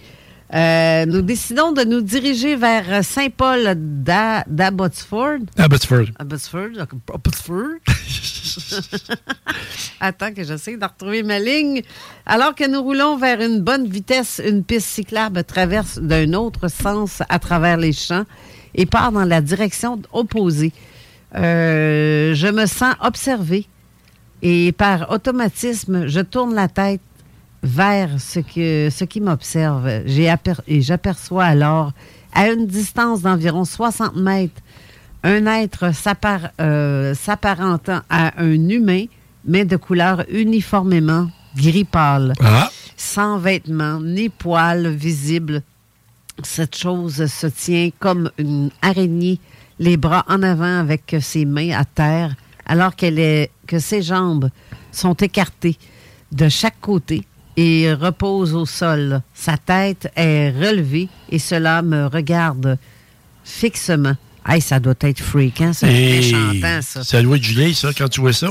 Euh, 0.52 1.06
nous 1.06 1.22
décidons 1.22 1.74
de 1.74 1.84
nous 1.84 2.02
diriger 2.02 2.56
vers 2.56 3.04
Saint-Paul 3.04 3.76
d'Abbotsford. 3.76 5.39
Abbotsford. 5.58 6.06
Abbotsford. 6.18 6.72
Abbotsford. 7.14 7.78
Attends 10.00 10.34
que 10.34 10.43
j'essaie 10.43 10.76
de 10.78 10.86
retrouver 10.86 11.22
ma 11.22 11.38
ligne. 11.38 11.84
Alors 12.26 12.56
que 12.56 12.68
nous 12.68 12.82
roulons 12.82 13.16
vers 13.18 13.41
une 13.41 13.60
bonne 13.60 13.88
vitesse, 13.88 14.41
une 14.43 14.64
piste 14.64 14.88
cyclable 14.88 15.43
traverse 15.43 16.00
d'un 16.00 16.34
autre 16.34 16.68
sens 16.68 17.22
à 17.30 17.38
travers 17.38 17.78
les 17.78 17.93
champs 17.93 18.26
et 18.74 18.88
part 18.88 19.12
dans 19.12 19.26
la 19.26 19.41
direction 19.41 20.02
opposée. 20.12 20.72
Euh, 21.36 22.34
je 22.34 22.47
me 22.47 22.66
sens 22.66 22.95
observé 23.02 23.68
et 24.41 24.72
par 24.72 25.12
automatisme, 25.12 26.08
je 26.08 26.22
tourne 26.22 26.56
la 26.56 26.68
tête 26.68 27.02
vers 27.64 28.20
ce, 28.20 28.39
que, 28.39 28.89
ce 28.89 29.03
qui 29.03 29.22
m'observe. 29.22 29.88
Et 29.88 30.82
j'aperçois 30.82 31.45
alors, 31.45 31.91
à 32.34 32.49
une 32.51 32.68
distance 32.68 33.22
d'environ 33.22 33.66
60 33.66 34.16
mètres, 34.16 34.62
un 35.24 35.45
être 35.47 35.91
euh, 36.62 37.14
s'apparentant 37.14 38.01
à 38.10 38.41
un 38.41 38.70
humain, 38.70 39.05
mais 39.45 39.66
de 39.66 39.76
couleur 39.76 40.24
uniformément 40.30 41.30
gris 41.55 41.84
pâle, 41.84 42.34
ah. 42.41 42.70
sans 42.95 43.38
vêtements 43.38 43.99
ni 43.99 44.30
poils 44.30 44.88
visibles. 44.88 45.62
Cette 46.43 46.78
chose 46.78 47.26
se 47.26 47.47
tient 47.47 47.89
comme 47.99 48.32
une 48.38 48.70
araignée, 48.82 49.39
les 49.80 49.97
bras 49.97 50.24
en 50.30 50.41
avant 50.43 50.80
avec 50.80 51.16
ses 51.20 51.45
mains 51.45 51.78
à 51.78 51.84
terre, 51.84 52.36
alors 52.66 52.95
qu'elle 52.95 53.20
est, 53.20 53.51
que 53.68 53.80
ses 53.80 54.01
jambes 54.01 54.49
sont 54.91 55.16
écartées 55.16 55.78
de 56.32 56.47
chaque 56.47 56.80
côté 56.80 57.26
et 57.62 57.93
repose 57.93 58.55
au 58.55 58.66
sol. 58.66 59.22
Sa 59.34 59.57
tête 59.57 60.10
est 60.16 60.49
relevée 60.51 61.10
et 61.30 61.39
cela 61.39 61.82
me 61.82 62.05
regarde 62.05 62.78
fixement. 63.43 64.16
Hey, 64.47 64.62
ça 64.62 64.80
doit 64.80 64.93
être 65.01 65.20
fréquent, 65.20 65.74
ça? 65.74 65.88
chantant, 66.22 66.82
ça. 66.82 67.03
Ça 67.03 67.22
doit 67.22 67.36
être 67.36 67.43
gelé, 67.43 67.74
ça, 67.74 67.89
quand 67.91 68.07
tu 68.07 68.22
vois 68.22 68.32
ça. 68.32 68.47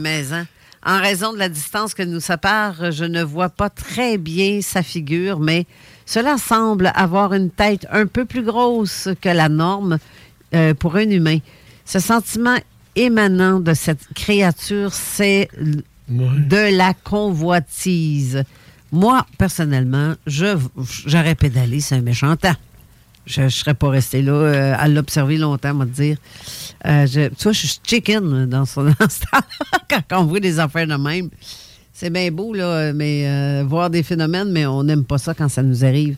mais, 0.00 0.30
hein. 0.30 0.46
En 0.84 1.00
raison 1.00 1.32
de 1.32 1.38
la 1.38 1.48
distance 1.48 1.94
que 1.94 2.02
nous 2.02 2.20
sépare, 2.20 2.92
je 2.92 3.06
ne 3.06 3.22
vois 3.22 3.48
pas 3.48 3.70
très 3.70 4.18
bien 4.18 4.60
sa 4.60 4.82
figure, 4.82 5.40
mais 5.40 5.66
cela 6.04 6.36
semble 6.36 6.92
avoir 6.94 7.32
une 7.32 7.50
tête 7.50 7.86
un 7.90 8.04
peu 8.04 8.26
plus 8.26 8.42
grosse 8.42 9.08
que 9.22 9.30
la 9.30 9.48
norme 9.48 9.96
euh, 10.54 10.74
pour 10.74 10.96
un 10.96 11.08
humain. 11.08 11.38
Ce 11.86 11.98
sentiment 11.98 12.58
émanant 12.94 13.58
de 13.58 13.72
cette 13.72 14.06
créature, 14.14 14.92
c'est 14.92 15.48
de 16.10 16.76
la 16.76 16.94
convoitise. 16.94 18.44
Moi, 18.92 19.24
personnellement, 19.38 20.14
j'aurais 20.26 21.34
pédalé, 21.36 21.80
c'est 21.80 21.94
un 21.94 22.00
méchant 22.00 22.36
temps. 22.36 22.56
Je 23.26 23.42
ne 23.42 23.48
serais 23.48 23.74
pas 23.74 23.90
resté 23.90 24.22
là 24.22 24.32
euh, 24.32 24.74
à 24.76 24.88
l'observer 24.88 25.36
longtemps, 25.36 25.74
moi, 25.74 25.84
dire. 25.86 26.16
Euh, 26.86 27.06
je, 27.06 27.28
tu 27.28 27.42
vois, 27.44 27.52
je 27.52 27.66
suis 27.66 27.78
chicken 27.84 28.46
dans, 28.50 28.64
ce 28.64 28.80
temps 28.80 29.46
quand 29.88 30.22
on 30.22 30.24
voit 30.24 30.40
des 30.40 30.58
affaires 30.58 30.86
de 30.86 30.94
même. 30.94 31.30
C'est 31.92 32.10
bien 32.10 32.30
beau, 32.32 32.54
là, 32.54 32.92
mais 32.92 33.28
euh, 33.28 33.64
voir 33.64 33.90
des 33.90 34.02
phénomènes, 34.02 34.50
mais 34.50 34.66
on 34.66 34.82
n'aime 34.82 35.04
pas 35.04 35.18
ça 35.18 35.34
quand 35.34 35.48
ça 35.48 35.62
nous 35.62 35.84
arrive. 35.84 36.16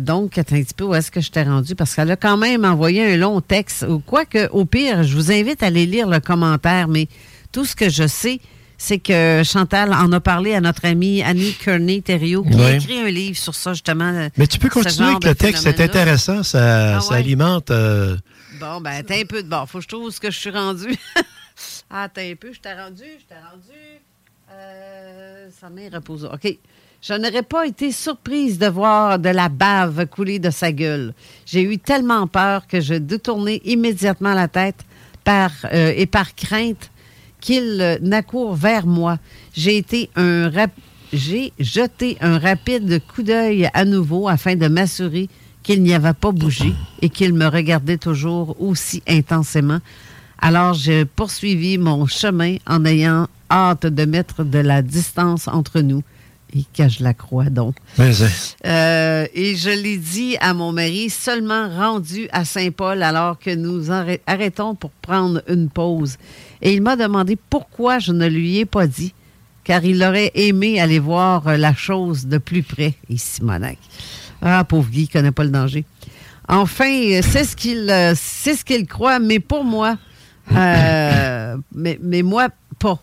donc, 0.00 0.38
attends 0.38 0.56
un 0.56 0.62
petit 0.62 0.74
peu 0.74 0.84
où 0.84 0.94
est-ce 0.94 1.10
que 1.10 1.20
je 1.20 1.30
t'ai 1.30 1.42
rendu? 1.42 1.76
Parce 1.76 1.94
qu'elle 1.94 2.10
a 2.10 2.16
quand 2.16 2.38
même 2.38 2.64
envoyé 2.64 3.12
un 3.12 3.16
long 3.16 3.40
texte. 3.40 3.86
Quoique, 4.06 4.48
au 4.50 4.64
pire, 4.64 5.04
je 5.04 5.14
vous 5.14 5.30
invite 5.30 5.62
à 5.62 5.66
aller 5.66 5.86
lire 5.86 6.08
le 6.08 6.18
commentaire, 6.18 6.88
mais 6.88 7.08
tout 7.52 7.66
ce 7.66 7.76
que 7.76 7.90
je 7.90 8.06
sais, 8.06 8.40
c'est 8.78 8.98
que 8.98 9.42
Chantal 9.44 9.92
en 9.92 10.10
a 10.12 10.20
parlé 10.20 10.54
à 10.54 10.60
notre 10.60 10.84
amie 10.84 11.22
Annie 11.22 11.52
Kearney 11.52 12.02
Thériault, 12.02 12.44
qui 12.44 12.60
a 12.60 12.76
écrit 12.76 12.98
un 12.98 13.10
livre 13.10 13.38
sur 13.38 13.54
ça, 13.54 13.72
justement. 13.72 14.28
Mais 14.36 14.46
tu 14.46 14.58
peux 14.58 14.68
continuer 14.68 15.10
avec 15.10 15.24
le 15.24 15.34
texte, 15.34 15.62
c'est 15.62 15.80
intéressant, 15.80 16.42
ça, 16.42 16.98
ah 16.98 17.14
alimente. 17.14 17.70
Euh, 17.70 18.16
bon, 18.60 18.80
ben, 18.80 19.02
t'as 19.02 19.20
un 19.20 19.24
peu 19.24 19.42
de 19.42 19.48
bord. 19.48 19.68
Faut 19.68 19.78
que 19.78 19.84
je 19.84 19.88
trouve 19.88 20.10
ce 20.10 20.20
que 20.20 20.30
je 20.30 20.38
suis 20.38 20.50
rendu. 20.50 20.94
ah, 21.90 22.08
t'as 22.12 22.22
un 22.22 22.34
peu, 22.34 22.52
je 22.52 22.60
t'ai 22.60 22.72
rendu, 22.72 23.04
je 23.04 23.26
t'ai 23.26 23.34
rendu. 23.34 23.78
Euh, 24.52 25.48
sa 25.60 25.70
main 25.70 25.88
repose. 25.92 26.28
OK. 26.32 26.58
Je 27.06 27.12
n'aurais 27.12 27.42
pas 27.42 27.66
été 27.66 27.92
surprise 27.92 28.58
de 28.58 28.66
voir 28.66 29.18
de 29.18 29.28
la 29.28 29.50
bave 29.50 30.06
couler 30.06 30.38
de 30.38 30.48
sa 30.48 30.72
gueule. 30.72 31.12
J'ai 31.44 31.62
eu 31.62 31.78
tellement 31.78 32.26
peur 32.26 32.66
que 32.66 32.80
je 32.80 32.94
détournais 32.94 33.60
immédiatement 33.64 34.32
la 34.32 34.48
tête 34.48 34.78
par, 35.22 35.50
euh, 35.72 35.92
et 35.94 36.06
par 36.06 36.34
crainte 36.34 36.90
qu'il 37.44 37.98
n'accourt 38.00 38.54
vers 38.54 38.86
moi. 38.86 39.18
J'ai 39.52 39.76
été 39.76 40.08
un 40.16 40.50
j'ai 41.12 41.52
jeté 41.60 42.16
un 42.22 42.38
rapide 42.38 43.02
coup 43.06 43.22
d'œil 43.22 43.68
à 43.74 43.84
nouveau 43.84 44.28
afin 44.28 44.56
de 44.56 44.66
m'assurer 44.66 45.28
qu'il 45.62 45.82
n'y 45.82 45.92
avait 45.92 46.14
pas 46.14 46.32
bougé 46.32 46.72
et 47.02 47.10
qu'il 47.10 47.34
me 47.34 47.46
regardait 47.46 47.98
toujours 47.98 48.56
aussi 48.60 49.02
intensément. 49.06 49.78
Alors 50.40 50.72
j'ai 50.72 51.04
poursuivi 51.04 51.76
mon 51.76 52.06
chemin 52.06 52.56
en 52.66 52.84
ayant 52.86 53.28
hâte 53.50 53.86
de 53.86 54.04
mettre 54.06 54.42
de 54.42 54.58
la 54.58 54.80
distance 54.80 55.46
entre 55.46 55.82
nous. 55.82 56.02
Et 56.56 56.64
que 56.72 56.88
je 56.88 57.02
la 57.02 57.14
crois 57.14 57.50
donc. 57.50 57.74
Euh, 57.98 59.26
et 59.34 59.56
je 59.56 59.70
l'ai 59.70 59.96
dit 59.96 60.36
à 60.40 60.54
mon 60.54 60.70
mari 60.70 61.10
seulement 61.10 61.68
rendu 61.68 62.28
à 62.30 62.44
Saint-Paul 62.44 63.02
alors 63.02 63.38
que 63.38 63.52
nous 63.54 63.90
arrêtons 63.90 64.76
pour 64.76 64.90
prendre 64.90 65.42
une 65.48 65.68
pause. 65.68 66.16
Et 66.62 66.74
il 66.74 66.80
m'a 66.80 66.94
demandé 66.94 67.36
pourquoi 67.50 67.98
je 67.98 68.12
ne 68.12 68.28
lui 68.28 68.58
ai 68.58 68.66
pas 68.66 68.86
dit, 68.86 69.14
car 69.64 69.84
il 69.84 70.02
aurait 70.04 70.30
aimé 70.34 70.80
aller 70.80 71.00
voir 71.00 71.56
la 71.56 71.74
chose 71.74 72.26
de 72.26 72.38
plus 72.38 72.62
près. 72.62 72.94
Et 73.10 73.18
Simonac. 73.18 73.78
Ah, 74.40 74.62
pauvre 74.64 74.88
Guy, 74.90 75.02
il 75.02 75.06
ne 75.06 75.12
connaît 75.12 75.32
pas 75.32 75.44
le 75.44 75.50
danger. 75.50 75.84
Enfin, 76.48 77.20
c'est 77.22 77.44
ce 77.44 77.56
qu'il 77.56 77.90
euh, 77.90 78.12
c'est 78.14 78.54
ce 78.54 78.64
qu'il 78.64 78.86
croit, 78.86 79.18
mais 79.18 79.40
pour 79.40 79.64
moi, 79.64 79.96
euh, 80.52 81.56
mais, 81.74 81.98
mais 82.02 82.22
moi, 82.22 82.48
pas. 82.78 83.00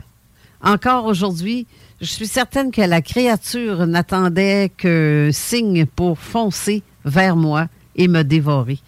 Encore 0.63 1.05
aujourd'hui, 1.05 1.65
je 2.01 2.07
suis 2.07 2.27
certaine 2.27 2.71
que 2.71 2.81
la 2.81 3.01
créature 3.01 3.85
n'attendait 3.85 4.71
que 4.75 5.29
signe 5.31 5.85
pour 5.85 6.17
foncer 6.17 6.81
vers 7.05 7.35
moi 7.35 7.67
et 7.95 8.07
me 8.07 8.23
dévorer. 8.23 8.79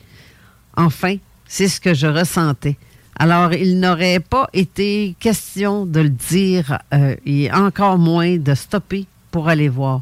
Enfin, 0.76 1.18
c'est 1.48 1.68
ce 1.68 1.80
que 1.80 1.94
je 1.94 2.08
ressentais. 2.08 2.76
Alors, 3.16 3.54
il 3.54 3.80
n'aurait 3.80 4.20
pas 4.20 4.50
été 4.54 5.16
question 5.20 5.86
de 5.86 6.00
le 6.00 6.10
dire 6.10 6.80
euh, 6.92 7.16
et 7.28 7.52
encore 7.52 8.00
moins 8.00 8.38
de 8.38 8.56
stopper 8.56 9.06
pour 9.30 9.48
aller 9.48 9.70
voir. 9.70 10.02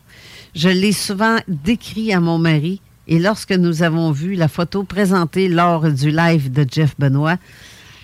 Je 0.56 0.70
l'ai 0.70 0.94
souvent 0.94 1.38
décrit 1.50 2.14
à 2.14 2.22
mon 2.22 2.38
mari 2.38 2.80
et 3.10 3.20
lorsque 3.20 3.52
nous 3.52 3.84
avons 3.84 4.12
vu 4.12 4.36
la 4.36 4.48
photo 4.48 4.84
présentée 4.84 5.50
lors 5.50 5.92
du 5.92 6.12
live 6.12 6.50
de 6.50 6.66
Jeff 6.70 6.96
Benoit, 6.98 7.38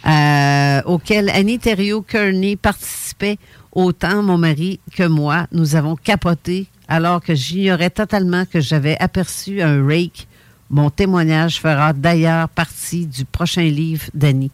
euh, 0.05 0.81
auquel 0.85 1.29
Annie 1.29 1.59
Thériault 1.59 2.01
Kearney 2.01 2.57
participait, 2.57 3.37
autant 3.77 4.23
mon 4.23 4.39
mari 4.39 4.79
que 4.95 5.03
moi, 5.03 5.45
nous 5.51 5.75
avons 5.75 5.95
capoté 5.95 6.65
alors 6.87 7.21
que 7.21 7.35
j'ignorais 7.35 7.91
totalement 7.91 8.45
que 8.45 8.59
j'avais 8.59 8.97
aperçu 8.99 9.61
un 9.61 9.85
rake. 9.85 10.27
Mon 10.69 10.89
témoignage 10.89 11.61
fera 11.61 11.93
d'ailleurs 11.93 12.49
partie 12.49 13.05
du 13.05 13.23
prochain 13.23 13.61
livre 13.61 14.05
d'Annie. 14.13 14.51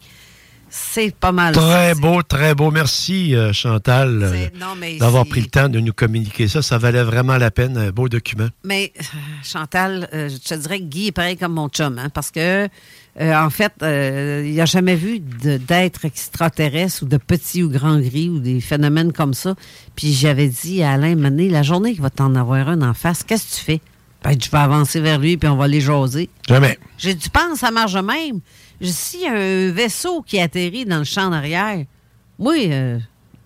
C'est 0.68 1.14
pas 1.14 1.32
mal. 1.32 1.54
Très 1.54 1.94
beau, 1.94 2.22
très 2.22 2.54
beau. 2.54 2.70
Merci, 2.72 3.34
euh, 3.34 3.52
Chantal, 3.52 4.20
euh, 4.24 4.98
d'avoir 4.98 5.24
pris 5.24 5.40
le 5.40 5.46
temps 5.46 5.68
de 5.68 5.78
nous 5.78 5.92
communiquer 5.92 6.48
ça. 6.48 6.62
Ça 6.62 6.78
valait 6.78 7.04
vraiment 7.04 7.38
la 7.38 7.52
peine. 7.52 7.78
Un 7.78 7.90
beau 7.90 8.08
document. 8.08 8.48
Mais, 8.64 8.92
euh, 8.98 9.04
Chantal, 9.44 10.08
je 10.12 10.36
te 10.36 10.54
dirais 10.54 10.80
que 10.80 10.84
Guy 10.84 11.06
est 11.06 11.12
pareil 11.12 11.36
comme 11.36 11.52
mon 11.52 11.68
chum, 11.68 11.96
hein, 11.98 12.08
parce 12.12 12.32
que, 12.32 12.68
en 13.20 13.50
fait, 13.50 13.72
il 13.80 14.54
n'a 14.54 14.66
jamais 14.66 14.96
vu 14.96 15.20
d'être 15.20 16.04
extraterrestre 16.04 17.04
ou 17.04 17.06
de 17.06 17.16
petit 17.16 17.62
ou 17.62 17.68
grand 17.70 17.98
gris 18.00 18.28
ou 18.28 18.40
des 18.40 18.60
phénomènes 18.60 19.12
comme 19.12 19.34
ça. 19.34 19.54
Puis 19.94 20.12
j'avais 20.12 20.48
dit 20.48 20.82
à 20.82 20.92
Alain 20.92 21.14
Mané, 21.14 21.48
la 21.48 21.62
journée 21.62 21.92
qu'il 21.92 22.02
va 22.02 22.10
t'en 22.10 22.34
avoir 22.34 22.68
un 22.68 22.82
en 22.82 22.94
face, 22.94 23.22
qu'est-ce 23.22 23.50
que 23.50 23.58
tu 23.60 23.64
fais? 23.64 23.80
Ben, 24.24 24.34
je 24.40 24.50
vais 24.50 24.58
avancer 24.58 25.00
vers 25.00 25.18
lui 25.18 25.36
puis 25.36 25.48
on 25.48 25.56
va 25.56 25.68
les 25.68 25.80
jaser. 25.80 26.30
Jamais. 26.48 26.78
J'ai 26.96 27.14
dit, 27.14 27.28
pense, 27.28 27.58
ça 27.58 27.70
marche 27.70 27.94
même. 27.94 28.40
S'il 28.80 29.20
y 29.20 29.26
a 29.26 29.32
un 29.32 29.70
vaisseau 29.70 30.22
qui 30.22 30.40
atterrit 30.40 30.84
dans 30.84 30.98
le 30.98 31.04
champ 31.04 31.30
d'arrière, 31.30 31.84
moi, 32.38 32.54
euh, 32.58 32.98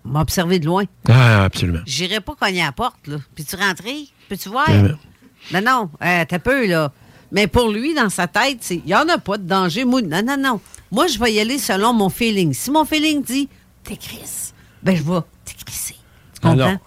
m'a 0.05 0.21
observé 0.21 0.57
de 0.59 0.65
loin. 0.65 0.85
Ah, 1.07 1.43
absolument. 1.43 1.81
J'irai 1.85 2.21
pas 2.21 2.33
cogner 2.33 2.61
à 2.61 2.67
la 2.67 2.71
porte, 2.71 3.07
là. 3.07 3.17
Puis 3.35 3.45
tu 3.45 3.55
rentrer? 3.55 4.07
Peux-tu 4.29 4.49
voir? 4.49 4.69
Non, 5.53 5.61
non, 5.61 5.89
euh, 6.03 6.25
t'as 6.27 6.39
peu, 6.39 6.65
là. 6.65 6.91
Mais 7.31 7.47
pour 7.47 7.69
lui, 7.69 7.93
dans 7.93 8.09
sa 8.09 8.27
tête, 8.27 8.57
c'est 8.61 8.77
il 8.77 8.85
n'y 8.85 8.95
en 8.95 9.07
a 9.07 9.17
pas 9.17 9.37
de 9.37 9.43
danger. 9.43 9.85
Moi, 9.85 10.01
non, 10.01 10.23
non, 10.23 10.37
non. 10.37 10.61
Moi, 10.91 11.07
je 11.07 11.19
vais 11.19 11.33
y 11.33 11.39
aller 11.39 11.59
selon 11.59 11.93
mon 11.93 12.09
feeling. 12.09 12.53
Si 12.53 12.71
mon 12.71 12.85
feeling 12.85 13.23
dit 13.23 13.47
t'es 13.83 13.95
Chris, 13.95 14.53
ben 14.81 14.95
je 14.95 15.03
vais 15.03 15.19
t'écrisser. 15.45 15.95
Tu 16.33 16.39
ah 16.43 16.51
comprends? 16.51 16.79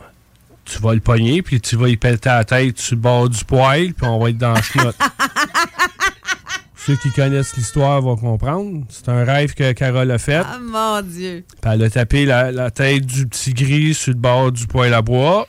tu 0.65 0.79
vas 0.81 0.95
le 0.95 1.01
pogner, 1.01 1.43
puis 1.43 1.61
tu 1.61 1.77
vas 1.77 1.89
y 1.89 1.97
pelleter 1.97 2.31
la 2.31 2.45
tête 2.45 2.79
sur 2.79 2.97
le 2.97 3.01
bord 3.01 3.29
du 3.29 3.45
poil, 3.45 3.93
puis 3.93 4.07
on 4.07 4.19
va 4.19 4.31
être 4.31 4.39
dans 4.39 4.55
le 4.55 4.61
Ceux 6.77 6.97
qui 6.97 7.13
connaissent 7.13 7.57
l'histoire 7.57 8.01
vont 8.03 8.17
comprendre. 8.17 8.85
C'est 8.89 9.09
un 9.09 9.25
rêve 9.25 9.55
que 9.55 9.71
Carole 9.73 10.11
a 10.11 10.19
fait. 10.19 10.43
Ah, 10.45 10.59
mon 10.61 11.01
Dieu! 11.03 11.45
Puis 11.61 11.71
elle 11.73 11.85
a 11.85 11.91
tapé 11.91 12.25
la, 12.25 12.71
tête 12.73 13.07
du 13.07 13.29
petit 13.29 13.55
gris 13.55 13.95
sur 13.95 14.13
le 14.13 14.19
bord 14.19 14.51
du 14.51 14.67
poêle 14.67 14.95
à 14.95 15.03
bois. 15.03 15.47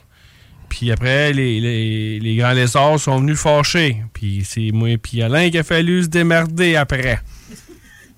Puis 0.69 0.91
après, 0.91 1.33
les, 1.33 2.35
grands 2.37 2.53
lézards 2.53 2.99
sont 2.99 3.19
venus 3.19 3.39
fâcher. 3.39 4.03
Puis 4.13 4.43
c'est 4.45 4.71
moi 4.71 4.89
et 4.89 4.97
puis 4.97 5.21
Alain 5.21 5.49
qui 5.49 5.57
a 5.57 5.63
fallu 5.63 6.03
se 6.03 6.07
démerder 6.07 6.75
après. 6.75 7.19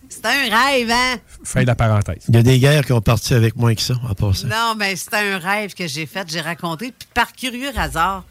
C'est 0.10 0.26
un 0.26 0.58
rêve, 0.58 0.90
hein? 0.92 1.18
Fin 1.44 1.62
de 1.62 1.68
la 1.68 1.76
parenthèse. 1.76 2.24
Il 2.30 2.36
y 2.36 2.38
a 2.38 2.44
des 2.44 2.60
guerres 2.60 2.86
qui 2.86 2.94
ont 2.94 3.02
parti 3.02 3.34
avec 3.34 3.56
moins 3.56 3.76
que 3.76 3.82
ça, 3.82 3.96
à 4.10 4.16
part 4.16 4.36
ça. 4.36 4.48
Non, 4.48 4.76
mais 4.78 4.96
c'est 4.96 5.14
un 5.14 5.38
rêve 5.38 5.74
que 5.74 5.88
j'ai 5.88 6.06
fait, 6.06 6.28
j'ai 6.30 6.42
raconté. 6.42 6.94
Puis 6.98 7.08
par 7.14 7.32
curieux 7.34 7.72
hasard, 7.76 8.24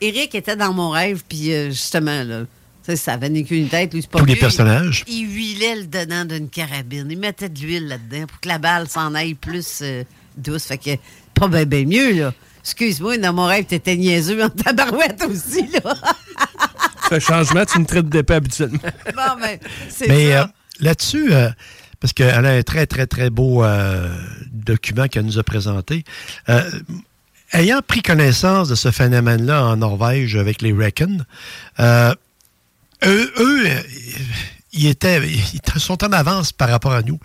Eric 0.00 0.34
était 0.34 0.56
dans 0.56 0.72
mon 0.72 0.90
rêve, 0.90 1.22
puis 1.28 1.52
euh, 1.52 1.70
justement, 1.70 2.22
là, 2.24 2.44
ça 2.96 3.16
venait 3.16 3.44
qu'une 3.44 3.68
tête, 3.68 3.94
lui, 3.94 4.02
c'est 4.02 4.10
pas 4.10 4.18
Tous 4.18 4.24
les 4.24 4.36
personnages. 4.36 5.04
Il, 5.06 5.32
huilait 5.32 5.76
le 5.76 5.86
dedans 5.86 6.24
d'une 6.24 6.48
carabine. 6.48 7.06
Il 7.10 7.18
mettait 7.18 7.48
de 7.48 7.58
l'huile 7.60 7.88
là-dedans 7.88 8.26
pour 8.26 8.40
que 8.40 8.48
la 8.48 8.58
balle 8.58 8.88
s'en 8.88 9.14
aille 9.14 9.34
plus 9.34 9.80
euh, 9.82 10.04
douce. 10.36 10.64
Fait 10.64 10.78
que 10.78 10.90
pas 11.34 11.48
bien 11.64 11.84
mieux, 11.84 12.12
là. 12.12 12.34
Excuse-moi, 12.64 13.18
dans 13.18 13.32
mon 13.32 13.46
rêve, 13.46 13.64
t'étais 13.64 13.96
niaiseux 13.96 14.42
en 14.42 14.48
tabarouette 14.48 15.24
aussi, 15.28 15.66
là. 15.68 15.94
Ce 17.10 17.18
changement, 17.18 17.64
tu 17.64 17.78
me 17.78 17.84
traites 17.84 18.08
d'épée 18.08 18.34
habituellement. 18.34 18.78
bon, 19.14 19.40
ben, 19.40 19.58
c'est 19.88 20.06
ça. 20.06 20.12
Mais 20.12 20.34
euh, 20.34 20.44
là-dessus, 20.80 21.32
euh, 21.32 21.50
parce 22.00 22.12
qu'elle 22.12 22.46
a 22.46 22.50
un 22.50 22.62
très, 22.62 22.86
très, 22.86 23.06
très 23.06 23.30
beau 23.30 23.64
document 24.52 25.08
qu'elle 25.08 25.26
nous 25.26 25.38
a 25.38 25.42
présenté. 25.42 26.04
ayant 27.52 27.80
pris 27.86 28.02
connaissance 28.02 28.68
de 28.68 28.74
ce 28.74 28.90
phénomène-là 28.90 29.64
en 29.64 29.76
Norvège 29.76 30.36
avec 30.36 30.62
les 30.62 30.72
Reckon, 30.72 31.18
eux, 33.04 33.32
eux 33.38 33.66
euh, 33.66 33.80
ils, 34.72 34.86
étaient, 34.86 35.20
ils 35.26 35.80
sont 35.80 36.02
en 36.04 36.12
avance 36.12 36.52
par 36.52 36.68
rapport 36.68 36.92
à 36.92 37.02
nous 37.02 37.18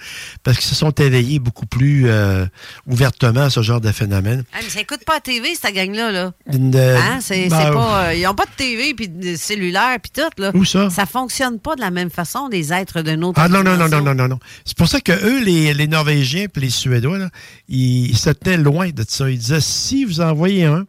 parce 0.43 0.57
qu'ils 0.57 0.67
se 0.67 0.75
sont 0.75 0.91
éveillés 0.91 1.39
beaucoup 1.39 1.65
plus 1.65 2.09
euh, 2.09 2.45
ouvertement 2.85 3.43
à 3.43 3.49
ce 3.49 3.61
genre 3.61 3.79
de 3.79 3.91
phénomène. 3.91 4.43
Ah, 4.53 4.57
mais 4.61 4.69
ça 4.69 4.81
écoute 4.81 5.03
pas 5.05 5.15
la 5.15 5.19
TV, 5.21 5.55
cette 5.55 5.73
gang-là. 5.73 6.11
Là. 6.11 6.33
Hein? 6.47 7.19
C'est, 7.21 7.47
ben, 7.47 7.71
pas, 7.71 8.07
euh, 8.07 8.13
ils 8.13 8.23
n'ont 8.23 8.35
pas 8.35 8.45
de 8.45 8.51
TV 8.57 8.93
puis 8.93 9.07
de 9.07 9.35
cellulaire 9.35 9.97
puis 10.01 10.11
tout. 10.13 10.41
Là. 10.41 10.51
Où 10.53 10.65
ça? 10.65 10.89
Ça 10.89 11.05
fonctionne 11.05 11.59
pas 11.59 11.75
de 11.75 11.81
la 11.81 11.91
même 11.91 12.09
façon 12.09 12.49
des 12.49 12.73
êtres 12.73 13.01
d'un 13.01 13.21
autre 13.21 13.39
Ah 13.41 13.47
non, 13.47 13.63
non, 13.63 13.77
non, 13.77 13.87
non, 13.87 14.01
non, 14.01 14.13
non, 14.13 14.27
non. 14.27 14.39
C'est 14.65 14.77
pour 14.77 14.87
ça 14.87 14.99
que 14.99 15.11
eux, 15.11 15.43
les, 15.43 15.73
les 15.73 15.87
Norvégiens 15.87 16.47
puis 16.51 16.63
les 16.63 16.69
Suédois, 16.69 17.17
là, 17.17 17.29
ils, 17.69 18.09
ils 18.09 18.17
se 18.17 18.29
tenaient 18.29 18.57
loin 18.57 18.89
de 18.89 19.05
ça. 19.07 19.29
Ils 19.29 19.37
disaient, 19.37 19.61
si 19.61 20.03
vous 20.03 20.21
envoyez 20.21 20.65
un, 20.65 20.85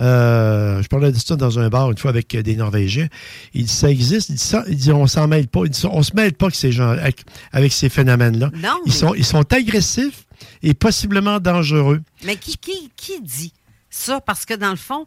euh, 0.00 0.82
je 0.82 0.88
parlais 0.88 1.12
de 1.12 1.18
ça 1.18 1.36
dans 1.36 1.58
un 1.58 1.68
bar 1.68 1.90
une 1.90 1.98
fois 1.98 2.10
avec 2.10 2.34
des 2.36 2.56
Norvégiens. 2.56 3.08
Il 3.54 3.64
dit 3.64 3.72
ça 3.72 3.90
existe? 3.90 4.30
Il 4.30 4.36
dit 4.36 4.42
ça. 4.42 4.64
Il 4.68 4.76
dit 4.76 4.92
on 4.92 5.06
s'en 5.06 5.28
mêle 5.28 5.48
pas. 5.48 5.60
Il 5.64 5.70
dit 5.70 5.82
on 5.90 6.02
se 6.02 6.14
mêle 6.14 6.32
pas 6.32 6.46
avec 6.46 6.56
ces 6.56 6.72
gens, 6.72 6.96
avec, 7.52 7.72
ces 7.72 7.88
phénomènes-là. 7.88 8.50
Ils 8.86 8.92
sont, 8.92 9.14
ils 9.14 9.24
sont 9.24 9.52
agressifs 9.52 10.24
et 10.62 10.74
possiblement 10.74 11.38
dangereux. 11.38 12.00
Mais 12.24 12.36
qui, 12.36 12.56
qui, 12.56 12.90
qui 12.96 13.20
dit 13.20 13.52
ça? 13.90 14.20
Parce 14.20 14.44
que 14.44 14.54
dans 14.54 14.70
le 14.70 14.76
fond, 14.76 15.06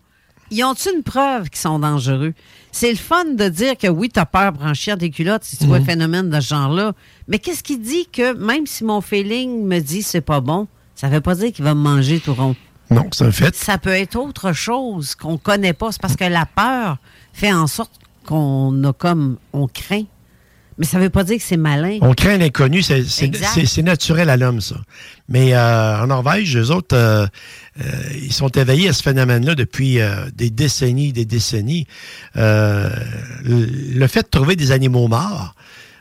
ils 0.51 0.63
ont 0.63 0.73
une 0.73 1.01
preuve 1.03 1.49
qu'ils 1.49 1.59
sont 1.59 1.79
dangereux? 1.79 2.33
C'est 2.71 2.91
le 2.91 2.97
fun 2.97 3.25
de 3.25 3.49
dire 3.49 3.77
que 3.77 3.87
oui, 3.87 4.09
tu 4.09 4.19
as 4.19 4.25
peur 4.25 4.51
de 4.51 4.57
branchir 4.57 4.97
des 4.97 5.09
culottes 5.09 5.43
si 5.43 5.57
tu 5.57 5.65
vois 5.65 5.77
un 5.77 5.79
mhm. 5.79 5.85
phénomène 5.85 6.29
de 6.29 6.39
ce 6.39 6.49
genre-là. 6.49 6.93
Mais 7.27 7.39
qu'est-ce 7.39 7.63
qui 7.63 7.77
dit 7.77 8.07
que 8.11 8.33
même 8.33 8.67
si 8.67 8.83
mon 8.83 9.01
feeling 9.01 9.65
me 9.65 9.79
dit 9.79 10.03
c'est 10.03 10.21
pas 10.21 10.41
bon, 10.41 10.67
ça 10.95 11.09
veut 11.09 11.21
pas 11.21 11.35
dire 11.35 11.51
qu'il 11.51 11.63
va 11.63 11.73
me 11.73 11.81
manger 11.81 12.19
tout 12.19 12.33
rond? 12.33 12.55
Non, 12.93 13.07
c'est 13.11 13.25
un 13.25 13.31
fait. 13.31 13.55
Ça 13.55 13.77
peut 13.77 13.91
être 13.91 14.15
autre 14.15 14.53
chose 14.53 15.15
qu'on 15.15 15.37
connaît 15.37 15.73
pas. 15.73 15.91
C'est 15.91 16.01
parce 16.01 16.15
que 16.15 16.25
la 16.25 16.45
peur 16.45 16.97
fait 17.33 17.51
en 17.51 17.67
sorte 17.67 17.91
qu'on 18.25 18.83
a 18.83 18.93
comme. 18.93 19.37
On 19.51 19.67
craint. 19.67 20.05
Mais 20.77 20.85
ça 20.85 20.97
ne 20.97 21.03
veut 21.03 21.09
pas 21.09 21.23
dire 21.23 21.37
que 21.37 21.43
c'est 21.43 21.57
malin. 21.57 21.99
On 22.01 22.13
craint 22.13 22.37
l'inconnu, 22.37 22.81
c'est 22.81 23.81
naturel 23.83 24.29
à 24.29 24.37
l'homme, 24.37 24.59
ça. 24.59 24.75
Mais 25.29 25.53
euh, 25.53 26.01
en 26.01 26.07
Norvège, 26.07 26.57
eux 26.57 26.71
autres, 26.71 26.95
euh, 26.95 27.27
euh, 27.79 27.91
ils 28.15 28.33
sont 28.33 28.49
éveillés 28.49 28.89
à 28.89 28.93
ce 28.93 29.03
phénomène-là 29.03 29.55
depuis 29.55 29.99
des 30.35 30.49
décennies, 30.49 31.13
des 31.13 31.25
décennies. 31.25 31.85
le 32.35 34.07
fait 34.07 34.23
de 34.23 34.29
trouver 34.29 34.55
des 34.55 34.71
animaux 34.71 35.07
morts, 35.07 35.55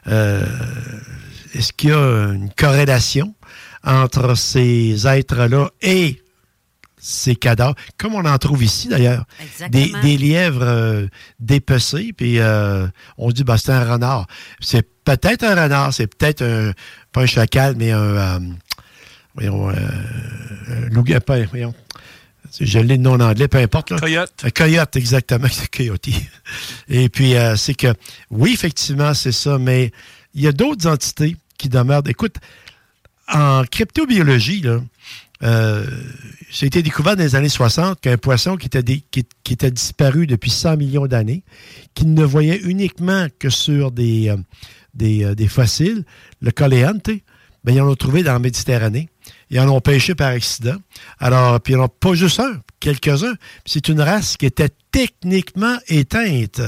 est-ce 0.07 1.73
qu'il 1.75 1.91
y 1.91 1.93
a 1.93 2.33
une 2.33 2.51
corrélation 2.57 3.35
entre 3.85 4.37
ces 4.37 5.07
êtres-là 5.07 5.71
et 5.83 6.22
ces 7.05 7.35
cadavres, 7.35 7.75
comme 7.99 8.15
on 8.15 8.25
en 8.25 8.39
trouve 8.39 8.63
ici 8.63 8.87
d'ailleurs. 8.89 9.25
Des, 9.71 9.93
des, 10.03 10.17
lièvres 10.17 10.63
euh, 10.63 11.07
dépecés, 11.41 12.13
puis 12.17 12.39
euh, 12.39 12.87
on 13.19 13.31
se 13.31 13.35
dit, 13.35 13.45
bah, 13.45 13.59
c'est 13.59 13.73
un 13.73 13.93
renard. 13.93 14.29
C'est 14.61 14.89
peut-être 15.05 15.43
un 15.43 15.61
renard, 15.61 15.93
c'est 15.93 16.07
peut-être 16.07 16.43
un, 16.43 16.73
pas 17.11 17.23
un 17.23 17.27
chacal, 17.27 17.75
mais 17.77 17.91
un, 17.91 17.99
euh, 17.99 18.39
voyons, 19.35 19.69
un 19.71 20.89
loup, 20.91 21.05
pas, 21.27 21.43
voyons, 21.47 21.75
je 22.61 22.79
l'ai 22.79 22.97
le 22.97 23.03
nom 23.03 23.15
en 23.15 23.21
anglais, 23.21 23.49
peu 23.49 23.59
importe. 23.59 23.91
Là. 23.91 23.99
Coyote. 23.99 24.33
Un 24.45 24.51
coyote, 24.51 24.95
exactement, 24.95 25.49
c'est 25.51 25.69
coyote. 25.75 26.07
Et 26.89 27.09
puis, 27.09 27.35
c'est 27.57 27.75
que, 27.75 27.93
oui, 28.31 28.53
effectivement, 28.53 29.13
c'est 29.13 29.33
ça, 29.33 29.59
mais 29.59 29.91
il 30.35 30.43
y 30.43 30.47
a 30.47 30.53
d'autres 30.53 30.87
entités 30.87 31.37
qui 31.59 31.69
demeurent. 31.69 32.03
Écoute, 32.07 32.37
en 33.27 33.65
cryptobiologie, 33.65 34.61
là, 34.61 34.81
euh, 35.43 35.85
ça 36.51 36.65
a 36.65 36.67
été 36.67 36.83
découvert 36.83 37.17
dans 37.17 37.23
les 37.23 37.35
années 37.35 37.49
60 37.49 38.01
qu'un 38.01 38.17
poisson 38.17 38.57
qui 38.57 38.67
était, 38.67 38.83
qui, 38.83 39.27
était 39.51 39.71
disparu 39.71 40.27
depuis 40.27 40.51
100 40.51 40.77
millions 40.77 41.07
d'années, 41.07 41.43
qui 41.95 42.07
ne 42.07 42.25
voyait 42.25 42.59
uniquement 42.59 43.27
que 43.39 43.51
sur 43.51 43.91
des, 43.91 44.29
euh, 44.29 44.37
euh, 45.03 45.35
des, 45.35 45.49
fossiles, 45.49 46.05
le 46.41 46.51
coléante, 46.51 47.11
ben, 47.65 47.75
ils 47.75 47.81
en 47.81 47.89
ont 47.89 47.97
trouvé 47.97 48.23
dans 48.23 48.35
la 48.35 48.39
Méditerranée. 48.39 49.09
Ils 49.51 49.61
en 49.61 49.69
ont 49.69 49.81
pêché 49.81 50.15
par 50.15 50.29
accident. 50.29 50.77
Alors, 51.19 51.61
puis 51.61 51.75
ils 51.75 51.77
n'en 51.77 51.85
ont 51.85 51.89
pas 51.89 52.15
juste 52.15 52.41
un, 52.41 52.61
quelques-uns. 52.81 53.35
C'est 53.65 53.89
une 53.89 54.01
race 54.01 54.37
qui 54.37 54.47
était 54.47 54.71
techniquement 54.91 55.77
éteinte 55.89 56.61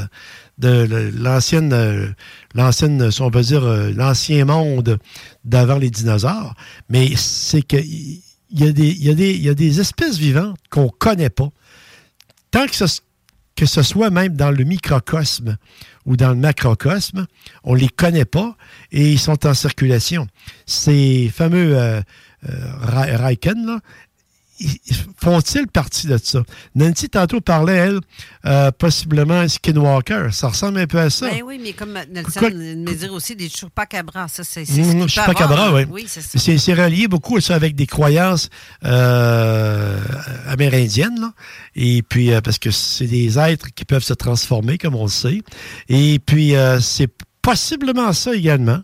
de 0.58 1.10
l'ancienne, 1.16 2.14
l'ancienne, 2.54 3.10
si 3.10 3.22
on 3.22 3.30
veut 3.30 3.42
dire, 3.42 3.64
l'ancien 3.94 4.44
monde 4.44 4.98
d'avant 5.44 5.78
les 5.78 5.90
dinosaures. 5.90 6.54
Mais 6.88 7.16
c'est 7.16 7.62
que 7.62 7.78
y, 8.60 8.64
y, 8.64 8.68
a 8.68 9.14
des, 9.14 9.36
y 9.36 9.48
a 9.48 9.54
des 9.54 9.80
espèces 9.80 10.16
vivantes 10.16 10.56
qu'on 10.70 10.84
ne 10.84 10.88
connaît 10.88 11.30
pas. 11.30 11.50
Tant 12.50 12.66
que 12.66 12.74
ce, 12.74 13.00
que 13.56 13.66
ce 13.66 13.82
soit 13.82 14.10
même 14.10 14.36
dans 14.36 14.50
le 14.50 14.64
microcosme 14.64 15.56
ou 16.06 16.16
dans 16.16 16.30
le 16.30 16.36
macrocosme, 16.36 17.26
on 17.62 17.74
ne 17.74 17.80
les 17.80 17.88
connaît 17.88 18.24
pas 18.24 18.56
et 18.92 19.12
ils 19.12 19.18
sont 19.18 19.46
en 19.46 19.54
circulation. 19.54 20.26
Ces 20.66 21.30
fameux 21.32 21.76
euh, 21.76 22.00
euh 22.48 23.12
là, 23.14 23.78
font-ils 25.16 25.66
partie 25.66 26.06
de 26.06 26.18
ça? 26.22 26.42
Nancy, 26.74 27.08
tantôt, 27.08 27.40
parlait, 27.40 27.76
elle, 27.76 28.00
euh, 28.46 28.70
possiblement 28.70 29.34
un 29.34 29.48
skinwalker. 29.48 30.28
Ça 30.32 30.48
ressemble 30.48 30.78
un 30.78 30.86
peu 30.86 30.98
à 30.98 31.10
ça. 31.10 31.30
Ben 31.30 31.42
oui, 31.44 31.60
mais 31.62 31.72
comme 31.72 31.92
Nelson 31.92 32.40
me 32.42 32.94
dire 32.94 33.12
aussi 33.12 33.34
des 33.34 33.48
chupacabras. 33.48 34.28
Ça, 34.28 34.44
c'est 34.44 34.68
mmh, 34.68 35.08
Chupacabra, 35.08 35.72
oui. 35.72 35.84
oui 35.90 36.06
c'est 36.08 36.74
relié 36.74 37.08
beaucoup 37.08 37.40
ça 37.40 37.54
avec 37.54 37.74
des 37.74 37.86
croyances 37.86 38.48
euh, 38.84 40.00
amérindiennes. 40.46 41.20
Là. 41.20 41.32
Et 41.74 42.02
puis, 42.02 42.32
euh, 42.32 42.40
parce 42.40 42.58
que 42.58 42.70
c'est 42.70 43.06
des 43.06 43.38
êtres 43.38 43.68
qui 43.74 43.84
peuvent 43.84 44.04
se 44.04 44.14
transformer, 44.14 44.78
comme 44.78 44.94
on 44.94 45.04
le 45.04 45.10
sait. 45.10 45.42
Et 45.88 46.18
puis, 46.18 46.54
euh, 46.54 46.80
c'est 46.80 47.10
possiblement 47.42 48.12
ça 48.12 48.34
également. 48.34 48.80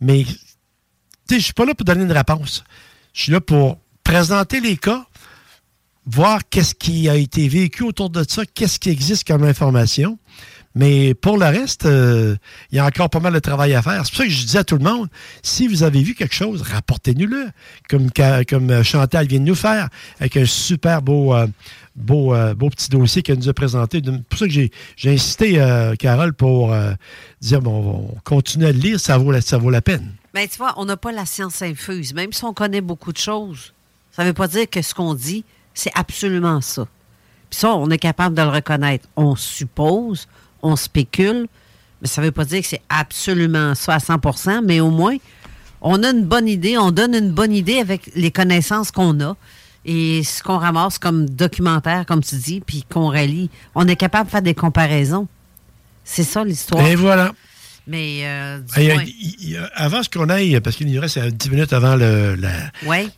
Mais, 0.00 0.24
tu 0.24 0.34
sais, 1.28 1.38
je 1.38 1.44
suis 1.44 1.54
pas 1.54 1.64
là 1.64 1.74
pour 1.74 1.84
donner 1.84 2.04
une 2.04 2.12
réponse. 2.12 2.64
Je 3.12 3.22
suis 3.22 3.32
là 3.32 3.40
pour 3.40 3.78
présenter 4.04 4.60
les 4.60 4.76
cas, 4.76 5.06
voir 6.10 6.40
qu'est-ce 6.48 6.74
qui 6.74 7.08
a 7.08 7.16
été 7.16 7.48
vécu 7.48 7.82
autour 7.82 8.10
de 8.10 8.24
ça, 8.26 8.42
qu'est-ce 8.46 8.78
qui 8.78 8.90
existe 8.90 9.26
comme 9.26 9.44
information. 9.44 10.18
Mais 10.74 11.14
pour 11.14 11.38
le 11.38 11.46
reste, 11.46 11.86
euh, 11.86 12.36
il 12.70 12.76
y 12.76 12.78
a 12.78 12.86
encore 12.86 13.10
pas 13.10 13.20
mal 13.20 13.32
de 13.32 13.38
travail 13.38 13.74
à 13.74 13.82
faire. 13.82 14.04
C'est 14.04 14.12
pour 14.12 14.18
ça 14.18 14.24
que 14.24 14.30
je 14.30 14.46
dis 14.46 14.56
à 14.56 14.64
tout 14.64 14.76
le 14.76 14.84
monde, 14.84 15.08
si 15.42 15.66
vous 15.66 15.82
avez 15.82 16.02
vu 16.02 16.14
quelque 16.14 16.34
chose, 16.34 16.62
rapportez-nous-le, 16.62 17.48
comme, 17.88 18.10
comme 18.48 18.82
Chantal 18.84 19.26
vient 19.26 19.40
de 19.40 19.44
nous 19.44 19.54
faire, 19.54 19.88
avec 20.20 20.36
un 20.36 20.44
super 20.44 21.02
beau, 21.02 21.34
euh, 21.34 21.46
beau, 21.96 22.32
euh, 22.32 22.54
beau 22.54 22.70
petit 22.70 22.90
dossier 22.90 23.22
qu'elle 23.22 23.38
nous 23.38 23.48
a 23.48 23.54
présenté. 23.54 24.00
C'est 24.04 24.22
pour 24.28 24.38
ça 24.38 24.46
que 24.46 24.52
j'ai, 24.52 24.70
insisté, 25.04 25.60
Carole, 25.98 26.32
pour 26.32 26.74
dire, 27.40 27.60
bon, 27.60 28.12
on 28.14 28.20
continue 28.22 28.66
à 28.66 28.72
le 28.72 28.78
lire, 28.78 29.00
ça 29.00 29.18
vaut 29.18 29.32
la, 29.32 29.40
ça 29.40 29.58
vaut 29.58 29.70
la 29.70 29.82
peine. 29.82 30.12
Ben, 30.32 30.46
tu 30.46 30.58
vois, 30.58 30.74
on 30.76 30.84
n'a 30.84 30.96
pas 30.96 31.10
la 31.10 31.26
science 31.26 31.60
infuse. 31.62 32.14
Même 32.14 32.32
si 32.32 32.44
on 32.44 32.52
connaît 32.52 32.82
beaucoup 32.82 33.12
de 33.12 33.18
choses, 33.18 33.72
ça 34.12 34.22
ne 34.22 34.28
veut 34.28 34.34
pas 34.34 34.48
dire 34.48 34.68
que 34.70 34.80
ce 34.82 34.94
qu'on 34.94 35.14
dit, 35.14 35.44
c'est 35.78 35.92
absolument 35.94 36.60
ça. 36.60 36.88
Puis 37.48 37.60
ça, 37.60 37.72
on 37.74 37.88
est 37.90 37.98
capable 37.98 38.34
de 38.34 38.42
le 38.42 38.48
reconnaître. 38.48 39.08
On 39.16 39.36
suppose, 39.36 40.26
on 40.60 40.74
spécule, 40.74 41.46
mais 42.02 42.08
ça 42.08 42.20
ne 42.20 42.26
veut 42.26 42.32
pas 42.32 42.44
dire 42.44 42.62
que 42.62 42.66
c'est 42.66 42.82
absolument 42.88 43.76
ça 43.76 43.94
à 43.94 44.00
100 44.00 44.18
mais 44.64 44.80
au 44.80 44.90
moins, 44.90 45.16
on 45.80 46.02
a 46.02 46.10
une 46.10 46.24
bonne 46.24 46.48
idée, 46.48 46.76
on 46.76 46.90
donne 46.90 47.14
une 47.14 47.30
bonne 47.30 47.52
idée 47.52 47.78
avec 47.78 48.10
les 48.16 48.32
connaissances 48.32 48.90
qu'on 48.90 49.20
a 49.20 49.36
et 49.84 50.24
ce 50.24 50.42
qu'on 50.42 50.58
ramasse 50.58 50.98
comme 50.98 51.30
documentaire, 51.30 52.04
comme 52.06 52.24
tu 52.24 52.34
dis, 52.34 52.60
puis 52.60 52.84
qu'on 52.92 53.10
relie. 53.10 53.48
On 53.76 53.86
est 53.86 53.96
capable 53.96 54.26
de 54.26 54.30
faire 54.32 54.42
des 54.42 54.54
comparaisons. 54.54 55.28
C'est 56.02 56.24
ça 56.24 56.42
l'histoire. 56.42 56.84
Et 56.84 56.96
voilà. 56.96 57.32
Mais 57.88 58.20
euh, 58.24 58.58
avant 59.74 60.02
ce 60.02 60.10
qu'on 60.10 60.28
aille, 60.28 60.60
parce 60.60 60.76
qu'il 60.76 60.92
nous 60.92 61.00
reste 61.00 61.18
10 61.18 61.50
minutes 61.50 61.72
avant 61.72 61.96
le, 61.96 62.34
la 62.34 62.50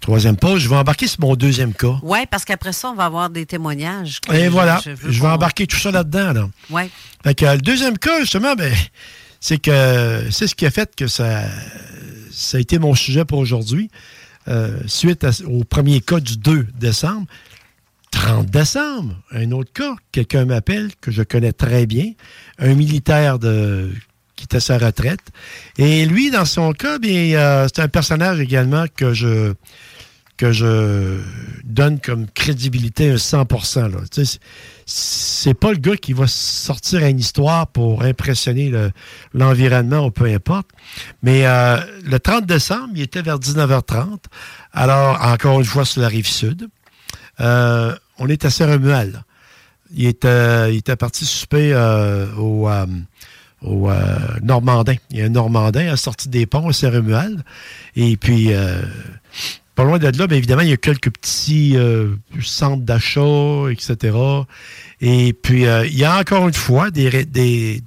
troisième 0.01 0.37
pause, 0.37 0.61
je 0.61 0.69
vais 0.69 0.77
embarquer 0.77 1.09
sur 1.09 1.21
mon 1.21 1.35
deuxième 1.35 1.75
cas. 1.75 1.97
Oui, 2.03 2.21
parce 2.31 2.45
qu'après 2.45 2.73
ça, 2.73 2.91
on 2.91 2.95
va 2.95 3.07
avoir 3.07 3.31
des 3.31 3.47
témoignages. 3.47 4.21
Et 4.33 4.49
voilà, 4.49 4.81
je, 4.85 5.21
vais 5.21 5.29
embarquer 5.29 5.67
tout 5.67 5.77
ça 5.77 5.91
là-dedans. 5.91 6.51
Oui. 6.71 6.83
Fait 7.25 7.35
que, 7.35 7.47
le 7.47 7.59
deuxième 7.59 7.99
cas, 7.99 8.21
justement, 8.21 8.55
ben, 8.55 8.73
c'est 9.41 9.59
que 9.59 10.29
c'est 10.31 10.47
ce 10.47 10.55
qui 10.55 10.67
a 10.67 10.71
fait 10.71 10.95
que 10.95 11.09
ça, 11.09 11.43
ça 12.31 12.59
a 12.59 12.61
été 12.61 12.79
mon 12.79 12.95
sujet 12.95 13.25
pour 13.25 13.39
aujourd'hui. 13.39 13.91
Euh, 14.49 14.79
suite 14.87 15.27
au 15.47 15.65
premier 15.65 16.01
cas 16.01 16.21
du 16.21 16.37
2 16.37 16.69
décembre, 16.79 17.27
30 18.11 18.47
décembre, 18.47 19.15
un 19.33 19.51
autre 19.53 19.73
cas, 19.73 19.95
quelqu'un 20.13 20.45
m'appelle 20.45 20.91
que 21.01 21.11
je 21.11 21.23
connais 21.23 21.53
très 21.53 21.87
bien, 21.87 22.13
un 22.59 22.75
militaire 22.75 23.39
de 23.39 23.91
qui 24.41 24.45
était 24.45 24.61
sa 24.61 24.79
retraite. 24.79 25.21
Et 25.77 26.07
lui, 26.07 26.31
dans 26.31 26.47
son 26.47 26.73
cas, 26.73 26.99
bien, 26.99 27.67
c'est 27.69 27.83
un 27.83 27.89
personnage 27.89 28.41
également 28.41 28.87
que 28.97 29.12
je 29.12 29.53
que 30.39 30.53
je 30.53 31.21
donne 31.65 32.01
comme 32.01 32.27
crédibilité 32.27 33.11
à 33.11 33.19
100 33.19 33.47
là. 33.77 34.25
C'est 34.87 35.53
pas 35.53 35.71
le 35.71 35.77
gars 35.77 35.99
qui 35.99 36.15
va 36.15 36.27
sortir 36.27 37.05
une 37.05 37.19
histoire 37.19 37.67
pour 37.67 38.05
impressionner 38.05 38.73
l'environnement 39.35 40.07
ou 40.07 40.11
peu 40.11 40.25
importe. 40.25 40.71
Mais 41.23 41.47
euh, 41.47 41.77
le 42.05 42.19
30 42.19 42.47
décembre, 42.47 42.89
il 42.95 43.03
était 43.03 43.21
vers 43.21 43.39
19h30. 43.39 44.17
Alors, 44.73 45.23
encore 45.23 45.61
une 45.61 45.67
fois, 45.67 45.85
sur 45.85 46.01
la 46.01 46.09
rive 46.09 46.27
sud. 46.27 46.69
Euh, 47.41 47.95
on 48.17 48.27
est 48.29 48.47
à 48.47 48.51
Saint-Romuald. 48.51 49.23
Il 49.93 50.07
était, 50.07 50.73
il 50.73 50.79
était 50.79 50.97
parti 50.97 51.29
euh, 51.53 52.35
au, 52.37 52.67
au 53.62 53.91
euh, 53.91 54.19
Normandin. 54.43 54.95
Il 55.11 55.19
y 55.19 55.23
a 55.23 55.27
un 55.27 55.31
Normandin 55.31 55.93
à 55.93 55.97
sortie 55.97 56.28
des 56.28 56.47
ponts 56.47 56.69
à 56.69 56.73
Saint-Romuald. 56.73 57.43
Et 57.97 58.16
puis, 58.16 58.53
euh, 58.53 58.81
pas 59.74 59.85
loin 59.85 59.99
de 59.99 60.07
là, 60.07 60.27
bien 60.27 60.37
évidemment, 60.37 60.62
il 60.62 60.70
y 60.70 60.73
a 60.73 60.77
quelques 60.77 61.11
petits 61.11 61.77
euh, 61.77 62.15
centres 62.43 62.82
d'achat, 62.82 63.70
etc. 63.70 64.16
Et 65.01 65.32
puis, 65.32 65.65
il 65.65 65.99
y 65.99 66.05
a 66.05 66.19
encore 66.19 66.49
une 66.49 66.55
fois 66.55 66.91
des, 66.91 67.24
des, 67.24 67.82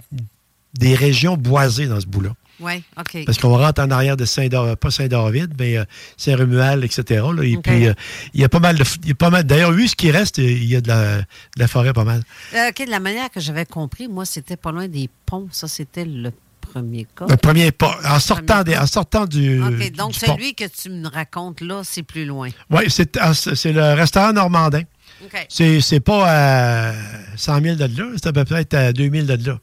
des 0.74 0.96
régions 0.96 1.38
boisées 1.38 1.88
dans 1.88 2.00
ce 2.00 2.08
bout-là. 2.08 2.32
Oui, 2.60 2.84
OK. 3.00 3.26
Parce 3.26 3.38
qu'on 3.38 3.58
rentre 3.58 3.82
en 3.82 3.90
arrière 3.90 4.16
de 4.16 4.26
Saint-David, 4.26 4.76
pas 4.76 4.92
Saint-David, 4.92 5.54
mais 5.60 5.78
euh, 5.78 5.86
Saint-Romuald, 6.18 6.84
etc. 6.84 7.26
Et 7.44 7.58
puis, 7.58 7.88
euh, 7.88 7.94
il 8.34 8.42
y 8.42 8.44
a 8.44 8.50
pas 8.50 8.60
mal 8.60 8.78
de. 8.78 8.84
Il 9.04 9.10
y 9.10 9.12
a 9.12 9.16
pas 9.16 9.30
mal, 9.30 9.44
D'ailleurs, 9.44 9.72
oui, 9.72 9.88
ce 9.88 9.96
qui 9.96 10.12
reste, 10.12 10.38
il 10.38 10.66
y 10.66 10.76
a 10.76 10.82
de 10.82 10.88
la, 10.88 11.18
de 11.18 11.26
la 11.58 11.68
forêt 11.68 11.94
pas 11.94 12.04
mal. 12.04 12.22
Euh, 12.54 12.70
OK, 12.70 12.86
de 12.86 12.92
la 12.92 13.00
manière 13.00 13.30
que 13.32 13.40
j'avais 13.40 13.66
compris, 13.66 14.08
moi, 14.08 14.26
c'était 14.26 14.58
pas 14.58 14.72
loin 14.72 14.88
des 14.88 15.10
ponts. 15.26 15.48
Ça, 15.52 15.68
c'était 15.68 16.06
le 16.06 16.32
premier 16.62 17.08
cas. 17.16 17.26
Le 17.28 17.38
premier 17.38 17.72
pas. 17.72 17.98
En 18.06 18.20
sortant, 18.20 18.64
des, 18.64 18.78
en 18.78 18.88
sortant 18.88 19.26
du. 19.26 19.62
OK, 19.62 19.92
donc 19.92 20.14
celui 20.14 20.54
que 20.54 20.66
tu 20.66 20.90
me 20.90 21.08
racontes 21.08 21.62
là, 21.62 21.82
c'est 21.84 22.04
plus 22.04 22.26
loin. 22.26 22.50
Oui, 22.70 22.84
c'est, 22.90 23.16
le 23.16 23.94
restaurant 23.96 24.32
Normandin. 24.32 24.84
OK. 25.26 25.48
C'est, 25.50 26.00
pas 26.02 26.26
à 26.28 26.94
100 27.36 27.62
000 27.62 27.76
de 27.78 27.86
là, 27.86 28.06
c'est 28.16 28.28
à 28.28 28.34
peu 28.34 28.46
près 28.46 28.66
à 28.76 28.94
2000 28.94 29.26
de 29.26 29.50
là 29.50 29.60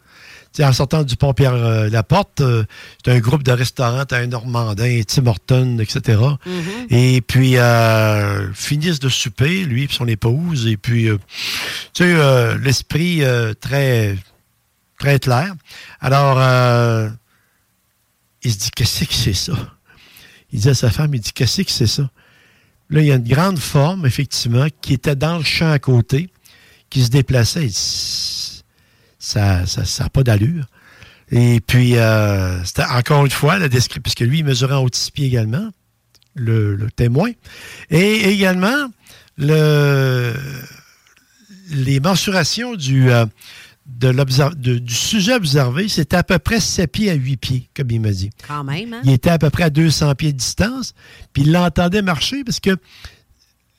en 0.58 0.72
sortant 0.72 1.04
du 1.04 1.16
pont 1.16 1.32
Pierre-Laporte, 1.32 2.40
euh, 2.40 2.64
c'est 3.04 3.12
un 3.12 3.18
groupe 3.20 3.42
de 3.42 3.52
restaurants, 3.52 4.04
un 4.10 4.26
Normandin, 4.26 5.02
Tim 5.06 5.26
Horton, 5.26 5.78
etc. 5.78 6.18
Mm-hmm. 6.18 6.86
Et 6.90 7.20
puis, 7.20 7.56
euh, 7.56 8.52
finissent 8.52 8.98
de 8.98 9.08
souper, 9.08 9.64
lui 9.64 9.84
et 9.84 9.88
son 9.90 10.08
épouse. 10.08 10.66
Et 10.66 10.76
puis, 10.76 11.08
euh, 11.08 11.18
tu 11.94 12.04
sais, 12.04 12.58
l'esprit 12.58 13.22
très, 13.60 14.16
très 14.98 15.18
clair. 15.18 15.54
Alors, 16.00 16.38
il 18.42 18.52
se 18.52 18.58
dit, 18.58 18.70
qu'est-ce 18.74 19.04
que 19.04 19.14
c'est 19.14 19.32
ça? 19.32 19.52
Il 20.52 20.60
dit 20.60 20.68
à 20.68 20.74
sa 20.74 20.90
femme, 20.90 21.14
il 21.14 21.20
dit, 21.20 21.32
qu'est-ce 21.32 21.62
que 21.62 21.70
c'est 21.70 21.86
ça? 21.86 22.10
Là, 22.90 23.00
il 23.00 23.06
y 23.06 23.12
a 23.12 23.14
une 23.14 23.28
grande 23.28 23.58
forme, 23.60 24.04
effectivement, 24.04 24.66
qui 24.80 24.94
était 24.94 25.14
dans 25.14 25.38
le 25.38 25.44
champ 25.44 25.70
à 25.70 25.78
côté, 25.78 26.28
qui 26.90 27.04
se 27.04 27.10
déplaçait. 27.10 27.62
Il 27.62 27.70
dit, 27.70 28.39
ça 29.20 29.60
n'a 29.60 29.66
ça, 29.66 30.08
pas 30.08 30.24
d'allure. 30.24 30.66
Et 31.30 31.60
puis, 31.64 31.96
euh, 31.96 32.62
c'était 32.64 32.84
encore 32.84 33.24
une 33.24 33.30
fois 33.30 33.58
la 33.58 33.68
description, 33.68 34.02
puisque 34.02 34.20
lui, 34.20 34.40
il 34.40 34.44
mesurait 34.44 34.74
en 34.74 34.82
haut 34.82 34.90
de 34.90 34.96
pieds 35.12 35.26
également, 35.26 35.70
le, 36.34 36.88
témoin. 36.96 37.30
Et 37.90 38.30
également, 38.30 38.88
le, 39.38 40.34
les 41.70 42.00
mensurations 42.00 42.74
du, 42.74 43.12
euh, 43.12 43.26
de 43.86 44.80
du 44.80 44.94
sujet 44.94 45.34
observé, 45.34 45.88
c'était 45.88 46.16
à 46.16 46.24
peu 46.24 46.38
près 46.38 46.58
7 46.58 46.90
pieds 46.90 47.10
à 47.10 47.14
8 47.14 47.36
pieds, 47.36 47.70
comme 47.76 47.90
il 47.90 48.00
m'a 48.00 48.10
dit. 48.10 48.30
Quand 48.48 48.64
même, 48.64 48.94
hein? 48.94 49.00
Il 49.04 49.12
était 49.12 49.30
à 49.30 49.38
peu 49.38 49.50
près 49.50 49.64
à 49.64 49.70
200 49.70 50.14
pieds 50.14 50.32
de 50.32 50.38
distance, 50.38 50.94
puis 51.32 51.42
il 51.42 51.52
l'entendait 51.52 52.02
marcher 52.02 52.42
parce 52.42 52.58
que 52.58 52.76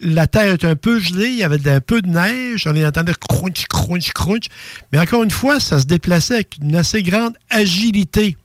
la 0.01 0.27
terre 0.27 0.53
est 0.53 0.65
un 0.65 0.75
peu 0.75 0.99
gelée, 0.99 1.29
il 1.29 1.37
y 1.37 1.43
avait 1.43 1.69
un 1.69 1.79
peu 1.79 2.01
de 2.01 2.07
neige, 2.07 2.67
on 2.67 2.83
entendait 2.83 3.13
crunch, 3.29 3.65
crunch, 3.67 4.11
crunch. 4.11 4.45
Mais 4.91 4.99
encore 4.99 5.23
une 5.23 5.31
fois, 5.31 5.59
ça 5.59 5.79
se 5.79 5.85
déplaçait 5.85 6.35
avec 6.35 6.57
une 6.61 6.75
assez 6.75 7.03
grande 7.03 7.33
agilité. 7.49 8.37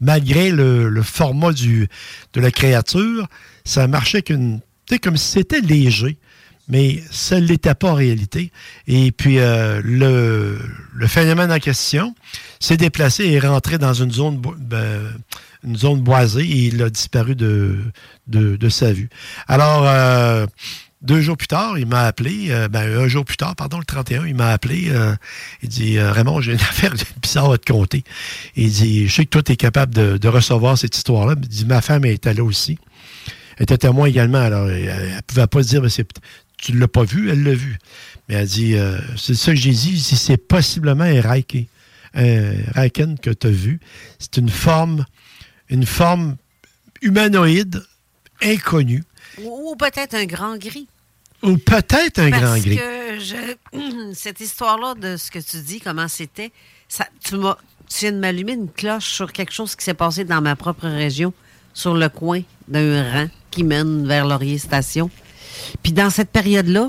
Malgré 0.00 0.50
le, 0.50 1.02
format 1.02 1.52
de 1.52 1.88
la 2.40 2.50
créature, 2.50 3.28
ça 3.64 3.86
marchait 3.86 4.22
comme 4.22 4.60
si 5.16 5.28
c'était 5.28 5.60
léger, 5.60 6.16
mais 6.68 7.02
ça 7.10 7.38
ne 7.40 7.46
l'était 7.46 7.74
pas 7.74 7.90
en 7.90 7.94
réalité. 7.94 8.52
Et 8.86 9.12
puis, 9.12 9.38
euh, 9.38 9.82
le, 9.84 11.06
phénomène 11.06 11.52
en 11.52 11.58
question 11.58 12.14
s'est 12.60 12.76
déplacé 12.76 13.24
et 13.24 13.34
est 13.34 13.40
rentré 13.40 13.76
dans 13.76 13.92
une 13.92 14.12
zone, 14.12 14.40
ben, 14.40 15.02
une 15.64 15.76
zone 15.76 16.00
boisée 16.00 16.44
et 16.44 16.66
il 16.66 16.82
a 16.82 16.88
disparu 16.88 17.34
de, 17.34 17.76
de, 18.28 18.68
sa 18.68 18.92
vue. 18.92 19.10
Alors, 19.48 19.86
euh, 19.86 20.46
Deux 21.02 21.22
jours 21.22 21.38
plus 21.38 21.46
tard, 21.46 21.78
il 21.78 21.86
m'a 21.86 22.02
appelé, 22.02 22.48
euh, 22.50 22.68
ben, 22.68 22.82
un 22.82 23.08
jour 23.08 23.24
plus 23.24 23.38
tard, 23.38 23.56
pardon, 23.56 23.78
le 23.78 23.86
31, 23.86 24.26
il 24.26 24.34
m'a 24.34 24.50
appelé. 24.50 24.90
Euh, 24.90 25.14
il 25.62 25.70
dit 25.70 25.96
euh, 25.96 26.12
Raymond, 26.12 26.42
j'ai 26.42 26.52
une 26.52 26.58
affaire 26.60 26.92
bizarre 27.22 27.50
à 27.52 27.56
te 27.56 27.72
compter. 27.72 28.04
Il 28.54 28.70
dit 28.70 29.08
Je 29.08 29.14
sais 29.14 29.24
que 29.24 29.30
toi, 29.30 29.42
tu 29.42 29.52
es 29.52 29.56
capable 29.56 29.94
de, 29.94 30.28
recevoir 30.28 30.76
cette 30.76 30.94
histoire-là. 30.94 31.36
Il 31.40 31.48
dit 31.48 31.64
Ma 31.64 31.80
femme 31.80 32.04
était 32.04 32.34
là 32.34 32.44
aussi. 32.44 32.78
Elle 33.56 33.62
était 33.62 33.78
témoin 33.78 34.08
également. 34.08 34.40
Alors, 34.40 34.68
elle 34.68 35.14
ne 35.16 35.20
pouvait 35.26 35.46
pas 35.46 35.62
dire 35.62 35.80
mais 35.80 35.88
Tu 36.58 36.72
ne 36.74 36.78
l'as 36.78 36.88
pas 36.88 37.04
vu, 37.04 37.30
elle 37.30 37.44
l'a 37.44 37.54
vu. 37.54 37.78
Mais 38.28 38.34
elle 38.34 38.46
dit 38.46 38.76
C'est 39.16 39.34
ça 39.34 39.52
que 39.52 39.58
j'ai 39.58 39.70
dit, 39.70 39.98
si 39.98 40.16
c'est 40.16 40.36
possiblement 40.36 41.04
un 41.04 41.20
Reiki, 41.22 41.68
un 42.14 42.52
Reiken 42.74 43.18
que 43.18 43.30
tu 43.30 43.46
as 43.46 43.50
vu. 43.50 43.80
C'est 44.18 44.36
une 44.36 44.50
forme, 44.50 45.06
une 45.70 45.86
forme 45.86 46.36
humanoïde 47.00 47.82
inconnue 48.42 49.04
ou, 49.38 49.76
peut-être 49.76 50.14
un 50.14 50.24
grand 50.24 50.56
gris. 50.56 50.88
Ou 51.42 51.56
peut-être 51.56 52.18
un 52.18 52.30
grand 52.30 52.58
gris. 52.58 52.76
Que 52.76 54.12
cette 54.14 54.40
histoire-là 54.40 54.94
de 54.94 55.16
ce 55.16 55.30
que 55.30 55.38
tu 55.38 55.58
dis, 55.58 55.80
comment 55.80 56.08
c'était, 56.08 56.52
ça, 56.88 57.06
tu, 57.22 57.36
tu 57.88 58.00
viens 58.00 58.12
de 58.12 58.18
m'allumer 58.18 58.52
une 58.52 58.70
cloche 58.70 59.10
sur 59.10 59.32
quelque 59.32 59.52
chose 59.52 59.74
qui 59.74 59.84
s'est 59.84 59.94
passé 59.94 60.24
dans 60.24 60.40
ma 60.40 60.56
propre 60.56 60.86
région, 60.88 61.32
sur 61.72 61.94
le 61.94 62.08
coin 62.08 62.42
d'un 62.68 63.10
rang 63.10 63.28
qui 63.50 63.64
mène 63.64 64.06
vers 64.06 64.26
Laurier 64.26 64.58
Station. 64.58 65.10
Puis 65.82 65.92
dans 65.92 66.10
cette 66.10 66.30
période-là, 66.30 66.88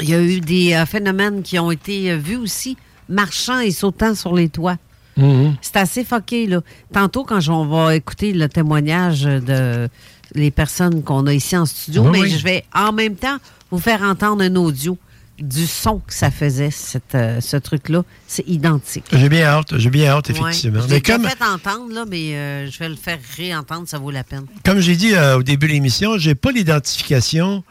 il 0.00 0.08
y 0.08 0.14
a 0.14 0.20
eu 0.20 0.40
des 0.40 0.74
euh, 0.74 0.86
phénomènes 0.86 1.42
qui 1.42 1.58
ont 1.58 1.70
été 1.70 2.12
euh, 2.12 2.16
vus 2.16 2.36
aussi, 2.36 2.76
marchant 3.08 3.58
et 3.60 3.70
sautant 3.70 4.14
sur 4.14 4.34
les 4.34 4.48
toits. 4.48 4.76
Mm-hmm. 5.16 5.54
C'est 5.60 5.76
assez 5.76 6.04
foqué, 6.04 6.46
là. 6.46 6.60
Tantôt, 6.92 7.24
quand 7.24 7.46
on 7.48 7.66
va 7.66 7.96
écouter 7.96 8.32
le 8.32 8.48
témoignage 8.48 9.22
de 9.22 9.88
les 10.34 10.50
personnes 10.50 11.02
qu'on 11.02 11.26
a 11.26 11.34
ici 11.34 11.56
en 11.56 11.66
studio, 11.66 12.04
mais 12.04 12.28
je 12.28 12.42
vais 12.44 12.64
en 12.74 12.92
même 12.92 13.16
temps 13.16 13.38
vous 13.70 13.78
faire 13.78 14.02
entendre 14.02 14.42
un 14.42 14.56
audio 14.56 14.98
du 15.38 15.66
son 15.66 16.00
que 16.00 16.12
ça 16.12 16.30
faisait, 16.30 16.70
cette, 16.70 17.14
euh, 17.14 17.40
ce 17.40 17.56
truc-là. 17.56 18.02
C'est 18.26 18.46
identique. 18.48 19.04
J'ai 19.12 19.28
bien 19.28 19.44
hâte, 19.44 19.78
j'ai 19.78 19.90
bien 19.90 20.10
hâte, 20.10 20.30
effectivement. 20.30 20.80
je 20.82 20.94
l'ai 20.94 21.00
comme... 21.00 21.24
fait 21.28 21.44
entendre, 21.44 21.92
là, 21.94 22.04
mais 22.08 22.34
euh, 22.34 22.70
je 22.70 22.78
vais 22.78 22.88
le 22.88 22.96
faire 22.96 23.18
réentendre, 23.36 23.88
ça 23.88 23.98
vaut 23.98 24.10
la 24.10 24.24
peine. 24.24 24.46
Comme 24.64 24.80
j'ai 24.80 24.96
dit 24.96 25.14
euh, 25.14 25.38
au 25.38 25.42
début 25.42 25.68
de 25.68 25.72
l'émission, 25.72 26.18
j'ai 26.18 26.34
pas 26.34 26.50
l'identification. 26.50 27.62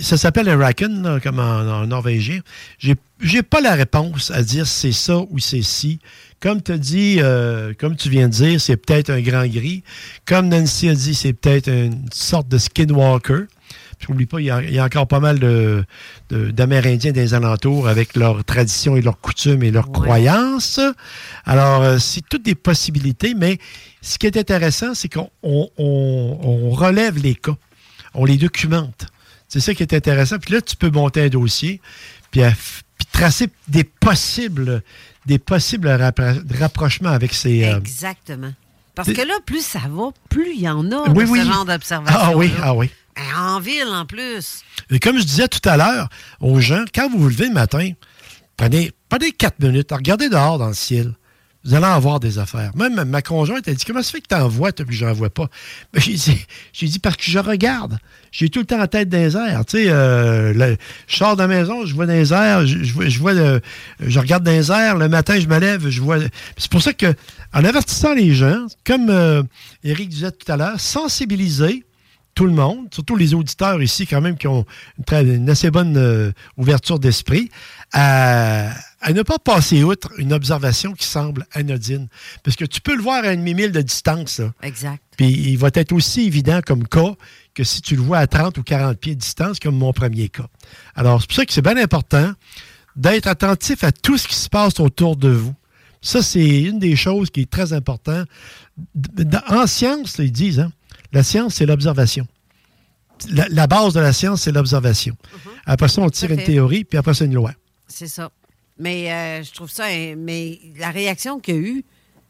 Ça 0.00 0.16
s'appelle 0.16 0.48
un 0.48 0.56
raken, 0.56 1.20
comme 1.22 1.38
en, 1.38 1.82
en 1.82 1.86
norvégien. 1.86 2.40
J'ai, 2.78 2.94
j'ai 3.20 3.42
pas 3.42 3.60
la 3.60 3.74
réponse 3.74 4.30
à 4.30 4.42
dire 4.42 4.66
c'est 4.66 4.92
ça 4.92 5.18
ou 5.28 5.38
c'est 5.38 5.62
ci. 5.62 5.98
Comme 6.44 6.60
tu 6.60 6.78
dit, 6.78 7.20
euh, 7.22 7.72
comme 7.72 7.96
tu 7.96 8.10
viens 8.10 8.28
de 8.28 8.34
dire, 8.34 8.60
c'est 8.60 8.76
peut-être 8.76 9.08
un 9.08 9.22
grand 9.22 9.46
gris. 9.46 9.82
Comme 10.26 10.48
Nancy 10.48 10.90
a 10.90 10.94
dit, 10.94 11.14
c'est 11.14 11.32
peut-être 11.32 11.70
une 11.70 12.04
sorte 12.12 12.48
de 12.48 12.58
skinwalker. 12.58 13.44
N'oublie 14.06 14.26
pas, 14.26 14.42
il 14.42 14.44
y, 14.44 14.50
a, 14.50 14.84
encore 14.84 15.06
pas 15.06 15.20
mal 15.20 15.38
d'Amérindiens 16.28 17.12
de, 17.12 17.14
des 17.14 17.32
alentours 17.32 17.88
avec 17.88 18.14
leurs 18.14 18.44
traditions 18.44 18.94
et 18.94 19.00
leurs 19.00 19.18
coutumes 19.18 19.62
et 19.62 19.70
leurs 19.70 19.90
croyances. 19.90 20.80
Alors, 21.46 21.80
euh, 21.80 21.96
c'est 21.98 22.20
toutes 22.28 22.44
des 22.44 22.54
possibilités, 22.54 23.32
mais 23.34 23.56
ce 24.02 24.18
qui 24.18 24.26
est 24.26 24.36
intéressant, 24.36 24.92
c'est 24.92 25.08
qu'on 25.08 25.30
relève 25.78 27.16
les 27.22 27.36
cas, 27.36 27.56
on 28.12 28.26
les 28.26 28.36
documente. 28.36 29.06
C'est 29.48 29.60
ça 29.60 29.72
qui 29.72 29.82
est 29.82 29.94
intéressant. 29.94 30.36
Puis 30.38 30.52
là, 30.52 30.60
tu 30.60 30.76
peux 30.76 30.90
monter 30.90 31.22
un 31.22 31.28
dossier, 31.28 31.80
puis, 32.34 32.42
puis 32.98 33.06
tracer 33.12 33.48
des 33.68 33.84
possibles 33.84 34.82
des 35.26 35.38
possibles 35.38 35.88
rapprochements 36.60 37.10
avec 37.10 37.32
ces... 37.32 37.64
Euh, 37.64 37.78
Exactement. 37.78 38.52
Parce 38.94 39.12
que 39.12 39.22
là, 39.22 39.34
plus 39.44 39.64
ça 39.64 39.80
va, 39.90 40.10
plus 40.28 40.54
il 40.54 40.60
y 40.60 40.68
en 40.68 40.84
a 40.92 41.08
de 41.08 41.26
ce 41.26 41.44
genre 41.44 41.64
d'observation. 41.64 42.20
Ah 42.22 42.36
oui, 42.36 42.52
ah 42.62 42.74
oui. 42.74 42.90
En 43.36 43.58
ville, 43.58 43.88
en 43.88 44.04
plus. 44.04 44.62
Et 44.90 45.00
comme 45.00 45.18
je 45.18 45.24
disais 45.24 45.48
tout 45.48 45.66
à 45.68 45.76
l'heure 45.76 46.08
aux 46.40 46.60
gens, 46.60 46.84
quand 46.94 47.10
vous 47.10 47.18
vous 47.18 47.28
levez 47.28 47.48
le 47.48 47.54
matin, 47.54 47.90
prenez, 48.56 48.92
prenez 49.08 49.32
quatre 49.32 49.58
minutes, 49.60 49.90
regardez 49.90 50.28
dehors 50.28 50.58
dans 50.58 50.68
le 50.68 50.74
ciel 50.74 51.14
vous 51.64 51.74
allez 51.74 51.86
avoir 51.86 52.20
des 52.20 52.38
affaires. 52.38 52.72
Même 52.76 53.04
ma 53.04 53.22
conjointe, 53.22 53.66
elle 53.66 53.74
dit 53.74 53.84
Comment 53.84 54.02
ça 54.02 54.12
fait 54.12 54.20
que 54.20 54.28
tu 54.28 54.34
en 54.34 54.48
vois, 54.48 54.72
toi, 54.72 54.84
puis 54.84 54.96
j'en 54.96 55.12
vois 55.12 55.30
pas? 55.30 55.48
Ben, 55.92 56.00
J'ai 56.02 56.14
dit, 56.14 56.46
dit 56.82 56.98
Parce 56.98 57.16
que 57.16 57.24
je 57.24 57.38
regarde. 57.38 57.98
J'ai 58.32 58.48
tout 58.48 58.58
le 58.58 58.66
temps 58.66 58.80
en 58.80 58.86
tête 58.86 59.12
airs. 59.14 59.64
Tu 59.64 59.78
sais, 59.78 59.88
euh, 59.88 60.76
je 61.06 61.16
sors 61.16 61.36
de 61.36 61.42
la 61.42 61.48
maison, 61.48 61.86
je 61.86 61.94
vois 61.94 62.06
airs, 62.06 62.66
je, 62.66 62.82
je, 62.82 63.18
vois, 63.18 63.32
je 63.34 64.18
regarde 64.18 64.46
airs. 64.46 64.96
Le 64.96 65.08
matin, 65.08 65.38
je 65.38 65.46
me 65.46 65.58
lève, 65.58 65.88
je 65.88 66.00
vois. 66.02 66.18
C'est 66.56 66.70
pour 66.70 66.82
ça 66.82 66.92
que, 66.92 67.14
en 67.52 67.64
avertissant 67.64 68.12
les 68.12 68.34
gens, 68.34 68.66
comme 68.84 69.08
euh, 69.08 69.42
Eric 69.84 70.08
disait 70.08 70.32
tout 70.32 70.50
à 70.50 70.56
l'heure, 70.56 70.80
sensibiliser 70.80 71.84
tout 72.34 72.46
le 72.46 72.52
monde, 72.52 72.88
surtout 72.92 73.16
les 73.16 73.34
auditeurs 73.34 73.80
ici, 73.82 74.06
quand 74.06 74.20
même, 74.20 74.36
qui 74.36 74.48
ont 74.48 74.66
une, 75.12 75.48
assez 75.48 75.70
bonne 75.70 75.96
euh, 75.96 76.32
ouverture 76.56 76.98
d'esprit, 76.98 77.50
à, 77.92 78.70
ne 79.12 79.22
pas 79.22 79.38
passer 79.38 79.82
outre 79.82 80.08
une 80.18 80.32
observation 80.32 80.92
qui 80.92 81.06
semble 81.06 81.46
anodine. 81.52 82.08
Parce 82.42 82.56
que 82.56 82.64
tu 82.64 82.80
peux 82.80 82.96
le 82.96 83.02
voir 83.02 83.24
à 83.24 83.32
une 83.32 83.40
demi-mille 83.40 83.72
de 83.72 83.82
distance. 83.82 84.40
Exact. 84.62 85.02
Puis 85.16 85.28
il 85.28 85.58
va 85.58 85.68
être 85.74 85.92
aussi 85.92 86.22
évident 86.22 86.60
comme 86.64 86.86
cas 86.86 87.14
que 87.54 87.64
si 87.64 87.82
tu 87.82 87.96
le 87.96 88.02
vois 88.02 88.18
à 88.18 88.26
30 88.26 88.58
ou 88.58 88.62
40 88.62 88.98
pieds 88.98 89.14
de 89.14 89.20
distance, 89.20 89.60
comme 89.60 89.76
mon 89.76 89.92
premier 89.92 90.28
cas. 90.28 90.46
Alors, 90.94 91.20
c'est 91.20 91.26
pour 91.28 91.36
ça 91.36 91.46
que 91.46 91.52
c'est 91.52 91.62
bien 91.62 91.76
important 91.76 92.32
d'être 92.96 93.26
attentif 93.26 93.84
à 93.84 93.92
tout 93.92 94.18
ce 94.18 94.26
qui 94.26 94.34
se 94.34 94.48
passe 94.48 94.80
autour 94.80 95.16
de 95.16 95.28
vous. 95.28 95.54
Ça, 96.00 96.22
c'est 96.22 96.62
une 96.62 96.78
des 96.78 96.96
choses 96.96 97.30
qui 97.30 97.42
est 97.42 97.50
très 97.50 97.72
importante. 97.72 98.28
En 99.48 99.66
science, 99.66 100.16
ils 100.18 100.32
disent, 100.32 100.60
hein, 100.60 100.72
la 101.12 101.22
science, 101.22 101.54
c'est 101.54 101.66
l'observation. 101.66 102.26
La, 103.30 103.66
base 103.66 103.94
de 103.94 104.00
la 104.00 104.12
science, 104.12 104.42
c'est 104.42 104.52
l'observation. 104.52 105.16
Mhm. 105.32 105.52
Après 105.66 105.88
ça, 105.88 106.02
on 106.02 106.10
tire 106.10 106.32
une 106.32 106.42
théorie, 106.42 106.84
puis 106.84 106.98
après 106.98 107.14
ça, 107.14 107.24
une 107.24 107.34
loi. 107.34 107.52
C'est 107.86 108.08
ça. 108.08 108.30
Mais 108.78 109.12
euh, 109.12 109.42
je 109.42 109.52
trouve 109.52 109.70
ça. 109.70 109.84
Mais 110.16 110.58
la 110.78 110.90
réaction 110.90 111.38
qu'il 111.38 111.54
a 111.54 111.58
eu, 111.58 111.84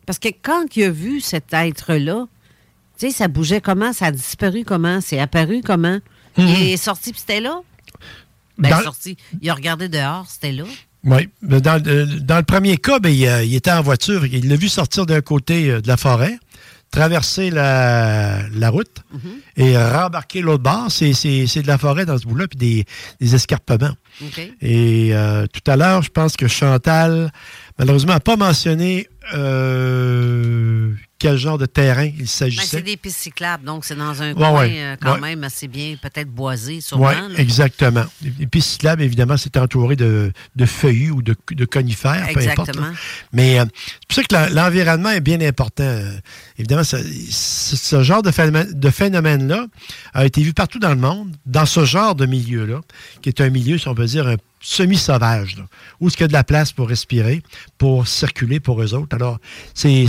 parce 0.06 0.18
que 0.18 0.28
quand 0.28 0.76
il 0.76 0.84
a 0.84 0.90
vu 0.90 1.20
cet 1.20 1.52
être-là, 1.52 2.26
tu 2.98 3.06
sais, 3.06 3.12
ça 3.12 3.28
bougeait 3.28 3.60
comment, 3.60 3.92
ça 3.92 4.06
a 4.06 4.12
disparu 4.12 4.64
comment, 4.64 5.00
c'est 5.00 5.18
apparu 5.18 5.62
comment? 5.64 5.98
Il 6.36 6.44
mhm. 6.44 6.54
est 6.54 6.76
sorti, 6.76 7.12
puis 7.12 7.20
c'était 7.20 7.40
là? 7.40 7.60
Ben, 8.58 8.82
sorti. 8.82 9.16
Il 9.40 9.50
a 9.50 9.54
regardé 9.54 9.88
dehors, 9.88 10.26
c'était 10.28 10.52
là. 10.52 10.64
Oui. 11.04 11.28
Dans, 11.42 11.60
dans, 11.60 12.36
le 12.36 12.42
premier 12.42 12.76
cas, 12.76 12.98
ben, 12.98 13.10
il, 13.10 13.22
il, 13.46 13.54
était 13.54 13.72
en 13.72 13.82
voiture. 13.82 14.24
Il 14.26 14.48
l'a 14.48 14.56
vu 14.56 14.68
sortir 14.68 15.06
d'un 15.06 15.20
côté 15.20 15.70
euh, 15.70 15.80
de 15.80 15.88
la 15.88 15.96
forêt 15.96 16.38
traverser 16.90 17.50
la, 17.50 18.70
route 18.70 19.02
mhm. 19.12 19.20
et 19.56 19.76
rembarquer 19.76 20.40
l'autre 20.40 20.62
bord. 20.62 20.86
C'est 20.90 21.12
de 21.12 21.66
la 21.66 21.78
forêt 21.78 22.06
dans 22.06 22.18
ce 22.18 22.26
bout-là, 22.26 22.46
puis 22.48 22.58
des, 22.58 22.84
des 23.20 23.34
escarpements. 23.34 23.94
Et 24.60 25.10
euh, 25.12 25.46
tout 25.46 25.70
à 25.70 25.76
l'heure, 25.76 26.02
je 26.02 26.10
pense 26.10 26.36
que 26.36 26.48
Chantal, 26.48 27.32
malheureusement, 27.78 28.12
n'a 28.12 28.20
pas 28.20 28.36
mentionné 28.36 29.08
euh, 29.34 30.92
quel 31.24 31.38
genre 31.38 31.56
de 31.56 31.64
terrain 31.64 32.04
il 32.04 32.28
s'agissait. 32.28 32.62
Ben, 32.62 32.68
c'est 32.68 32.82
des 32.82 32.98
pistes 32.98 33.20
cyclables, 33.20 33.64
donc 33.64 33.86
c'est 33.86 33.94
dans 33.94 34.20
un 34.20 34.34
coin 34.34 34.68
euh, 34.68 34.94
quand 35.00 35.18
même 35.18 35.42
assez 35.42 35.68
bien, 35.68 35.96
peut-être 35.96 36.28
boisé, 36.28 36.82
sûrement. 36.82 37.08
Oui, 37.08 37.34
exactement. 37.38 38.04
Les 38.38 38.46
pistes 38.46 38.72
cyclables, 38.72 39.00
évidemment, 39.00 39.38
c'est 39.38 39.56
entouré 39.56 39.96
de, 39.96 40.30
de 40.54 40.66
feuillus 40.66 41.12
ou 41.12 41.22
de, 41.22 41.34
de 41.52 41.64
conifères, 41.64 42.28
peu 42.34 42.40
importe. 42.40 42.78
Mais 43.32 43.58
euh, 43.58 43.64
c'est 44.00 44.24
pour 44.24 44.36
ça 44.36 44.48
que 44.48 44.54
l'environnement 44.54 45.08
est 45.08 45.22
bien 45.22 45.40
important. 45.40 45.98
évidemment, 46.58 46.84
ce 46.84 48.02
genre 48.02 48.20
de 48.22 48.90
phénomène-là 48.90 49.66
a 50.12 50.26
été 50.26 50.42
vu 50.42 50.52
partout 50.52 50.78
dans 50.78 50.90
le 50.90 51.00
monde, 51.00 51.34
dans 51.46 51.64
ce 51.64 51.86
genre 51.86 52.14
de 52.14 52.26
milieu-là, 52.26 52.82
qui 53.22 53.30
est 53.30 53.40
un 53.40 53.48
milieu, 53.48 53.78
si 53.78 53.88
on 53.88 53.94
peut 53.94 54.04
dire, 54.04 54.28
un 54.28 54.36
semi-sauvage, 54.64 55.62
où 56.00 56.08
est-ce 56.08 56.16
qu'il 56.16 56.24
y 56.24 56.24
a 56.24 56.28
de 56.28 56.32
la 56.32 56.42
place 56.42 56.72
pour 56.72 56.88
respirer, 56.88 57.42
pour 57.76 58.08
circuler 58.08 58.60
pour 58.60 58.82
eux 58.82 58.94
autres. 58.94 59.14
Alors, 59.14 59.38
c'est, 59.74 60.06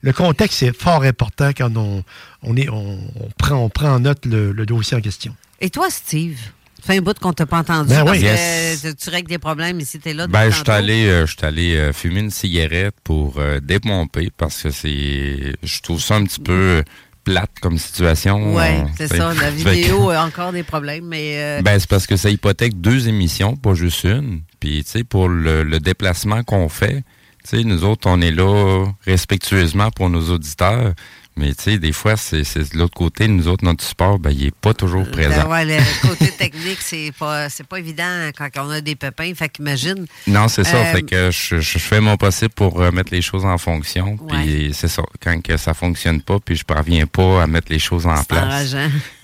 le 0.00 0.12
contexte 0.12 0.62
est 0.62 0.72
fort 0.72 1.02
important 1.02 1.50
quand 1.56 1.76
on, 1.76 2.02
on, 2.42 2.56
est, 2.56 2.68
on, 2.70 2.98
prend, 3.36 3.56
on 3.56 3.68
prend 3.68 3.90
en 3.90 4.00
note 4.00 4.24
le, 4.24 4.52
dossier 4.64 4.96
en 4.96 5.00
question. 5.00 5.36
Et 5.60 5.70
toi, 5.70 5.90
Steve? 5.90 6.38
Fais 6.80 6.96
un 6.96 7.02
bout 7.02 7.18
qu'on 7.18 7.32
t'a 7.32 7.44
pas 7.44 7.58
entendu 7.58 7.88
ben 7.88 8.04
parce 8.04 8.18
que 8.20 8.92
tu 8.92 9.10
règles 9.10 9.28
des 9.28 9.38
problèmes 9.38 9.80
ici, 9.80 9.98
t'es 9.98 10.14
là. 10.14 10.28
Ben, 10.28 10.48
je 10.48 10.56
suis 10.58 10.70
allé, 10.70 11.08
euh, 11.08 11.26
allé 11.42 11.74
euh, 11.74 11.92
fumer 11.92 12.20
une 12.20 12.30
cigarette 12.30 12.94
pour 13.02 13.38
euh, 13.38 13.58
dépomper 13.58 14.30
parce 14.34 14.62
que 14.62 14.70
c'est, 14.70 15.56
je 15.60 15.80
trouve 15.80 16.00
ça 16.00 16.14
un 16.14 16.24
petit 16.24 16.38
peu 16.38 16.84
plate 17.28 17.50
comme 17.60 17.78
situation. 17.78 18.54
Oui, 18.54 18.64
c'est 18.96 19.08
ça. 19.08 19.32
La 19.40 19.50
vidéo 19.50 20.10
a 20.10 20.24
encore 20.24 20.52
des 20.52 20.62
problèmes, 20.62 21.04
mais... 21.04 21.34
Euh, 21.36 21.62
ben, 21.62 21.78
c'est 21.78 21.88
parce 21.88 22.06
que 22.06 22.16
ça 22.16 22.30
hypothèque 22.30 22.80
deux 22.80 23.08
émissions, 23.08 23.56
pas 23.56 23.74
juste 23.74 24.04
une. 24.04 24.40
Puis, 24.60 24.82
tu 24.84 24.90
sais, 24.90 25.04
pour 25.04 25.28
le, 25.28 25.62
le 25.62 25.80
déplacement 25.80 26.42
qu'on 26.42 26.68
fait, 26.68 27.04
tu 27.48 27.58
sais, 27.58 27.64
nous 27.64 27.84
autres, 27.84 28.08
on 28.08 28.20
est 28.20 28.30
là 28.30 28.84
respectueusement 29.04 29.90
pour 29.90 30.10
nos 30.10 30.30
auditeurs. 30.30 30.94
Mais 31.38 31.54
tu 31.54 31.62
sais, 31.62 31.78
des 31.78 31.92
fois, 31.92 32.16
c'est 32.16 32.42
de 32.42 32.78
l'autre 32.78 32.96
côté, 32.96 33.28
nous 33.28 33.46
autres, 33.46 33.64
notre 33.64 33.84
support, 33.84 34.18
ben, 34.18 34.30
il 34.30 34.46
n'est 34.46 34.50
pas 34.50 34.74
toujours 34.74 35.02
euh, 35.02 35.10
présent. 35.10 35.44
Ben 35.44 35.50
ouais, 35.50 35.64
le 35.64 36.08
côté 36.08 36.32
technique, 36.32 36.78
c'est 36.80 37.12
pas, 37.16 37.46
pas 37.68 37.78
évident 37.78 38.30
quand 38.36 38.48
on 38.56 38.70
a 38.70 38.80
des 38.80 38.96
pépins. 38.96 39.32
Fait 39.36 39.48
qu'imagine. 39.48 40.06
Non, 40.26 40.48
c'est 40.48 40.64
ça. 40.64 40.84
Fait 40.86 41.04
euh, 41.14 41.28
que 41.28 41.30
je, 41.30 41.60
je, 41.60 41.78
fais 41.78 42.00
mon 42.00 42.16
possible 42.16 42.50
pour 42.50 42.80
euh, 42.80 42.90
mettre 42.90 43.12
les 43.12 43.22
choses 43.22 43.44
en 43.44 43.56
fonction. 43.56 44.16
Puis 44.28 44.72
c'est 44.74 44.88
ça. 44.88 45.02
Quand 45.22 45.40
que 45.40 45.56
ça 45.56 45.74
fonctionne 45.74 46.20
pas, 46.22 46.38
puis 46.44 46.56
je 46.56 46.64
parviens 46.64 47.06
pas 47.06 47.44
à 47.44 47.46
mettre 47.46 47.70
les 47.70 47.78
choses 47.78 48.06
en 48.06 48.24
place. 48.24 48.74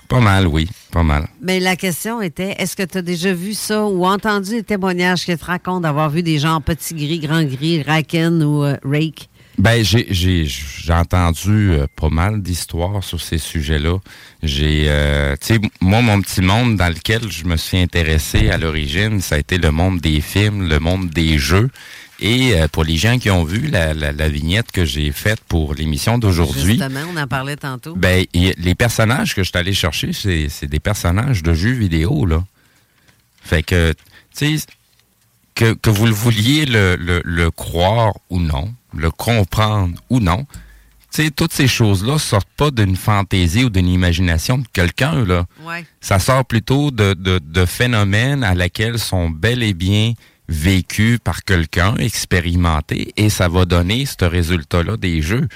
Pas 0.07 0.19
mal, 0.19 0.47
oui, 0.47 0.69
pas 0.91 1.03
mal. 1.03 1.27
Mais 1.41 1.59
la 1.59 1.75
question 1.75 2.21
était, 2.21 2.55
est-ce 2.59 2.75
que 2.75 2.83
tu 2.83 2.99
as 2.99 3.01
déjà 3.01 3.33
vu 3.33 3.53
ça 3.53 3.85
ou 3.85 4.05
entendu 4.05 4.51
des 4.51 4.63
témoignages 4.63 5.25
qui 5.25 5.35
te 5.35 5.45
racontent 5.45 5.81
d'avoir 5.81 6.09
vu 6.11 6.21
des 6.21 6.37
gens 6.37 6.61
petits 6.61 6.93
gris, 6.93 7.19
grands 7.19 7.43
gris, 7.43 7.81
Raken 7.81 8.43
ou 8.43 8.63
euh, 8.63 8.77
Rake? 8.83 9.29
Ben, 9.57 9.83
j'ai, 9.83 10.07
j'ai, 10.09 10.93
entendu 10.93 11.71
euh, 11.71 11.87
pas 11.95 12.09
mal 12.09 12.41
d'histoires 12.41 13.03
sur 13.03 13.21
ces 13.21 13.37
sujets-là. 13.37 13.99
J'ai, 14.43 14.85
euh, 14.87 15.35
tu 15.39 15.55
sais, 15.55 15.59
moi, 15.79 16.01
mon 16.01 16.21
petit 16.21 16.41
monde 16.41 16.75
dans 16.75 16.89
lequel 16.89 17.31
je 17.31 17.45
me 17.45 17.55
suis 17.55 17.77
intéressé 17.77 18.49
à 18.49 18.57
l'origine, 18.57 19.21
ça 19.21 19.35
a 19.35 19.37
été 19.37 19.57
le 19.57 19.71
monde 19.71 19.99
des 20.01 20.19
films, 20.19 20.67
le 20.67 20.79
monde 20.79 21.09
des 21.09 21.37
jeux. 21.37 21.69
Et 22.19 22.53
euh, 22.53 22.67
pour 22.67 22.83
les 22.83 22.97
gens 22.97 23.17
qui 23.17 23.29
ont 23.29 23.43
vu 23.43 23.67
la, 23.67 23.93
la, 23.93 24.29
vignette 24.29 24.71
que 24.71 24.85
j'ai 24.85 25.11
faite 25.11 25.39
pour 25.47 25.73
l'émission 25.73 26.17
d'aujourd'hui. 26.17 26.77
Justement, 26.77 27.01
on 27.13 27.17
en 27.17 27.27
parlait 27.27 27.57
tantôt. 27.57 27.95
Ben, 27.95 28.25
les 28.33 28.75
personnages 28.75 29.35
que 29.35 29.43
je 29.43 29.49
suis 29.49 29.57
allé 29.57 29.73
chercher, 29.73 30.11
c'est 30.13 30.67
des 30.67 30.79
personnages 30.79 31.43
de 31.43 31.53
jeux 31.53 31.71
vidéo, 31.71 32.25
là. 32.25 32.43
Fait 33.41 33.63
que, 33.63 33.93
tu 34.35 34.57
sais, 34.57 34.65
que, 35.55 35.73
que 35.73 35.89
vous 35.89 36.05
le 36.05 36.13
vouliez 36.13 36.65
le, 36.65 36.95
le, 36.95 37.21
le 37.23 37.51
croire 37.51 38.13
ou 38.29 38.39
non, 38.39 38.73
le 38.95 39.11
comprendre 39.11 39.97
ou 40.09 40.19
non, 40.19 40.45
tu 41.13 41.23
sais, 41.23 41.31
toutes 41.31 41.53
ces 41.53 41.67
choses-là 41.67 42.17
sortent 42.17 42.49
pas 42.57 42.71
d'une 42.71 42.95
fantaisie 42.95 43.63
ou 43.63 43.69
d'une 43.69 43.87
imagination 43.87 44.57
de 44.57 44.65
quelqu'un, 44.73 45.23
là. 45.25 45.45
Ouais. 45.63 45.85
Ça 46.01 46.19
sort 46.19 46.43
plutôt 46.43 46.91
de, 46.91 47.13
de, 47.13 47.39
de 47.39 47.65
phénomènes 47.65 48.43
à 48.43 48.53
laquelle 48.53 48.99
sont 48.99 49.29
bel 49.29 49.63
et 49.63 49.73
bien 49.73 50.13
vécus 50.49 51.19
par 51.23 51.43
quelqu'un, 51.43 51.95
expérimenté, 51.95 53.13
et 53.17 53.29
ça 53.29 53.47
va 53.47 53.65
donner 53.65 54.05
ce 54.05 54.25
résultat-là 54.25 54.97
des 54.97 55.21
jeux. 55.21 55.47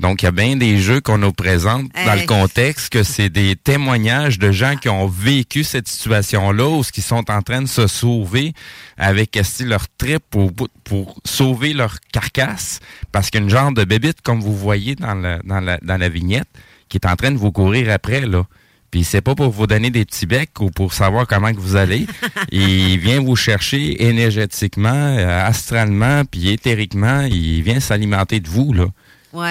Donc, 0.00 0.22
il 0.22 0.24
y 0.24 0.28
a 0.28 0.32
bien 0.32 0.56
des 0.56 0.78
jeux 0.78 1.00
qu'on 1.00 1.18
nous 1.18 1.32
présente 1.32 1.86
dans 2.04 2.14
le 2.14 2.26
contexte 2.26 2.92
que 2.92 3.04
c'est 3.04 3.28
des 3.28 3.54
témoignages 3.54 4.40
de 4.40 4.50
gens 4.50 4.74
qui 4.76 4.88
ont 4.88 5.06
vécu 5.06 5.62
cette 5.62 5.86
situation-là 5.86 6.68
ou 6.68 6.82
qui 6.82 7.00
sont 7.00 7.30
en 7.30 7.42
train 7.42 7.62
de 7.62 7.68
se 7.68 7.86
sauver 7.86 8.54
avec 8.96 9.38
leur 9.60 9.86
trip 9.96 10.22
pour, 10.30 10.50
pour 10.82 11.20
sauver 11.24 11.72
leur 11.74 12.00
carcasse? 12.12 12.80
Parce 13.12 13.30
qu'une 13.30 13.48
genre 13.48 13.72
de 13.72 13.84
bébite, 13.84 14.20
comme 14.20 14.40
vous 14.40 14.56
voyez 14.56 14.96
dans 14.96 15.14
la, 15.14 15.38
dans, 15.44 15.60
la, 15.60 15.78
dans 15.78 15.96
la 15.96 16.08
vignette, 16.08 16.48
qui 16.88 16.96
est 16.96 17.06
en 17.06 17.14
train 17.14 17.30
de 17.30 17.38
vous 17.38 17.52
courir 17.52 17.90
après, 17.92 18.22
là. 18.22 18.44
Puis 18.90 19.02
c'est 19.02 19.22
pas 19.22 19.34
pour 19.34 19.50
vous 19.50 19.66
donner 19.66 19.90
des 19.90 20.04
petits 20.04 20.26
becs 20.26 20.60
ou 20.60 20.70
pour 20.70 20.92
savoir 20.92 21.26
comment 21.26 21.52
que 21.52 21.58
vous 21.58 21.74
allez. 21.74 22.06
il 22.52 22.98
vient 22.98 23.20
vous 23.20 23.34
chercher 23.34 24.04
énergétiquement, 24.04 24.88
euh, 24.92 25.46
astralement, 25.46 26.24
puis 26.24 26.50
éthériquement. 26.50 27.22
Il 27.22 27.62
vient 27.62 27.80
s'alimenter 27.80 28.38
de 28.40 28.48
vous, 28.48 28.72
là 28.72 28.86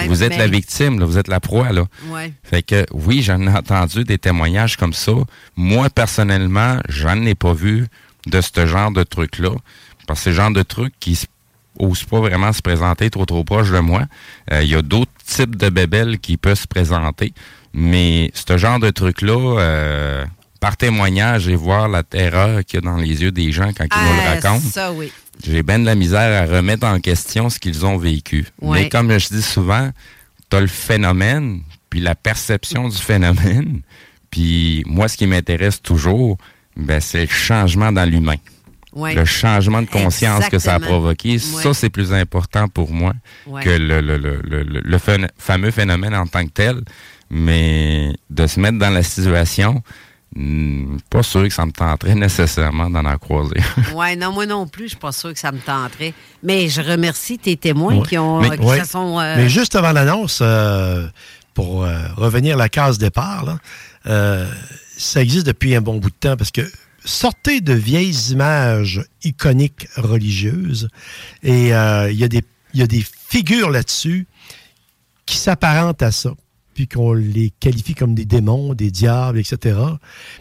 vous 0.06 0.22
êtes 0.22 0.36
la 0.36 0.46
victime, 0.46 1.02
vous 1.02 1.18
êtes 1.18 1.28
la 1.28 1.40
proie. 1.40 1.72
Là. 1.72 1.84
Fait 2.42 2.62
que 2.62 2.86
oui, 2.92 3.22
j'en 3.22 3.40
ai 3.42 3.48
entendu 3.48 4.04
des 4.04 4.18
témoignages 4.18 4.76
comme 4.76 4.92
ça. 4.92 5.12
Moi, 5.56 5.90
personnellement, 5.90 6.78
j'en 6.88 7.20
ai 7.22 7.34
pas 7.34 7.52
vu 7.52 7.86
de 8.26 8.40
ce 8.40 8.66
genre 8.66 8.90
de 8.90 9.02
truc-là. 9.02 9.50
Parce 10.06 10.20
que 10.20 10.30
ce 10.30 10.34
genre 10.34 10.50
de 10.50 10.62
truc 10.62 10.92
qui 11.00 11.18
n'ose 11.80 12.04
pas 12.04 12.20
vraiment 12.20 12.52
se 12.52 12.62
présenter 12.62 13.10
trop 13.10 13.26
trop 13.26 13.44
proche 13.44 13.70
de 13.70 13.78
moi. 13.78 14.02
Euh, 14.52 14.62
il 14.62 14.68
y 14.68 14.74
a 14.74 14.82
d'autres 14.82 15.10
types 15.24 15.56
de 15.56 15.68
bébelles 15.68 16.18
qui 16.18 16.36
peuvent 16.36 16.58
se 16.58 16.66
présenter. 16.66 17.32
Mais 17.72 18.30
ce 18.34 18.56
genre 18.56 18.78
de 18.78 18.90
truc-là, 18.90 19.58
euh, 19.58 20.24
par 20.60 20.76
témoignage 20.76 21.48
et 21.48 21.56
voir 21.56 21.88
la 21.88 22.02
terreur 22.02 22.64
qu'il 22.64 22.80
y 22.80 22.82
a 22.82 22.90
dans 22.90 22.96
les 22.96 23.22
yeux 23.22 23.32
des 23.32 23.52
gens 23.52 23.70
quand 23.76 23.84
ils 23.84 24.02
nous 24.02 24.14
le 24.14 24.20
ah, 24.24 24.34
racontent. 24.34 24.70
Ça, 24.70 24.92
oui 24.92 25.12
j'ai 25.42 25.62
bien 25.62 25.78
de 25.78 25.84
la 25.84 25.94
misère 25.94 26.42
à 26.42 26.46
remettre 26.46 26.86
en 26.86 27.00
question 27.00 27.50
ce 27.50 27.58
qu'ils 27.58 27.84
ont 27.84 27.96
vécu. 27.96 28.46
Mais 28.62 28.88
comme 28.88 29.16
je 29.18 29.28
dis 29.28 29.42
souvent, 29.42 29.90
tu 30.50 30.56
as 30.56 30.60
le 30.60 30.66
phénomène, 30.66 31.60
puis 31.90 32.00
la 32.00 32.14
perception 32.14 32.88
du 32.88 32.96
phénomène. 32.96 33.80
Puis 34.30 34.82
moi, 34.86 35.08
ce 35.08 35.16
qui 35.16 35.26
m'intéresse 35.26 35.80
toujours, 35.80 36.38
ben, 36.76 37.00
c'est 37.00 37.22
le 37.22 37.30
changement 37.30 37.92
dans 37.92 38.08
l'humain. 38.08 38.36
Le 38.96 39.24
changement 39.24 39.82
de 39.82 39.88
conscience 39.88 40.48
que 40.48 40.58
ça 40.58 40.74
a 40.74 40.80
provoqué. 40.80 41.38
Ça, 41.38 41.74
c'est 41.74 41.90
plus 41.90 42.12
important 42.12 42.68
pour 42.68 42.92
moi 42.92 43.12
que 43.62 43.70
le, 43.70 44.00
le, 44.00 44.16
le, 44.16 44.62
le, 44.62 44.98
fameux 45.38 45.70
phénomène 45.72 46.14
en 46.14 46.26
tant 46.26 46.44
que 46.44 46.50
tel. 46.50 46.80
Mais 47.30 48.12
de 48.30 48.46
se 48.46 48.60
mettre 48.60 48.78
dans 48.78 48.90
la 48.90 49.02
situation, 49.02 49.82
Hmm, 50.36 50.96
pas 51.10 51.22
sûr 51.22 51.44
que 51.44 51.50
ça 51.50 51.64
me 51.64 51.70
tenterait 51.70 52.16
nécessairement 52.16 52.90
d'en 52.90 53.04
en 53.04 53.18
croiser. 53.18 53.60
oui, 53.94 54.16
non, 54.16 54.32
moi 54.32 54.46
non 54.46 54.66
plus, 54.66 54.84
je 54.84 54.88
suis 54.90 54.98
pas 54.98 55.12
sûr 55.12 55.32
que 55.32 55.38
ça 55.38 55.52
me 55.52 55.60
tenterait. 55.60 56.12
Mais 56.42 56.68
je 56.68 56.80
remercie 56.80 57.38
tes 57.38 57.56
témoins 57.56 58.02
qui 58.02 58.18
ont 58.18 58.40
mais, 58.40 58.84
sont, 58.84 59.20
euh, 59.20 59.36
mais 59.36 59.48
juste 59.48 59.76
avant 59.76 59.92
l'annonce, 59.92 60.40
euh, 60.42 61.06
pour 61.54 61.84
euh, 61.84 61.94
revenir 62.16 62.56
à 62.56 62.58
la 62.58 62.68
case 62.68 62.98
départ, 62.98 63.58
ça 64.04 65.22
existe 65.22 65.46
depuis 65.46 65.76
un 65.76 65.80
bon 65.80 65.98
bout 65.98 66.10
de 66.10 66.16
temps 66.18 66.36
parce 66.36 66.50
que 66.50 66.68
sortez 67.04 67.60
de 67.60 67.72
vieilles 67.72 68.32
images 68.32 69.04
iconiques 69.22 69.86
religieuses 69.96 70.88
et 71.42 71.68
il 71.68 72.12
y, 72.12 72.78
y 72.78 72.82
a 72.82 72.86
des 72.86 73.06
figures 73.28 73.70
là-dessus 73.70 74.26
qui 75.26 75.36
s'apparentent 75.36 76.02
à 76.02 76.12
ça 76.12 76.32
puis 76.74 76.88
qu'on 76.88 77.12
les 77.12 77.50
qualifie 77.60 77.94
comme 77.94 78.14
des 78.14 78.24
démons, 78.24 78.74
des 78.74 78.90
diables, 78.90 79.38
etc. 79.38 79.78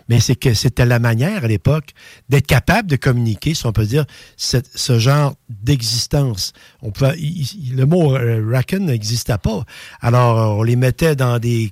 Mais 0.10 0.20
c'est 0.20 0.36
que 0.36 0.54
c'était 0.54 0.86
la 0.86 1.00
manière 1.00 1.46
à 1.46 1.48
l'époque 1.48 1.92
d'être 2.30 2.48
capable 2.48 2.90
de 2.90 2.96
communiquer, 2.96 3.54
si 3.54 3.66
on 3.66 3.72
peut 3.72 3.86
dire, 3.86 4.06
ce 4.38 5.00
genre 5.00 5.36
d'existence. 5.50 6.54
On 6.82 6.92
peut, 6.92 7.14
le 7.16 7.86
mot 7.86 8.16
euh, 8.16 8.46
Raken 8.52 8.86
n'existait 8.86 9.38
pas. 9.38 9.64
Alors, 10.02 10.58
on 10.58 10.64
les 10.64 10.76
mettait 10.76 11.16
dans 11.16 11.40
des 11.40 11.72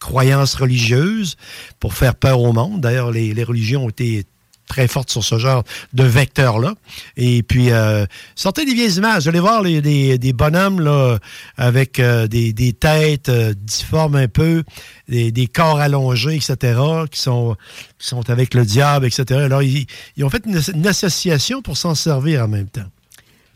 croyances 0.00 0.54
religieuses 0.54 1.36
pour 1.78 1.94
faire 1.94 2.14
peur 2.14 2.40
au 2.40 2.52
monde. 2.52 2.80
D'ailleurs, 2.80 3.10
les 3.12 3.44
religions 3.44 3.84
ont 3.84 3.90
été 3.90 4.24
très 4.70 4.86
forte 4.86 5.10
sur 5.10 5.24
ce 5.24 5.36
genre 5.36 5.64
de 5.94 6.04
vecteur-là. 6.04 6.74
Et 7.16 7.42
puis, 7.42 7.72
euh, 7.72 8.06
sortez 8.36 8.64
des 8.64 8.72
vieilles 8.72 8.98
images. 8.98 9.26
Allez 9.26 9.40
voir 9.40 9.62
les, 9.62 9.80
des, 10.16 10.32
bonhommes 10.32 10.80
là, 10.80 11.18
avec 11.56 11.98
euh, 11.98 12.28
des, 12.28 12.72
têtes 12.72 13.28
euh, 13.28 13.52
difformes 13.52 14.14
un 14.14 14.28
peu, 14.28 14.62
des, 15.08 15.46
corps 15.52 15.80
allongés, 15.80 16.36
etc., 16.36 16.80
qui 17.10 17.20
sont, 17.20 17.56
qui 17.98 18.06
sont 18.06 18.30
avec 18.30 18.54
le 18.54 18.64
diable, 18.64 19.06
etc. 19.06 19.40
Alors, 19.40 19.62
ils, 19.62 19.86
ont 20.22 20.30
fait 20.30 20.44
une, 20.46 20.86
association 20.86 21.62
pour 21.62 21.76
s'en 21.76 21.96
servir 21.96 22.44
en 22.44 22.48
même 22.48 22.68
temps. 22.68 22.88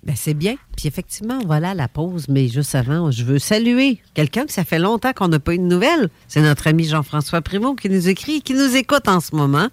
Ben, 0.02 0.16
c'est 0.16 0.34
bien. 0.34 0.56
Puis 0.76 0.88
effectivement, 0.88 1.38
voilà 1.46 1.74
la 1.74 1.86
pause. 1.86 2.26
Mais 2.28 2.48
juste 2.48 2.74
avant, 2.74 3.10
je 3.12 3.22
veux 3.24 3.38
saluer 3.38 4.00
quelqu'un 4.14 4.44
que 4.46 4.52
ça 4.52 4.64
fait 4.64 4.80
longtemps 4.80 5.12
qu'on 5.12 5.28
n'a 5.28 5.38
pas 5.38 5.54
eu 5.54 5.58
de 5.58 5.62
nouvelles. 5.62 6.10
C'est 6.26 6.42
notre 6.42 6.66
ami 6.66 6.84
Jean-François 6.84 7.40
Primo 7.40 7.74
qui 7.74 7.88
nous 7.88 8.08
écrit, 8.08 8.42
qui 8.42 8.52
nous 8.52 8.76
écoute 8.76 9.08
en 9.08 9.20
ce 9.20 9.34
moment. 9.34 9.68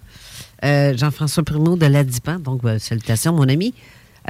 Euh, 0.64 0.96
Jean-François 0.96 1.42
Primo 1.42 1.76
de 1.76 1.86
l'Adipan. 1.86 2.38
Donc, 2.38 2.62
ben, 2.62 2.78
salutations, 2.78 3.32
mon 3.32 3.48
ami. 3.48 3.74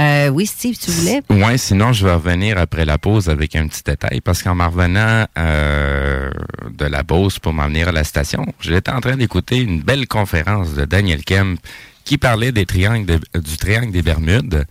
Euh, 0.00 0.28
oui, 0.28 0.46
Steve, 0.46 0.78
tu 0.78 0.90
voulais? 0.90 1.20
Oui, 1.28 1.59
sinon, 1.59 1.92
je 1.92 2.06
vais 2.06 2.14
revenir 2.14 2.56
après 2.56 2.86
la 2.86 2.96
pause 2.96 3.28
avec 3.28 3.54
un 3.54 3.68
petit 3.68 3.82
détail, 3.84 4.22
parce 4.22 4.42
qu'en 4.42 4.54
m'en 4.54 4.70
revenant 4.70 5.26
euh, 5.36 6.30
de 6.70 6.86
la 6.86 7.04
pause 7.04 7.38
pour 7.38 7.52
m'en 7.52 7.66
venir 7.66 7.88
à 7.88 7.92
la 7.92 8.04
station, 8.04 8.46
j'étais 8.60 8.90
en 8.90 9.02
train 9.02 9.16
d'écouter 9.16 9.59
une 9.59 9.82
belle 9.82 10.09
conférence 10.09 10.72
de 10.74 10.86
Daniel 10.86 11.22
Kemp 11.24 11.59
qui 12.04 12.16
parlait 12.16 12.52
du 12.52 12.64
triangle 12.64 13.92
des 13.92 14.02
Bermudes, 14.02 14.64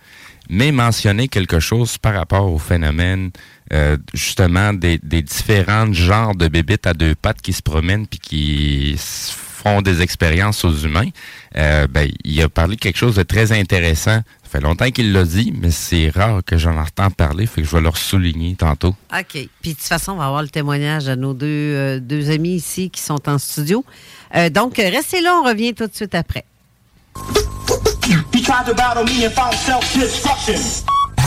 mais 0.50 0.72
mentionnait 0.72 1.28
quelque 1.28 1.60
chose 1.60 1.98
par 1.98 2.14
rapport 2.14 2.52
au 2.52 2.58
phénomène 2.58 3.30
justement 4.12 4.74
des, 4.74 4.98
différents 4.98 5.90
genres 5.94 6.34
de 6.34 6.48
bébites 6.48 6.86
à 6.86 6.92
deux 6.92 7.14
pattes 7.14 7.40
qui 7.40 7.54
se 7.54 7.62
promènent 7.62 8.06
puis 8.06 8.18
qui 8.18 8.96
font 9.62 9.82
des 9.82 10.02
expériences 10.02 10.64
aux 10.64 10.74
humains, 10.74 11.08
euh, 11.56 11.86
ben, 11.86 12.08
il 12.24 12.42
a 12.42 12.48
parlé 12.48 12.76
de 12.76 12.80
quelque 12.80 12.98
chose 12.98 13.16
de 13.16 13.22
très 13.22 13.52
intéressant. 13.52 14.20
Ça 14.42 14.58
fait 14.58 14.60
longtemps 14.60 14.90
qu'il 14.90 15.12
l'a 15.12 15.24
dit, 15.24 15.52
mais 15.58 15.70
c'est 15.70 16.10
rare 16.10 16.40
que 16.44 16.58
j'en 16.58 16.76
entends 16.76 17.10
parler, 17.10 17.46
fait 17.46 17.62
que 17.62 17.68
je 17.68 17.74
vais 17.74 17.80
leur 17.82 17.96
souligner 17.96 18.54
tantôt. 18.56 18.94
OK. 19.12 19.48
Puis 19.60 19.70
de 19.70 19.70
toute 19.70 19.80
façon, 19.80 20.12
on 20.12 20.16
va 20.16 20.26
avoir 20.26 20.42
le 20.42 20.48
témoignage 20.48 21.04
de 21.06 21.14
nos 21.14 21.34
deux, 21.34 21.46
euh, 21.46 22.00
deux 22.00 22.30
amis 22.30 22.56
ici 22.56 22.90
qui 22.90 23.00
sont 23.00 23.28
en 23.28 23.38
studio. 23.38 23.84
Euh, 24.34 24.50
donc, 24.50 24.76
restez 24.76 25.20
là, 25.20 25.40
on 25.42 25.48
revient 25.48 25.74
tout 25.74 25.86
de 25.86 25.94
suite 25.94 26.14
après. 26.14 26.44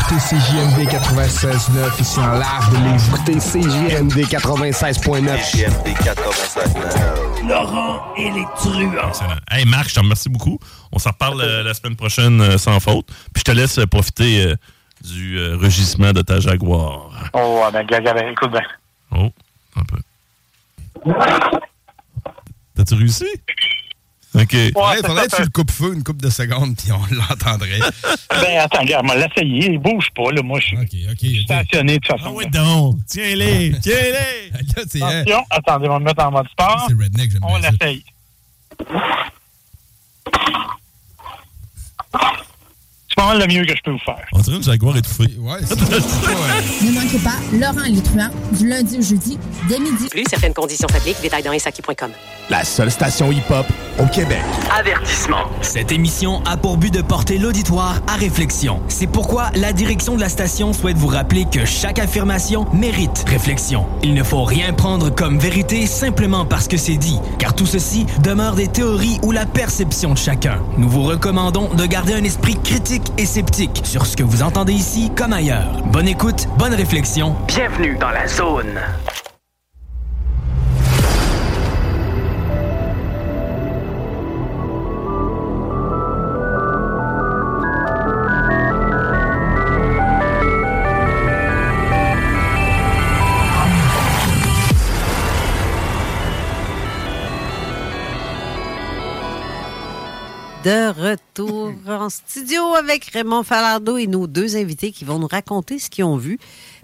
Écoutez 0.08 0.22
CJMD 0.22 0.88
96.9 0.88 2.00
ici 2.00 2.20
en 2.20 2.34
live 2.34 2.70
de 2.72 2.78
les 2.78 3.08
Écoutez 3.08 3.40
CJMD 3.40 4.28
96.9. 4.28 5.02
CJMD 5.52 5.88
96.9. 5.98 7.48
Laurent 7.48 8.14
et 8.16 8.30
les 8.30 8.46
truands. 8.56 9.08
Excellent. 9.08 9.38
Hey 9.50 9.66
Marc, 9.66 9.90
je 9.90 9.96
te 9.96 10.00
remercie 10.00 10.30
beaucoup. 10.30 10.60
On 10.92 11.00
s'en 11.00 11.10
reparle 11.10 11.42
euh, 11.42 11.64
la 11.64 11.74
semaine 11.74 11.96
prochaine 11.96 12.40
euh, 12.40 12.60
sans 12.60 12.80
faute. 12.80 13.08
Puis 13.34 13.40
je 13.40 13.44
te 13.46 13.52
laisse 13.52 13.80
euh, 13.80 13.88
profiter 13.88 14.54
du 15.02 15.40
rugissement 15.56 16.14
de 16.14 16.22
ta 16.22 16.40
Jaguar. 16.40 17.10
Oh, 17.34 17.64
ben, 17.74 17.84
ben, 17.84 18.30
écoute 18.32 18.52
bien. 18.52 18.62
Oh, 19.12 19.32
un 19.76 19.84
peu. 19.86 19.98
T'as-tu 22.76 22.94
réussi? 22.94 23.26
OK. 24.42 24.54
Il 24.54 24.74
faudrait 25.06 25.28
que 25.28 25.36
tu 25.36 25.42
le 25.42 25.50
coupes-feu 25.50 25.94
une 25.94 26.04
coupe 26.04 26.22
de 26.22 26.30
secondes, 26.30 26.76
puis 26.76 26.92
on 26.92 27.16
l'entendrait. 27.16 27.80
ben, 28.30 28.60
attends, 28.60 28.82
regarde, 28.82 29.06
moi, 29.06 29.16
l'essayer. 29.16 29.72
Il 29.72 29.80
bouge 29.80 30.10
pas, 30.16 30.32
là. 30.32 30.42
Moi, 30.44 30.60
je 30.60 30.68
suis 30.68 30.78
okay, 30.78 31.08
okay, 31.12 31.42
stationné 31.44 31.94
de 31.94 32.06
toute 32.06 32.18
façon. 32.18 32.30
Ah 32.30 32.34
oui, 32.36 32.48
donc. 32.48 32.98
Tiens-les. 33.08 33.74
Tiens-les. 33.82 34.52
Attention, 34.54 35.46
attendez, 35.50 35.88
on 35.88 35.94
va 35.94 36.00
me 36.00 36.06
mettre 36.06 36.24
en 36.26 36.32
mode 36.32 36.48
sport. 36.50 36.86
C'est 36.88 36.96
redneck, 36.96 37.32
j'aime 37.32 37.42
On 37.44 37.58
l'essaye. 37.58 38.04
Pas 43.26 43.34
mal 43.34 43.48
le 43.48 43.54
mieux 43.54 43.66
que 43.66 43.76
je 43.76 43.82
peux 43.82 43.92
vous 43.92 43.98
faire. 44.00 44.26
On 44.32 44.40
dirait 44.40 44.58
une 44.58 44.64
jaguar 44.64 44.98
étouffée. 44.98 45.32
Ouais, 45.40 45.60
Ne 45.62 46.92
manquez 46.92 47.18
pas 47.20 47.36
Laurent 47.54 47.88
Létruant 47.88 48.30
du 48.52 48.68
lundi 48.68 48.98
au 49.00 49.02
jeudi 49.02 49.38
dès 49.68 49.80
midi. 49.80 50.08
Plus 50.10 50.24
certaines 50.30 50.54
conditions 50.54 50.88
s'appliquent. 50.88 51.22
Détails 51.22 51.44
dans 51.44 51.52
insaki.com. 51.52 52.12
La 52.50 52.64
seule 52.64 52.92
station 52.92 53.32
hip-hop 53.32 53.66
au 53.98 54.06
Québec. 54.06 54.42
Avertissement. 54.78 55.46
Cette 55.62 55.92
émission 55.92 56.44
a 56.46 56.58
pour 56.58 56.78
but 56.78 56.94
de 56.94 57.02
porter 57.02 57.38
l'auditoire 57.40 58.02
à 58.08 58.16
réflexion. 58.18 58.82
C'est 58.88 59.08
pourquoi 59.08 59.50
la 59.56 59.74
direction 59.74 60.16
de 60.16 60.22
la 60.22 60.30
station 60.30 60.74
souhaite 60.74 60.98
vous 60.98 61.08
rappeler 61.08 61.46
que 61.52 61.66
chaque 61.66 61.98
affirmation 61.98 62.66
mérite 62.74 63.26
réflexion. 63.28 63.88
Il 64.04 64.14
ne 64.14 64.22
faut 64.22 64.44
rien 64.44 64.74
prendre 64.74 65.10
comme 65.10 65.40
vérité 65.40 65.88
simplement 65.88 66.46
parce 66.46 66.68
que 66.68 66.78
c'est 66.78 66.98
dit, 66.98 67.18
car 67.40 67.56
tout 67.56 67.66
ceci 67.66 68.06
demeure 68.24 68.56
des 68.56 68.68
théories 68.68 69.18
ou 69.24 69.32
la 69.32 69.46
perception 69.46 70.14
de 70.14 70.18
chacun. 70.18 70.60
Nous 70.78 70.90
vous 70.90 71.04
recommandons 71.04 71.74
de 71.74 71.86
garder 71.86 72.14
un 72.14 72.24
esprit 72.24 72.58
critique 72.64 73.04
et 73.18 73.26
sceptique 73.26 73.82
sur 73.84 74.06
ce 74.06 74.16
que 74.16 74.24
vous 74.24 74.44
entendez 74.44 74.74
ici 74.74 75.12
comme 75.16 75.34
ailleurs. 75.34 75.82
Bonne 75.92 76.08
écoute, 76.08 76.48
bonne 76.58 76.74
réflexion. 76.74 77.36
Bienvenue 77.48 77.98
dans 77.98 78.12
la 78.12 78.28
zone. 78.28 78.80
De 100.66 100.90
retour 100.90 101.74
en 101.88 102.10
studio 102.10 102.74
avec 102.74 103.06
Raymond 103.14 103.44
Falardeau 103.44 104.00
et 104.00 104.08
nos 104.08 104.26
deux 104.26 104.58
invités 104.58 104.92
qui 104.92 105.06
vont 105.06 105.20
nous 105.20 105.28
raconter 105.28 105.78
ce 105.78 105.92
qu'ils 105.92 106.06
ont 106.06 106.18
vu. 106.18 106.40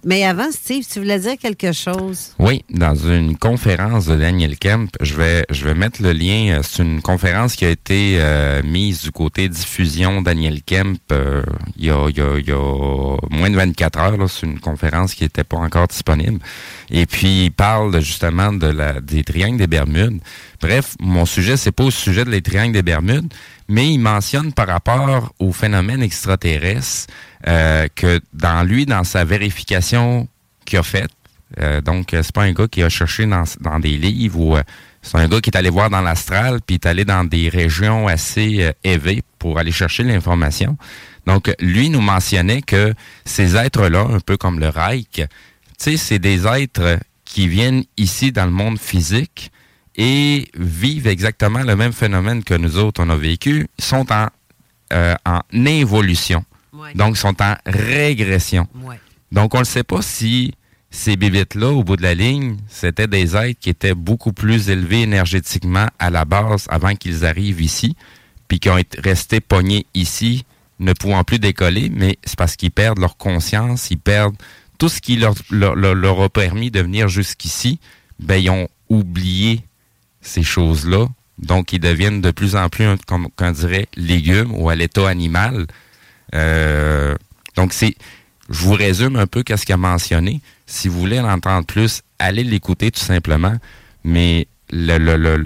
Mais 0.05 0.23
avant, 0.23 0.51
Steve, 0.51 0.83
tu 0.87 0.99
voulais 0.99 1.19
dire 1.19 1.35
quelque 1.39 1.71
chose? 1.71 2.35
Oui, 2.37 2.63
dans 2.69 2.93
une 2.93 3.37
conférence 3.37 4.05
de 4.05 4.15
Daniel 4.15 4.57
Kemp, 4.59 4.89
je 5.01 5.15
vais, 5.15 5.45
je 5.49 5.63
vais 5.65 5.73
mettre 5.73 6.03
le 6.03 6.11
lien. 6.11 6.61
C'est 6.63 6.83
une 6.83 7.01
conférence 7.01 7.55
qui 7.55 7.65
a 7.65 7.69
été 7.71 8.17
euh, 8.19 8.61
mise 8.63 9.01
du 9.01 9.11
côté 9.11 9.49
diffusion 9.49 10.21
Daniel 10.21 10.61
Kemp 10.61 10.99
euh, 11.11 11.41
il, 11.75 11.85
y 11.85 11.89
a, 11.89 12.07
il, 12.09 12.17
y 12.17 12.21
a, 12.21 12.37
il 12.37 12.47
y 12.47 12.51
a 12.51 13.17
moins 13.31 13.49
de 13.49 13.55
24 13.55 13.99
heures. 13.99 14.29
C'est 14.29 14.45
une 14.45 14.59
conférence 14.59 15.15
qui 15.15 15.23
n'était 15.23 15.43
pas 15.43 15.57
encore 15.57 15.87
disponible. 15.87 16.39
Et 16.91 17.05
puis, 17.05 17.45
il 17.45 17.51
parle 17.51 17.99
justement 18.01 18.51
de 18.51 18.67
la, 18.67 18.99
des 18.99 19.23
triangles 19.23 19.57
des 19.57 19.67
Bermudes. 19.67 20.19
Bref, 20.61 20.95
mon 20.99 21.25
sujet, 21.25 21.55
c'est 21.57 21.71
pas 21.71 21.85
au 21.85 21.91
sujet 21.91 22.25
des 22.25 22.41
triangles 22.41 22.73
des 22.73 22.83
Bermudes, 22.83 23.33
mais 23.69 23.91
il 23.91 23.99
mentionne 23.99 24.51
par 24.51 24.67
rapport 24.67 25.33
au 25.39 25.53
phénomène 25.53 26.03
extraterrestre 26.03 27.07
euh, 27.47 27.87
que 27.95 28.19
dans 28.33 28.63
lui, 28.63 28.85
dans 28.85 29.05
sa 29.05 29.23
vérification 29.23 30.27
qu'il 30.65 30.79
a 30.79 30.83
faite, 30.83 31.11
euh, 31.59 31.81
donc 31.81 32.13
euh, 32.13 32.21
c'est 32.23 32.33
pas 32.33 32.43
un 32.43 32.53
gars 32.53 32.67
qui 32.67 32.81
a 32.81 32.89
cherché 32.89 33.25
dans, 33.25 33.43
dans 33.59 33.79
des 33.79 33.97
livres 33.97 34.39
ou 34.39 34.55
euh, 34.55 34.63
c'est 35.01 35.17
un 35.17 35.27
gars 35.27 35.41
qui 35.41 35.49
est 35.49 35.57
allé 35.57 35.69
voir 35.69 35.89
dans 35.89 36.01
l'astral 36.01 36.59
puis 36.65 36.75
est 36.75 36.85
allé 36.85 37.03
dans 37.03 37.25
des 37.25 37.49
régions 37.49 38.07
assez 38.07 38.63
euh, 38.63 38.71
élevées 38.83 39.21
pour 39.37 39.59
aller 39.59 39.71
chercher 39.71 40.03
l'information. 40.03 40.77
Donc 41.27 41.53
lui 41.59 41.89
nous 41.89 42.01
mentionnait 42.01 42.61
que 42.61 42.93
ces 43.25 43.55
êtres-là, 43.55 44.07
un 44.09 44.19
peu 44.19 44.37
comme 44.37 44.59
le 44.59 44.69
Reich, 44.69 45.21
tu 45.81 45.91
sais, 45.91 45.97
c'est 45.97 46.19
des 46.19 46.45
êtres 46.45 46.99
qui 47.25 47.47
viennent 47.47 47.83
ici 47.97 48.31
dans 48.31 48.45
le 48.45 48.51
monde 48.51 48.77
physique 48.77 49.51
et 49.95 50.47
vivent 50.55 51.07
exactement 51.07 51.63
le 51.63 51.75
même 51.75 51.91
phénomène 51.91 52.43
que 52.43 52.53
nous 52.53 52.77
autres 52.77 53.03
on 53.03 53.09
a 53.09 53.15
vécu, 53.15 53.67
Ils 53.79 53.83
sont 53.83 54.11
en, 54.11 54.27
euh, 54.93 55.15
en 55.25 55.41
évolution. 55.65 56.45
Donc, 56.95 57.15
ils 57.15 57.19
sont 57.19 57.41
en 57.41 57.55
régression. 57.65 58.67
Donc, 59.31 59.55
on 59.55 59.59
ne 59.59 59.63
sait 59.65 59.83
pas 59.83 60.03
si 60.03 60.53
ces 60.91 61.15
bébites-là, 61.15 61.69
au 61.69 61.83
bout 61.83 61.97
de 61.97 62.03
la 62.03 62.13
ligne, 62.13 62.57
c'était 62.67 63.07
des 63.07 63.35
êtres 63.35 63.59
qui 63.59 63.69
étaient 63.69 63.95
beaucoup 63.95 64.33
plus 64.33 64.69
élevés 64.69 65.01
énergétiquement 65.01 65.87
à 65.97 66.09
la 66.11 66.25
base 66.25 66.67
avant 66.69 66.93
qu'ils 66.95 67.25
arrivent 67.25 67.61
ici, 67.61 67.95
puis 68.47 68.59
qui 68.59 68.69
ont 68.69 68.77
été 68.77 69.01
restés 69.01 69.39
pognés 69.39 69.87
ici, 69.95 70.45
ne 70.79 70.93
pouvant 70.93 71.23
plus 71.23 71.39
décoller, 71.39 71.89
mais 71.93 72.17
c'est 72.23 72.37
parce 72.37 72.55
qu'ils 72.55 72.71
perdent 72.71 72.99
leur 72.99 73.17
conscience, 73.17 73.89
ils 73.89 73.97
perdent 73.97 74.35
tout 74.81 74.89
ce 74.89 74.99
qui 74.99 75.15
leur, 75.15 75.35
a 76.21 76.29
permis 76.29 76.71
de 76.71 76.81
venir 76.81 77.07
jusqu'ici, 77.07 77.79
ben, 78.17 78.37
ils 78.37 78.49
ont 78.49 78.67
oublié 78.89 79.61
ces 80.21 80.41
choses-là. 80.41 81.05
Donc, 81.37 81.71
ils 81.71 81.79
deviennent 81.79 82.19
de 82.19 82.31
plus 82.31 82.55
en 82.55 82.67
plus, 82.67 82.87
comme 83.05 83.27
on 83.39 83.51
dirait, 83.51 83.87
légumes 83.95 84.51
ou 84.55 84.71
à 84.71 84.75
l'état 84.75 85.07
animal. 85.07 85.67
Euh, 86.33 87.15
donc, 87.55 87.73
c'est, 87.73 87.95
je 88.49 88.63
vous 88.63 88.73
résume 88.73 89.17
un 89.17 89.27
peu 89.27 89.43
qu'est-ce 89.43 89.67
qu'il 89.67 89.73
a 89.73 89.77
mentionné. 89.77 90.41
Si 90.65 90.87
vous 90.87 90.99
voulez 90.99 91.19
en 91.19 91.29
entendre 91.29 91.67
plus, 91.67 92.01
allez 92.17 92.43
l'écouter 92.43 92.89
tout 92.89 93.01
simplement. 93.01 93.57
Mais 94.03 94.47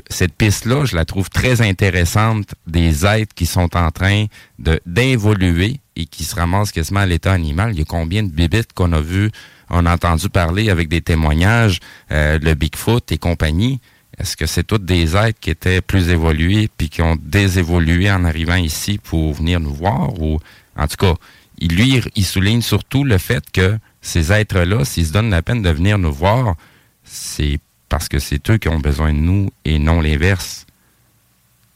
cette 0.08 0.34
piste-là, 0.34 0.86
je 0.86 0.96
la 0.96 1.04
trouve 1.04 1.30
très 1.30 1.60
intéressante 1.60 2.56
des 2.68 3.06
êtres 3.06 3.36
qui 3.36 3.48
sont 3.48 3.76
en 3.76 3.92
train 3.92 4.28
de 4.60 4.80
d'évoluer 4.86 5.82
et 5.96 6.06
qui 6.06 6.24
se 6.24 6.36
ramassent 6.36 6.72
quasiment 6.72 7.02
à 7.02 7.06
l'état 7.06 7.32
animal. 7.34 7.74
Il 7.74 7.80
y 7.80 7.82
a 7.82 7.86
combien 7.86 8.24
de 8.24 8.30
bébites 8.30 8.74
qu'on 8.74 8.92
a 8.94 9.02
vu, 9.02 9.32
on 9.70 9.86
a 9.86 9.94
entendu 9.94 10.30
parler 10.30 10.70
avec 10.70 10.90
des 10.90 11.02
témoignages, 11.02 11.80
euh, 12.12 12.38
le 12.40 12.54
Bigfoot 12.54 13.12
et 13.12 13.18
compagnie? 13.18 13.80
Est-ce 14.18 14.38
que 14.38 14.46
c'est 14.46 14.64
toutes 14.64 14.86
des 14.86 15.16
êtres 15.18 15.40
qui 15.40 15.50
étaient 15.50 15.82
plus 15.82 16.10
évolués 16.10 16.70
puis 16.78 16.90
qui 16.90 17.02
ont 17.02 17.18
désévolué 17.22 18.10
en 18.12 18.24
arrivant 18.24 18.56
ici 18.56 18.98
pour 19.04 19.34
venir 19.34 19.60
nous 19.60 19.74
voir 19.74 20.22
ou 20.22 20.40
en 20.78 20.88
tout 20.88 20.96
cas, 20.98 21.16
il, 21.58 21.76
lui 21.76 22.02
il 22.16 22.26
souligne 22.26 22.62
surtout 22.62 23.04
le 23.04 23.18
fait 23.18 23.44
que 23.52 23.78
ces 24.02 24.32
êtres-là, 24.32 24.86
s'ils 24.86 25.08
se 25.08 25.12
donnent 25.14 25.30
la 25.32 25.42
peine 25.42 25.62
de 25.62 25.70
venir 25.70 25.98
nous 25.98 26.14
voir, 26.14 26.56
c'est 27.04 27.60
parce 27.90 28.08
que 28.10 28.20
c'est 28.20 28.50
eux 28.50 28.58
qui 28.58 28.68
ont 28.70 28.80
besoin 28.80 29.12
de 29.14 29.20
nous 29.20 29.50
et 29.66 29.80
non 29.80 30.00
l'inverse. 30.02 30.66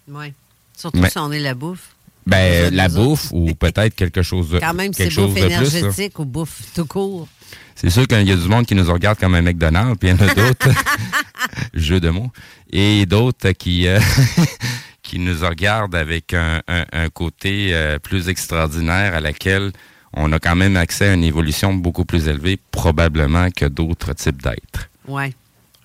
Oui. 0.08 0.34
Surtout 0.78 1.00
Mais- 1.00 1.10
si 1.10 1.18
on 1.18 1.32
est 1.32 1.40
la 1.40 1.54
bouffe. 1.54 1.96
Ben 2.30 2.74
la 2.74 2.88
bouffe 2.90 3.28
ou 3.32 3.54
peut-être 3.60 3.96
quelque 3.96 4.22
chose 4.22 4.50
de 4.50 4.60
Quand 4.60 4.74
même, 4.74 4.94
c'est 4.94 5.04
quelque 5.06 5.14
chose 5.14 5.34
bouffe 5.34 5.42
de 5.44 5.48
plus. 5.48 5.76
énergétique 5.76 6.20
ou 6.20 6.26
bouffe 6.26 6.62
tout 6.76 6.86
court. 6.86 7.28
C'est 7.76 7.90
sûr 7.90 8.06
qu'il 8.08 8.28
y 8.28 8.32
a 8.32 8.36
du 8.36 8.48
monde 8.48 8.66
qui 8.66 8.76
nous 8.76 8.92
regarde 8.92 9.18
comme 9.18 9.36
un 9.36 9.42
McDonald's, 9.42 9.98
puis 10.00 10.10
il 10.10 10.18
y 10.20 10.22
en 10.24 10.28
a 10.28 10.34
d'autres, 10.36 10.70
jeu 11.74 12.00
de 12.00 12.10
mots, 12.10 12.32
et 12.72 13.06
d'autres 13.06 13.52
qui 13.52 13.88
euh, 13.88 14.00
qui 15.02 15.18
nous 15.20 15.40
regardent 15.40 15.96
avec 15.96 16.34
un, 16.34 16.62
un- 16.68 16.86
un 16.92 17.10
côté 17.10 17.70
euh, 17.74 17.98
plus 18.00 18.28
extraordinaire 18.30 19.16
à 19.16 19.22
laquelle 19.22 19.72
on 20.14 20.32
a 20.34 20.40
quand 20.40 20.56
même 20.56 20.76
accès 20.76 21.10
à 21.10 21.14
une 21.14 21.24
évolution 21.24 21.74
beaucoup 21.74 22.04
plus 22.06 22.28
élevée, 22.28 22.60
probablement 22.72 23.50
que 23.52 23.66
d'autres 23.66 24.14
types 24.14 24.42
d'êtres. 24.42 24.90
Oui. 25.08 25.34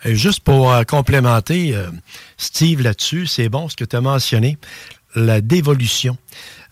Et 0.06 0.16
juste 0.16 0.40
pour 0.40 0.72
euh, 0.72 0.82
complémenter, 0.82 1.74
euh, 1.74 1.90
Steve, 2.36 2.82
là-dessus, 2.82 3.26
c'est 3.26 3.48
bon 3.48 3.68
ce 3.68 3.76
que 3.76 3.84
tu 3.84 3.96
as 3.96 4.00
mentionné, 4.02 4.58
la 5.14 5.40
dévolution. 5.40 6.16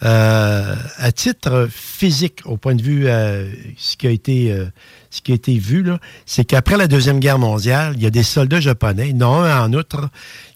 Euh, 0.05 0.74
à 0.97 1.12
titre 1.12 1.69
physique, 1.70 2.40
au 2.44 2.56
point 2.56 2.74
de 2.74 2.82
vue, 2.82 3.06
euh, 3.06 3.48
ce, 3.77 3.97
qui 3.97 4.09
a 4.09 4.10
été, 4.10 4.51
euh, 4.51 4.66
ce 5.10 5.20
qui 5.20 5.31
a 5.31 5.35
été 5.36 5.56
vu, 5.59 5.82
là, 5.85 6.01
c'est 6.27 6.44
qu'après 6.44 6.77
la 6.77 6.89
Deuxième 6.89 7.20
Guerre 7.20 7.39
mondiale, 7.39 7.94
il 7.97 8.02
y 8.02 8.06
a 8.06 8.10
des 8.10 8.24
soldats 8.24 8.60
japonais, 8.60 9.12
non 9.12 9.35
un 9.44 9.62
en 9.64 9.73
outre, 9.73 10.09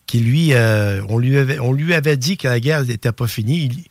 qui 0.07 0.19
lui, 0.19 0.53
euh, 0.53 1.01
on, 1.09 1.19
lui 1.19 1.37
avait, 1.39 1.61
on 1.61 1.73
lui 1.73 1.95
avait 1.95 2.17
dit 2.17 2.37
que 2.37 2.49
la 2.49 2.59
guerre 2.59 2.85
n'était 2.85 3.13
pas 3.13 3.29
finie. 3.29 3.67
Il, 3.67 3.85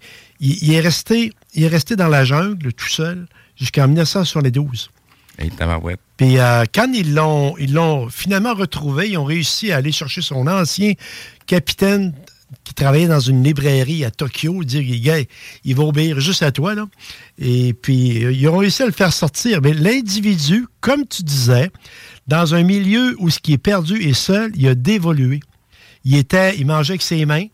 il- 0.50 0.64
il 0.64 0.74
est 0.74 0.82
resté, 0.82 1.32
il 1.54 1.64
est 1.64 1.68
resté 1.70 1.96
dans 1.96 2.10
la 2.10 2.26
jungle 2.26 2.74
tout 2.74 2.90
seul 2.90 3.26
jusqu'en 3.58 3.88
1972. 3.88 4.90
Et. 5.40 5.50
Puis 6.18 6.36
quand 6.74 6.92
ils 6.94 7.14
l'ont, 7.14 7.56
ils 7.58 7.74
l'ont 7.74 8.10
finalement 8.10 8.54
retrouvé, 8.54 9.10
ils 9.10 9.18
ont 9.18 9.26
réussi 9.26 9.72
à 9.74 9.78
aller 9.78 9.92
chercher 9.92 10.22
son 10.22 10.48
ancien 10.48 10.94
capitaine 11.46 12.14
qui 12.64 12.74
travaillait 12.74 13.08
dans 13.08 13.20
une 13.20 13.44
librairie 13.44 14.06
à 14.06 14.12
Tokyo, 14.12 14.64
dire 14.64 14.84
gars, 15.02 15.24
il 15.64 15.76
va 15.76 15.84
obéir 15.84 16.20
juste 16.20 16.44
à 16.44 16.52
toi 16.52 16.76
là. 16.76 16.86
Et 17.38 17.74
puis 17.74 18.24
euh, 18.24 18.32
ils 18.32 18.48
ont 18.48 18.58
réussi 18.58 18.84
à 18.84 18.86
le 18.86 18.92
faire 18.92 19.14
sortir. 19.14 19.62
Mais 19.62 19.74
l'individu, 19.74 20.68
comme 20.82 21.06
tu 21.08 21.24
disais, 21.24 21.72
dans 22.28 22.56
un 22.56 22.64
milieu 22.64 23.16
où 23.20 23.30
ce 23.30 23.40
qui 23.40 23.54
est 23.54 23.58
perdu 23.58 24.02
est 24.02 24.14
seul, 24.14 24.52
il 24.56 24.68
a 24.68 24.76
dévolué. 24.76 25.40
Il 26.04 26.16
était, 26.16 26.58
il 26.58 26.66
mangeait 26.66 26.94
avec 26.94 27.02
ses 27.02 27.26
mains. 27.26 27.48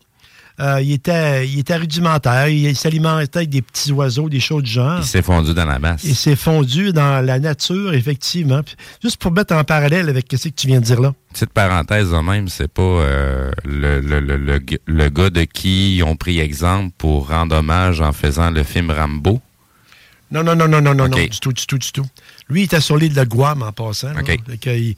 Euh, 0.60 0.80
il, 0.82 0.92
était, 0.92 1.48
il 1.48 1.58
était 1.58 1.76
rudimentaire. 1.76 2.48
Il 2.48 2.76
s'alimentait 2.76 3.38
avec 3.38 3.50
des 3.50 3.62
petits 3.62 3.92
oiseaux, 3.92 4.28
des 4.28 4.40
choses 4.40 4.62
du 4.62 4.70
genre. 4.70 4.98
Il 5.00 5.06
s'est 5.06 5.22
fondu 5.22 5.54
dans 5.54 5.64
la 5.64 5.78
masse. 5.78 6.04
Il 6.04 6.14
s'est 6.14 6.36
fondu 6.36 6.92
dans 6.92 7.24
la 7.24 7.38
nature, 7.38 7.94
effectivement. 7.94 8.62
Puis, 8.62 8.76
juste 9.02 9.16
pour 9.16 9.32
mettre 9.32 9.54
en 9.54 9.64
parallèle 9.64 10.08
avec 10.08 10.26
ce 10.30 10.48
que 10.48 10.54
tu 10.54 10.66
viens 10.66 10.80
de 10.80 10.84
dire 10.84 11.00
là. 11.00 11.14
Petite 11.32 11.50
parenthèse 11.50 12.12
même, 12.22 12.48
c'est 12.48 12.68
pas 12.68 12.82
euh, 12.82 13.50
le, 13.64 14.00
le, 14.00 14.20
le, 14.20 14.36
le, 14.36 15.08
gars 15.08 15.30
de 15.30 15.44
qui 15.44 15.96
ils 15.96 16.02
ont 16.02 16.16
pris 16.16 16.40
exemple 16.40 16.92
pour 16.98 17.28
rendre 17.28 17.56
hommage 17.56 18.00
en 18.00 18.12
faisant 18.12 18.50
le 18.50 18.62
film 18.62 18.90
Rambo? 18.90 19.40
Non, 20.30 20.42
non, 20.42 20.54
non, 20.54 20.68
non, 20.68 20.80
non, 20.80 20.94
non, 20.94 21.08
non, 21.08 21.16
du 21.16 21.40
tout, 21.40 21.52
du 21.52 21.66
tout, 21.66 21.78
du 21.78 21.92
tout. 21.92 22.06
Lui, 22.52 22.62
il 22.62 22.64
était 22.64 22.80
sur 22.80 22.96
l'île 22.96 23.14
de 23.14 23.24
Guam 23.24 23.62
en 23.62 23.72
passant. 23.72 24.12
OK. 24.12 24.66
il, 24.66 24.94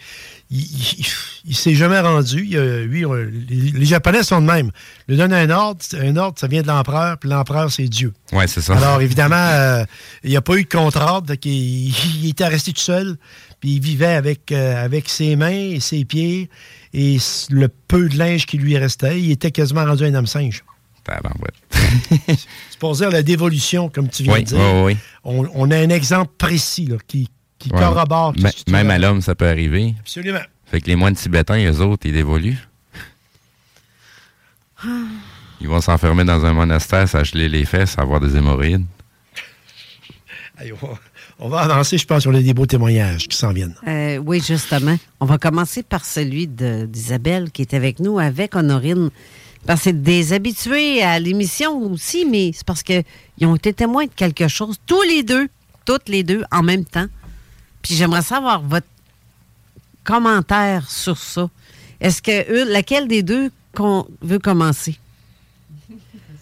il, 0.50 1.56
s'est 1.56 1.74
jamais 1.74 2.00
rendu. 2.00 2.42
lui, 2.86 3.04
les, 3.48 3.84
Japonais 3.84 4.22
sont 4.22 4.40
de 4.40 4.46
même. 4.46 4.70
Il 5.08 5.12
lui 5.12 5.18
donne 5.18 5.32
un 5.32 5.48
ordre, 5.50 5.80
un 6.00 6.16
ordre, 6.16 6.38
ça 6.38 6.46
vient 6.46 6.62
de 6.62 6.66
l'empereur, 6.66 7.18
puis 7.18 7.30
l'empereur, 7.30 7.72
c'est 7.72 7.88
Dieu. 7.88 8.12
Oui, 8.32 8.44
c'est 8.46 8.60
ça. 8.60 8.76
Alors, 8.76 9.00
évidemment, 9.00 9.36
euh, 9.36 9.84
il 10.22 10.30
n'y 10.30 10.36
a 10.36 10.42
pas 10.42 10.56
eu 10.56 10.64
de 10.64 10.68
contre-ordre, 10.68 11.32
il, 11.44 11.94
il, 12.20 12.28
était 12.28 12.46
resté 12.46 12.72
tout 12.72 12.80
seul, 12.80 13.16
puis 13.60 13.72
il 13.72 13.80
vivait 13.80 14.14
avec, 14.14 14.52
euh, 14.52 14.84
avec 14.84 15.08
ses 15.08 15.36
mains 15.36 15.48
et 15.50 15.80
ses 15.80 16.04
pieds 16.04 16.50
et 16.92 17.18
le 17.50 17.68
peu 17.68 18.08
de 18.08 18.16
linge 18.16 18.46
qui 18.46 18.58
lui 18.58 18.76
restait. 18.78 19.20
Il 19.20 19.30
était 19.30 19.50
quasiment 19.50 19.84
rendu 19.84 20.04
un 20.04 20.14
homme 20.14 20.26
singe. 20.26 20.64
c'est 22.26 22.78
pour 22.78 22.94
dire 22.94 23.10
la 23.10 23.22
dévolution, 23.22 23.90
comme 23.90 24.08
tu 24.08 24.22
viens 24.22 24.38
de 24.38 24.44
dire. 24.44 24.58
Oui, 24.58 24.96
oui. 25.24 25.48
On, 25.54 25.70
a 25.70 25.76
un 25.76 25.90
exemple 25.90 26.32
précis 26.38 26.88
qui, 27.06 27.28
qui 27.64 27.70
corrobore. 27.70 28.34
même 28.68 28.90
à 28.90 28.98
l'homme, 28.98 29.22
ça 29.22 29.34
peut 29.34 29.48
arriver. 29.48 29.94
Absolument. 30.00 30.40
Fait 30.66 30.80
que 30.80 30.86
les 30.86 30.96
moines 30.96 31.14
tibétains, 31.14 31.58
eux 31.70 31.80
autres, 31.80 32.06
ils 32.06 32.12
dévoluent. 32.12 32.58
Ils 35.60 35.68
vont 35.68 35.80
s'enfermer 35.80 36.24
dans 36.24 36.44
un 36.44 36.52
monastère, 36.52 37.08
s'acheler 37.08 37.48
les 37.48 37.64
fesses, 37.64 37.98
avoir 37.98 38.20
des 38.20 38.36
hémorroïdes. 38.36 38.84
on, 41.38 41.48
va, 41.48 41.60
avancer, 41.60 41.96
je 41.96 42.04
pense, 42.04 42.22
sur 42.22 42.32
les 42.32 42.52
beaux 42.52 42.66
témoignages 42.66 43.28
qui 43.28 43.36
s'en 43.36 43.50
viennent. 43.52 43.74
Euh, 43.86 44.18
oui, 44.18 44.42
justement. 44.46 44.98
On 45.20 45.26
va 45.26 45.38
commencer 45.38 45.82
par 45.82 46.04
celui 46.04 46.46
d'Isabelle 46.48 47.50
qui 47.50 47.62
est 47.62 47.72
avec 47.72 47.98
nous, 47.98 48.18
avec 48.18 48.54
Honorine. 48.54 49.08
Parce 49.64 49.80
que 49.80 49.84
c'est 49.84 50.02
des 50.02 50.34
habitués 50.34 51.02
à 51.02 51.18
l'émission 51.18 51.78
aussi, 51.90 52.26
mais 52.26 52.50
c'est 52.52 52.66
parce 52.66 52.82
qu'ils 52.82 53.04
ont 53.42 53.54
été 53.56 53.72
témoins 53.72 54.04
de 54.04 54.12
quelque 54.14 54.48
chose, 54.48 54.76
tous 54.84 55.02
les 55.02 55.22
deux, 55.22 55.48
toutes 55.86 56.10
les 56.10 56.24
deux, 56.24 56.44
en 56.50 56.62
même 56.62 56.84
temps. 56.84 57.06
Puis 57.84 57.94
j'aimerais 57.94 58.22
savoir 58.22 58.62
votre 58.62 58.86
commentaire 60.04 60.90
sur 60.90 61.18
ça. 61.18 61.50
Est-ce 62.00 62.22
que 62.22 62.50
eux, 62.50 62.72
laquelle 62.72 63.06
des 63.06 63.22
deux 63.22 63.50
qu'on 63.74 64.06
veut 64.22 64.38
commencer? 64.38 64.98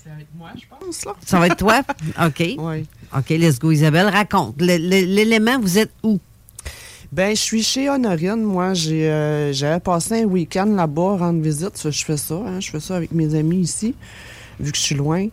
C'est 0.03 0.11
avec 0.11 0.29
moi, 0.37 0.51
je 0.57 0.65
pense. 0.71 1.05
Là. 1.05 1.17
Ça 1.27 1.41
va 1.41 1.49
être 1.49 1.57
toi? 1.57 1.83
OK. 2.25 2.55
Oui. 2.59 2.87
OK, 3.15 3.29
let's 3.31 3.59
go, 3.59 3.73
Isabelle. 3.73 4.07
Raconte. 4.07 4.55
L'élément, 4.61 5.59
vous 5.59 5.79
êtes 5.79 5.91
où? 6.05 6.21
Ben, 7.11 7.35
je 7.35 7.41
suis 7.41 7.63
chez 7.65 7.91
Honorine. 7.91 8.43
Moi, 8.43 8.75
j'ai, 8.75 9.11
euh, 9.11 9.53
j'avais 9.53 9.81
passé 9.81 10.23
un 10.23 10.27
week-end 10.27 10.67
là-bas, 10.67 11.17
rendre 11.19 11.43
visite. 11.43 11.91
Je 11.91 12.05
fais 12.05 12.17
ça. 12.17 12.37
Hein. 12.37 12.61
je 12.61 12.71
fais 12.71 12.81
ça 12.81 12.97
avec 12.97 13.11
mes 13.11 13.35
amis 13.35 13.59
ici, 13.63 13.97
vu 14.61 14.71
que 14.71 14.79
je 14.79 14.83
suis 14.83 14.95
loin. 14.95 15.27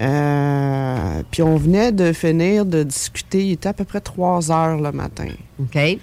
Euh, 0.00 1.22
puis 1.30 1.42
on 1.42 1.56
venait 1.56 1.92
de 1.92 2.12
finir 2.12 2.64
de 2.64 2.82
discuter. 2.82 3.46
Il 3.46 3.52
était 3.52 3.68
à 3.68 3.72
peu 3.72 3.84
près 3.84 4.00
3 4.00 4.50
heures 4.52 4.80
le 4.80 4.92
matin. 4.92 5.28
OK. 5.60 5.98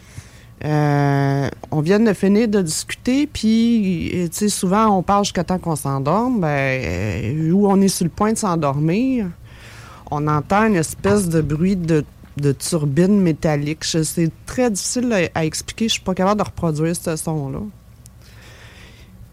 Euh, 0.64 1.50
on 1.72 1.82
vient 1.82 2.00
de 2.00 2.14
finir 2.14 2.48
de 2.48 2.62
discuter, 2.62 3.28
puis, 3.28 4.10
tu 4.12 4.30
sais, 4.32 4.50
souvent, 4.50 4.88
on 4.88 5.04
parle 5.04 5.26
jusqu'à 5.26 5.44
temps 5.44 5.60
qu'on 5.60 5.76
s'endorme. 5.76 6.40
Ben, 6.40 7.52
où 7.52 7.68
on 7.68 7.80
est 7.82 7.88
sur 7.88 8.06
le 8.06 8.10
point 8.10 8.34
de 8.34 8.38
s'endormir, 8.38 9.28
on 10.10 10.28
entend 10.28 10.68
une 10.68 10.78
espèce 10.78 11.28
de 11.30 11.42
bruit 11.42 11.76
de 11.76 12.04
de 12.38 12.52
turbine 12.52 13.22
métallique. 13.22 13.84
C'est 13.84 14.32
très 14.46 14.70
difficile 14.70 15.30
à, 15.34 15.46
expliquer. 15.46 15.88
Je 15.88 15.94
suis 15.94 16.02
pas 16.02 16.14
capable 16.14 16.40
de 16.40 16.46
reproduire 16.46 16.96
ce 16.96 17.16
son-là. 17.16 17.60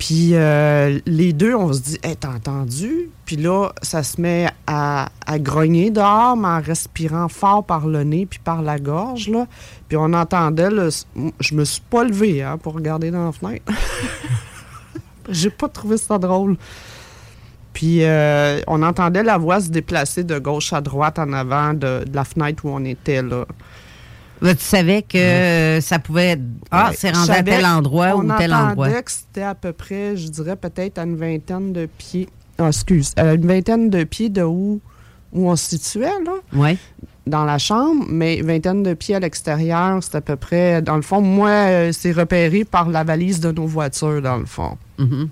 Puis 0.03 0.31
euh, 0.33 0.99
les 1.07 1.33
deux, 1.33 1.55
on 1.55 1.73
se 1.73 1.81
dit, 1.81 1.99
hey, 2.03 2.17
t'as 2.17 2.33
entendu? 2.33 3.09
Puis 3.25 3.37
là, 3.37 3.69
ça 3.83 4.03
se 4.03 4.21
met 4.21 4.49
à, 4.67 5.07
grogner 5.39 5.93
dehors, 5.93 6.37
mais 6.37 6.49
en 6.49 6.61
respirant 6.61 7.29
fort 7.29 7.65
par 7.65 7.87
le 7.87 8.03
nez 8.03 8.27
puis 8.27 8.41
par 8.41 8.63
la 8.63 8.81
gorge. 8.81 9.29
Là. 9.29 9.47
Puis 9.87 9.97
on 9.97 10.13
entendait, 10.13 10.71
le, 10.71 10.89
je 11.39 11.55
me 11.55 11.65
suis 11.65 11.83
pas 11.89 12.03
levé 12.03 12.43
hein, 12.43 12.59
pour 12.59 12.75
regarder 12.75 13.13
dans 13.13 13.27
la 13.27 13.31
fenêtre. 13.31 13.65
J'ai 15.29 15.51
pas 15.51 15.69
trouvé 15.69 15.97
ça 15.99 16.19
drôle. 16.19 16.57
Puis 17.73 18.03
euh, 18.03 18.61
on 18.67 18.83
entendait 18.83 19.23
la 19.23 19.39
voix 19.39 19.61
se 19.61 19.69
déplacer 19.69 20.25
de 20.25 20.37
gauche 20.41 20.73
à 20.73 20.81
droite 20.81 21.21
en 21.21 21.33
avant 21.33 21.75
de, 21.75 22.05
la 22.13 22.25
fenêtre 22.25 22.65
où 22.65 22.71
on 22.71 22.85
était 22.85 23.23
là. 23.23 23.47
Tu 24.51 24.65
savais 24.65 25.03
que 25.03 25.79
ça 25.81 25.99
pouvait 25.99 26.31
être. 26.31 26.43
Ah, 26.71 26.91
c'est 26.95 27.11
rendu 27.11 27.31
à 27.31 27.43
tel 27.43 27.65
endroit 27.65 28.17
ou 28.17 28.37
tel 28.37 28.53
endroit. 28.53 28.89
On 28.89 29.03
que 29.03 29.11
c'était 29.11 29.43
à 29.43 29.55
peu 29.55 29.73
près, 29.73 30.17
je 30.17 30.29
dirais 30.29 30.57
peut-être 30.57 30.99
à 30.99 31.05
une 31.05 31.17
vingtaine 31.17 31.73
de 31.73 31.87
pieds. 31.87 32.29
Ah, 32.59 32.69
excuse, 32.69 33.13
à 33.17 33.35
une 33.35 33.47
vingtaine 33.47 33.91
de 33.91 34.05
pieds 34.05 34.29
de 34.29 34.43
où, 34.43 34.81
où 35.33 35.51
on 35.51 35.57
se 35.57 35.77
situait, 35.77 36.21
là. 36.25 36.35
Oui. 36.53 36.79
Dans 37.25 37.45
la 37.45 37.59
chambre, 37.59 38.05
mais 38.09 38.39
une 38.39 38.47
vingtaine 38.47 38.83
de 38.83 38.95
pieds 38.95 39.15
à 39.15 39.21
l'extérieur, 39.21 40.03
c'est 40.03 40.17
à 40.17 40.21
peu 40.21 40.35
près. 40.35 40.83
Dans 40.83 40.97
le 40.97 41.03
fond, 41.03 41.21
moi, 41.21 41.51
euh, 41.51 41.93
c'est 41.93 42.11
repéré 42.11 42.65
par 42.65 42.89
la 42.89 43.05
valise 43.05 43.39
de 43.39 43.53
nos 43.53 43.67
voitures, 43.67 44.21
dans 44.21 44.39
le 44.39 44.47
fond. 44.47 44.77
Mm 44.99 45.27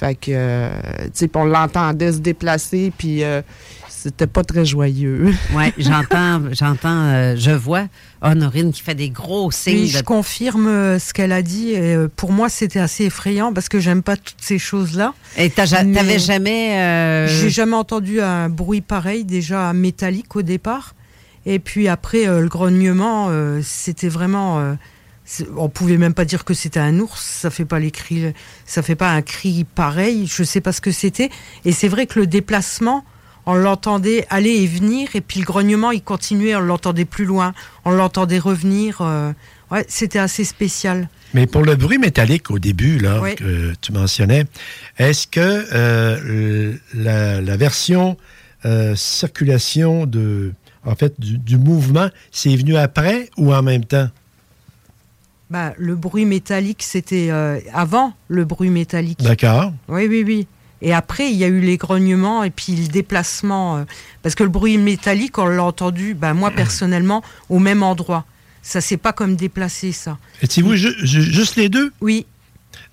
fait 0.00 0.14
que, 0.14 0.30
euh, 0.30 0.70
tu 1.04 1.26
sais, 1.26 1.30
on 1.34 1.44
l'entendait 1.44 2.12
se 2.12 2.18
déplacer, 2.18 2.90
puis 2.96 3.22
euh, 3.22 3.42
c'était 4.02 4.26
pas 4.26 4.44
très 4.44 4.64
joyeux. 4.64 5.34
oui, 5.54 5.72
j'entends, 5.78 6.42
j'entends, 6.52 7.04
euh, 7.06 7.36
je 7.36 7.50
vois 7.50 7.86
Honorine 8.22 8.72
qui 8.72 8.82
fait 8.82 8.94
des 8.94 9.10
gros 9.10 9.50
signes. 9.50 9.80
Oui, 9.80 9.88
je 9.88 10.02
confirme 10.02 10.98
ce 10.98 11.12
qu'elle 11.12 11.32
a 11.32 11.42
dit. 11.42 11.74
pour 12.16 12.32
moi, 12.32 12.48
c'était 12.48 12.80
assez 12.80 13.04
effrayant 13.04 13.52
parce 13.52 13.68
que 13.68 13.78
j'aime 13.78 14.02
pas 14.02 14.16
toutes 14.16 14.40
ces 14.40 14.58
choses-là. 14.58 15.14
Et 15.36 15.50
t'avais 15.50 16.18
jamais. 16.18 17.26
J'ai 17.28 17.50
jamais 17.50 17.76
entendu 17.76 18.20
un 18.20 18.48
bruit 18.48 18.80
pareil, 18.80 19.24
déjà 19.24 19.72
métallique 19.72 20.34
au 20.36 20.42
départ. 20.42 20.94
Et 21.46 21.58
puis 21.58 21.88
après, 21.88 22.26
le 22.26 22.48
grognement, 22.48 23.30
c'était 23.62 24.08
vraiment 24.08 24.76
on 25.56 25.68
pouvait 25.68 25.96
même 25.96 26.14
pas 26.14 26.24
dire 26.24 26.44
que 26.44 26.54
c'était 26.54 26.80
un 26.80 26.98
ours, 26.98 27.20
ça 27.20 27.50
fait 27.50 27.64
pas 27.64 27.78
les 27.78 27.90
cris, 27.90 28.32
ça 28.66 28.82
fait 28.82 28.96
pas 28.96 29.10
un 29.10 29.22
cri 29.22 29.64
pareil, 29.64 30.26
je 30.26 30.42
sais 30.42 30.60
pas 30.60 30.72
ce 30.72 30.80
que 30.80 30.90
c'était. 30.90 31.30
Et 31.64 31.72
c'est 31.72 31.88
vrai 31.88 32.06
que 32.06 32.18
le 32.18 32.26
déplacement, 32.26 33.04
on 33.46 33.54
l'entendait 33.54 34.26
aller 34.30 34.50
et 34.50 34.66
venir, 34.66 35.08
et 35.14 35.20
puis 35.20 35.40
le 35.40 35.46
grognement, 35.46 35.90
il 35.90 36.02
continuait, 36.02 36.54
on 36.54 36.60
l'entendait 36.60 37.04
plus 37.04 37.24
loin, 37.24 37.52
on 37.84 37.90
l'entendait 37.90 38.38
revenir. 38.38 39.00
Euh, 39.00 39.32
ouais, 39.70 39.84
c'était 39.88 40.18
assez 40.18 40.44
spécial. 40.44 41.08
Mais 41.34 41.46
pour 41.46 41.62
le 41.62 41.76
bruit 41.76 41.98
métallique 41.98 42.50
au 42.50 42.58
début, 42.58 42.98
là, 42.98 43.20
que 43.36 43.72
tu 43.80 43.92
mentionnais, 43.92 44.44
est-ce 44.98 45.26
que 45.26 45.64
euh, 45.72 46.74
la, 46.94 47.56
version 47.56 48.16
euh, 48.64 48.94
circulation 48.96 50.06
de, 50.06 50.52
en 50.84 50.94
fait, 50.94 51.14
du 51.18 51.56
mouvement, 51.56 52.08
c'est 52.32 52.54
venu 52.56 52.76
après 52.76 53.30
ou 53.36 53.54
en 53.54 53.62
même 53.62 53.84
temps? 53.84 54.08
Bah, 55.50 55.72
le 55.78 55.96
bruit 55.96 56.26
métallique, 56.26 56.82
c'était 56.82 57.30
avant 57.72 58.12
le 58.28 58.44
bruit 58.44 58.70
métallique. 58.70 59.20
D'accord. 59.20 59.72
Oui, 59.88 60.06
oui, 60.08 60.22
oui. 60.26 60.46
Et 60.82 60.94
après, 60.94 61.30
il 61.30 61.36
y 61.36 61.44
a 61.44 61.48
eu 61.48 61.60
les 61.60 61.76
grognements 61.76 62.42
et 62.42 62.50
puis 62.50 62.74
le 62.74 62.88
déplacement. 62.88 63.78
Euh, 63.78 63.84
parce 64.22 64.34
que 64.34 64.42
le 64.42 64.48
bruit 64.48 64.78
métallique, 64.78 65.38
on 65.38 65.46
l'a 65.46 65.62
entendu, 65.62 66.14
bah, 66.14 66.34
moi 66.34 66.50
personnellement, 66.50 67.22
au 67.48 67.58
même 67.58 67.82
endroit. 67.82 68.24
Ça 68.62 68.80
s'est 68.80 68.96
pas 68.96 69.12
comme 69.12 69.36
déplacé, 69.36 69.92
ça. 69.92 70.18
Étiez-vous 70.42 70.74
juste 70.76 71.56
les 71.56 71.68
deux? 71.68 71.92
Oui. 72.00 72.26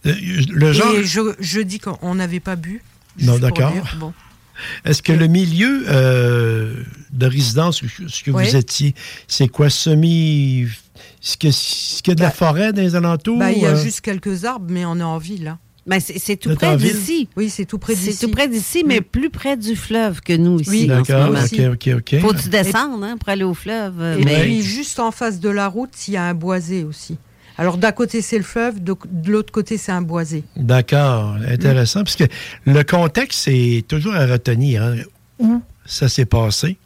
Euh, 0.05 0.13
le 0.49 0.71
genre... 0.71 0.93
Et 0.93 1.03
je, 1.03 1.19
je 1.39 1.59
dis 1.59 1.79
qu'on 1.79 2.15
n'avait 2.15 2.39
pas 2.39 2.55
bu. 2.55 2.81
Non, 3.19 3.37
d'accord. 3.37 3.73
Bon. 3.99 4.13
Est-ce 4.85 5.03
que 5.03 5.13
le 5.13 5.27
milieu 5.27 5.85
de 5.85 7.25
résidence, 7.25 7.83
ce 8.07 8.23
que 8.23 8.31
vous 8.31 8.55
étiez, 8.55 8.95
c'est 9.27 9.47
quoi, 9.47 9.69
semi 9.69 10.67
est-ce 11.23 12.01
qu'il 12.01 12.11
y 12.11 12.11
a 12.11 12.15
de 12.15 12.21
la 12.21 12.27
bah, 12.27 12.33
forêt 12.33 12.73
dans 12.73 12.81
les 12.81 12.95
alentours? 12.95 13.39
Bah, 13.39 13.51
il 13.51 13.61
y 13.61 13.65
a 13.65 13.71
euh? 13.71 13.83
juste 13.83 14.01
quelques 14.01 14.45
arbres, 14.45 14.67
mais 14.69 14.85
on 14.85 14.99
est 14.99 15.03
en 15.03 15.17
ville. 15.17 15.47
Hein. 15.47 15.59
Ben, 15.87 16.01
c'est 16.01 16.35
tout 16.35 16.53
près 16.53 16.75
d'ici. 16.75 17.29
Oui, 17.37 17.49
c'est 17.49 17.65
tout 17.65 17.77
près 17.77 17.95
d'ici. 17.95 18.13
C'est 18.13 18.25
tout 18.25 18.31
près 18.31 18.49
d'ici, 18.49 18.83
mais 18.85 18.99
plus 18.99 19.29
près 19.29 19.55
du 19.55 19.75
fleuve 19.75 20.19
que 20.21 20.33
nous 20.33 20.59
ici. 20.59 20.69
Oui, 20.69 20.87
d'accord. 20.87 21.29
OK, 21.29 21.61
OK, 21.73 21.89
OK. 21.95 22.19
Faut-tu 22.19 22.49
descendre 22.49 23.03
hein, 23.05 23.15
pour 23.17 23.29
aller 23.29 23.45
au 23.45 23.53
fleuve? 23.53 24.17
Et 24.19 24.25
puis, 24.25 24.61
juste 24.61 24.99
en 24.99 25.11
face 25.11 25.39
de 25.39 25.49
la 25.49 25.67
route, 25.67 25.91
il 26.07 26.15
y 26.15 26.17
a 26.17 26.23
un 26.23 26.33
boisé 26.33 26.83
aussi. 26.83 27.17
Alors, 27.57 27.77
d'un 27.77 27.91
côté, 27.91 28.21
c'est 28.21 28.37
le 28.37 28.43
fleuve, 28.43 28.83
de, 28.83 28.95
l'autre 29.25 29.51
côté, 29.51 29.77
c'est 29.77 29.91
un 29.91 30.01
boisé. 30.01 30.43
D'accord. 30.55 31.37
Intéressant, 31.47 32.03
parce 32.03 32.15
que 32.15 32.25
le 32.65 32.83
contexte, 32.83 33.39
c'est 33.45 33.83
toujours 33.87 34.13
à 34.13 34.27
retenir. 34.27 34.83
Hein. 34.83 34.95
Où 35.39 35.61
ça 35.85 36.09
s'est 36.09 36.25
passé? 36.25 36.77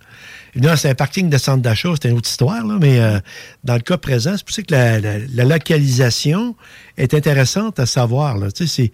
Évidemment, 0.53 0.76
c'est 0.76 0.90
un 0.90 0.95
parking 0.95 1.30
de 1.30 1.38
centre 1.38 1.61
d'achat, 1.61 1.90
c'est 2.02 2.10
une 2.10 2.18
autre 2.18 2.30
histoire, 2.30 2.65
mais 2.65 2.99
euh, 2.99 3.19
dans 3.64 3.76
le 3.76 3.82
cas 3.82 3.98
présent, 3.98 4.34
c'est 4.36 4.44
pour 4.44 4.53
ça 4.53 4.61
que 4.64 4.73
la, 4.73 5.45
localisation 5.45 6.56
est 6.98 7.14
intéressante 7.14 7.80
à 7.80 7.86
savoir. 7.86 8.38
Tu 8.53 8.68
sais, 8.68 8.91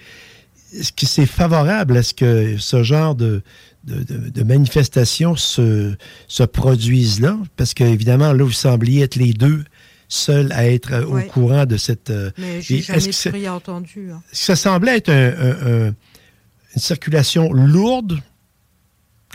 est-ce 0.74 0.92
que 0.92 1.08
c'est 1.08 1.26
favorable 1.26 1.98
à 1.98 2.04
ce 2.04 2.14
que 2.14 2.58
ce 2.58 2.84
genre 2.84 3.16
de, 3.16 3.42
de, 3.84 4.44
manifestations 4.44 5.36
se, 5.36 5.96
se 6.28 6.44
produisent 6.44 7.22
là? 7.22 7.38
Parce 7.56 7.74
qu'évidemment, 7.74 8.34
là, 8.34 8.44
vous 8.44 8.52
sembliez 8.52 9.04
être 9.04 9.16
les 9.16 9.34
deux 9.34 9.64
seuls 10.10 10.52
à 10.52 10.70
être 10.70 11.04
au 11.06 11.20
courant 11.22 11.66
de 11.66 11.78
cette... 11.78 12.12
Euh, 12.12 12.30
mais 12.38 12.62
j'ai 12.62 12.82
jamais 12.82 13.10
rien 13.32 13.54
entendu. 13.56 14.12
Hein. 14.12 14.22
Ça 14.32 14.56
semblait 14.56 14.98
être 14.98 15.10
une 15.10 15.96
circulation 16.76 17.52
lourde 17.52 18.20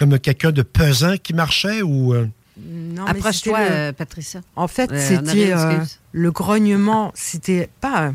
comme 0.03 0.19
quelqu'un 0.19 0.51
de 0.51 0.63
pesant 0.63 1.15
qui 1.23 1.33
marchait 1.33 1.81
ou. 1.83 2.13
euh, 2.13 2.27
Non, 2.59 3.05
mais 3.05 3.11
Approche-toi, 3.11 3.59
le- 3.61 3.71
euh, 3.71 3.93
Patricia. 3.93 4.41
En 4.57 4.67
fait, 4.67 4.91
Euh, 4.91 5.01
c'était 5.09 5.53
euh, 5.53 5.79
le 6.13 6.31
grognement. 6.33 7.13
C'était 7.15 7.69
pas. 7.81 8.13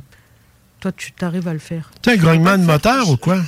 Toi, 0.81 0.91
tu 0.91 1.11
t'arrives 1.13 1.47
à 1.47 1.53
le 1.53 1.59
faire. 1.59 1.91
Tu 2.01 2.09
un 2.09 2.17
grognement 2.17 2.57
de 2.57 2.63
moteur 2.63 3.09
ou 3.09 3.15
quoi? 3.17 3.41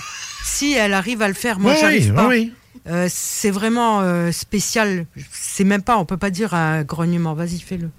Si 0.44 0.72
elle 0.74 0.94
arrive 0.94 1.22
à 1.22 1.28
le 1.28 1.34
faire, 1.34 1.60
moi 1.60 1.74
Oui, 1.74 1.78
j'arrive 1.82 2.10
oui, 2.10 2.16
pas. 2.16 2.28
oui. 2.28 2.54
Euh, 2.88 3.08
c'est 3.10 3.52
vraiment 3.52 4.00
euh, 4.02 4.32
spécial. 4.32 5.06
C'est 5.32 5.66
même 5.66 5.82
pas, 5.84 5.98
on 5.98 6.06
peut 6.06 6.18
pas 6.18 6.30
dire 6.32 6.54
un 6.54 6.84
grognement. 6.84 7.34
Vas-y, 7.34 7.60
fais-le. 7.60 7.90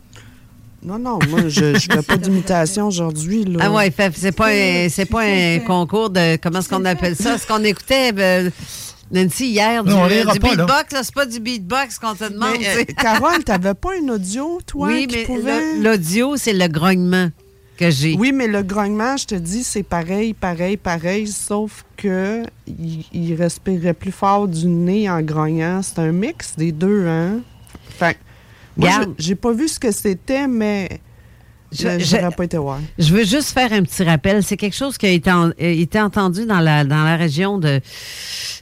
Non, 0.82 0.98
non, 0.98 1.18
moi, 1.28 1.40
je, 1.48 1.74
je 1.78 1.86
fais 1.92 2.02
pas 2.02 2.16
d'imitation 2.16 2.86
aujourd'hui. 2.88 3.44
Ah 3.60 3.70
ouais, 3.70 3.92
c'est 4.14 4.32
pas 4.32 4.48
un, 4.48 4.88
c'est 4.88 5.04
pas 5.04 5.24
un 5.24 5.58
concours 5.58 6.08
de 6.08 6.36
comment 6.36 6.60
est-ce 6.60 6.70
qu'on 6.70 6.86
appelle 6.86 7.14
ça, 7.14 7.36
ce 7.36 7.46
qu'on 7.46 7.62
écoutait 7.62 8.12
euh, 8.18 8.50
Nancy 9.12 9.46
hier 9.48 9.82
du, 9.84 9.90
Non, 9.90 10.06
du 10.06 10.14
là. 10.14 10.32
beatbox, 10.34 10.92
là, 10.92 11.02
c'est 11.02 11.14
pas 11.14 11.26
du 11.26 11.40
beatbox 11.40 11.98
qu'on 11.98 12.14
te 12.14 12.24
demande. 12.30 12.56
Mais, 12.60 12.78
euh. 12.80 12.84
Carole, 12.96 13.42
t'avais 13.44 13.74
pas 13.74 13.90
un 14.02 14.08
audio, 14.08 14.60
toi, 14.66 14.88
oui, 14.88 15.06
qui 15.06 15.16
mais 15.16 15.24
pouvait... 15.24 15.74
le- 15.76 15.82
l'audio, 15.82 16.36
c'est 16.36 16.52
le 16.52 16.68
grognement 16.68 17.30
que 17.76 17.90
j'ai. 17.90 18.14
Oui, 18.18 18.30
mais 18.32 18.46
le 18.46 18.62
grognement, 18.62 19.16
je 19.16 19.26
te 19.26 19.34
dis, 19.34 19.64
c'est 19.64 19.82
pareil, 19.82 20.32
pareil, 20.34 20.76
pareil, 20.76 21.26
sauf 21.26 21.84
que 21.96 22.42
il, 22.66 23.04
il 23.12 23.34
respirait 23.34 23.94
plus 23.94 24.12
fort 24.12 24.46
du 24.46 24.66
nez 24.66 25.10
en 25.10 25.22
grognant. 25.22 25.80
C'est 25.82 25.98
un 25.98 26.12
mix 26.12 26.54
des 26.56 26.72
deux, 26.72 27.06
hein? 27.06 27.40
Fait 27.98 28.16
j'ai 29.18 29.34
pas 29.34 29.52
vu 29.52 29.68
ce 29.68 29.78
que 29.80 29.90
c'était, 29.90 30.46
mais 30.46 31.00
Je- 31.72 31.98
je 31.98 32.04
je- 32.04 32.16
n'aurais 32.16 32.34
pas 32.34 32.44
été 32.44 32.56
voir. 32.58 32.78
Je 32.98 33.12
veux 33.14 33.24
juste 33.24 33.50
faire 33.52 33.72
un 33.72 33.82
petit 33.82 34.02
rappel. 34.02 34.42
C'est 34.42 34.56
quelque 34.56 34.76
chose 34.76 34.98
qui 34.98 35.06
a 35.06 35.10
été, 35.10 35.30
en- 35.30 35.48
euh, 35.50 35.52
été 35.58 36.00
entendu 36.00 36.44
dans 36.46 36.60
la, 36.60 36.84
dans 36.84 37.04
la 37.04 37.16
région 37.16 37.58
de 37.58 37.80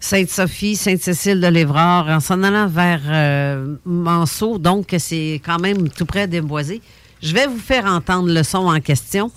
Sainte-Sophie, 0.01 0.77
Sainte-Cécile 0.77 1.41
de 1.41 1.47
l'Évrard, 1.47 2.09
en 2.09 2.21
s'en 2.21 2.43
allant 2.43 2.67
vers 2.69 3.01
euh, 3.07 3.77
Manceau. 3.85 4.59
Donc, 4.59 4.95
c'est 4.99 5.41
quand 5.45 5.59
même 5.59 5.89
tout 5.89 6.07
près 6.07 6.27
d'Emboisé. 6.27 6.81
Je 7.23 7.35
vais 7.35 7.47
vous 7.47 7.59
faire 7.59 7.87
entendre 7.87 8.29
le 8.33 8.43
son 8.43 8.67
en 8.69 8.81
question. 8.81 9.31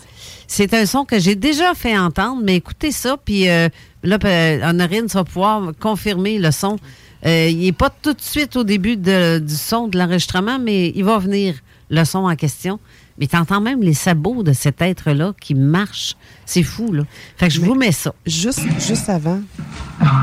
C'est 0.47 0.73
un 0.73 0.85
son 0.85 1.05
que 1.05 1.17
j'ai 1.19 1.35
déjà 1.35 1.73
fait 1.73 1.97
entendre, 1.97 2.41
mais 2.43 2.57
écoutez 2.57 2.91
ça, 2.91 3.15
puis 3.23 3.49
euh, 3.49 3.69
là, 4.03 4.17
euh, 4.23 4.69
Honorine 4.69 5.05
va 5.07 5.23
pouvoir 5.23 5.71
confirmer 5.79 6.37
le 6.37 6.51
son. 6.51 6.77
Euh, 7.25 7.47
il 7.49 7.59
n'est 7.59 7.71
pas 7.71 7.89
tout 7.89 8.13
de 8.13 8.21
suite 8.21 8.55
au 8.55 8.63
début 8.63 8.97
de- 8.97 9.39
du 9.39 9.55
son 9.55 9.87
de 9.87 9.97
l'enregistrement, 9.97 10.59
mais 10.59 10.89
il 10.93 11.03
va 11.05 11.17
venir 11.19 11.55
le 11.89 12.03
son 12.03 12.19
en 12.19 12.35
question. 12.35 12.79
Mais 13.21 13.27
tu 13.27 13.37
entends 13.37 13.61
même 13.61 13.81
les 13.83 13.93
sabots 13.93 14.41
de 14.41 14.51
cet 14.51 14.81
être-là 14.81 15.33
qui 15.39 15.53
marchent. 15.53 16.15
C'est 16.45 16.63
fou, 16.63 16.91
là. 16.91 17.03
Fait 17.37 17.49
que 17.49 17.53
je 17.53 17.61
vous 17.61 17.75
mets 17.75 17.91
ça. 17.91 18.13
Juste, 18.25 18.61
juste 18.79 19.07
avant. 19.09 19.39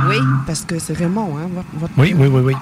Oui. 0.08 0.16
Parce 0.46 0.62
que 0.62 0.80
c'est 0.80 0.94
Raymond, 0.94 1.38
hein? 1.38 1.48
votre- 1.74 1.92
Oui, 1.96 2.12
oui, 2.18 2.26
oui, 2.26 2.40
oui. 2.46 2.54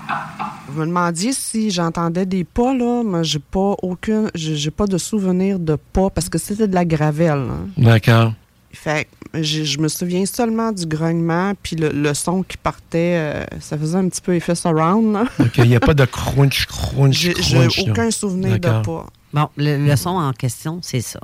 Vous 0.68 0.80
me 0.82 0.86
demandiez 0.86 1.32
si 1.32 1.70
j'entendais 1.70 2.26
des 2.26 2.44
pas, 2.44 2.74
là. 2.74 3.02
Moi, 3.02 3.22
j'ai 3.22 3.38
pas 3.38 3.76
aucune. 3.82 4.30
J'ai 4.34 4.70
pas 4.70 4.86
de 4.86 4.98
souvenir 4.98 5.58
de 5.58 5.76
pas 5.92 6.10
parce 6.10 6.28
que 6.28 6.36
c'était 6.36 6.68
de 6.68 6.74
la 6.74 6.84
gravelle. 6.84 7.46
hein. 7.50 7.68
D'accord. 7.78 8.34
Fait 8.72 9.08
que 9.32 9.42
je, 9.42 9.64
je 9.64 9.78
me 9.78 9.88
souviens 9.88 10.26
seulement 10.26 10.70
du 10.70 10.84
grognement, 10.84 11.54
puis 11.62 11.76
le, 11.76 11.88
le 11.88 12.12
son 12.12 12.42
qui 12.42 12.58
partait, 12.58 13.16
euh, 13.16 13.44
ça 13.58 13.78
faisait 13.78 13.96
un 13.96 14.06
petit 14.10 14.20
peu 14.20 14.34
effet 14.34 14.54
surround. 14.54 15.14
là. 15.14 15.24
OK, 15.40 15.52
il 15.58 15.68
n'y 15.68 15.76
a 15.76 15.80
pas 15.80 15.94
de 15.94 16.04
crunch, 16.04 16.66
crunch, 16.66 17.14
J'ai 17.14 17.32
crunch. 17.32 17.74
j'ai 17.76 17.90
aucun 17.90 18.10
souvenir 18.10 18.58
de 18.60 18.68
pas. 18.82 19.06
Bon, 19.32 19.48
le, 19.56 19.86
le 19.86 19.96
son 19.96 20.10
en 20.10 20.32
question, 20.32 20.78
c'est 20.82 21.00
ça. 21.00 21.20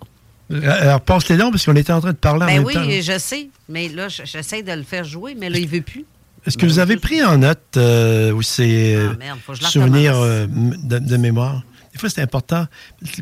Alors, 0.51 1.01
passe 1.01 1.29
les 1.29 1.37
dents 1.39 1.51
parce 1.51 1.65
qu'on 1.65 1.77
était 1.77 1.93
en 1.93 2.01
train 2.01 2.13
de 2.13 2.17
parler 2.17 2.45
en 2.45 2.47
Ben 2.47 2.55
même 2.57 2.65
oui, 2.65 2.75
temps. 2.75 2.81
hein. 2.81 3.01
je 3.01 3.19
sais. 3.19 3.49
Mais 3.69 3.89
là, 3.89 4.09
je- 4.09 4.23
j'essaie 4.25 4.63
de 4.63 4.73
le 4.73 4.83
faire 4.83 5.05
jouer, 5.05 5.35
mais 5.39 5.49
là, 5.49 5.59
il 5.59 5.67
veut 5.69 5.81
plus. 5.81 6.05
Est-ce 6.45 6.59
que 6.59 6.67
vous 6.67 6.79
avez 6.81 6.97
pris 6.97 7.23
en 7.23 7.39
note 7.39 7.61
euh, 7.77 8.33
euh, 8.59 9.15
Ah, 9.21 9.35
je 9.55 9.63
la 9.63 9.69
souvenirs 9.69 10.17
euh, 10.19 10.47
de, 10.49 10.99
de 10.99 11.17
mémoire? 11.17 11.63
Des 11.93 11.99
fois, 11.99 12.11
c'est 12.11 12.21
important 12.21 12.67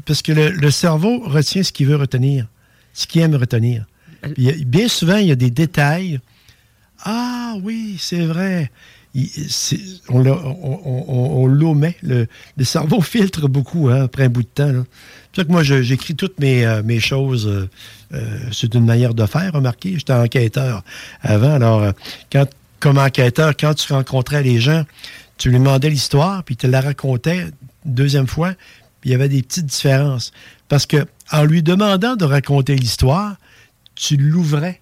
parce 0.06 0.22
que 0.22 0.32
le, 0.32 0.50
le 0.50 0.70
cerveau 0.70 1.20
retient 1.24 1.62
ce 1.62 1.70
qu'il 1.72 1.86
veut 1.86 1.96
retenir, 1.96 2.46
ce 2.94 3.06
qu'il 3.06 3.20
aime 3.20 3.34
retenir. 3.36 3.84
Puis, 4.34 4.48
a- 4.48 4.64
bien 4.64 4.88
souvent, 4.88 5.16
il 5.16 5.26
y 5.26 5.32
a 5.32 5.36
des 5.36 5.50
détails. 5.50 6.18
Ah 7.04 7.54
oui, 7.62 7.96
c'est 8.00 8.24
vrai. 8.24 8.70
On 10.08 10.26
on-. 10.26 11.46
Le, 12.02 12.26
cerveau 12.64 13.00
filtre 13.00 13.48
beaucoup 13.48 13.88
hein, 13.88 14.04
après 14.04 14.24
un 14.24 14.28
bout 14.28 14.42
de 14.42 14.48
temps. 14.48 14.72
là. 14.72 14.84
C'est 15.34 15.46
que 15.46 15.52
moi, 15.52 15.62
j'écris 15.62 16.14
toutes 16.14 16.38
mes, 16.40 16.64
euh, 16.64 17.00
choses. 17.00 17.46
euh, 17.46 17.68
euh, 18.14 18.38
c'est 18.52 18.74
une 18.74 18.84
manière 18.84 19.14
de 19.14 19.24
faire, 19.26 19.52
remarquez. 19.52 19.94
J'étais 19.96 20.12
enquêteur 20.12 20.82
avant. 21.22 21.52
Alors, 21.52 21.92
quand, 22.32 22.46
comme 22.80 22.98
enquêteur, 22.98 23.56
quand 23.56 23.74
tu 23.74 23.92
rencontrais 23.92 24.42
les 24.42 24.60
gens, 24.60 24.84
tu 25.38 25.50
lui 25.50 25.58
demandais 25.58 25.90
l'histoire, 25.90 26.42
puis 26.44 26.56
tu 26.56 26.66
la 26.66 26.80
racontais 26.80 27.46
deuxième 27.84 28.26
fois, 28.26 28.52
puis 29.00 29.10
il 29.10 29.12
y 29.12 29.14
avait 29.14 29.28
des 29.28 29.42
petites 29.42 29.66
différences. 29.66 30.32
Parce 30.68 30.86
que 30.86 31.06
en 31.32 31.44
lui 31.44 31.62
demandant 31.62 32.16
de 32.16 32.24
raconter 32.24 32.74
l'histoire, 32.76 33.36
tu 33.94 34.16
l'ouvrais. 34.16 34.80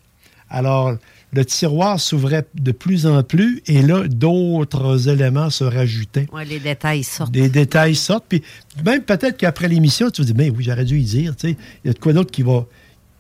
Alors, 0.51 0.97
le 1.33 1.45
tiroir 1.45 2.01
s'ouvrait 2.01 2.47
de 2.55 2.73
plus 2.73 3.07
en 3.07 3.23
plus, 3.23 3.63
et 3.67 3.83
là, 3.83 4.09
d'autres 4.09 5.09
éléments 5.09 5.51
se 5.51 5.65
rajoutaient. 5.65 6.27
Ouais, 6.33 6.45
les 6.45 6.59
détails 6.59 7.05
sortent. 7.05 7.31
Des 7.33 7.49
détails 7.51 7.95
sortent, 7.95 8.25
puis 8.29 8.43
même 8.85 9.03
peut-être 9.03 9.37
qu'après 9.37 9.69
l'émission, 9.69 10.11
tu 10.11 10.23
vas 10.23 10.27
dire, 10.27 10.35
mais 10.37 10.49
oui, 10.51 10.65
j'aurais 10.65 10.85
dû 10.87 10.99
y 10.99 11.05
dire, 11.05 11.37
tu 11.37 11.49
sais, 11.51 11.57
il 11.85 11.89
y 11.89 11.91
a 11.91 11.93
de 11.93 11.99
quoi 11.99 12.13
d'autre 12.15 12.31
qui 12.31 12.43
va, 12.43 12.65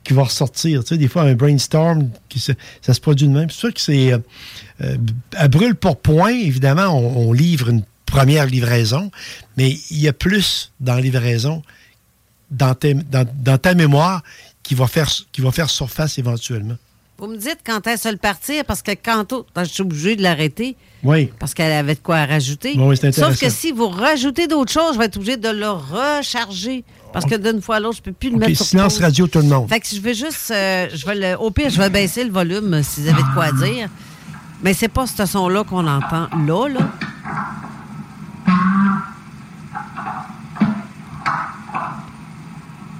qui 0.04 0.14
va 0.14 0.22
ressortir, 0.24 0.82
tu 0.84 0.88
sais, 0.88 0.96
des 0.98 1.08
fois, 1.08 1.22
un 1.24 1.34
brainstorm, 1.34 2.08
qui 2.30 2.38
se- 2.38 2.52
ça 2.80 2.94
se 2.94 3.00
produit 3.00 3.28
de 3.28 3.32
même. 3.32 3.50
C'est 3.50 3.58
sûr 3.58 3.74
que 3.74 3.80
c'est, 3.80 4.12
euh, 4.12 4.18
euh, 4.80 4.96
à 5.36 5.48
brûle 5.48 5.74
pour 5.74 5.98
point, 6.00 6.30
évidemment, 6.32 6.86
on, 6.98 7.28
on 7.28 7.32
livre 7.34 7.68
une 7.68 7.82
première 8.06 8.46
livraison, 8.46 9.10
mais 9.58 9.76
il 9.90 9.98
y 9.98 10.08
a 10.08 10.14
plus 10.14 10.72
dans 10.80 10.94
la 10.94 11.02
livraison, 11.02 11.62
dans, 12.50 12.74
tes- 12.74 12.94
dans, 12.94 13.26
dans 13.42 13.58
ta 13.58 13.74
mémoire, 13.74 14.22
qui 14.62 14.74
va, 14.74 14.86
faire, 14.86 15.10
qui 15.32 15.42
va 15.42 15.50
faire 15.52 15.68
surface 15.68 16.18
éventuellement. 16.18 16.76
Vous 17.20 17.26
me 17.26 17.36
dites 17.36 17.58
quand 17.66 17.84
est-ce 17.88 18.08
le 18.08 18.16
partir, 18.16 18.64
parce 18.64 18.80
que 18.80 18.92
quand 18.92 19.24
je 19.56 19.64
suis 19.64 19.82
obligé 19.82 20.14
de 20.14 20.22
l'arrêter, 20.22 20.76
Oui. 21.02 21.32
parce 21.40 21.52
qu'elle 21.52 21.72
avait 21.72 21.96
de 21.96 22.00
quoi 22.00 22.24
rajouter. 22.24 22.76
Oui, 22.78 22.96
Sauf 23.12 23.40
que 23.40 23.50
si 23.50 23.72
vous 23.72 23.88
rajoutez 23.88 24.46
d'autres 24.46 24.70
choses, 24.72 24.94
je 24.94 24.98
vais 24.98 25.06
être 25.06 25.16
obligé 25.16 25.36
de 25.36 25.48
le 25.48 25.68
recharger. 25.68 26.84
Parce 27.12 27.24
que 27.24 27.34
d'une 27.34 27.60
fois 27.60 27.76
à 27.76 27.80
l'autre, 27.80 27.96
je 27.96 28.02
peux 28.02 28.12
plus 28.12 28.28
le 28.30 28.36
OK, 28.36 28.40
mettre 28.42 28.56
sur 28.58 28.66
silence 28.66 28.94
pause. 28.94 29.02
radio, 29.02 29.26
tout 29.26 29.38
le 29.40 29.46
monde. 29.46 29.68
Fait 29.68 29.80
que 29.80 29.86
je 29.92 30.00
vais 30.00 30.14
juste. 30.14 30.50
euh, 30.52 30.86
je 30.94 31.04
vais 31.06 31.14
le, 31.16 31.36
au 31.40 31.50
pire, 31.50 31.70
je 31.70 31.78
vais 31.78 31.90
baisser 31.90 32.22
le 32.22 32.30
volume 32.30 32.72
euh, 32.74 32.82
si 32.84 33.00
vous 33.02 33.08
avez 33.08 33.22
de 33.22 33.34
quoi 33.34 33.50
dire. 33.50 33.88
Mais 34.62 34.72
c'est 34.74 34.88
pas 34.88 35.06
ce 35.06 35.26
son-là 35.26 35.64
qu'on 35.64 35.86
entend 35.88 36.28
là, 36.46 36.68
là. 36.68 36.90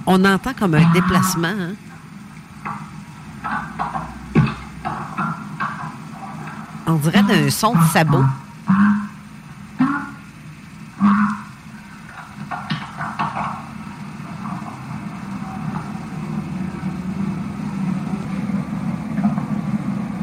On 0.05 0.23
entend 0.25 0.53
comme 0.53 0.73
un 0.75 0.91
déplacement. 0.91 1.47
hein. 1.47 1.73
On 6.87 6.95
dirait 6.95 7.23
d'un 7.23 7.49
son 7.49 7.73
de 7.73 7.83
sabot. 7.93 8.23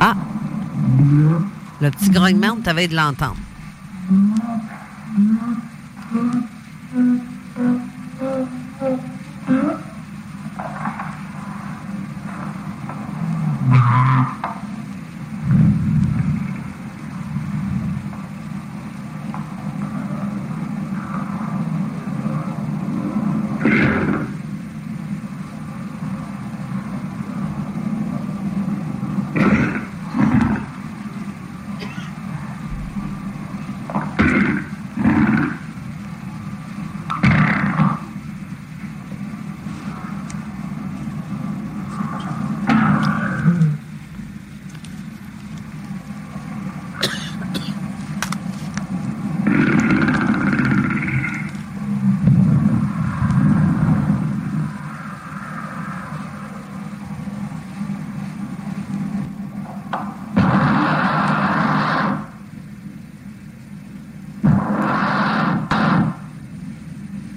Ah! 0.01 0.15
Le 1.81 1.91
petit 1.91 2.11
grognement, 2.11 2.57
on 2.59 2.61
t'avait 2.61 2.89
de 2.89 2.97
l'entendre. 2.97 3.37
Mm-hmm. 13.87 14.46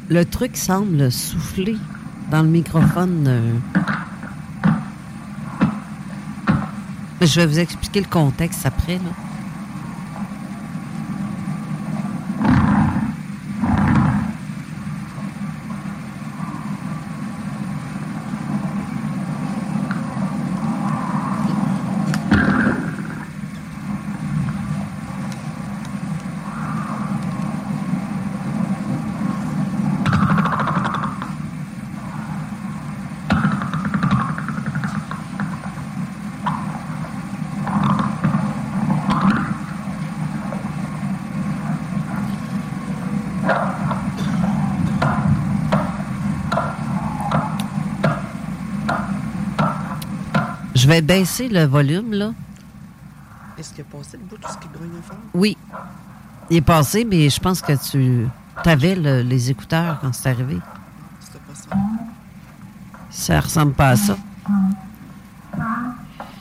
Le 0.10 0.26
truc 0.26 0.58
semble 0.58 1.12
souffler 1.12 1.78
dans 2.32 2.42
le 2.42 2.50
microphone. 2.50 3.26
euh. 3.28 3.54
Je 7.22 7.42
vais 7.42 7.46
vous 7.46 7.60
expliquer 7.60 8.00
le 8.02 8.08
contexte 8.08 8.66
après. 8.66 8.96
Là. 8.96 9.29
Vais 50.90 51.02
baisser 51.02 51.48
le 51.50 51.66
volume, 51.66 52.14
là. 52.14 52.32
Est-ce 53.58 53.74
qu'il 53.74 53.82
a 53.82 53.98
passé 53.98 54.18
le 54.18 54.24
bout 54.24 54.38
de 54.38 54.44
ce 54.48 54.58
qui 54.58 54.68
grogne 54.74 55.02
fort? 55.04 55.18
Oui. 55.34 55.58
Il 56.50 56.58
est 56.58 56.62
passé, 56.62 57.06
mais 57.06 57.30
je 57.30 57.40
pense 57.40 57.62
que 57.62 57.74
tu 57.92 58.28
avais 58.66 58.96
les 58.96 59.50
écouteurs 59.52 60.00
quand 60.02 60.14
c'est 60.14 60.30
arrivé. 60.30 60.58
C'était 61.20 61.40
pas 61.40 61.54
ça. 61.56 61.76
Ça 63.10 63.40
ressemble 63.40 63.74
pas 63.74 63.90
à 63.90 63.96
ça. 63.96 64.18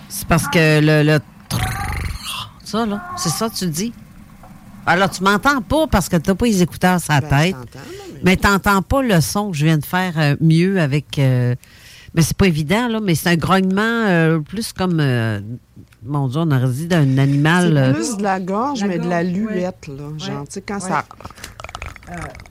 C'est 0.08 0.26
parce 0.26 0.48
que 0.48 0.80
le, 0.80 1.02
le 1.02 1.20
ça, 2.64 2.84
là, 2.86 3.02
c'est 3.16 3.30
ça 3.30 3.48
que 3.48 3.54
tu 3.54 3.66
dis? 3.66 3.92
Alors, 4.86 5.10
tu 5.10 5.22
m'entends 5.22 5.60
pas 5.62 5.86
parce 5.86 6.08
que 6.08 6.16
tu 6.16 6.30
n'as 6.30 6.34
pas 6.34 6.46
les 6.46 6.62
écouteurs 6.62 7.00
sur 7.00 7.12
la 7.12 7.20
Ben, 7.20 7.28
tête. 7.28 7.54
t'entends, 7.56 7.84
mais 8.24 8.36
tu 8.36 8.46
n'entends 8.46 8.82
pas 8.82 9.02
le 9.02 9.20
son 9.20 9.50
que 9.50 9.56
je 9.56 9.64
viens 9.66 9.78
de 9.78 9.84
faire 9.84 10.12
euh, 10.16 10.36
mieux 10.40 10.80
avec. 10.80 11.18
euh, 11.18 11.54
mais 12.18 12.22
c'est 12.24 12.36
pas 12.36 12.48
évident, 12.48 12.88
là, 12.88 12.98
mais 13.00 13.14
c'est 13.14 13.28
un 13.28 13.36
grognement 13.36 13.80
euh, 13.80 14.40
plus 14.40 14.72
comme. 14.72 14.98
euh, 14.98 15.40
mon 16.04 16.26
Dieu, 16.26 16.40
on 16.40 16.50
aurait 16.50 16.68
dit 16.68 16.88
d'un 16.88 17.16
animal. 17.16 17.70
C'est 17.72 17.78
euh, 17.78 17.92
plus 17.92 18.16
de 18.16 18.22
la 18.24 18.40
gorge, 18.40 18.82
mais 18.82 18.98
de 18.98 19.08
la 19.08 19.22
luette, 19.22 19.86
là. 19.86 20.04
Genre, 20.18 20.42
tu 20.48 20.54
sais, 20.54 20.60
quand 20.62 20.80
ça... 20.80 21.04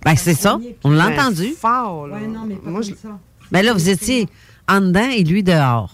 ben, 0.05 0.15
c'est 0.15 0.35
ça. 0.35 0.57
On 0.85 0.91
l'a 0.91 1.09
Ben, 1.09 1.19
entendu. 1.19 1.47
fort, 1.59 2.07
là. 2.07 2.15
Moi, 2.63 2.81
je... 2.81 2.91
Mais 3.51 3.61
là, 3.61 3.73
vous 3.73 3.89
étiez 3.89 4.29
en 4.69 4.79
dedans 4.79 5.09
et 5.09 5.25
lui 5.25 5.43
dehors. 5.43 5.93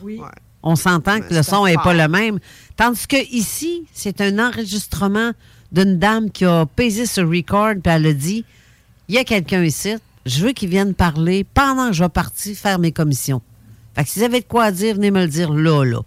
On 0.61 0.75
s'entend 0.75 1.19
que 1.21 1.33
le 1.33 1.41
son 1.41 1.65
n'est 1.65 1.73
pas 1.73 1.95
le 1.95 2.07
même. 2.07 2.37
Tandis 2.77 3.07
que 3.07 3.17
ici, 3.33 3.87
c'est 3.91 4.21
un 4.21 4.37
enregistrement 4.37 5.31
d'une 5.71 5.97
dame 5.97 6.29
qui 6.29 6.45
a 6.45 6.67
pesé 6.67 7.07
sur 7.07 7.27
record 7.27 7.73
puis 7.83 7.91
elle 7.91 8.05
a 8.05 8.13
dit 8.13 8.45
il 9.09 9.15
y 9.15 9.17
a 9.17 9.23
quelqu'un 9.23 9.63
ici, 9.63 9.95
je 10.27 10.45
veux 10.45 10.51
qu'il 10.51 10.69
vienne 10.69 10.93
parler 10.93 11.43
pendant 11.55 11.87
que 11.87 11.93
je 11.93 12.03
vais 12.03 12.09
partir 12.09 12.55
faire 12.55 12.77
mes 12.77 12.91
commissions. 12.91 13.41
Fait 13.95 14.03
que 14.03 14.09
si 14.09 14.19
vous 14.19 14.25
avez 14.25 14.39
de 14.41 14.45
quoi 14.45 14.71
dire, 14.71 14.95
venez 14.95 15.11
me 15.11 15.21
le 15.21 15.27
dire 15.27 15.53
là, 15.53 15.83
là. 15.83 15.99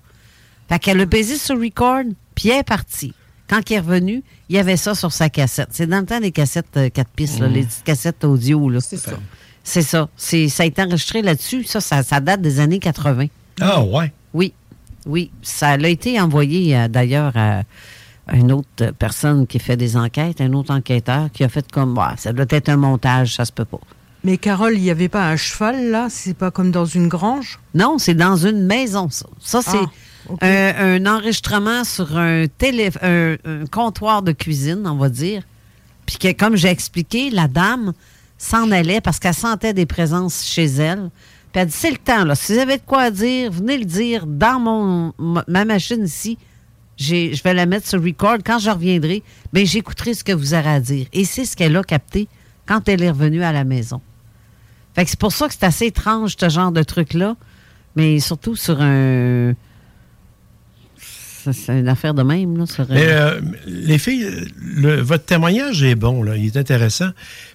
Fait 0.69 0.79
qu'elle 0.79 1.01
a 1.01 1.07
pesé 1.07 1.37
sur 1.37 1.61
record, 1.61 2.03
puis 2.35 2.49
elle 2.49 2.61
est 2.61 2.63
partie. 2.65 3.13
Quand 3.49 3.61
il 3.71 3.75
est 3.75 3.79
revenu, 3.81 4.25
il 4.49 4.57
y 4.57 4.59
avait 4.59 4.77
ça 4.77 4.95
sur 4.97 5.13
sa 5.13 5.29
cassette. 5.31 5.69
C'est 5.71 5.87
dans 5.87 6.01
le 6.01 6.07
temps 6.07 6.19
des 6.21 6.33
cassettes 6.33 6.77
euh, 6.77 6.89
4 6.89 7.09
pistes, 7.11 7.39
là, 7.39 7.47
Mhm. 7.49 7.55
les 7.55 7.63
petites 7.63 7.85
cassettes 7.85 8.25
audio. 8.25 8.81
C'est 8.81 8.97
ça. 8.97 9.13
C'est 9.63 9.83
ça. 9.83 10.09
C'est, 10.17 10.49
ça 10.49 10.65
a 10.65 10.67
été 10.67 10.83
enregistré 10.83 11.23
là-dessus. 11.23 11.63
Ça, 11.65 11.81
ça, 11.81 12.03
ça 12.03 12.19
date 12.21 12.41
des 12.41 12.59
années 12.59 12.81
80. 12.81 13.27
Ah, 13.61 13.83
ouais. 13.85 14.13
Oui. 14.35 14.53
Oui. 15.07 15.31
Ça 15.43 15.71
a 15.71 15.79
été 15.89 16.21
envoyé 16.21 16.77
euh, 16.77 16.89
d'ailleurs 16.89 17.33
à 17.37 17.63
une 18.33 18.51
autre 18.51 18.67
euh, 18.81 18.91
personne 18.91 19.47
qui 19.47 19.61
fait 19.61 19.77
des 19.77 19.97
enquêtes, 19.97 20.41
un 20.41 20.53
autre 20.53 20.75
enquêteur 20.75 21.31
qui 21.33 21.45
a 21.45 21.49
fait 21.49 21.71
comme, 21.71 21.95
bah, 21.95 22.15
ça 22.17 22.33
doit 22.33 22.47
être 22.51 22.69
un 22.69 22.77
montage, 22.77 23.35
ça 23.37 23.45
se 23.45 23.53
peut 23.53 23.65
pas. 23.65 23.79
Mais 24.27 24.39
Carole, 24.39 24.75
il 24.75 24.83
n'y 24.83 24.91
avait 24.91 25.09
pas 25.09 25.25
un 25.31 25.37
cheval 25.37 25.89
là? 25.91 26.09
C'est 26.11 26.35
pas 26.35 26.51
comme 26.51 26.73
dans 26.73 26.85
une 26.85 27.07
grange? 27.07 27.61
Non, 27.75 27.99
c'est 27.99 28.15
dans 28.15 28.35
une 28.37 28.67
maison, 28.67 29.09
ça. 29.09 29.27
Ça, 29.39 29.63
c'est 29.63 29.77
Ah, 29.79 29.91
ok. 30.31 30.39
un, 30.43 30.75
un 31.05 31.07
enregistrement 31.07 31.85
sur 31.85 32.17
un, 32.17 32.47
télé, 32.49 32.91
un, 33.03 33.37
un 33.45 33.67
comptoir 33.67 34.23
de 34.23 34.33
cuisine, 34.33 34.83
on 34.85 34.97
va 34.97 35.11
dire. 35.11 35.45
Puis 36.07 36.19
que, 36.19 36.33
comme 36.33 36.57
j'ai 36.57 36.71
expliqué, 36.71 37.31
la 37.31 37.47
dame 37.47 37.93
s'en 38.37 38.73
allait 38.73 39.01
parce 39.01 39.21
qu'elle 39.21 39.33
sentait 39.33 39.73
des 39.75 39.87
présences 39.87 40.45
chez 40.45 40.65
elle. 40.65 41.09
Puis 41.53 41.63
elle 41.63 41.67
dit, 41.69 41.73
c'est 41.73 41.93
le 41.93 41.97
temps, 41.97 42.25
là. 42.25 42.35
Si 42.35 42.53
vous 42.53 42.59
avez 42.59 42.79
de 42.79 42.83
quoi 42.85 43.13
dire, 43.13 43.53
venez 43.53 43.79
le 43.79 43.85
dire 43.85 44.27
dans 44.27 44.59
mon, 44.59 45.13
ma, 45.19 45.45
ma 45.47 45.65
machine 45.65 46.05
ici. 46.05 46.37
J'ai- 46.97 47.33
Je 47.33 47.43
vais 47.45 47.55
la 47.55 47.65
mettre 47.67 47.87
sur 47.87 48.03
record. 48.03 48.39
Quand 48.45 48.59
je 48.59 48.71
reviendrai, 48.71 49.23
ben, 49.53 49.65
j'écouterai 49.65 50.15
ce 50.15 50.25
que 50.25 50.33
vous 50.33 50.53
aurez 50.53 50.69
à 50.69 50.81
dire. 50.81 51.07
Et 51.13 51.25
c'est 51.25 51.45
ce 51.45 51.55
qu'elle 51.57 51.77
a 51.77 51.85
capté 51.85 52.27
quand 52.67 52.89
elle 52.89 53.05
est 53.05 53.11
revenue 53.11 53.45
à 53.45 53.53
la 53.53 53.63
maison. 53.63 54.01
Fait 54.97 55.05
que 55.05 55.11
c'est 55.11 55.19
pour 55.21 55.31
ça 55.33 55.47
que 55.47 55.55
c'est 55.55 55.65
assez 55.65 55.87
étrange, 55.87 56.35
ce 56.41 56.49
genre 56.49 56.73
de 56.73 56.83
truc-là. 56.83 57.37
Mais 57.95 58.19
surtout 58.19 58.57
sur 58.57 58.81
un. 58.81 59.55
ça, 61.45 61.53
C'est 61.53 61.79
une 61.79 61.89
affaire 61.89 62.15
de 62.15 62.23
même, 62.23 62.57
là. 62.59 62.67
Sur 62.67 62.87
Mais 62.91 63.07
euh, 63.07 63.41
les 63.67 63.99
filles, 63.99 64.27
le- 64.61 65.01
votre 65.01 65.25
témoignage 65.25 65.83
est 65.83 65.95
bon, 65.95 66.23
là. 66.23 66.37
Il 66.37 66.47
est 66.47 66.57
intéressant 66.57 67.11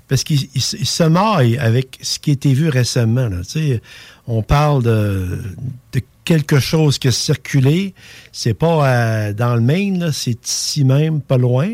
parce 0.07 0.23
qu'il 0.23 0.47
il 0.55 0.61
se 0.61 0.77
il 0.77 0.85
se 0.85 1.03
maille 1.03 1.57
avec 1.57 1.97
ce 2.01 2.19
qui 2.19 2.29
a 2.29 2.33
été 2.33 2.53
vu 2.53 2.69
récemment. 2.69 3.27
Là. 3.27 3.37
On 4.27 4.43
parle 4.43 4.83
de, 4.83 5.39
de 5.93 6.01
quelque 6.23 6.59
chose 6.59 6.97
qui 6.99 7.07
a 7.07 7.11
circulé. 7.11 7.93
C'est 8.31 8.53
pas 8.53 8.87
euh, 8.87 9.33
dans 9.33 9.55
le 9.55 9.61
Maine, 9.61 10.11
c'est 10.13 10.47
ici 10.47 10.83
même, 10.85 11.21
pas 11.21 11.37
loin. 11.37 11.73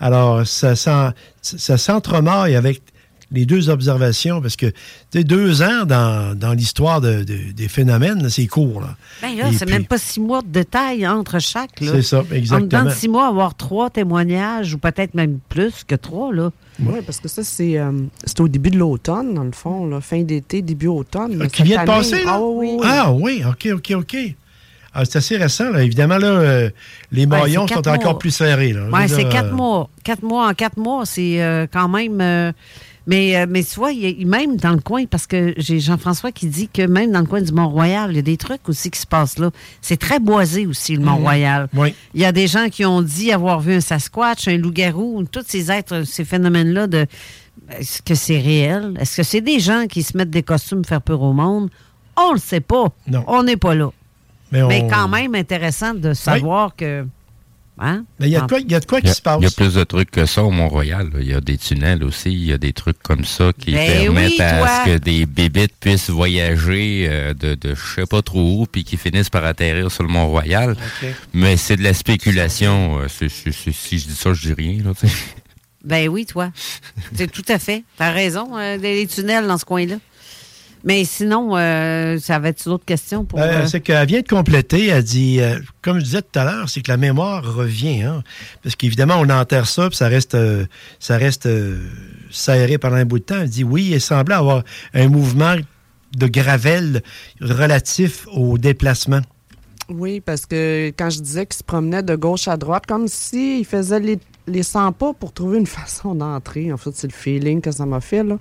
Alors, 0.00 0.46
ça, 0.46 0.76
s'en- 0.76 1.10
ça 1.42 1.76
s'entremaille 1.76 2.54
avec 2.54 2.82
les 3.30 3.44
deux 3.44 3.68
observations 3.68 4.40
parce 4.40 4.56
que 4.56 4.66
tu 4.66 4.74
sais, 5.12 5.24
deux 5.24 5.60
ans 5.62 5.84
dans, 5.86 6.34
dans 6.38 6.52
l'histoire 6.54 7.00
de- 7.00 7.24
de- 7.24 7.52
des 7.52 7.68
phénomènes, 7.68 8.28
c'est 8.30 8.46
court. 8.46 8.80
Là. 8.80 8.96
Ben 9.20 9.36
là, 9.36 9.50
c'est 9.52 9.66
puis- 9.66 9.74
même 9.74 9.84
pas 9.84 9.98
six 9.98 10.18
mois 10.20 10.40
de 10.42 10.48
détails 10.48 11.06
entre 11.06 11.38
chaque. 11.38 11.80
là. 11.80 11.92
C'est 11.92 12.02
ça, 12.02 12.20
En 12.20 12.22
dedans 12.22 12.36
exactement. 12.36 12.84
de 12.84 12.90
six 12.90 13.08
mois, 13.08 13.26
avoir 13.28 13.54
trois 13.54 13.90
témoignages, 13.90 14.72
ou 14.74 14.78
peut-être 14.78 15.14
même 15.14 15.40
plus 15.48 15.84
que 15.86 15.94
trois, 15.94 16.32
là. 16.32 16.50
Oui, 16.80 17.00
parce 17.04 17.18
que 17.18 17.28
ça, 17.28 17.42
c'est 17.44 17.76
euh, 17.78 17.90
c'est 18.24 18.40
au 18.40 18.48
début 18.48 18.70
de 18.70 18.78
l'automne, 18.78 19.34
dans 19.34 19.44
le 19.44 19.52
fond, 19.52 19.86
là, 19.86 20.00
fin 20.00 20.22
d'été, 20.22 20.62
début 20.62 20.86
automne. 20.86 21.36
là, 21.36 21.48
Qui 21.48 21.64
vient 21.64 21.82
de 21.82 21.86
passer, 21.86 22.24
là? 22.24 22.34
Ah 22.36 22.40
oui. 22.40 22.78
Ah 22.84 23.12
oui, 23.12 23.42
OK, 23.46 23.68
OK, 23.74 23.92
OK. 23.96 24.16
Ah, 24.94 25.04
c'est 25.04 25.18
assez 25.18 25.36
récent, 25.36 25.70
là. 25.70 25.82
Évidemment, 25.82 26.16
là, 26.18 26.28
euh, 26.28 26.70
les 27.12 27.26
maillons 27.26 27.66
sont 27.68 27.86
encore 27.88 28.18
plus 28.18 28.30
serrés, 28.30 28.72
là. 28.72 28.86
Oui, 28.92 29.00
c'est 29.08 29.28
quatre 29.28 29.52
euh, 29.52 29.56
mois. 29.56 29.90
Quatre 30.02 30.22
mois 30.22 30.48
en 30.48 30.54
quatre 30.54 30.78
mois, 30.78 31.04
c'est 31.04 31.42
euh, 31.42 31.66
quand 31.70 31.88
même. 31.88 32.20
Mais, 33.08 33.36
euh, 33.36 33.46
mais 33.48 33.62
il 33.62 34.22
a- 34.22 34.26
même 34.26 34.56
dans 34.56 34.70
le 34.72 34.78
coin, 34.80 35.06
parce 35.06 35.26
que 35.26 35.52
j'ai 35.56 35.80
Jean-François 35.80 36.30
qui 36.30 36.46
dit 36.46 36.68
que 36.68 36.82
même 36.86 37.10
dans 37.10 37.20
le 37.20 37.26
coin 37.26 37.40
du 37.40 37.50
Mont-Royal, 37.52 38.10
il 38.12 38.16
y 38.16 38.18
a 38.20 38.22
des 38.22 38.36
trucs 38.36 38.68
aussi 38.68 38.90
qui 38.90 39.00
se 39.00 39.06
passent 39.06 39.38
là. 39.38 39.50
C'est 39.80 39.96
très 39.96 40.20
boisé 40.20 40.66
aussi, 40.66 40.94
le 40.94 41.02
Mont-Royal. 41.02 41.68
Oui. 41.74 41.94
Il 42.14 42.20
y 42.20 42.24
a 42.24 42.32
des 42.32 42.46
gens 42.46 42.68
qui 42.70 42.84
ont 42.84 43.02
dit 43.02 43.32
avoir 43.32 43.58
vu 43.60 43.74
un 43.74 43.80
Sasquatch, 43.80 44.46
un 44.46 44.58
loup-garou, 44.58 45.24
tous 45.32 45.42
ces 45.48 45.72
êtres, 45.72 46.04
ces 46.04 46.24
phénomènes-là 46.24 46.86
de. 46.86 47.06
Est-ce 47.70 48.00
que 48.02 48.14
c'est 48.14 48.38
réel? 48.38 48.94
Est-ce 49.00 49.16
que 49.16 49.22
c'est 49.24 49.40
des 49.40 49.58
gens 49.58 49.86
qui 49.88 50.02
se 50.02 50.16
mettent 50.16 50.30
des 50.30 50.42
costumes 50.44 50.84
faire 50.84 51.02
peur 51.02 51.20
au 51.22 51.32
monde? 51.32 51.70
On 52.16 52.32
le 52.32 52.38
sait 52.38 52.60
pas. 52.60 52.86
On 53.26 53.42
n'est 53.42 53.56
pas 53.56 53.74
là. 53.74 53.90
Mais, 54.68 54.86
quand 54.88 55.08
même 55.08 55.34
intéressant 55.34 55.92
de 55.94 56.14
savoir 56.14 56.74
que. 56.76 57.06
Hein? 57.80 58.04
Mais 58.18 58.26
il 58.26 58.32
y 58.32 58.36
a 58.36 58.40
de 58.40 58.46
quoi, 58.46 58.60
y 58.60 58.74
a 58.74 58.80
de 58.80 58.84
quoi 58.86 59.00
qui 59.00 59.08
a- 59.08 59.14
se 59.14 59.22
passe. 59.22 59.38
Il 59.40 59.44
y 59.44 59.46
a 59.46 59.50
plus 59.50 59.74
de 59.74 59.84
trucs 59.84 60.10
que 60.10 60.26
ça 60.26 60.42
au 60.42 60.50
Mont-Royal. 60.50 61.10
Il 61.20 61.26
y 61.28 61.34
a 61.34 61.40
des 61.40 61.56
tunnels 61.58 62.02
aussi. 62.04 62.30
Il 62.32 62.44
y 62.44 62.52
a 62.52 62.58
des 62.58 62.72
trucs 62.72 62.98
comme 63.02 63.24
ça 63.24 63.52
qui 63.56 63.72
Ben 63.72 64.04
permettent 64.04 64.32
oui, 64.38 64.40
à 64.42 64.84
ce 64.84 64.90
que 64.90 64.98
des 64.98 65.26
bébites 65.26 65.74
puissent 65.78 66.10
voyager 66.10 67.06
euh, 67.08 67.34
de, 67.34 67.54
de 67.54 67.74
je 67.74 67.94
sais 68.00 68.06
pas 68.06 68.22
trop 68.22 68.62
où 68.62 68.66
puis 68.66 68.84
qui 68.84 68.96
finissent 68.96 69.30
par 69.30 69.44
atterrir 69.44 69.90
sur 69.92 70.02
le 70.02 70.08
Mont-Royal. 70.08 70.76
Mais 71.32 71.56
c'est 71.56 71.76
de 71.76 71.82
la 71.82 71.94
spéculation. 71.94 73.00
euh, 73.00 73.06
si 73.08 73.28
je 73.28 74.06
dis 74.06 74.14
ça, 74.16 74.32
je 74.34 74.48
dis 74.48 74.54
rien. 74.54 74.82
Là. 74.84 74.92
Ben 75.84 76.08
oui, 76.08 76.26
toi. 76.26 76.50
C'est 77.14 77.30
tout 77.30 77.44
à 77.48 77.58
fait. 77.58 77.84
T'as 77.96 78.10
raison, 78.10 78.58
euh, 78.58 78.76
des 78.78 79.06
tunnels 79.06 79.46
dans 79.46 79.56
ce 79.58 79.64
coin-là. 79.64 79.96
Mais 80.84 81.04
sinon, 81.04 81.56
euh, 81.56 82.18
ça 82.18 82.38
va 82.38 82.48
être 82.48 82.64
d'autres 82.64 82.84
questions 82.84 83.24
pour. 83.24 83.38
Euh, 83.40 83.42
euh, 83.42 83.66
c'est 83.66 83.80
qu'elle 83.80 84.06
vient 84.06 84.20
de 84.20 84.28
compléter, 84.28 84.88
elle 84.88 85.02
dit, 85.02 85.40
euh, 85.40 85.58
comme 85.82 85.98
je 85.98 86.04
disais 86.04 86.22
tout 86.22 86.38
à 86.38 86.44
l'heure, 86.44 86.68
c'est 86.68 86.82
que 86.82 86.90
la 86.90 86.96
mémoire 86.96 87.42
revient. 87.42 88.02
Hein, 88.02 88.22
parce 88.62 88.76
qu'évidemment, 88.76 89.16
on 89.18 89.28
enterre 89.28 89.66
ça, 89.66 89.88
puis 89.88 89.96
ça 89.96 90.08
reste, 90.08 90.34
euh, 90.34 90.66
ça 91.00 91.16
reste 91.16 91.46
euh, 91.46 91.78
s'aérer 92.30 92.78
pendant 92.78 92.96
un 92.96 93.04
bout 93.04 93.18
de 93.18 93.24
temps. 93.24 93.40
Elle 93.40 93.48
dit, 93.48 93.64
oui, 93.64 93.90
il 93.92 94.00
semblait 94.00 94.36
avoir 94.36 94.62
un 94.94 95.08
mouvement 95.08 95.56
de 96.16 96.26
gravelle 96.26 97.02
relatif 97.40 98.26
au 98.32 98.56
déplacement. 98.56 99.20
Oui, 99.90 100.20
parce 100.20 100.46
que 100.46 100.88
quand 100.96 101.10
je 101.10 101.20
disais 101.20 101.46
qu'il 101.46 101.56
se 101.56 101.64
promenait 101.64 102.02
de 102.02 102.14
gauche 102.14 102.46
à 102.46 102.56
droite, 102.56 102.84
comme 102.86 103.08
s'il 103.08 103.64
faisait 103.64 104.00
les, 104.00 104.18
les 104.46 104.62
100 104.62 104.92
pas 104.92 105.12
pour 105.14 105.32
trouver 105.32 105.58
une 105.58 105.66
façon 105.80 106.14
d'entrer. 106.14 106.72
En 106.72 106.76
fait, 106.76 106.90
c'est 106.94 107.08
le 107.08 107.12
feeling 107.12 107.60
que 107.60 107.72
ça 107.72 107.84
m'a 107.86 108.00
fait, 108.00 108.22
là. 108.22 108.38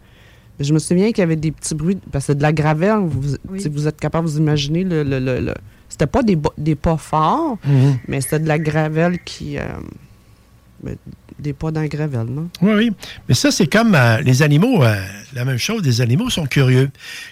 Je 0.59 0.73
me 0.73 0.79
souviens 0.79 1.07
qu'il 1.07 1.19
y 1.19 1.21
avait 1.21 1.35
des 1.35 1.51
petits 1.51 1.75
bruits, 1.75 1.97
parce 2.11 2.25
que 2.25 2.33
c'est 2.33 2.37
de 2.37 2.41
la 2.41 2.51
gravelle, 2.53 2.99
vous, 3.05 3.35
vous 3.45 3.87
êtes 3.87 3.99
capable 3.99 4.27
de 4.27 4.31
vous 4.33 4.37
imaginer 4.39 4.83
le... 4.83 5.03
le, 5.03 5.19
le, 5.19 5.53
c'était 5.89 6.07
pas 6.07 6.21
des, 6.23 6.37
des 6.57 6.75
pas 6.75 6.97
forts, 6.97 7.57
Mhm. 7.65 7.97
mais 8.07 8.21
c'était 8.21 8.39
de 8.39 8.47
la 8.47 8.59
gravelle 8.59 9.19
qui... 9.23 9.57
euh, 9.57 9.63
ben, 10.83 10.95
des 11.39 11.53
pas 11.53 11.71
dans 11.71 11.81
la 11.81 11.87
gravelle, 11.87 12.25
non? 12.27 12.49
Oui, 12.61 12.73
oui. 12.73 12.91
Mais 13.29 13.35
ça, 13.35 13.51
c'est 13.51 13.67
comme 13.67 13.93
euh, 13.95 14.19
les 14.21 14.41
animaux, 14.41 14.83
euh, 14.83 14.95
la 15.33 15.45
même 15.45 15.57
chose. 15.57 15.81
Les 15.83 16.01
animaux 16.01 16.29
sont 16.29 16.45
curieux. 16.45 16.89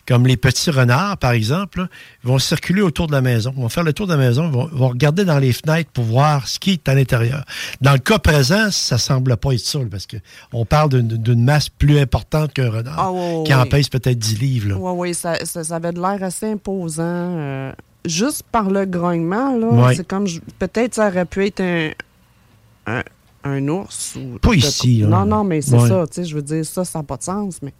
Comme 0.07 0.27
les 0.27 0.37
petits 0.37 0.69
renards, 0.71 1.17
par 1.17 1.31
exemple, 1.31 1.79
là, 1.81 1.87
vont 2.23 2.37
circuler 2.39 2.81
autour 2.81 3.07
de 3.07 3.13
la 3.13 3.21
maison, 3.21 3.51
vont 3.55 3.69
faire 3.69 3.83
le 3.83 3.93
tour 3.93 4.05
de 4.07 4.13
la 4.13 4.19
maison, 4.19 4.49
vont, 4.49 4.67
vont 4.71 4.89
regarder 4.89 5.25
dans 5.25 5.39
les 5.39 5.53
fenêtres 5.53 5.89
pour 5.91 6.03
voir 6.03 6.47
ce 6.47 6.59
qui 6.59 6.71
est 6.73 6.87
à 6.89 6.93
l'intérieur. 6.95 7.43
Dans 7.81 7.93
le 7.93 7.99
cas 7.99 8.19
présent, 8.19 8.69
ça 8.71 8.97
semble 8.97 9.35
pas 9.37 9.53
être 9.53 9.59
ça, 9.59 9.79
parce 9.89 10.07
qu'on 10.07 10.65
parle 10.65 10.89
d'une- 11.03 11.43
masse 11.43 11.69
plus 11.69 11.99
importante 11.99 12.53
qu'un 12.53 12.69
renard, 12.69 12.95
Ah, 12.97 13.43
qui 13.45 13.53
en 13.53 13.65
pèse 13.65 13.89
peut-être 13.89 14.17
10 14.19 14.39
livres. 14.39 14.69
là. 14.69 14.75
Oui, 14.77 14.91
oui, 15.09 15.13
ça, 15.13 15.43
ça, 15.45 15.63
ça 15.63 15.75
avait 15.77 15.91
de 15.93 15.99
l'air 16.01 16.21
assez 16.23 16.51
imposant. 16.51 17.03
euh, 17.05 17.71
juste 18.05 18.43
par 18.51 18.69
le 18.69 18.85
grognement, 18.85 19.57
là, 19.57 19.93
c'est 19.95 20.07
comme... 20.07 20.25
Peut-être 20.59 20.93
ça 20.95 21.07
aurait 21.07 21.25
pu 21.25 21.45
être 21.47 21.59
un, 21.61 21.89
un, 22.87 23.03
un 23.45 23.67
ours. 23.67 24.15
Ou, 24.17 24.39
Pas 24.39 24.53
ici, 24.55 24.97
là. 25.01 25.07
Non, 25.07 25.25
non, 25.25 25.43
mais 25.43 25.61
c'est 25.61 25.75
Ouais. 25.77 25.87
ça, 25.87 26.05
tu 26.07 26.15
sais, 26.15 26.25
je 26.25 26.35
veux 26.35 26.41
dire, 26.41 26.65
ça, 26.65 26.83
ça 26.83 26.99
n'a 26.99 27.03
pas 27.03 27.17
de 27.17 27.23
sens, 27.23 27.59
mais... 27.61 27.73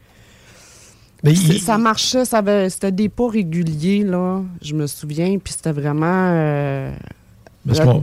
Mais 1.24 1.34
il- 1.34 1.60
Ça 1.60 1.78
marchait, 1.80 2.24
ça 2.24 2.38
avait- 2.38 2.70
c'était 2.70 2.92
des 2.92 3.10
pas 3.10 3.30
réguliers, 3.30 4.04
là, 4.04 4.42
je 4.62 4.74
me 4.76 4.86
souviens, 4.86 5.38
puis 5.40 5.54
c'était 5.54 5.72
vraiment... 5.72 6.30
euh, 6.32 6.92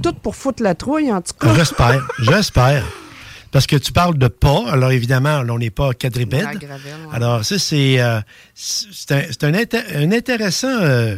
tout 0.02 0.14
pour 0.14 0.34
foutre 0.34 0.62
la 0.62 0.74
trouille, 0.74 1.12
en 1.12 1.20
tout 1.22 1.34
cas. 1.38 1.54
J'espère, 1.54 2.04
j'espère. 2.18 2.84
Parce 3.52 3.66
que 3.66 3.76
tu 3.76 3.92
parles 3.92 4.16
de 4.18 4.28
pas, 4.28 4.64
alors 4.70 4.90
évidemment, 4.92 5.42
là, 5.42 5.52
on 5.52 5.58
n'est 5.58 5.70
pas 5.70 5.92
gravelle, 6.58 6.80
ouais. 7.06 7.14
Alors, 7.14 7.44
ça, 7.44 7.58
c'est 7.58 8.00
euh, 8.00 8.18
c'est 8.54 9.12
un, 9.12 9.22
c'est 9.30 9.44
un 9.44 9.52
un 9.94 10.10
intéressant, 10.10 10.68
euh, 10.80 11.16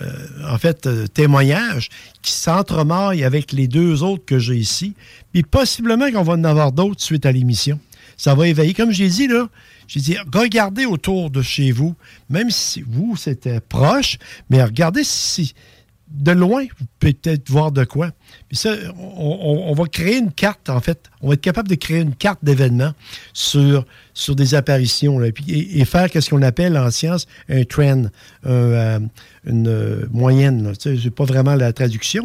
euh, 0.00 0.10
en 0.48 0.56
fait, 0.56 0.86
euh, 0.86 1.06
témoignage 1.06 1.90
qui 2.22 2.32
s'entremaille 2.32 3.24
avec 3.24 3.52
les 3.52 3.68
deux 3.68 4.02
autres 4.02 4.24
que 4.24 4.38
j'ai 4.38 4.56
ici. 4.56 4.94
Puis 5.32 5.42
possiblement 5.42 6.10
qu'on 6.10 6.22
va 6.22 6.32
en 6.34 6.44
avoir 6.44 6.72
d'autres 6.72 7.02
suite 7.02 7.26
à 7.26 7.32
l'émission. 7.32 7.78
Ça 8.16 8.34
va 8.34 8.48
éveiller. 8.48 8.72
Comme 8.72 8.90
j'ai 8.90 9.08
dit, 9.08 9.26
là, 9.26 9.48
j'ai 9.88 10.00
dit, 10.00 10.16
regardez 10.32 10.86
autour 10.86 11.30
de 11.30 11.42
chez 11.42 11.72
vous, 11.72 11.94
même 12.30 12.50
si 12.50 12.82
vous, 12.86 13.16
c'était 13.16 13.60
proche, 13.60 14.18
mais 14.48 14.62
regardez 14.62 15.04
si 15.04 15.54
de 16.14 16.32
loin, 16.32 16.64
vous 16.78 16.86
pouvez 16.98 17.12
peut-être 17.14 17.48
voir 17.50 17.72
de 17.72 17.84
quoi. 17.84 18.10
Puis 18.48 18.56
ça, 18.58 18.74
on, 18.98 19.72
va 19.74 19.86
créer 19.86 20.18
une 20.18 20.32
carte, 20.32 20.68
en 20.68 20.80
fait. 20.80 21.10
On 21.20 21.28
va 21.28 21.34
être 21.34 21.40
capable 21.40 21.68
de 21.68 21.74
créer 21.74 22.00
une 22.00 22.14
carte 22.14 22.40
d'événements 22.42 22.92
sur, 23.32 23.84
sur 24.14 24.36
des 24.36 24.54
apparitions. 24.54 25.22
et, 25.22 25.84
faire 25.84 26.08
ce 26.12 26.30
qu'on 26.30 26.42
appelle 26.42 26.76
en 26.76 26.90
science 26.90 27.26
un 27.48 27.64
trend, 27.64 28.04
euh, 28.46 28.98
une 29.44 29.68
euh, 29.68 30.06
moyenne. 30.10 30.72
sais, 30.78 30.96
j'ai 30.96 31.10
pas 31.10 31.24
vraiment 31.24 31.54
la 31.54 31.72
traduction, 31.72 32.24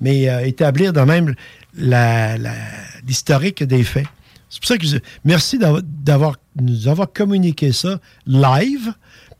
mais 0.00 0.28
euh, 0.28 0.46
établir 0.46 0.92
de 0.92 1.00
même 1.00 1.34
l'historique 3.06 3.62
des 3.64 3.82
faits. 3.82 4.06
C'est 4.48 4.60
pour 4.60 4.68
ça 4.68 4.78
que 4.78 4.86
je, 4.86 4.98
merci 5.24 5.58
d'avoir- 5.58 6.36
nous 6.60 6.86
avoir 6.86 7.12
communiqué 7.12 7.72
ça 7.72 7.98
live, 8.26 8.92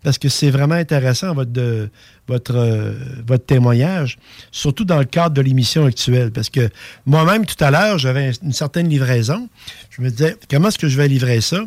parce 0.04 0.18
que 0.18 0.28
c'est 0.28 0.50
vraiment 0.50 0.74
intéressant 0.74 1.34
votre, 1.34 1.88
votre, 2.28 2.54
euh, 2.54 2.92
votre 3.26 3.46
témoignage, 3.46 4.18
surtout 4.52 4.84
dans 4.84 4.98
le 4.98 5.06
cadre 5.06 5.34
de 5.34 5.40
l'émission 5.40 5.86
actuelle. 5.86 6.30
Parce 6.30 6.50
que 6.50 6.68
moi-même, 7.06 7.46
tout 7.46 7.62
à 7.64 7.70
l'heure, 7.70 7.98
j'avais 7.98 8.30
une 8.42 8.52
certaine 8.52 8.88
livraison. 8.88 9.48
Je 9.90 10.02
me 10.02 10.10
disais, 10.10 10.36
comment 10.48 10.68
est-ce 10.68 10.78
que 10.78 10.88
je 10.88 10.96
vais 10.98 11.08
livrer 11.08 11.40
ça? 11.40 11.64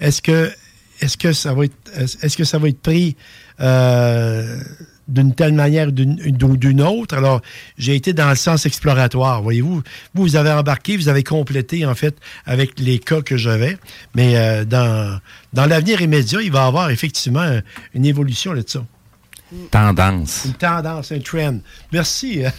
Est-ce 0.00 0.22
que, 0.22 0.50
est-ce 1.00 1.18
que 1.18 1.32
ça 1.34 1.52
va 1.52 1.66
être, 1.66 1.76
est-ce 2.22 2.36
que 2.36 2.44
ça 2.44 2.58
va 2.58 2.68
être 2.68 2.80
pris 2.80 3.16
euh, 3.60 4.60
d'une 5.08 5.34
telle 5.34 5.54
manière 5.54 5.88
ou 5.88 5.90
d'une, 5.90 6.82
autre? 6.82 7.16
Alors, 7.16 7.40
j'ai 7.78 7.94
été 7.96 8.12
dans 8.12 8.28
le 8.28 8.36
sens 8.36 8.66
exploratoire. 8.66 9.42
Voyez-vous, 9.42 9.76
vous, 10.14 10.22
vous 10.22 10.36
avez 10.36 10.50
embarqué, 10.52 10.96
vous 10.96 11.08
avez 11.08 11.24
complété, 11.24 11.84
en 11.86 11.94
fait, 11.94 12.16
avec 12.46 12.78
les 12.78 12.98
cas 12.98 13.22
que 13.22 13.36
j'avais. 13.36 13.78
Mais 14.14 14.36
euh, 14.36 14.64
dans, 14.64 15.18
dans 15.54 15.66
l'avenir 15.66 16.00
immédiat, 16.02 16.40
il 16.42 16.52
va 16.52 16.64
y 16.64 16.66
avoir 16.68 16.90
effectivement 16.90 17.40
un- 17.40 17.62
une 17.94 18.04
évolution 18.04 18.52
là-dessus. 18.52 18.78
Tendance. 19.70 20.42
Une 20.44 20.52
tendance, 20.54 21.10
un 21.10 21.20
trend. 21.20 21.58
Merci. 21.90 22.44
euh. 22.44 22.50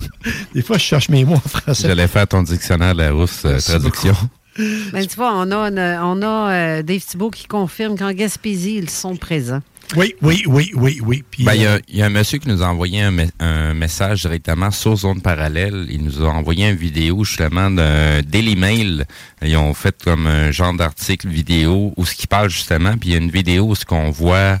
Des 0.54 0.62
fois, 0.62 0.78
je 0.78 0.82
cherche 0.82 1.08
mes 1.08 1.24
mots 1.24 1.34
en 1.34 1.40
français. 1.40 1.86
J'allais 1.88 2.08
faire 2.08 2.26
ton 2.26 2.42
dictionnaire 2.42 2.94
de 2.94 3.02
la 3.02 3.12
rousse 3.12 3.44
euh, 3.44 3.58
traduction. 3.58 4.16
Mais 4.92 5.06
tu 5.06 5.14
vois, 5.14 5.32
on 5.36 5.50
a, 5.52 5.68
une- 5.68 5.78
on 6.02 6.20
a 6.22 6.52
euh, 6.52 6.82
Dave 6.82 7.00
Thibault 7.00 7.30
qui 7.30 7.46
confirme 7.46 7.96
qu'en 7.96 8.12
Gaspésie, 8.12 8.74
ils 8.76 8.90
sont 8.90 9.14
présents. 9.16 9.62
Oui, 9.96 10.14
oui, 10.20 10.42
oui, 10.46 10.70
oui, 10.74 11.00
oui. 11.02 11.24
Ben, 11.40 11.54
Il 11.54 11.62
y, 11.62 11.66
euh, 11.66 11.78
y 11.88 12.02
a 12.02 12.06
un 12.06 12.10
monsieur 12.10 12.38
qui 12.38 12.48
nous 12.48 12.62
a 12.62 12.66
envoyé 12.66 13.00
un, 13.00 13.10
me- 13.10 13.26
un 13.40 13.72
message 13.72 14.20
directement 14.22 14.70
sur 14.70 14.94
Zone 14.96 15.22
Parallèle. 15.22 15.86
Il 15.90 16.04
nous 16.04 16.22
a 16.22 16.28
envoyé 16.28 16.68
une 16.68 16.76
vidéo 16.76 17.24
justement 17.24 17.70
d'un 17.70 18.20
Daily 18.22 18.54
Mail. 18.56 19.06
Ils 19.42 19.56
ont 19.56 19.72
fait 19.72 19.96
comme 20.04 20.26
un 20.26 20.50
genre 20.50 20.74
d'article 20.74 21.28
vidéo 21.28 21.94
où 21.96 22.04
ce 22.04 22.14
qui 22.14 22.26
parle 22.26 22.50
justement, 22.50 22.98
puis 22.98 23.10
il 23.10 23.12
y 23.12 23.14
a 23.14 23.18
une 23.18 23.30
vidéo 23.30 23.64
où 23.68 23.74
ce 23.74 23.86
qu'on 23.86 24.10
voit 24.10 24.58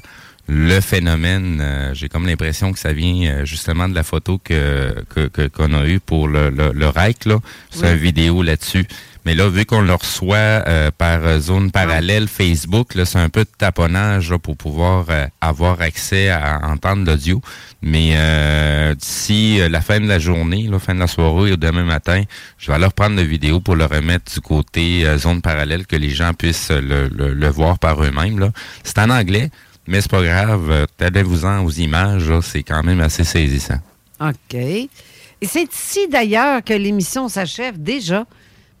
le 0.50 0.80
phénomène. 0.80 1.58
euh, 1.60 1.92
J'ai 1.92 2.08
comme 2.08 2.26
l'impression 2.26 2.72
que 2.72 2.78
ça 2.78 2.94
vient 2.94 3.30
euh, 3.30 3.44
justement 3.44 3.86
de 3.86 3.94
la 3.94 4.02
photo 4.04 4.38
que 4.42 5.04
que- 5.14 5.28
que- 5.28 5.46
qu'on 5.48 5.74
a 5.74 5.86
eue 5.86 6.00
pour 6.00 6.26
le, 6.26 6.48
le, 6.48 6.72
le 6.72 6.88
REC, 6.88 7.26
là. 7.26 7.36
C'est 7.70 7.82
Oui. 7.82 7.90
une 7.92 7.96
vidéo 7.98 8.42
là-dessus. 8.42 8.86
Mais 9.24 9.34
là, 9.34 9.48
vu 9.48 9.64
qu'on 9.66 9.80
le 9.82 9.94
reçoit 9.94 10.36
euh, 10.36 10.90
par 10.96 11.24
euh, 11.24 11.38
zone 11.38 11.70
parallèle 11.70 12.28
Facebook, 12.28 12.92
c'est 13.04 13.18
un 13.18 13.28
peu 13.28 13.44
de 13.44 13.50
taponnage 13.58 14.30
là, 14.30 14.38
pour 14.38 14.56
pouvoir 14.56 15.06
euh, 15.10 15.26
avoir 15.40 15.80
accès 15.80 16.30
à 16.30 16.60
entendre 16.64 17.04
l'audio. 17.04 17.40
Mais 17.82 18.12
euh, 18.14 18.94
d'ici 18.94 19.58
la 19.68 19.80
fin 19.80 20.00
de 20.00 20.06
la 20.06 20.18
journée, 20.18 20.66
la 20.70 20.78
fin 20.78 20.94
de 20.94 21.00
la 21.00 21.06
soirée 21.06 21.52
ou 21.52 21.56
demain 21.56 21.84
matin, 21.84 22.22
je 22.58 22.68
vais 22.68 22.74
aller 22.74 22.86
reprendre 22.86 23.16
la 23.16 23.24
vidéo 23.24 23.60
pour 23.60 23.76
le 23.76 23.84
remettre 23.84 24.32
du 24.32 24.40
côté 24.40 25.04
zone 25.18 25.40
parallèle, 25.42 25.86
que 25.86 25.96
les 25.96 26.10
gens 26.10 26.32
puissent 26.34 26.70
le, 26.70 27.08
le- 27.08 27.34
le 27.34 27.48
voir 27.48 27.78
par 27.78 28.02
eux-mêmes. 28.02 28.50
C'est 28.82 28.98
en 28.98 29.10
anglais, 29.10 29.50
mais 29.86 30.00
c'est 30.00 30.10
pas 30.10 30.22
grave. 30.22 30.86
Tallez-vous-en 30.96 31.64
aux 31.64 31.70
images, 31.70 32.30
c'est 32.42 32.62
quand 32.62 32.82
même 32.82 33.00
assez 33.00 33.24
saisissant. 33.24 33.78
OK. 34.20 34.54
Et 34.54 35.46
c'est 35.46 35.62
ici, 35.72 36.08
d'ailleurs, 36.10 36.64
que 36.64 36.72
l'émission 36.74 37.28
s'achève 37.28 37.80
déjà. 37.80 38.24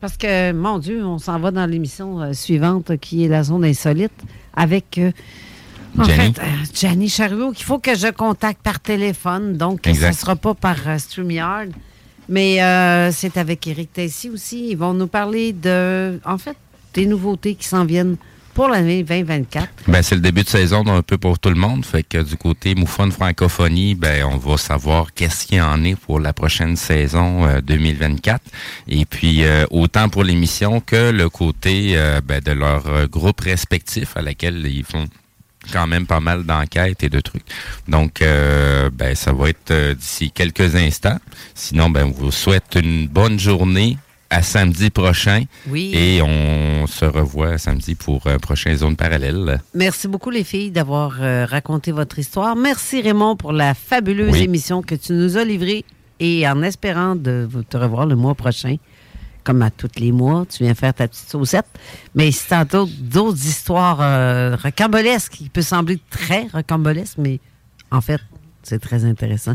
Parce 0.00 0.16
que, 0.16 0.52
mon 0.52 0.78
Dieu, 0.78 1.04
on 1.04 1.18
s'en 1.18 1.38
va 1.40 1.50
dans 1.50 1.66
l'émission 1.66 2.20
euh, 2.20 2.32
suivante 2.32 2.96
qui 2.98 3.24
est 3.24 3.28
la 3.28 3.42
zone 3.42 3.64
insolite 3.64 4.12
avec, 4.54 4.98
euh, 4.98 5.10
en 5.98 6.04
Jenny. 6.04 6.34
fait, 6.34 6.40
euh, 6.40 6.44
Jenny 6.72 7.08
Chariot, 7.08 7.50
qu'il 7.52 7.64
faut 7.64 7.78
que 7.78 7.96
je 7.96 8.08
contacte 8.08 8.62
par 8.62 8.78
téléphone. 8.78 9.56
Donc, 9.56 9.86
Exact. 9.86 10.02
ça 10.02 10.08
ne 10.10 10.14
sera 10.16 10.36
pas 10.36 10.54
par 10.54 10.76
euh, 10.86 10.98
StreamYard. 10.98 11.70
Mais 12.28 12.58
c'est 13.10 13.38
avec 13.38 13.66
Eric 13.66 13.90
Tessy 13.94 14.28
aussi. 14.28 14.68
Ils 14.72 14.76
vont 14.76 14.92
nous 14.92 15.06
parler 15.06 15.54
de, 15.54 16.20
en 16.26 16.36
fait, 16.36 16.58
des 16.92 17.06
nouveautés 17.06 17.54
qui 17.54 17.66
s'en 17.66 17.86
viennent 17.86 18.16
pour 18.58 18.66
l'année 18.66 19.04
2024. 19.04 19.68
Ben, 19.86 20.02
c'est 20.02 20.16
le 20.16 20.20
début 20.20 20.42
de 20.42 20.48
saison 20.48 20.84
un 20.88 21.02
peu 21.02 21.16
pour 21.16 21.38
tout 21.38 21.48
le 21.48 21.54
monde. 21.54 21.86
Fait 21.86 22.02
que 22.02 22.18
du 22.18 22.36
côté 22.36 22.74
Moufone 22.74 23.12
Francophonie, 23.12 23.94
ben, 23.94 24.24
on 24.24 24.36
va 24.36 24.56
savoir 24.56 25.14
qu'est-ce 25.14 25.46
qu'il 25.46 25.58
y 25.58 25.60
en 25.60 25.84
est 25.84 25.94
pour 25.94 26.18
la 26.18 26.32
prochaine 26.32 26.74
saison 26.74 27.46
euh, 27.46 27.60
2024. 27.60 28.42
Et 28.88 29.04
puis, 29.04 29.44
euh, 29.44 29.64
autant 29.70 30.08
pour 30.08 30.24
l'émission 30.24 30.80
que 30.80 31.12
le 31.12 31.28
côté 31.28 31.92
euh, 31.94 32.20
ben, 32.20 32.40
de 32.40 32.50
leur 32.50 32.88
euh, 32.88 33.06
groupe 33.06 33.42
respectif 33.42 34.16
à 34.16 34.22
laquelle 34.22 34.66
ils 34.66 34.82
font 34.82 35.06
quand 35.72 35.86
même 35.86 36.06
pas 36.06 36.18
mal 36.18 36.42
d'enquêtes 36.42 37.04
et 37.04 37.08
de 37.08 37.20
trucs. 37.20 37.44
Donc, 37.86 38.22
euh, 38.22 38.90
ben, 38.92 39.14
ça 39.14 39.32
va 39.32 39.50
être 39.50 39.70
euh, 39.70 39.94
d'ici 39.94 40.32
quelques 40.32 40.74
instants. 40.74 41.20
Sinon, 41.54 41.90
ben, 41.90 42.06
on 42.06 42.10
vous 42.10 42.32
souhaite 42.32 42.76
une 42.82 43.06
bonne 43.06 43.38
journée. 43.38 43.98
À 44.30 44.42
samedi 44.42 44.90
prochain. 44.90 45.44
Oui. 45.68 45.90
Et 45.94 46.20
on 46.20 46.86
se 46.86 47.06
revoit 47.06 47.56
samedi 47.56 47.94
pour 47.94 48.26
un 48.26 48.38
prochain 48.38 48.74
Zone 48.76 48.94
Parallèle. 48.94 49.60
Merci 49.74 50.06
beaucoup, 50.06 50.28
les 50.28 50.44
filles, 50.44 50.70
d'avoir 50.70 51.16
euh, 51.22 51.46
raconté 51.46 51.92
votre 51.92 52.18
histoire. 52.18 52.54
Merci, 52.54 53.00
Raymond, 53.00 53.36
pour 53.36 53.52
la 53.52 53.72
fabuleuse 53.72 54.32
Oui. 54.34 54.42
émission 54.42 54.82
que 54.82 54.94
tu 54.94 55.14
nous 55.14 55.38
as 55.38 55.44
livrée. 55.44 55.84
Et 56.20 56.46
en 56.46 56.62
espérant 56.62 57.14
de 57.16 57.48
te 57.70 57.76
revoir 57.78 58.04
le 58.04 58.16
mois 58.16 58.34
prochain, 58.34 58.76
comme 59.44 59.62
à 59.62 59.70
tous 59.70 59.88
les 59.96 60.12
mois, 60.12 60.44
tu 60.46 60.62
viens 60.64 60.74
faire 60.74 60.92
ta 60.92 61.08
petite 61.08 61.28
saucette. 61.30 61.64
Mais 62.14 62.30
si 62.30 62.48
t'as 62.48 62.66
d'autres 62.66 63.46
histoires 63.46 64.00
euh, 64.02 64.56
rocambolesques, 64.62 65.32
qui 65.32 65.48
peut 65.48 65.62
sembler 65.62 65.98
très 66.10 66.48
rocambolesques, 66.52 67.16
mais 67.16 67.40
en 67.90 68.02
fait, 68.02 68.20
c'est 68.62 68.78
très 68.80 69.06
intéressant 69.06 69.52
euh, 69.52 69.54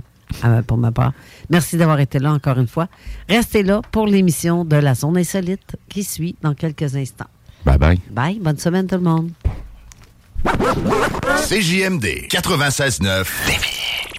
pour 0.67 0.77
ma 0.77 0.91
part. 0.91 1.13
Merci 1.49 1.77
d'avoir 1.77 1.99
été 1.99 2.19
là 2.19 2.31
encore 2.31 2.57
une 2.57 2.67
fois. 2.67 2.87
Restez 3.29 3.63
là 3.63 3.81
pour 3.91 4.07
l'émission 4.07 4.65
de 4.65 4.75
la 4.75 4.95
Zone 4.95 5.17
Insolite 5.17 5.75
qui 5.89 6.03
suit 6.03 6.35
dans 6.41 6.53
quelques 6.53 6.95
instants. 6.95 7.27
Bye 7.65 7.77
bye. 7.77 7.99
Bye, 8.09 8.39
bonne 8.39 8.57
semaine 8.57 8.87
tout 8.87 8.95
le 8.95 9.01
monde. 9.01 9.31
CJMD 11.47 12.27
96.9 12.29 14.12